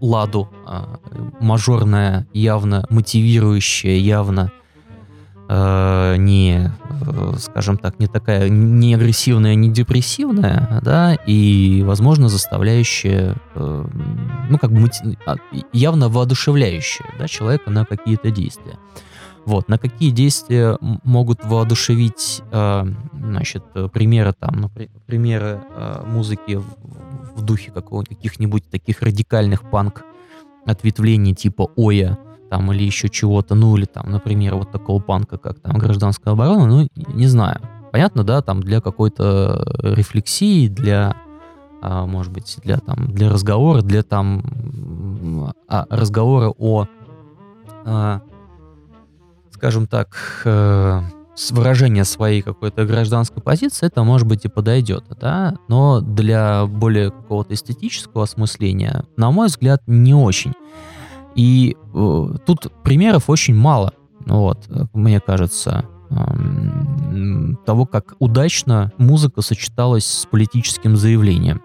ладу 0.00 0.48
а, 0.66 0.98
мажорная, 1.40 2.26
явно 2.32 2.84
мотивирующая, 2.90 3.96
явно 3.96 4.52
э, 5.48 6.16
не, 6.18 6.70
э, 6.90 7.32
скажем 7.38 7.78
так, 7.78 7.98
не 7.98 8.06
такая, 8.06 8.48
не 8.48 8.94
агрессивная, 8.94 9.54
не 9.54 9.70
депрессивная, 9.70 10.80
да, 10.82 11.14
и, 11.26 11.82
возможно, 11.86 12.28
заставляющая, 12.28 13.34
э, 13.54 13.84
ну, 14.50 14.58
как 14.58 14.72
бы 14.72 14.88
а, 15.26 15.36
явно 15.72 16.08
воодушевляющая, 16.08 17.06
да, 17.18 17.26
человека 17.28 17.70
на 17.70 17.84
какие-то 17.84 18.30
действия. 18.30 18.78
Вот, 19.46 19.68
на 19.68 19.78
какие 19.78 20.10
действия 20.10 20.76
могут 21.04 21.42
воодушевить, 21.42 22.42
э, 22.52 22.84
значит, 23.14 23.64
примеры 23.92 24.34
там, 24.38 24.60
ну, 24.60 24.70
примеры 25.06 25.62
э, 25.70 26.02
музыки 26.06 26.56
в, 26.56 26.64
в 27.38 27.42
духе 27.42 27.70
каких-нибудь 27.70 28.68
таких 28.70 29.02
радикальных 29.02 29.70
панк 29.70 30.04
ответвлений 30.66 31.34
типа 31.34 31.70
Оя, 31.76 32.18
там, 32.50 32.72
или 32.72 32.82
еще 32.84 33.08
чего-то, 33.08 33.54
ну, 33.54 33.76
или 33.76 33.84
там, 33.84 34.10
например, 34.10 34.56
вот 34.56 34.70
такого 34.70 35.00
панка, 35.00 35.38
как 35.38 35.60
там 35.60 35.78
гражданская 35.78 36.34
оборона, 36.34 36.66
ну, 36.66 36.88
не 36.94 37.26
знаю. 37.26 37.60
Понятно, 37.92 38.24
да, 38.24 38.42
там 38.42 38.62
для 38.62 38.80
какой-то 38.80 39.64
рефлексии, 39.80 40.68
для, 40.68 41.16
а, 41.80 42.06
может 42.06 42.32
быть, 42.32 42.58
для 42.62 42.78
там, 42.78 43.12
для 43.12 43.30
разговора, 43.30 43.82
для 43.82 44.02
там 44.02 45.54
а, 45.68 45.86
разговора 45.88 46.52
о, 46.58 46.86
а, 47.84 48.20
скажем 49.50 49.86
так, 49.86 50.42
а, 50.44 51.02
выражение 51.50 52.04
своей 52.04 52.42
какой-то 52.42 52.84
гражданской 52.84 53.42
позиции, 53.42 53.86
это, 53.86 54.02
может 54.02 54.26
быть, 54.26 54.44
и 54.44 54.48
подойдет, 54.48 55.04
да, 55.20 55.54
но 55.68 56.00
для 56.00 56.66
более 56.66 57.10
какого-то 57.10 57.54
эстетического 57.54 58.24
осмысления, 58.24 59.04
на 59.16 59.30
мой 59.30 59.48
взгляд, 59.48 59.82
не 59.86 60.14
очень. 60.14 60.52
И 61.34 61.76
э, 61.94 62.26
тут 62.46 62.72
примеров 62.82 63.30
очень 63.30 63.54
мало, 63.54 63.92
вот, 64.26 64.68
мне 64.92 65.20
кажется, 65.20 65.84
э, 66.10 66.14
того, 67.64 67.86
как 67.86 68.14
удачно 68.18 68.92
музыка 68.98 69.42
сочеталась 69.42 70.06
с 70.06 70.26
политическим 70.26 70.96
заявлением. 70.96 71.62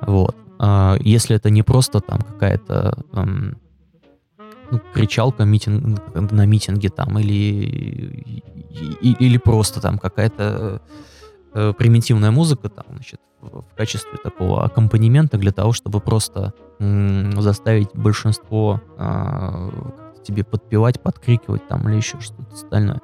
Вот. 0.00 0.36
Э, 0.60 0.96
если 1.00 1.36
это 1.36 1.50
не 1.50 1.62
просто 1.62 2.00
там 2.00 2.20
какая-то 2.20 3.04
э, 3.12 3.24
ну, 4.72 4.80
кричалка 4.94 5.44
митинг, 5.44 6.00
на 6.14 6.46
митинге 6.46 6.88
там, 6.88 7.18
или, 7.18 8.42
или 8.72 9.38
просто 9.38 9.80
там 9.80 9.98
какая-то 9.98 10.82
э, 11.54 11.72
примитивная 11.76 12.30
музыка 12.30 12.68
там, 12.68 12.86
значит, 12.90 13.20
в 13.40 13.64
качестве 13.76 14.18
такого 14.22 14.64
аккомпанемента 14.64 15.36
для 15.36 15.52
того, 15.52 15.72
чтобы 15.72 16.00
просто 16.00 16.54
заставить 16.78 17.88
большинство 17.94 18.80
э, 18.96 19.70
тебе 20.24 20.44
подпевать, 20.44 21.00
подкрикивать 21.00 21.66
там 21.68 21.88
или 21.88 21.96
еще 21.96 22.20
что-то 22.20 22.54
остальное. 22.54 23.00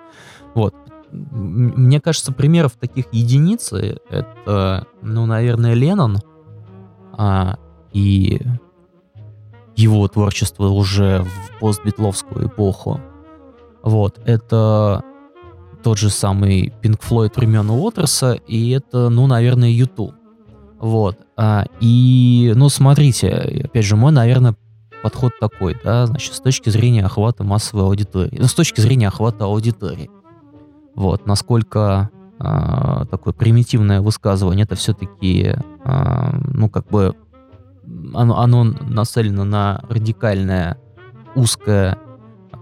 Вот. 0.55 0.75
Мне 1.11 2.01
кажется, 2.01 2.33
примеров 2.33 2.73
таких 2.75 3.07
единицы 3.13 3.99
это, 4.11 4.87
ну, 5.03 5.27
наверное, 5.27 5.75
Леннон 5.75 6.19
а, 7.13 7.59
и 7.93 8.41
его 9.75 10.07
творчество 10.09 10.67
уже 10.67 11.23
в 11.23 11.61
постбитловскую 11.61 12.49
эпоху. 12.49 13.01
Вот. 13.83 14.21
Это 14.25 15.03
тот 15.83 15.99
же 15.99 16.11
самый 16.11 16.73
Pink 16.83 17.01
Floyd 17.01 17.33
времен 17.37 17.71
Уотерса, 17.71 18.33
и 18.33 18.71
это, 18.71 19.09
ну, 19.09 19.27
наверное, 19.27 19.71
YouTube. 19.71 20.15
Вот. 20.79 21.19
А, 21.37 21.65
и, 21.81 22.53
ну, 22.55 22.69
смотрите, 22.69 23.63
опять 23.65 23.85
же, 23.85 23.97
мой, 23.97 24.13
наверное, 24.13 24.57
подход 25.03 25.33
такой, 25.41 25.77
да, 25.83 26.07
значит, 26.07 26.35
с 26.35 26.41
точки 26.41 26.71
зрения 26.71 27.05
охвата 27.05 27.45
массовой 27.45 27.85
аудитории, 27.85 28.37
ну, 28.39 28.47
с 28.47 28.55
точки 28.55 28.81
зрения 28.81 29.09
охвата 29.09 29.45
аудитории. 29.45 30.11
Вот, 30.95 31.27
насколько 31.27 32.11
а, 32.39 33.05
такое 33.07 33.33
примитивное 33.33 34.01
высказывание, 34.01 34.65
это 34.65 34.75
все-таки, 34.75 35.55
а, 35.85 36.39
ну, 36.53 36.69
как 36.69 36.89
бы, 36.89 37.15
оно, 38.15 38.41
оно 38.41 38.65
нацелено 38.65 39.45
на 39.45 39.85
радикальное, 39.89 40.79
узкое 41.35 41.99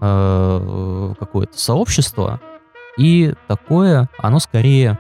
а, 0.01 1.15
какое-то 1.19 1.59
сообщество, 1.59 2.41
и 2.97 3.35
такое, 3.49 4.09
оно 4.19 4.39
скорее 4.39 4.99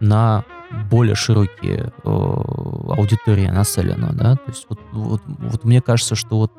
на 0.00 0.44
более 0.90 1.14
широкие 1.14 1.92
э, 2.04 2.08
аудитории 2.08 3.46
нацелена, 3.46 4.12
да, 4.12 4.36
то 4.36 4.50
есть 4.50 4.66
вот, 4.68 4.80
вот, 4.92 5.22
вот 5.26 5.64
мне 5.64 5.80
кажется, 5.80 6.14
что 6.14 6.38
вот 6.38 6.52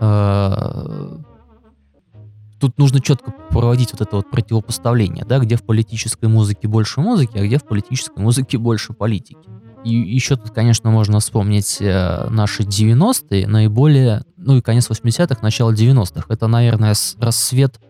э, 0.00 1.18
тут 2.60 2.78
нужно 2.78 3.00
четко 3.00 3.32
проводить 3.50 3.92
вот 3.92 4.02
это 4.02 4.16
вот 4.16 4.30
противопоставление, 4.30 5.24
да, 5.24 5.38
где 5.38 5.56
в 5.56 5.64
политической 5.64 6.26
музыке 6.26 6.68
больше 6.68 7.00
музыки, 7.00 7.38
а 7.38 7.44
где 7.44 7.58
в 7.58 7.64
политической 7.64 8.20
музыке 8.20 8.58
больше 8.58 8.92
политики. 8.92 9.48
И 9.82 9.94
еще 9.94 10.36
тут, 10.36 10.50
конечно, 10.50 10.90
можно 10.90 11.20
вспомнить 11.20 11.78
э, 11.80 12.28
наши 12.28 12.64
90-е, 12.64 13.46
наиболее, 13.46 14.24
ну 14.36 14.56
и 14.56 14.60
конец 14.60 14.90
80-х, 14.90 15.38
начало 15.40 15.72
90-х. 15.72 16.26
Это, 16.28 16.46
наверное, 16.48 16.94
рассвет 17.18 17.80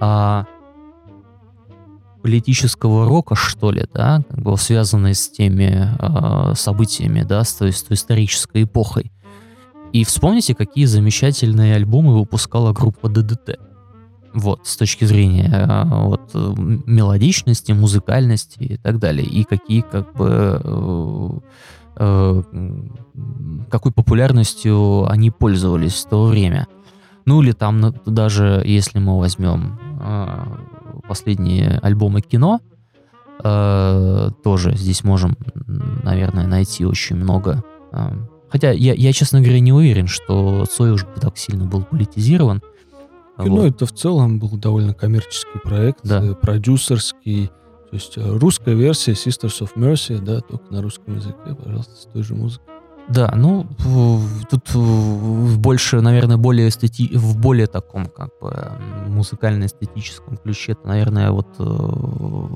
а, 0.00 0.46
политического 2.26 3.06
рока, 3.06 3.36
что 3.36 3.70
ли, 3.70 3.84
да, 3.94 4.20
как 4.28 4.40
бы 4.40 4.58
связанный 4.58 5.14
с 5.14 5.28
теми 5.28 5.88
э, 5.96 6.54
событиями, 6.56 7.22
да, 7.22 7.44
с 7.44 7.54
той, 7.54 7.72
с 7.72 7.84
той 7.84 7.94
исторической 7.94 8.64
эпохой. 8.64 9.12
И 9.92 10.02
вспомните, 10.02 10.56
какие 10.56 10.86
замечательные 10.86 11.76
альбомы 11.76 12.18
выпускала 12.18 12.72
группа 12.72 13.08
ДДТ. 13.08 13.60
Вот, 14.34 14.66
с 14.66 14.76
точки 14.76 15.04
зрения 15.04 15.48
э, 15.52 15.84
вот, 16.04 16.34
мелодичности, 16.34 17.70
музыкальности 17.70 18.58
и 18.58 18.76
так 18.76 18.98
далее. 18.98 19.24
И 19.24 19.44
какие, 19.44 19.82
как 19.82 20.12
бы, 20.14 20.60
э, 20.64 21.30
э, 22.00 22.42
какой 23.70 23.92
популярностью 23.92 25.08
они 25.08 25.30
пользовались 25.30 26.04
в 26.04 26.08
то 26.08 26.26
время. 26.26 26.66
Ну 27.24 27.40
или 27.40 27.52
там 27.52 27.94
даже, 28.04 28.64
если 28.66 28.98
мы 28.98 29.16
возьмем 29.20 29.78
последние 31.08 31.78
альбомы 31.78 32.20
кино, 32.20 32.60
э, 33.42 34.30
тоже 34.42 34.76
здесь 34.76 35.04
можем, 35.04 35.36
наверное, 36.02 36.46
найти 36.46 36.84
очень 36.84 37.16
много. 37.16 37.62
Э, 37.92 38.12
хотя 38.48 38.70
я, 38.72 38.94
я, 38.94 39.12
честно 39.12 39.40
говоря, 39.40 39.60
не 39.60 39.72
уверен, 39.72 40.06
что 40.06 40.64
Цой 40.66 40.92
уж 40.92 41.06
так 41.20 41.36
сильно 41.36 41.64
был 41.64 41.84
политизирован. 41.84 42.62
Кино 43.38 43.56
вот. 43.56 43.66
это 43.66 43.86
в 43.86 43.92
целом 43.92 44.38
был 44.38 44.56
довольно 44.56 44.94
коммерческий 44.94 45.58
проект, 45.62 46.00
да. 46.04 46.24
Э, 46.24 46.34
продюсерский. 46.34 47.48
То 47.90 47.94
есть 47.94 48.16
э, 48.16 48.22
русская 48.22 48.74
версия 48.74 49.12
Sisters 49.12 49.60
of 49.60 49.74
Mercy, 49.76 50.18
да, 50.18 50.40
только 50.40 50.72
на 50.72 50.82
русском 50.82 51.16
языке, 51.16 51.54
пожалуйста, 51.62 51.94
с 51.94 52.08
той 52.12 52.22
же 52.22 52.34
музыкой. 52.34 52.74
Да, 53.08 53.32
ну, 53.36 53.66
тут 54.50 54.74
в 54.74 55.58
больше, 55.60 56.00
наверное, 56.00 56.36
более 56.36 56.68
эстети... 56.68 57.16
в 57.16 57.38
более 57.38 57.68
таком, 57.68 58.06
как 58.06 58.30
бы, 58.40 58.72
музыкально-эстетическом 59.06 60.36
ключе, 60.36 60.72
это, 60.72 60.88
наверное, 60.88 61.30
вот 61.30 61.46
э, 61.58 62.48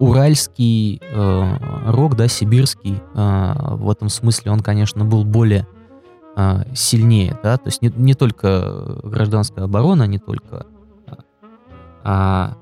уральский 0.00 1.00
э, 1.02 1.56
рок, 1.86 2.16
да, 2.16 2.26
сибирский, 2.26 3.00
э, 3.14 3.74
в 3.76 3.90
этом 3.90 4.08
смысле 4.08 4.50
он, 4.50 4.60
конечно, 4.60 5.04
был 5.04 5.24
более 5.24 5.66
э, 6.36 6.64
сильнее, 6.74 7.38
да, 7.42 7.58
то 7.58 7.68
есть 7.68 7.80
не, 7.80 7.92
не 7.96 8.14
только 8.14 8.98
гражданская 9.04 9.66
оборона, 9.66 10.04
не 10.08 10.18
только 10.18 10.66
а, 12.02 12.56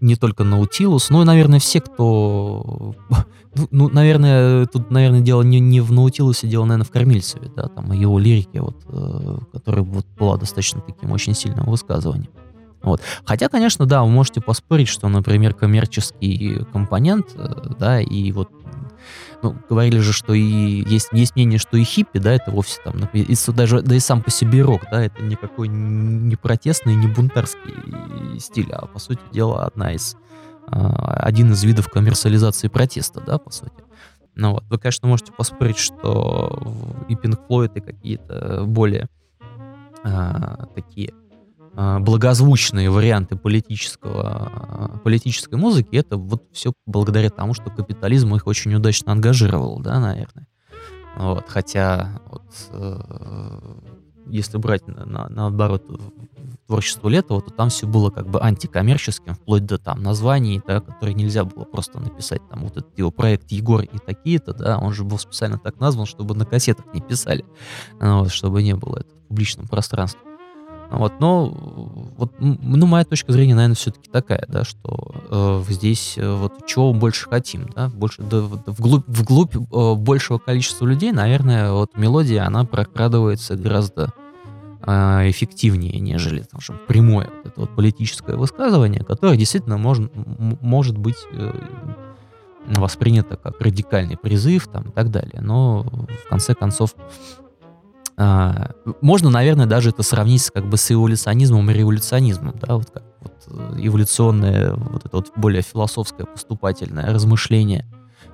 не 0.00 0.16
только 0.16 0.44
Наутилус, 0.44 1.10
но 1.10 1.22
и, 1.22 1.24
наверное, 1.24 1.60
все, 1.60 1.80
кто... 1.80 2.94
Ну, 3.56 3.66
ну, 3.72 3.88
наверное, 3.88 4.64
тут, 4.66 4.92
наверное, 4.92 5.22
дело 5.22 5.42
не, 5.42 5.58
не 5.58 5.80
в 5.80 5.90
Наутилусе, 5.90 6.46
дело, 6.46 6.66
наверное, 6.66 6.86
в 6.86 6.92
Кормильцеве, 6.92 7.50
да, 7.56 7.66
там, 7.66 7.90
его 7.90 8.16
лирике, 8.20 8.60
вот, 8.60 8.76
э, 8.86 9.38
которая 9.52 9.82
вот 9.82 10.06
была 10.16 10.36
достаточно 10.36 10.80
таким 10.80 11.10
очень 11.10 11.34
сильным 11.34 11.66
высказыванием. 11.66 12.30
Вот. 12.80 13.00
Хотя, 13.24 13.48
конечно, 13.48 13.86
да, 13.86 14.04
вы 14.04 14.10
можете 14.10 14.40
поспорить, 14.40 14.86
что, 14.86 15.08
например, 15.08 15.54
коммерческий 15.54 16.64
компонент, 16.72 17.26
э, 17.34 17.74
да, 17.76 18.00
и 18.00 18.30
вот 18.30 18.50
ну, 19.42 19.56
говорили 19.68 19.98
же, 19.98 20.12
что 20.12 20.34
и 20.34 20.40
есть, 20.42 21.08
есть 21.12 21.34
мнение, 21.34 21.58
что 21.58 21.76
и 21.76 21.84
хиппи, 21.84 22.18
да, 22.18 22.32
это 22.32 22.50
вовсе 22.50 22.80
там, 22.84 23.08
и 23.12 23.36
даже, 23.52 23.82
да 23.82 23.94
и 23.94 24.00
сам 24.00 24.22
по 24.22 24.30
себе 24.30 24.62
рок, 24.62 24.82
да, 24.90 25.04
это 25.04 25.22
никакой 25.22 25.68
не 25.68 26.36
протестный, 26.36 26.94
не 26.94 27.06
бунтарский 27.06 28.38
стиль, 28.38 28.70
а, 28.72 28.86
по 28.86 28.98
сути 28.98 29.20
дела, 29.32 29.64
одна 29.64 29.92
из, 29.92 30.16
а, 30.66 31.14
один 31.20 31.52
из 31.52 31.62
видов 31.64 31.88
коммерциализации 31.88 32.68
протеста, 32.68 33.20
да, 33.20 33.38
по 33.38 33.50
сути. 33.50 33.72
Ну 34.34 34.52
вот, 34.52 34.64
вы, 34.70 34.78
конечно, 34.78 35.08
можете 35.08 35.32
поспорить, 35.32 35.78
что 35.78 36.62
и 37.08 37.14
Pink 37.14 37.40
Floyd, 37.48 37.72
и 37.74 37.80
какие-то 37.80 38.64
более 38.64 39.08
а, 40.02 40.66
такие 40.74 41.12
благозвучные 41.74 42.90
варианты 42.90 43.36
политического, 43.36 44.22
а, 44.24 44.98
политической 44.98 45.54
музыки, 45.54 45.96
это 45.96 46.16
вот 46.16 46.44
все 46.52 46.72
благодаря 46.86 47.30
тому, 47.30 47.54
что 47.54 47.70
капитализм 47.70 48.34
их 48.34 48.46
очень 48.46 48.74
удачно 48.74 49.12
ангажировал, 49.12 49.78
да, 49.78 50.00
наверное. 50.00 50.46
Вот, 51.16 51.44
хотя, 51.48 52.20
вот, 52.30 52.42
э, 52.70 53.58
если 54.26 54.58
брать 54.58 54.86
на, 54.86 55.04
на, 55.04 55.28
наоборот 55.28 55.84
творчество 56.66 57.08
Летова, 57.08 57.42
то 57.42 57.50
там 57.50 57.68
все 57.68 57.86
было 57.86 58.10
как 58.10 58.28
бы 58.28 58.40
антикоммерческим, 58.40 59.34
вплоть 59.34 59.66
до 59.66 59.78
там 59.78 60.02
названий, 60.02 60.62
да, 60.66 60.80
которые 60.80 61.14
нельзя 61.14 61.44
было 61.44 61.64
просто 61.64 61.98
написать, 61.98 62.40
там 62.48 62.62
вот 62.62 62.76
этот 62.76 62.96
его 62.96 63.10
проект 63.10 63.50
Егор 63.50 63.82
и 63.82 63.98
такие-то, 63.98 64.54
да, 64.54 64.78
он 64.78 64.92
же 64.92 65.04
был 65.04 65.18
специально 65.18 65.58
так 65.58 65.80
назван, 65.80 66.06
чтобы 66.06 66.34
на 66.36 66.46
кассетах 66.46 66.86
не 66.94 67.00
писали, 67.00 67.44
вот, 68.00 68.30
чтобы 68.30 68.62
не 68.62 68.74
было 68.74 68.98
это 68.98 69.10
в 69.10 69.28
публичном 69.28 69.66
пространстве. 69.66 70.29
Вот, 70.90 71.20
но 71.20 71.46
вот, 72.16 72.32
ну, 72.40 72.86
моя 72.86 73.04
точка 73.04 73.32
зрения, 73.32 73.54
наверное, 73.54 73.76
все-таки 73.76 74.10
такая, 74.10 74.44
да, 74.48 74.64
что 74.64 75.14
э, 75.30 75.72
здесь 75.72 76.14
э, 76.16 76.34
вот 76.34 76.66
чего 76.66 76.92
больше 76.92 77.28
хотим, 77.28 77.70
да, 77.76 77.88
больше 77.88 78.22
да, 78.22 78.40
вглубь, 78.40 79.04
вглубь 79.06 79.54
э, 79.54 79.94
большего 79.94 80.38
количества 80.38 80.86
людей, 80.86 81.12
наверное, 81.12 81.72
вот 81.72 81.96
мелодия, 81.96 82.44
она 82.44 82.64
прокрадывается 82.64 83.56
гораздо 83.56 84.12
э, 84.82 85.30
эффективнее, 85.30 86.00
нежели 86.00 86.42
там, 86.42 86.60
что 86.60 86.72
прямое 86.88 87.30
вот 87.36 87.46
это 87.46 87.60
вот 87.60 87.76
политическое 87.76 88.36
высказывание, 88.36 89.04
которое 89.04 89.36
действительно 89.36 89.78
может, 89.78 90.10
может 90.60 90.98
быть 90.98 91.18
э, 91.32 91.52
воспринято 92.66 93.36
как 93.36 93.60
радикальный 93.60 94.16
призыв 94.16 94.66
там, 94.66 94.88
и 94.88 94.92
так 94.92 95.10
далее. 95.10 95.40
Но 95.40 95.82
в 95.82 96.28
конце 96.28 96.54
концов 96.54 96.94
а, 98.22 98.72
можно, 99.00 99.30
наверное, 99.30 99.64
даже 99.64 99.88
это 99.90 100.02
сравнить 100.02 100.50
как 100.50 100.68
бы 100.68 100.76
с 100.76 100.92
эволюционизмом 100.92 101.70
и 101.70 101.72
революционизмом, 101.72 102.54
да, 102.60 102.76
вот 102.76 102.90
как 102.90 103.02
вот 103.20 103.32
э, 103.46 103.76
эволюционное, 103.78 104.74
вот 104.74 105.06
это 105.06 105.16
вот 105.16 105.32
более 105.36 105.62
философское 105.62 106.26
поступательное 106.26 107.14
размышление 107.14 107.86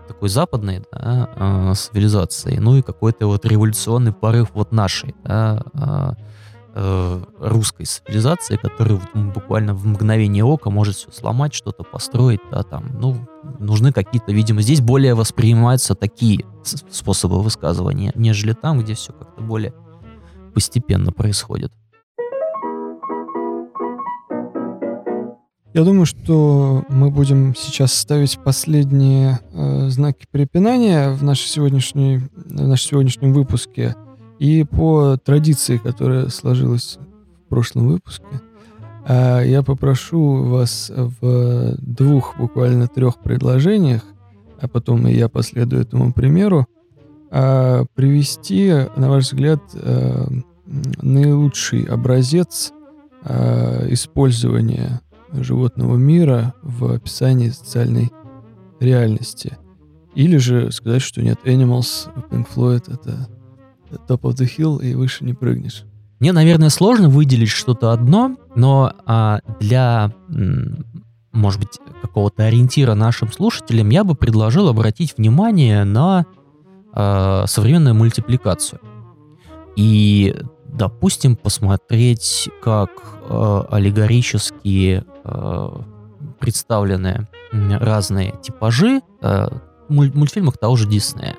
такой 0.08 0.28
западной 0.28 0.80
да, 0.90 1.28
а, 1.36 1.74
цивилизации, 1.74 2.56
ну 2.56 2.76
и 2.76 2.82
какой-то 2.82 3.28
вот 3.28 3.44
революционный 3.44 4.12
порыв 4.12 4.50
вот 4.54 4.72
нашей, 4.72 5.14
да, 5.22 5.62
а, 5.74 6.14
э, 6.76 7.22
русской 7.40 7.84
цивилизации, 7.84 8.56
которая 8.56 9.00
буквально 9.14 9.74
в 9.74 9.86
мгновение 9.86 10.44
ока 10.44 10.70
может 10.70 10.96
все 10.96 11.10
сломать, 11.10 11.54
что-то 11.54 11.82
построить, 11.82 12.40
да, 12.50 12.62
там, 12.62 12.90
ну, 13.00 13.26
нужны 13.58 13.92
какие-то, 13.92 14.32
видимо, 14.32 14.60
здесь 14.60 14.80
более 14.80 15.14
воспринимаются 15.14 15.94
такие 15.94 16.44
способы 16.62 17.40
высказывания, 17.42 18.12
нежели 18.14 18.52
там, 18.52 18.80
где 18.80 18.94
все 18.94 19.12
как-то 19.12 19.42
более 19.42 19.72
постепенно 20.54 21.12
происходит. 21.12 21.72
Я 25.72 25.84
думаю, 25.84 26.06
что 26.06 26.84
мы 26.88 27.10
будем 27.10 27.54
сейчас 27.54 27.92
ставить 27.92 28.38
последние 28.38 29.40
э, 29.52 29.90
знаки 29.90 30.26
препинания 30.30 31.10
в, 31.10 31.22
нашей 31.22 31.48
сегодняшней, 31.48 32.22
в 32.34 32.66
нашем 32.66 32.88
сегодняшнем 32.88 33.34
выпуске. 33.34 33.94
И 34.38 34.64
по 34.64 35.16
традиции, 35.16 35.78
которая 35.78 36.28
сложилась 36.28 36.98
в 37.46 37.48
прошлом 37.48 37.88
выпуске, 37.88 38.26
э, 39.06 39.42
я 39.46 39.62
попрошу 39.62 40.44
вас 40.44 40.92
в 40.94 41.76
двух, 41.78 42.36
буквально 42.38 42.86
трех 42.86 43.18
предложениях, 43.18 44.02
а 44.60 44.68
потом 44.68 45.06
и 45.06 45.14
я 45.14 45.28
последую 45.28 45.82
этому 45.82 46.12
примеру, 46.12 46.66
э, 47.30 47.84
привести, 47.94 48.72
на 48.96 49.08
ваш 49.08 49.24
взгляд, 49.24 49.60
э, 49.74 50.26
наилучший 51.02 51.84
образец 51.84 52.72
использования 53.88 55.00
животного 55.32 55.96
мира 55.96 56.54
в 56.62 56.92
описании 56.92 57.48
социальной 57.48 58.12
реальности. 58.78 59.58
Или 60.14 60.36
же 60.36 60.70
сказать, 60.70 61.02
что 61.02 61.22
нет, 61.22 61.38
Animals, 61.44 62.08
Pink 62.30 62.46
Floyd— 62.54 62.84
это 62.92 63.28
top 64.06 64.22
of 64.22 64.34
the 64.34 64.46
hill, 64.46 64.82
и 64.82 64.94
выше 64.94 65.24
не 65.24 65.34
прыгнешь. 65.34 65.84
Мне, 66.18 66.32
наверное, 66.32 66.70
сложно 66.70 67.08
выделить 67.08 67.50
что-то 67.50 67.92
одно, 67.92 68.36
но 68.54 68.92
а, 69.04 69.40
для, 69.60 70.12
может 71.32 71.60
быть, 71.60 71.78
какого-то 72.00 72.44
ориентира 72.44 72.94
нашим 72.94 73.30
слушателям 73.30 73.90
я 73.90 74.02
бы 74.02 74.14
предложил 74.14 74.68
обратить 74.68 75.16
внимание 75.18 75.84
на 75.84 76.24
а, 76.92 77.44
современную 77.46 77.94
мультипликацию. 77.94 78.80
И, 79.76 80.34
допустим, 80.64 81.36
посмотреть, 81.36 82.48
как 82.62 82.90
а, 83.28 83.66
аллегорически 83.70 85.04
а, 85.24 85.82
представлены 86.38 87.28
разные 87.52 88.34
типажи 88.42 89.02
а, 89.20 89.52
мультфильмах 89.88 90.58
того 90.58 90.76
же 90.76 90.88
Диснея. 90.88 91.36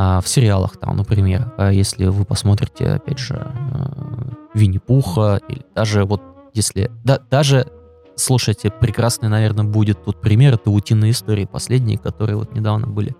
А, 0.00 0.20
в 0.20 0.28
сериалах 0.28 0.76
там, 0.76 0.96
например, 0.96 1.52
а 1.58 1.72
если 1.72 2.06
вы 2.06 2.24
посмотрите, 2.24 2.86
опять 2.86 3.18
же, 3.18 3.34
э, 3.34 4.30
Винни-Пуха, 4.54 5.40
или 5.48 5.62
даже 5.74 6.04
вот 6.04 6.22
если... 6.54 6.88
Да, 7.02 7.18
даже, 7.28 7.66
слушайте, 8.14 8.70
прекрасный, 8.70 9.28
наверное, 9.28 9.64
будет 9.64 10.04
тут 10.04 10.20
пример, 10.20 10.54
это 10.54 10.70
«Утиные 10.70 11.10
истории» 11.10 11.46
последние, 11.46 11.98
которые 11.98 12.36
вот 12.36 12.54
недавно 12.54 12.86
были 12.86 13.16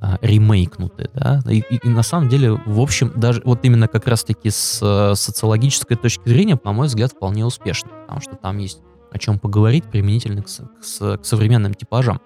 а, 0.00 0.18
ремейкнуты, 0.22 1.08
да, 1.14 1.40
и, 1.48 1.58
и, 1.70 1.76
и 1.76 1.88
на 1.88 2.02
самом 2.02 2.28
деле, 2.28 2.50
в 2.50 2.80
общем, 2.80 3.12
даже 3.14 3.40
вот 3.44 3.60
именно 3.62 3.86
как 3.86 4.08
раз-таки 4.08 4.50
с 4.50 4.80
э, 4.82 5.14
социологической 5.14 5.96
точки 5.96 6.28
зрения, 6.28 6.56
по 6.56 6.70
моему 6.70 6.86
взгляд, 6.86 7.12
вполне 7.12 7.46
успешно, 7.46 7.90
потому 8.02 8.20
что 8.20 8.34
там 8.34 8.58
есть 8.58 8.80
о 9.12 9.18
чем 9.18 9.38
поговорить 9.38 9.84
применительно 9.84 10.42
к, 10.42 10.46
к, 10.46 11.18
к 11.18 11.24
современным 11.24 11.74
типажам. 11.74 12.20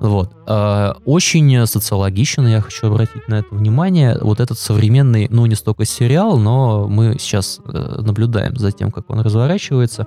Вот. 0.00 0.36
Э, 0.46 0.92
очень 1.04 1.66
социологично, 1.66 2.46
я 2.46 2.60
хочу 2.60 2.88
обратить 2.88 3.28
на 3.28 3.36
это 3.36 3.54
внимание. 3.54 4.18
Вот 4.20 4.40
этот 4.40 4.58
современный, 4.58 5.28
ну, 5.30 5.46
не 5.46 5.54
столько 5.54 5.84
сериал, 5.84 6.38
но 6.38 6.86
мы 6.88 7.16
сейчас 7.18 7.60
э, 7.64 8.00
наблюдаем 8.00 8.56
за 8.56 8.72
тем, 8.72 8.90
как 8.90 9.10
он 9.10 9.20
разворачивается. 9.20 10.06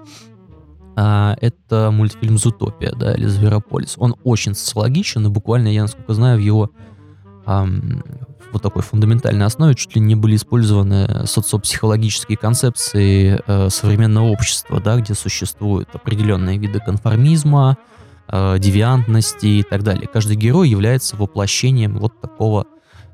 А, 0.96 1.36
это 1.40 1.92
мультфильм 1.92 2.38
«Зутопия», 2.38 2.94
да, 2.94 3.14
или 3.14 3.26
«Зверополис». 3.26 3.96
Он 3.98 4.16
очень 4.24 4.54
социологичен, 4.54 5.26
и 5.26 5.30
буквально, 5.30 5.70
я 5.70 5.84
насколько 5.84 6.14
знаю, 6.14 6.38
в 6.38 6.42
его 6.42 6.72
вот 8.52 8.62
такой 8.62 8.82
фундаментальной 8.82 9.46
основе 9.46 9.76
чуть 9.76 9.96
ли 9.96 10.02
не 10.02 10.16
были 10.16 10.36
использованы 10.36 11.26
социопсихологические 11.26 12.38
концепции 12.38 13.42
э, 13.46 13.70
современного 13.70 14.28
общества, 14.28 14.80
да, 14.80 14.98
где 14.98 15.14
существуют 15.14 15.90
определенные 15.94 16.58
виды 16.58 16.80
конформизма, 16.80 17.78
э, 18.32 18.60
девиантности 18.60 19.46
и 19.46 19.64
так 19.64 19.84
далее. 19.84 20.08
Каждый 20.12 20.36
герой 20.36 20.70
является 20.70 21.16
воплощением 21.16 21.98
вот 21.98 22.20
такого 22.22 22.66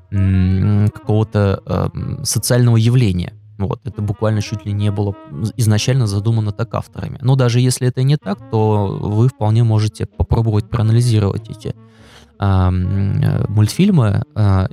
какого-то 0.08 1.62
э, 1.66 2.24
социального 2.24 2.76
явления. 2.76 3.34
Вот, 3.58 3.80
это 3.84 4.02
буквально 4.02 4.40
чуть 4.40 4.64
ли 4.64 4.72
не 4.72 4.90
было 4.92 5.16
изначально 5.56 6.06
задумано 6.06 6.52
так 6.52 6.72
авторами. 6.74 7.18
Но 7.22 7.34
даже 7.34 7.58
если 7.58 7.88
это 7.88 8.02
не 8.04 8.16
так, 8.16 8.38
то 8.50 8.86
вы 8.86 9.28
вполне 9.28 9.64
можете 9.64 10.06
попробовать 10.06 10.70
проанализировать 10.70 11.50
эти 11.50 11.74
э, 12.38 12.70
мультфильмы 13.48 14.22
э, 14.34 14.66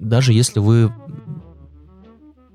даже 0.00 0.32
если 0.32 0.60
вы 0.60 0.92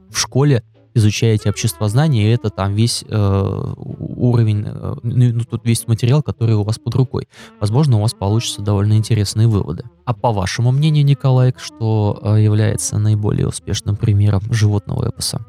в 0.09 0.17
школе 0.17 0.63
изучаете 0.93 1.49
обществознание, 1.49 2.25
и 2.25 2.33
это 2.33 2.49
там 2.49 2.73
весь 2.73 3.03
э, 3.07 3.73
уровень, 3.77 4.65
э, 4.65 4.95
ну, 5.03 5.33
ну, 5.33 5.43
тут 5.43 5.65
весь 5.65 5.87
материал, 5.87 6.21
который 6.21 6.55
у 6.55 6.63
вас 6.63 6.79
под 6.79 6.95
рукой. 6.95 7.27
Возможно, 7.59 7.97
у 7.97 8.01
вас 8.01 8.13
получатся 8.13 8.61
довольно 8.61 8.93
интересные 8.93 9.47
выводы. 9.47 9.83
А 10.05 10.13
по 10.13 10.31
вашему 10.31 10.71
мнению, 10.71 11.05
Николай, 11.05 11.53
что 11.57 12.19
э, 12.21 12.41
является 12.41 12.97
наиболее 12.97 13.47
успешным 13.47 13.95
примером 13.95 14.41
животного 14.51 15.09
эпоса? 15.09 15.45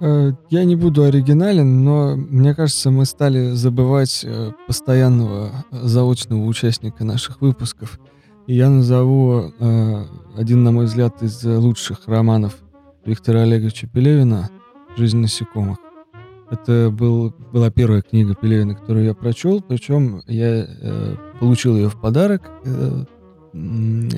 Э, 0.00 0.32
я 0.50 0.64
не 0.64 0.76
буду 0.76 1.04
оригинален, 1.04 1.84
но 1.84 2.16
мне 2.16 2.54
кажется, 2.54 2.90
мы 2.90 3.04
стали 3.04 3.52
забывать 3.52 4.24
э, 4.24 4.52
постоянного 4.66 5.64
заочного 5.70 6.44
участника 6.44 7.04
наших 7.04 7.40
выпусков– 7.40 7.98
и 8.46 8.56
я 8.56 8.68
назову 8.68 9.52
э, 9.58 10.04
один, 10.36 10.64
на 10.64 10.70
мой 10.70 10.84
взгляд, 10.84 11.22
из 11.22 11.42
лучших 11.44 12.06
романов 12.06 12.54
Виктора 13.06 13.42
Олеговича 13.42 13.86
Пелевина 13.86 14.50
«Жизнь 14.96 15.18
насекомых». 15.18 15.78
Это 16.50 16.90
был, 16.90 17.34
была 17.52 17.70
первая 17.70 18.00
книга 18.00 18.34
Пелевина, 18.34 18.74
которую 18.74 19.04
я 19.04 19.14
прочел, 19.14 19.60
причем 19.60 20.22
я 20.26 20.66
э, 20.66 21.16
получил 21.38 21.76
ее 21.76 21.90
в 21.90 22.00
подарок, 22.00 22.50
э, 22.64 23.04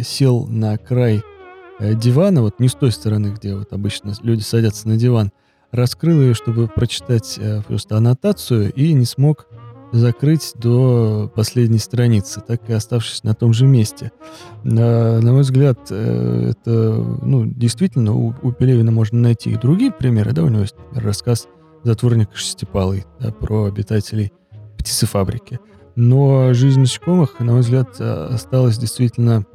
сел 0.04 0.46
на 0.46 0.76
край 0.78 1.22
э, 1.80 1.94
дивана, 1.94 2.42
вот 2.42 2.60
не 2.60 2.68
с 2.68 2.74
той 2.74 2.92
стороны, 2.92 3.34
где 3.36 3.56
вот 3.56 3.72
обычно 3.72 4.12
люди 4.22 4.42
садятся 4.42 4.88
на 4.88 4.96
диван, 4.96 5.32
раскрыл 5.72 6.20
ее, 6.20 6.34
чтобы 6.34 6.68
прочитать 6.68 7.38
э, 7.38 7.62
просто 7.62 7.96
аннотацию, 7.96 8.72
и 8.72 8.92
не 8.92 9.04
смог 9.04 9.46
закрыть 9.92 10.52
до 10.56 11.30
последней 11.34 11.78
страницы, 11.78 12.40
так 12.40 12.68
и 12.68 12.72
оставшись 12.72 13.22
на 13.24 13.34
том 13.34 13.52
же 13.52 13.66
месте. 13.66 14.12
На, 14.64 15.20
на 15.20 15.32
мой 15.32 15.42
взгляд, 15.42 15.78
э, 15.90 16.50
это, 16.50 16.70
ну, 17.22 17.46
действительно, 17.46 18.14
у, 18.14 18.34
у 18.42 18.52
Пелевина 18.52 18.90
можно 18.90 19.18
найти 19.20 19.50
и 19.50 19.56
другие 19.56 19.92
примеры, 19.92 20.32
да, 20.32 20.42
у 20.42 20.48
него 20.48 20.62
есть 20.62 20.76
например, 20.76 21.06
рассказ 21.06 21.48
«Затворник 21.84 22.30
шестипалый», 22.34 23.04
да, 23.20 23.32
про 23.32 23.64
обитателей 23.64 24.32
птицефабрики. 24.78 25.60
Но 25.94 26.52
жизнь 26.52 26.80
насекомых, 26.80 27.40
на 27.40 27.52
мой 27.52 27.60
взгляд, 27.60 27.96
э, 27.98 28.28
осталась 28.32 28.78
действительно 28.78 29.46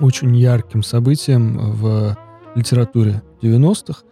очень 0.00 0.34
ярким 0.36 0.82
событием 0.82 1.58
в 1.74 2.16
литературе 2.54 3.22
90-х, 3.42 4.02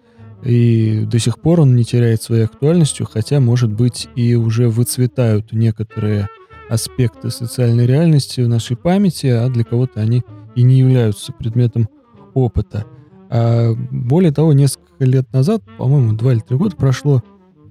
и 0.43 1.05
до 1.07 1.19
сих 1.19 1.41
пор 1.41 1.61
он 1.61 1.75
не 1.75 1.85
теряет 1.85 2.23
своей 2.23 2.45
актуальностью, 2.45 3.07
хотя, 3.11 3.41
может 3.41 3.73
быть, 3.73 4.09
и 4.15 4.35
уже 4.35 4.69
выцветают 4.69 5.53
некоторые 5.53 6.29
аспекты 6.69 7.31
социальной 7.31 7.87
реальности 7.87 8.41
в 8.41 8.49
нашей 8.49 8.77
памяти, 8.77 9.27
а 9.27 9.49
для 9.49 9.65
кого-то 9.65 10.01
они 10.01 10.23
и 10.55 10.63
не 10.63 10.79
являются 10.79 11.33
предметом 11.33 11.89
опыта. 12.35 12.85
А 13.31 13.75
более 13.91 14.33
того, 14.33 14.53
несколько 14.53 15.05
лет 15.05 15.33
назад, 15.33 15.63
по-моему, 15.77 16.13
два 16.13 16.33
или 16.33 16.41
три 16.41 16.57
года 16.57 16.77
прошло, 16.77 17.23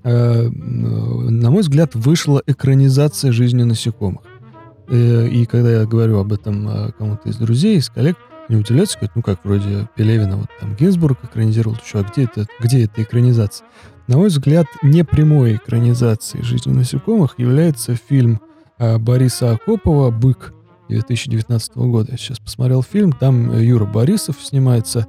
э, 0.04 0.50
на 0.50 1.52
мой 1.52 1.62
взгляд, 1.62 1.96
вышла 1.96 2.42
экранизация 2.46 3.32
жизни 3.32 3.64
насекомых. 3.64 4.24
Э, 4.90 5.28
и 5.28 5.46
когда 5.46 5.72
я 5.82 5.86
говорю 5.86 6.20
об 6.20 6.34
этом 6.34 6.68
э, 6.68 6.92
кому-то 6.98 7.30
из 7.30 7.38
друзей, 7.38 7.78
из 7.78 7.90
коллег, 7.90 8.18
не 8.50 8.56
удивляются, 8.56 8.98
говорят, 8.98 9.16
ну 9.16 9.22
как, 9.22 9.40
вроде 9.44 9.90
Пелевина, 9.96 10.38
вот 10.38 10.48
там 10.60 10.76
Гинзбург 10.76 11.24
экранизировал, 11.24 11.78
что, 11.84 12.00
а 12.00 12.04
где 12.04 12.24
это, 12.24 12.48
где 12.60 12.86
эта 12.86 13.04
экранизация? 13.04 13.68
На 14.08 14.18
мой 14.18 14.30
взгляд, 14.30 14.68
непрямой 14.82 15.56
экранизацией 15.56 16.44
жизни 16.44 16.72
насекомых 16.72 17.36
является 17.38 17.96
фильм 17.96 18.40
а, 18.78 19.00
Бориса 19.00 19.52
Акопова 19.52 20.12
«Бык» 20.12 20.54
2019 20.88 21.76
года. 21.76 22.12
Я 22.12 22.18
сейчас 22.18 22.40
посмотрел 22.40 22.82
фильм, 22.84 23.12
там 23.12 23.58
Юра 23.60 23.86
Борисов 23.86 24.38
снимается. 24.42 25.08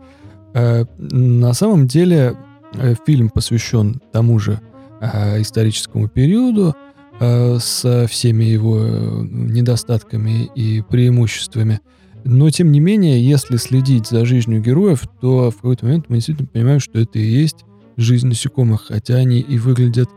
А, 0.55 0.85
на 0.99 1.53
самом 1.53 1.87
деле 1.87 2.37
э, 2.75 2.95
фильм 3.07 3.31
посвящен 3.31 4.01
тому 4.13 4.41
же 4.41 4.61
а, 5.01 5.41
историческому 5.41 6.09
периоду, 6.09 6.75
с 7.21 8.07
всеми 8.09 8.45
его 8.45 8.79
э, 8.79 9.23
недостатками 9.29 10.49
и 10.55 10.83
преимуществами– 10.83 11.81
но, 12.31 12.51
тем 12.51 12.71
не 12.71 12.79
менее, 12.79 13.27
если 13.27 13.57
следить 13.57 14.07
за 14.07 14.27
жизнью 14.27 14.61
героев, 14.61 15.09
то 15.19 15.51
в 15.51 15.57
какой-то 15.57 15.87
момент 15.87 16.11
мы 16.11 16.17
действительно 16.17 16.47
понимаем, 16.47 16.79
что 16.79 16.99
это 16.99 17.19
и 17.19 17.23
есть 17.23 17.65
жизнь 17.97 18.29
насекомых, 18.29 18.89
хотя 18.89 19.15
они 19.15 19.41
и 19.41 19.59
выглядят 19.59 20.11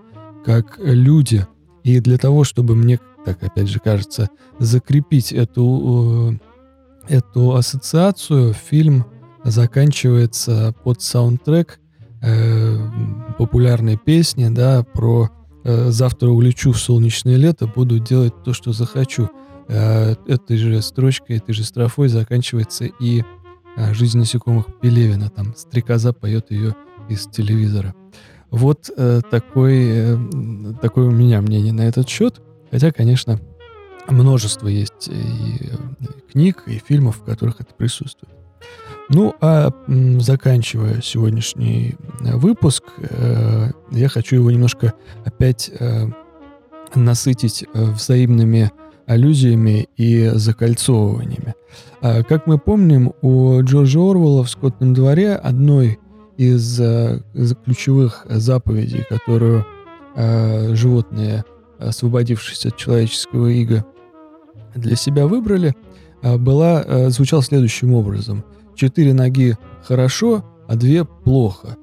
как 0.43 0.77
люди. 0.77 1.47
И 1.85 2.01
для 2.01 2.17
того, 2.17 2.43
чтобы 2.43 2.75
мне, 2.75 2.99
так 3.23 3.41
опять 3.41 3.69
же 3.69 3.79
кажется, 3.79 4.27
закрепить 4.59 5.31
эту, 5.31 6.37
э, 7.07 7.15
эту 7.15 7.55
ассоциацию, 7.55 8.55
фильм 8.55 9.05
заканчивается 9.45 10.75
под 10.83 11.01
саундтрек 11.01 11.79
э, 12.21 12.77
популярной 13.37 13.95
песни, 13.95 14.49
да, 14.49 14.83
про 14.83 15.29
э, 15.63 15.91
«Завтра 15.91 16.27
улечу 16.27 16.73
в 16.73 16.77
солнечное 16.77 17.37
лето, 17.37 17.67
буду 17.67 17.99
делать 17.99 18.33
то, 18.43 18.51
что 18.51 18.73
захочу». 18.73 19.29
Э, 19.67 20.15
этой 20.27 20.57
же 20.57 20.81
строчкой, 20.81 21.37
этой 21.37 21.53
же 21.53 21.63
строфой 21.63 22.07
заканчивается 22.07 22.85
и 22.85 23.23
э, 23.77 23.93
«Жизнь 23.93 24.17
насекомых» 24.17 24.65
Пелевина. 24.81 25.29
Там 25.29 25.55
стрекоза 25.55 26.13
поет 26.13 26.51
ее 26.51 26.75
из 27.09 27.27
телевизора. 27.27 27.93
Вот 28.49 28.89
э, 28.95 29.21
такой, 29.31 29.87
э, 29.87 30.17
такое 30.81 31.07
у 31.07 31.11
меня 31.11 31.41
мнение 31.41 31.71
на 31.71 31.81
этот 31.81 32.09
счет. 32.09 32.41
Хотя, 32.69 32.91
конечно, 32.91 33.39
множество 34.09 34.67
есть 34.67 35.07
и 35.07 35.71
книг, 36.31 36.63
и 36.65 36.81
фильмов, 36.85 37.19
в 37.19 37.23
которых 37.23 37.61
это 37.61 37.73
присутствует. 37.73 38.33
Ну, 39.09 39.35
а 39.41 39.71
заканчивая 40.19 41.01
сегодняшний 41.01 41.95
выпуск, 42.19 42.83
э, 42.97 43.71
я 43.91 44.09
хочу 44.09 44.35
его 44.35 44.51
немножко 44.51 44.93
опять 45.25 45.71
э, 45.79 46.07
насытить 46.93 47.65
взаимными 47.73 48.71
аллюзиями 49.11 49.89
и 49.97 50.31
закольцовываниями. 50.33 51.53
А, 52.01 52.23
как 52.23 52.47
мы 52.47 52.57
помним, 52.57 53.13
у 53.21 53.61
Джорджа 53.61 53.99
Орвелла 53.99 54.43
в 54.43 54.49
«Скотном 54.49 54.93
дворе» 54.93 55.35
одной 55.35 55.99
из, 56.37 56.79
из 56.79 57.55
ключевых 57.65 58.25
заповедей, 58.29 59.03
которую 59.07 59.65
э, 60.15 60.73
животные, 60.75 61.43
освободившись 61.77 62.65
от 62.65 62.77
человеческого 62.77 63.47
ига, 63.47 63.85
для 64.75 64.95
себя 64.95 65.27
выбрали, 65.27 65.75
была, 66.23 67.09
звучала 67.09 67.43
следующим 67.43 67.93
образом. 67.93 68.45
Четыре 68.75 69.13
ноги 69.13 69.57
хорошо, 69.83 70.45
а 70.67 70.75
две 70.75 71.03
плохо. 71.03 71.75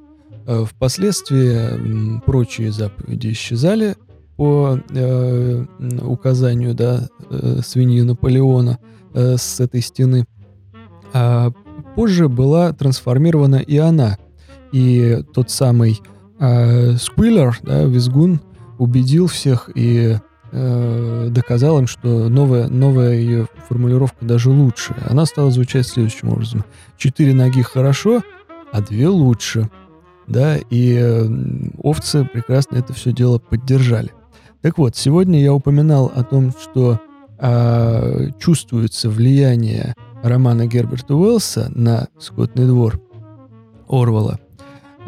Впоследствии 0.46 2.20
прочие 2.20 2.72
заповеди 2.72 3.32
исчезали, 3.32 3.96
по 4.38 4.78
э, 4.90 5.64
указанию 6.00 6.72
да, 6.72 7.08
э, 7.28 7.58
свиньи 7.64 8.02
Наполеона 8.02 8.78
э, 9.12 9.36
с 9.36 9.58
этой 9.58 9.80
стены. 9.80 10.26
А 11.12 11.50
позже 11.96 12.28
была 12.28 12.72
трансформирована 12.72 13.56
и 13.56 13.76
она. 13.78 14.16
И 14.70 15.24
тот 15.34 15.50
самый 15.50 16.00
э, 16.38 16.92
Сквиллер, 16.98 17.58
да, 17.62 17.82
Визгун, 17.82 18.40
убедил 18.78 19.26
всех 19.26 19.70
и 19.74 20.18
э, 20.52 21.28
доказал 21.30 21.80
им, 21.80 21.88
что 21.88 22.28
новая, 22.28 22.68
новая 22.68 23.14
ее 23.14 23.48
формулировка 23.68 24.24
даже 24.24 24.50
лучше. 24.50 24.94
Она 25.10 25.26
стала 25.26 25.50
звучать 25.50 25.88
следующим 25.88 26.28
образом. 26.28 26.64
Четыре 26.96 27.34
ноги 27.34 27.62
хорошо, 27.62 28.22
а 28.70 28.82
две 28.82 29.08
лучше. 29.08 29.68
Да, 30.28 30.58
и 30.58 30.94
э, 30.96 31.26
овцы 31.82 32.24
прекрасно 32.24 32.76
это 32.76 32.92
все 32.92 33.12
дело 33.12 33.40
поддержали. 33.40 34.12
Так 34.60 34.76
вот, 34.76 34.96
сегодня 34.96 35.40
я 35.40 35.54
упоминал 35.54 36.10
о 36.12 36.24
том, 36.24 36.50
что 36.50 37.00
э, 37.38 38.28
чувствуется 38.40 39.08
влияние 39.08 39.94
романа 40.24 40.66
Герберта 40.66 41.14
Уэллса 41.14 41.70
на 41.74 42.08
«Скотный 42.18 42.66
двор» 42.66 43.00
Орвала. 43.88 44.40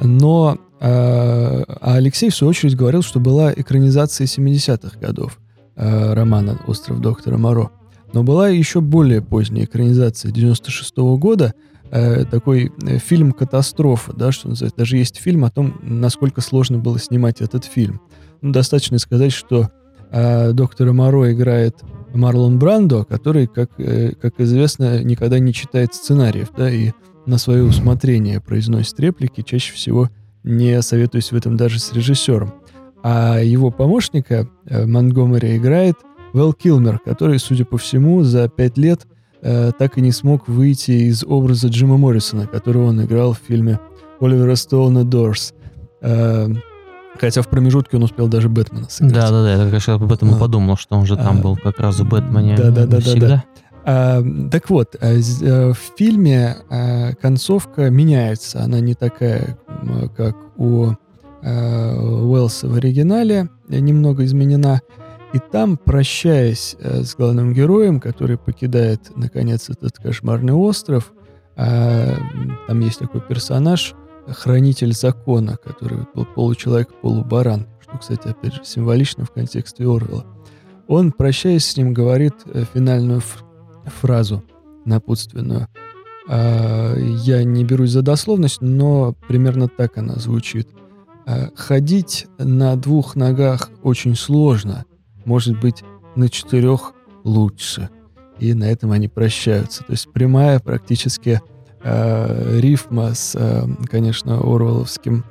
Но 0.01 0.57
э, 0.81 1.65
Алексей, 1.81 2.31
в 2.31 2.35
свою 2.37 2.51
очередь, 2.51 2.77
говорил, 2.77 3.03
что 3.03 3.19
была 3.19 3.53
экранизация 3.53 4.27
70-х 4.27 4.99
годов 5.01 5.41
э, 5.75 6.13
романа 6.15 6.61
«Остров 6.69 7.01
доктора 7.01 7.37
Моро». 7.37 7.71
Но 8.13 8.23
была 8.23 8.49
еще 8.49 8.81
более 8.81 9.21
поздняя 9.21 9.65
экранизация 9.65 10.31
96 10.31 10.97
года, 11.19 11.55
э, 11.91 12.25
такой 12.25 12.73
э, 12.87 12.99
фильм 12.99 13.33
«Катастрофа», 13.33 14.13
да, 14.13 14.31
что 14.31 14.49
называется. 14.49 14.79
Даже 14.79 14.97
есть 14.97 15.17
фильм 15.17 15.45
о 15.45 15.51
том, 15.51 15.75
насколько 15.83 16.41
сложно 16.41 16.79
было 16.79 17.01
снимать 17.01 17.41
этот 17.41 17.65
фильм. 17.65 18.01
Достаточно 18.43 18.99
сказать, 18.99 19.33
что 19.33 19.71
э, 20.11 20.53
доктора 20.53 20.93
Моро 20.93 21.33
играет 21.33 21.77
Марлон 22.15 22.59
Брандо, 22.59 23.05
который, 23.05 23.47
как, 23.47 23.71
э, 23.79 24.13
как 24.21 24.41
известно, 24.41 25.03
никогда 25.03 25.39
не 25.39 25.53
читает 25.53 25.95
сценариев, 25.95 26.49
да, 26.57 26.71
и 26.71 26.93
на 27.27 27.39
свое 27.39 27.63
усмотрение 27.63 28.41
произносит 28.41 28.99
реплики, 28.99 29.43
чаще 29.43 29.73
всего 29.75 30.09
не 30.43 30.81
советуюсь 30.83 31.33
в 31.33 31.37
этом 31.37 31.57
даже 31.57 31.79
с 31.79 31.93
режиссером. 31.93 32.55
А 33.03 33.41
его 33.41 33.71
помощника 33.71 34.49
э, 34.67 34.87
Монгомери 34.87 35.57
играет 35.57 35.97
Вэл 36.33 36.53
Килмер, 36.53 36.99
который, 37.05 37.39
судя 37.39 37.65
по 37.65 37.79
всему, 37.79 38.23
за 38.23 38.49
пять 38.49 38.79
лет 38.79 39.07
э, 39.43 39.73
так 39.79 39.99
и 39.99 40.01
не 40.01 40.13
смог 40.13 40.49
выйти 40.49 40.93
из 40.93 41.25
образа 41.25 41.69
Джима 41.69 41.97
Моррисона, 41.97 42.47
которого 42.47 42.89
он 42.89 43.03
играл 43.05 43.33
в 43.33 43.41
фильме 43.47 43.81
Оливера 44.21 44.55
Стоуна 44.55 45.05
«Дорс». 45.05 45.55
Э, 46.03 46.49
хотя 47.21 47.43
в 47.43 47.49
промежутке 47.49 47.97
он 47.97 48.03
успел 48.05 48.29
даже 48.29 48.49
Бэтмена 48.49 48.89
сыграть. 48.89 49.15
Да-да-да, 49.15 49.53
я 49.53 49.65
как 49.65 49.73
раз 49.73 49.89
об 49.89 50.13
этом 50.13 50.31
и 50.31 50.35
А. 50.35 50.37
подумал, 50.39 50.77
что 50.77 50.97
он 50.97 51.07
же 51.07 51.17
там 51.17 51.39
А. 51.39 51.43
был 51.43 51.57
как 51.57 51.79
раз 51.81 51.99
в 52.01 52.09
Бэтмене 52.09 52.57
Да-да-да-да-да. 52.57 53.01
всегда. 53.01 53.45
А, 53.85 54.23
так 54.51 54.69
вот, 54.71 54.97
з- 55.01 55.43
э, 55.45 55.73
в 55.73 55.79
фильме 55.97 56.57
а, 56.69 57.13
концовка 57.15 57.89
меняется. 57.91 58.63
Она 58.63 58.81
не 58.81 58.95
такая, 58.95 59.57
как 60.17 60.37
у 60.57 60.93
Уэллса 61.43 62.69
в 62.69 62.75
оригинале, 62.77 63.49
э, 63.71 63.79
немного 63.79 64.25
изменена. 64.27 64.81
И 65.33 65.39
там, 65.39 65.77
прощаясь 65.79 66.77
э, 66.81 67.03
с 67.05 67.15
главным 67.15 67.55
героем, 67.55 68.01
который 68.01 68.37
покидает, 68.37 69.11
наконец, 69.17 69.71
этот 69.71 69.97
кошмарный 69.99 70.53
остров, 70.53 71.13
там 71.57 72.81
есть 72.81 72.99
такой 73.01 73.21
персонаж, 73.21 73.95
хранитель 74.33 74.93
закона, 74.93 75.57
который 75.57 76.07
был 76.15 76.25
получеловек, 76.25 76.89
полубаран, 77.01 77.67
что, 77.81 77.99
кстати, 77.99 78.29
опять 78.29 78.55
же, 78.55 78.65
символично 78.65 79.25
в 79.25 79.31
контексте 79.31 79.85
Орвелла. 79.85 80.27
Он, 80.89 81.13
прощаясь 81.13 81.67
с 81.67 81.77
ним, 81.77 81.95
говорит 81.95 82.35
э, 82.47 82.65
финальную 82.73 83.23
фразу 83.85 84.43
напутственную. 84.85 85.69
А, 86.29 86.97
Я 86.97 87.45
не 87.45 87.65
берусь 87.65 87.91
за 87.91 88.03
дословность, 88.03 88.61
но 88.61 89.15
примерно 89.29 89.69
так 89.69 89.99
она 89.99 90.15
звучит. 90.17 90.69
А, 91.27 91.51
Ходить 91.55 92.27
на 92.39 92.77
двух 92.77 93.17
ногах 93.17 93.71
очень 93.83 94.17
сложно. 94.17 94.85
Может 95.25 95.61
быть, 95.61 95.85
на 96.17 96.29
четырех 96.29 96.93
лучше. 97.25 97.91
И 98.39 98.55
на 98.55 98.65
этом 98.65 98.91
они 98.93 99.09
прощаются. 99.09 99.85
То 99.85 99.93
есть 99.93 100.11
прямая 100.13 100.61
практически 100.61 101.41
а, 101.83 102.59
рифма 102.59 103.15
с, 103.15 103.37
а, 103.37 103.67
конечно, 103.91 104.39
Орвелловским 104.39 105.25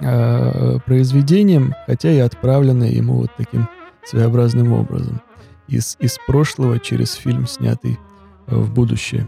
а, 0.00 0.78
произведением, 0.80 1.74
хотя 1.86 2.10
и 2.10 2.18
отправленная 2.18 2.90
ему 2.90 3.14
вот 3.14 3.30
таким 3.36 3.68
своеобразным 4.04 4.72
образом. 4.72 5.20
Из, 5.68 5.96
из 6.00 6.18
прошлого 6.26 6.78
через 6.78 7.12
фильм, 7.12 7.46
снятый 7.46 7.98
э, 8.46 8.56
в 8.56 8.72
будущее. 8.72 9.26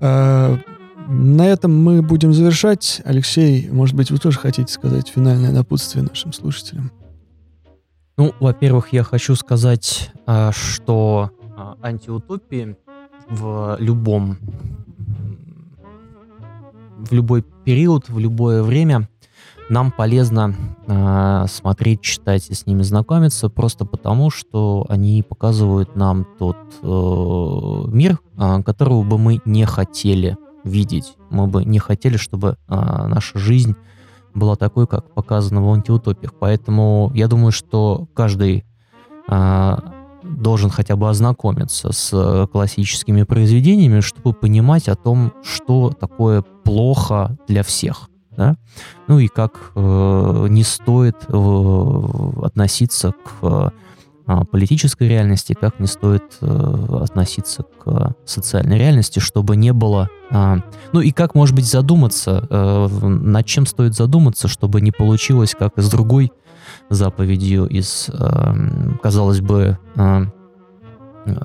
А, 0.00 0.58
на 1.06 1.46
этом 1.46 1.76
мы 1.76 2.02
будем 2.02 2.32
завершать. 2.32 3.02
Алексей, 3.04 3.68
может 3.70 3.94
быть, 3.94 4.10
вы 4.10 4.18
тоже 4.18 4.38
хотите 4.38 4.72
сказать 4.72 5.08
финальное 5.08 5.52
напутствие 5.52 6.04
нашим 6.04 6.32
слушателям? 6.32 6.90
Ну, 8.16 8.34
во-первых, 8.38 8.92
я 8.92 9.02
хочу 9.02 9.34
сказать, 9.34 10.10
а, 10.26 10.52
что 10.52 11.30
а, 11.56 11.76
антиутопии 11.82 12.76
в 13.28 13.76
любом 13.78 14.38
в 17.08 17.12
любой 17.12 17.44
период, 17.64 18.08
в 18.08 18.18
любое 18.18 18.62
время 18.62 19.08
нам 19.68 19.92
полезно 19.92 20.54
а, 20.88 21.46
смотреть, 21.46 22.00
читать 22.00 22.50
и 22.50 22.54
с 22.54 22.66
ними 22.66 22.82
знакомиться, 22.82 23.48
просто 23.48 23.84
потому, 23.84 24.30
что 24.30 24.84
они 24.88 25.22
показывают 25.22 25.94
нам 25.94 26.26
тот 26.38 26.56
э, 26.82 27.90
мир, 27.92 28.18
а, 28.36 28.62
которого 28.62 29.04
бы 29.04 29.16
мы 29.16 29.40
не 29.44 29.64
хотели 29.66 30.36
видеть. 30.64 31.14
Мы 31.30 31.46
бы 31.46 31.64
не 31.64 31.78
хотели, 31.78 32.16
чтобы 32.16 32.56
а, 32.66 33.06
наша 33.06 33.38
жизнь 33.38 33.76
была 34.34 34.56
такой, 34.56 34.86
как 34.86 35.14
показано 35.14 35.62
в 35.62 35.72
антиутопиях. 35.72 36.34
Поэтому 36.34 37.12
я 37.14 37.28
думаю, 37.28 37.52
что 37.52 38.08
каждый 38.14 38.64
а, 39.28 39.99
должен 40.36 40.70
хотя 40.70 40.96
бы 40.96 41.08
ознакомиться 41.08 41.92
с 41.92 42.10
э, 42.12 42.46
классическими 42.50 43.24
произведениями, 43.24 44.00
чтобы 44.00 44.32
понимать 44.32 44.88
о 44.88 44.96
том, 44.96 45.32
что 45.42 45.90
такое 45.90 46.42
плохо 46.42 47.36
для 47.48 47.62
всех. 47.62 48.08
Да? 48.36 48.56
Ну 49.08 49.18
и 49.18 49.28
как 49.28 49.72
э, 49.74 50.46
не 50.48 50.62
стоит 50.62 51.16
э, 51.28 52.42
относиться 52.42 53.12
к 53.12 53.32
э, 53.42 53.70
а, 54.32 54.44
политической 54.44 55.08
реальности, 55.08 55.56
как 55.60 55.80
не 55.80 55.88
стоит 55.88 56.22
э, 56.40 56.98
относиться 57.02 57.64
к 57.64 58.14
социальной 58.24 58.78
реальности, 58.78 59.18
чтобы 59.18 59.56
не 59.56 59.72
было... 59.72 60.08
а, 60.30 60.58
ну 60.92 61.00
и 61.00 61.10
как, 61.10 61.34
может 61.34 61.56
быть, 61.56 61.66
задуматься, 61.66 62.46
э, 62.48 62.86
над 62.86 63.46
чем 63.46 63.66
стоит 63.66 63.94
задуматься, 63.96 64.46
чтобы 64.46 64.82
не 64.82 64.92
получилось, 64.92 65.56
как 65.58 65.78
и 65.78 65.82
с 65.82 65.90
другой 65.90 66.30
заповедью 66.90 67.66
из, 67.66 68.08
эм, 68.12 68.98
казалось 69.02 69.40
бы, 69.40 69.78
э, 69.96 70.24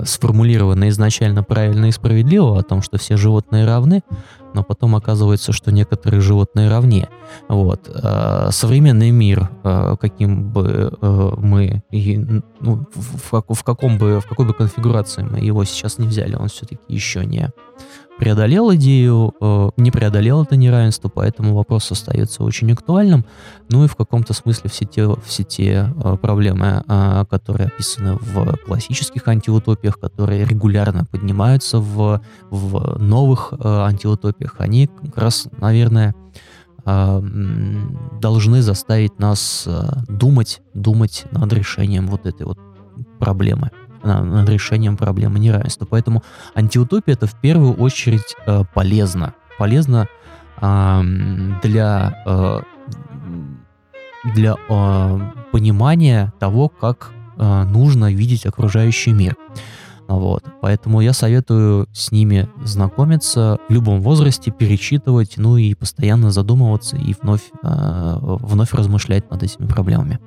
сформулировано 0.04 0.90
изначально 0.90 1.44
правильно 1.44 1.86
и 1.86 1.92
справедливо 1.92 2.58
о 2.58 2.64
том, 2.64 2.82
что 2.82 2.98
все 2.98 3.18
животные 3.18 3.66
равны, 3.66 4.04
но 4.54 4.64
потом 4.64 4.96
оказывается, 4.96 5.52
что 5.52 5.72
некоторые 5.72 6.22
животные 6.22 6.70
равнее. 6.70 7.10
Вот. 7.48 7.90
А 7.94 8.50
Современный 8.52 9.12
мир, 9.12 9.50
э, 9.64 9.96
каким 10.00 10.52
бы 10.52 10.98
э, 11.00 11.32
мы, 11.38 11.84
ну, 11.92 12.86
в 12.92 13.64
каком 13.64 13.98
бы, 13.98 14.22
в 14.22 14.28
какой 14.28 14.46
бы 14.46 14.54
конфигурации 14.54 15.24
мы 15.24 15.40
его 15.40 15.64
сейчас 15.66 15.98
не 15.98 16.08
взяли, 16.08 16.36
он 16.36 16.48
все-таки 16.48 16.80
еще 16.88 17.26
не 17.26 17.52
преодолел 18.18 18.74
идею, 18.76 19.34
э, 19.40 19.70
не 19.78 19.92
преодолел 19.92 20.44
это 20.44 20.56
неравенство, 20.56 21.10
поэтому 21.10 21.54
вопрос 21.56 21.92
остается 21.92 22.44
очень 22.44 22.72
актуальным. 22.72 23.26
Ну 23.70 23.84
и 23.84 23.88
в 23.88 23.96
каком-то 23.96 24.34
смысле 24.34 24.70
все 24.70 24.86
те, 24.86 25.08
все 25.26 25.44
те 25.44 25.94
э, 25.96 26.18
проблемы, 26.22 26.84
э, 26.88 27.26
которые 27.30 27.68
описаны 27.68 28.16
в 28.16 28.58
классических 28.66 29.28
антиутопиях, 29.28 30.00
которые 30.00 30.46
регулярно 30.46 31.06
поднимаются 31.06 31.80
в, 31.80 32.22
в 32.50 33.00
новых 33.00 33.54
э, 33.54 33.68
антиутопиях, 33.68 34.56
они 34.60 34.88
как 34.88 35.18
раз, 35.18 35.48
наверное, 35.60 36.16
э, 36.86 37.22
должны 38.22 38.62
заставить 38.62 39.20
нас 39.20 39.66
э, 39.68 39.82
думать, 40.08 40.62
думать 40.74 41.26
над 41.32 41.52
решением 41.54 42.08
вот 42.08 42.26
этой 42.26 42.46
вот 42.46 42.60
проблемы, 43.20 43.72
над 44.06 44.50
решением 44.50 44.98
проблемы 44.98 45.40
неравенства. 45.40 45.86
Поэтому 45.86 46.24
антиутопия 46.54 47.14
это 47.14 47.28
в 47.28 47.36
первую 47.36 47.74
очередь 47.74 48.36
э, 48.46 48.64
полезно. 48.74 49.34
Полезно 49.58 50.08
ам, 50.58 51.60
для, 51.62 52.22
э, 52.26 52.62
для 54.34 54.56
э, 54.70 55.20
понимания 55.52 56.34
того, 56.40 56.70
как 56.70 57.12
э, 57.38 57.64
нужно 57.64 58.14
видеть 58.14 58.46
окружающий 58.46 59.14
мир. 59.14 59.36
Вот. 60.08 60.44
Поэтому 60.62 61.02
я 61.02 61.14
советую 61.14 61.88
с 61.92 62.12
ними 62.12 62.48
знакомиться 62.64 63.58
в 63.68 63.74
любом 63.74 64.02
возрасте, 64.02 64.52
перечитывать, 64.52 65.34
ну 65.38 65.58
и 65.58 65.74
постоянно 65.74 66.32
задумываться 66.32 66.96
и 66.96 67.16
вновь, 67.20 67.52
э, 67.64 68.18
вновь 68.22 68.74
размышлять 68.74 69.30
над 69.32 69.44
этими 69.44 69.66
проблемами. 69.66 70.20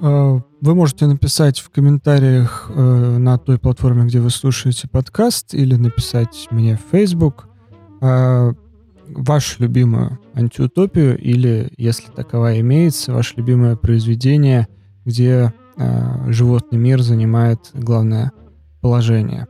Э, 0.00 0.40
Вы 0.60 0.74
можете 0.74 1.06
написать 1.06 1.58
в 1.58 1.70
комментариях 1.70 2.70
э, 2.74 3.18
на 3.18 3.38
той 3.38 3.58
платформе, 3.58 4.04
где 4.04 4.20
вы 4.20 4.30
слушаете 4.30 4.88
подкаст, 4.88 5.54
или 5.54 5.74
написать 5.74 6.48
мне 6.50 6.76
в 6.76 6.90
Facebook 6.90 7.48
э, 8.00 8.52
вашу 9.08 9.62
любимую 9.62 10.18
антиутопию, 10.34 11.18
или, 11.18 11.72
если 11.76 12.10
таковая 12.10 12.60
имеется, 12.60 13.12
ваше 13.12 13.34
любимое 13.36 13.76
произведение, 13.76 14.68
где 15.04 15.52
животный 16.26 16.78
мир 16.78 17.00
занимает 17.00 17.70
главное 17.72 18.32
положение. 18.82 19.46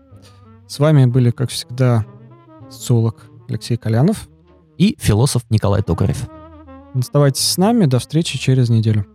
С 0.69 0.79
вами 0.79 1.07
были, 1.07 1.33
как 1.33 1.51
всегда, 1.51 2.07
социолог 2.71 3.27
Алексей 3.49 3.77
Колянов. 3.77 4.29
И 4.79 4.97
философ 5.01 5.43
Николай 5.51 5.83
Токарев. 5.83 6.29
Оставайтесь 6.95 7.43
с 7.43 7.57
нами. 7.59 7.87
До 7.87 7.99
встречи 7.99 8.39
через 8.39 8.71
неделю. 8.71 9.07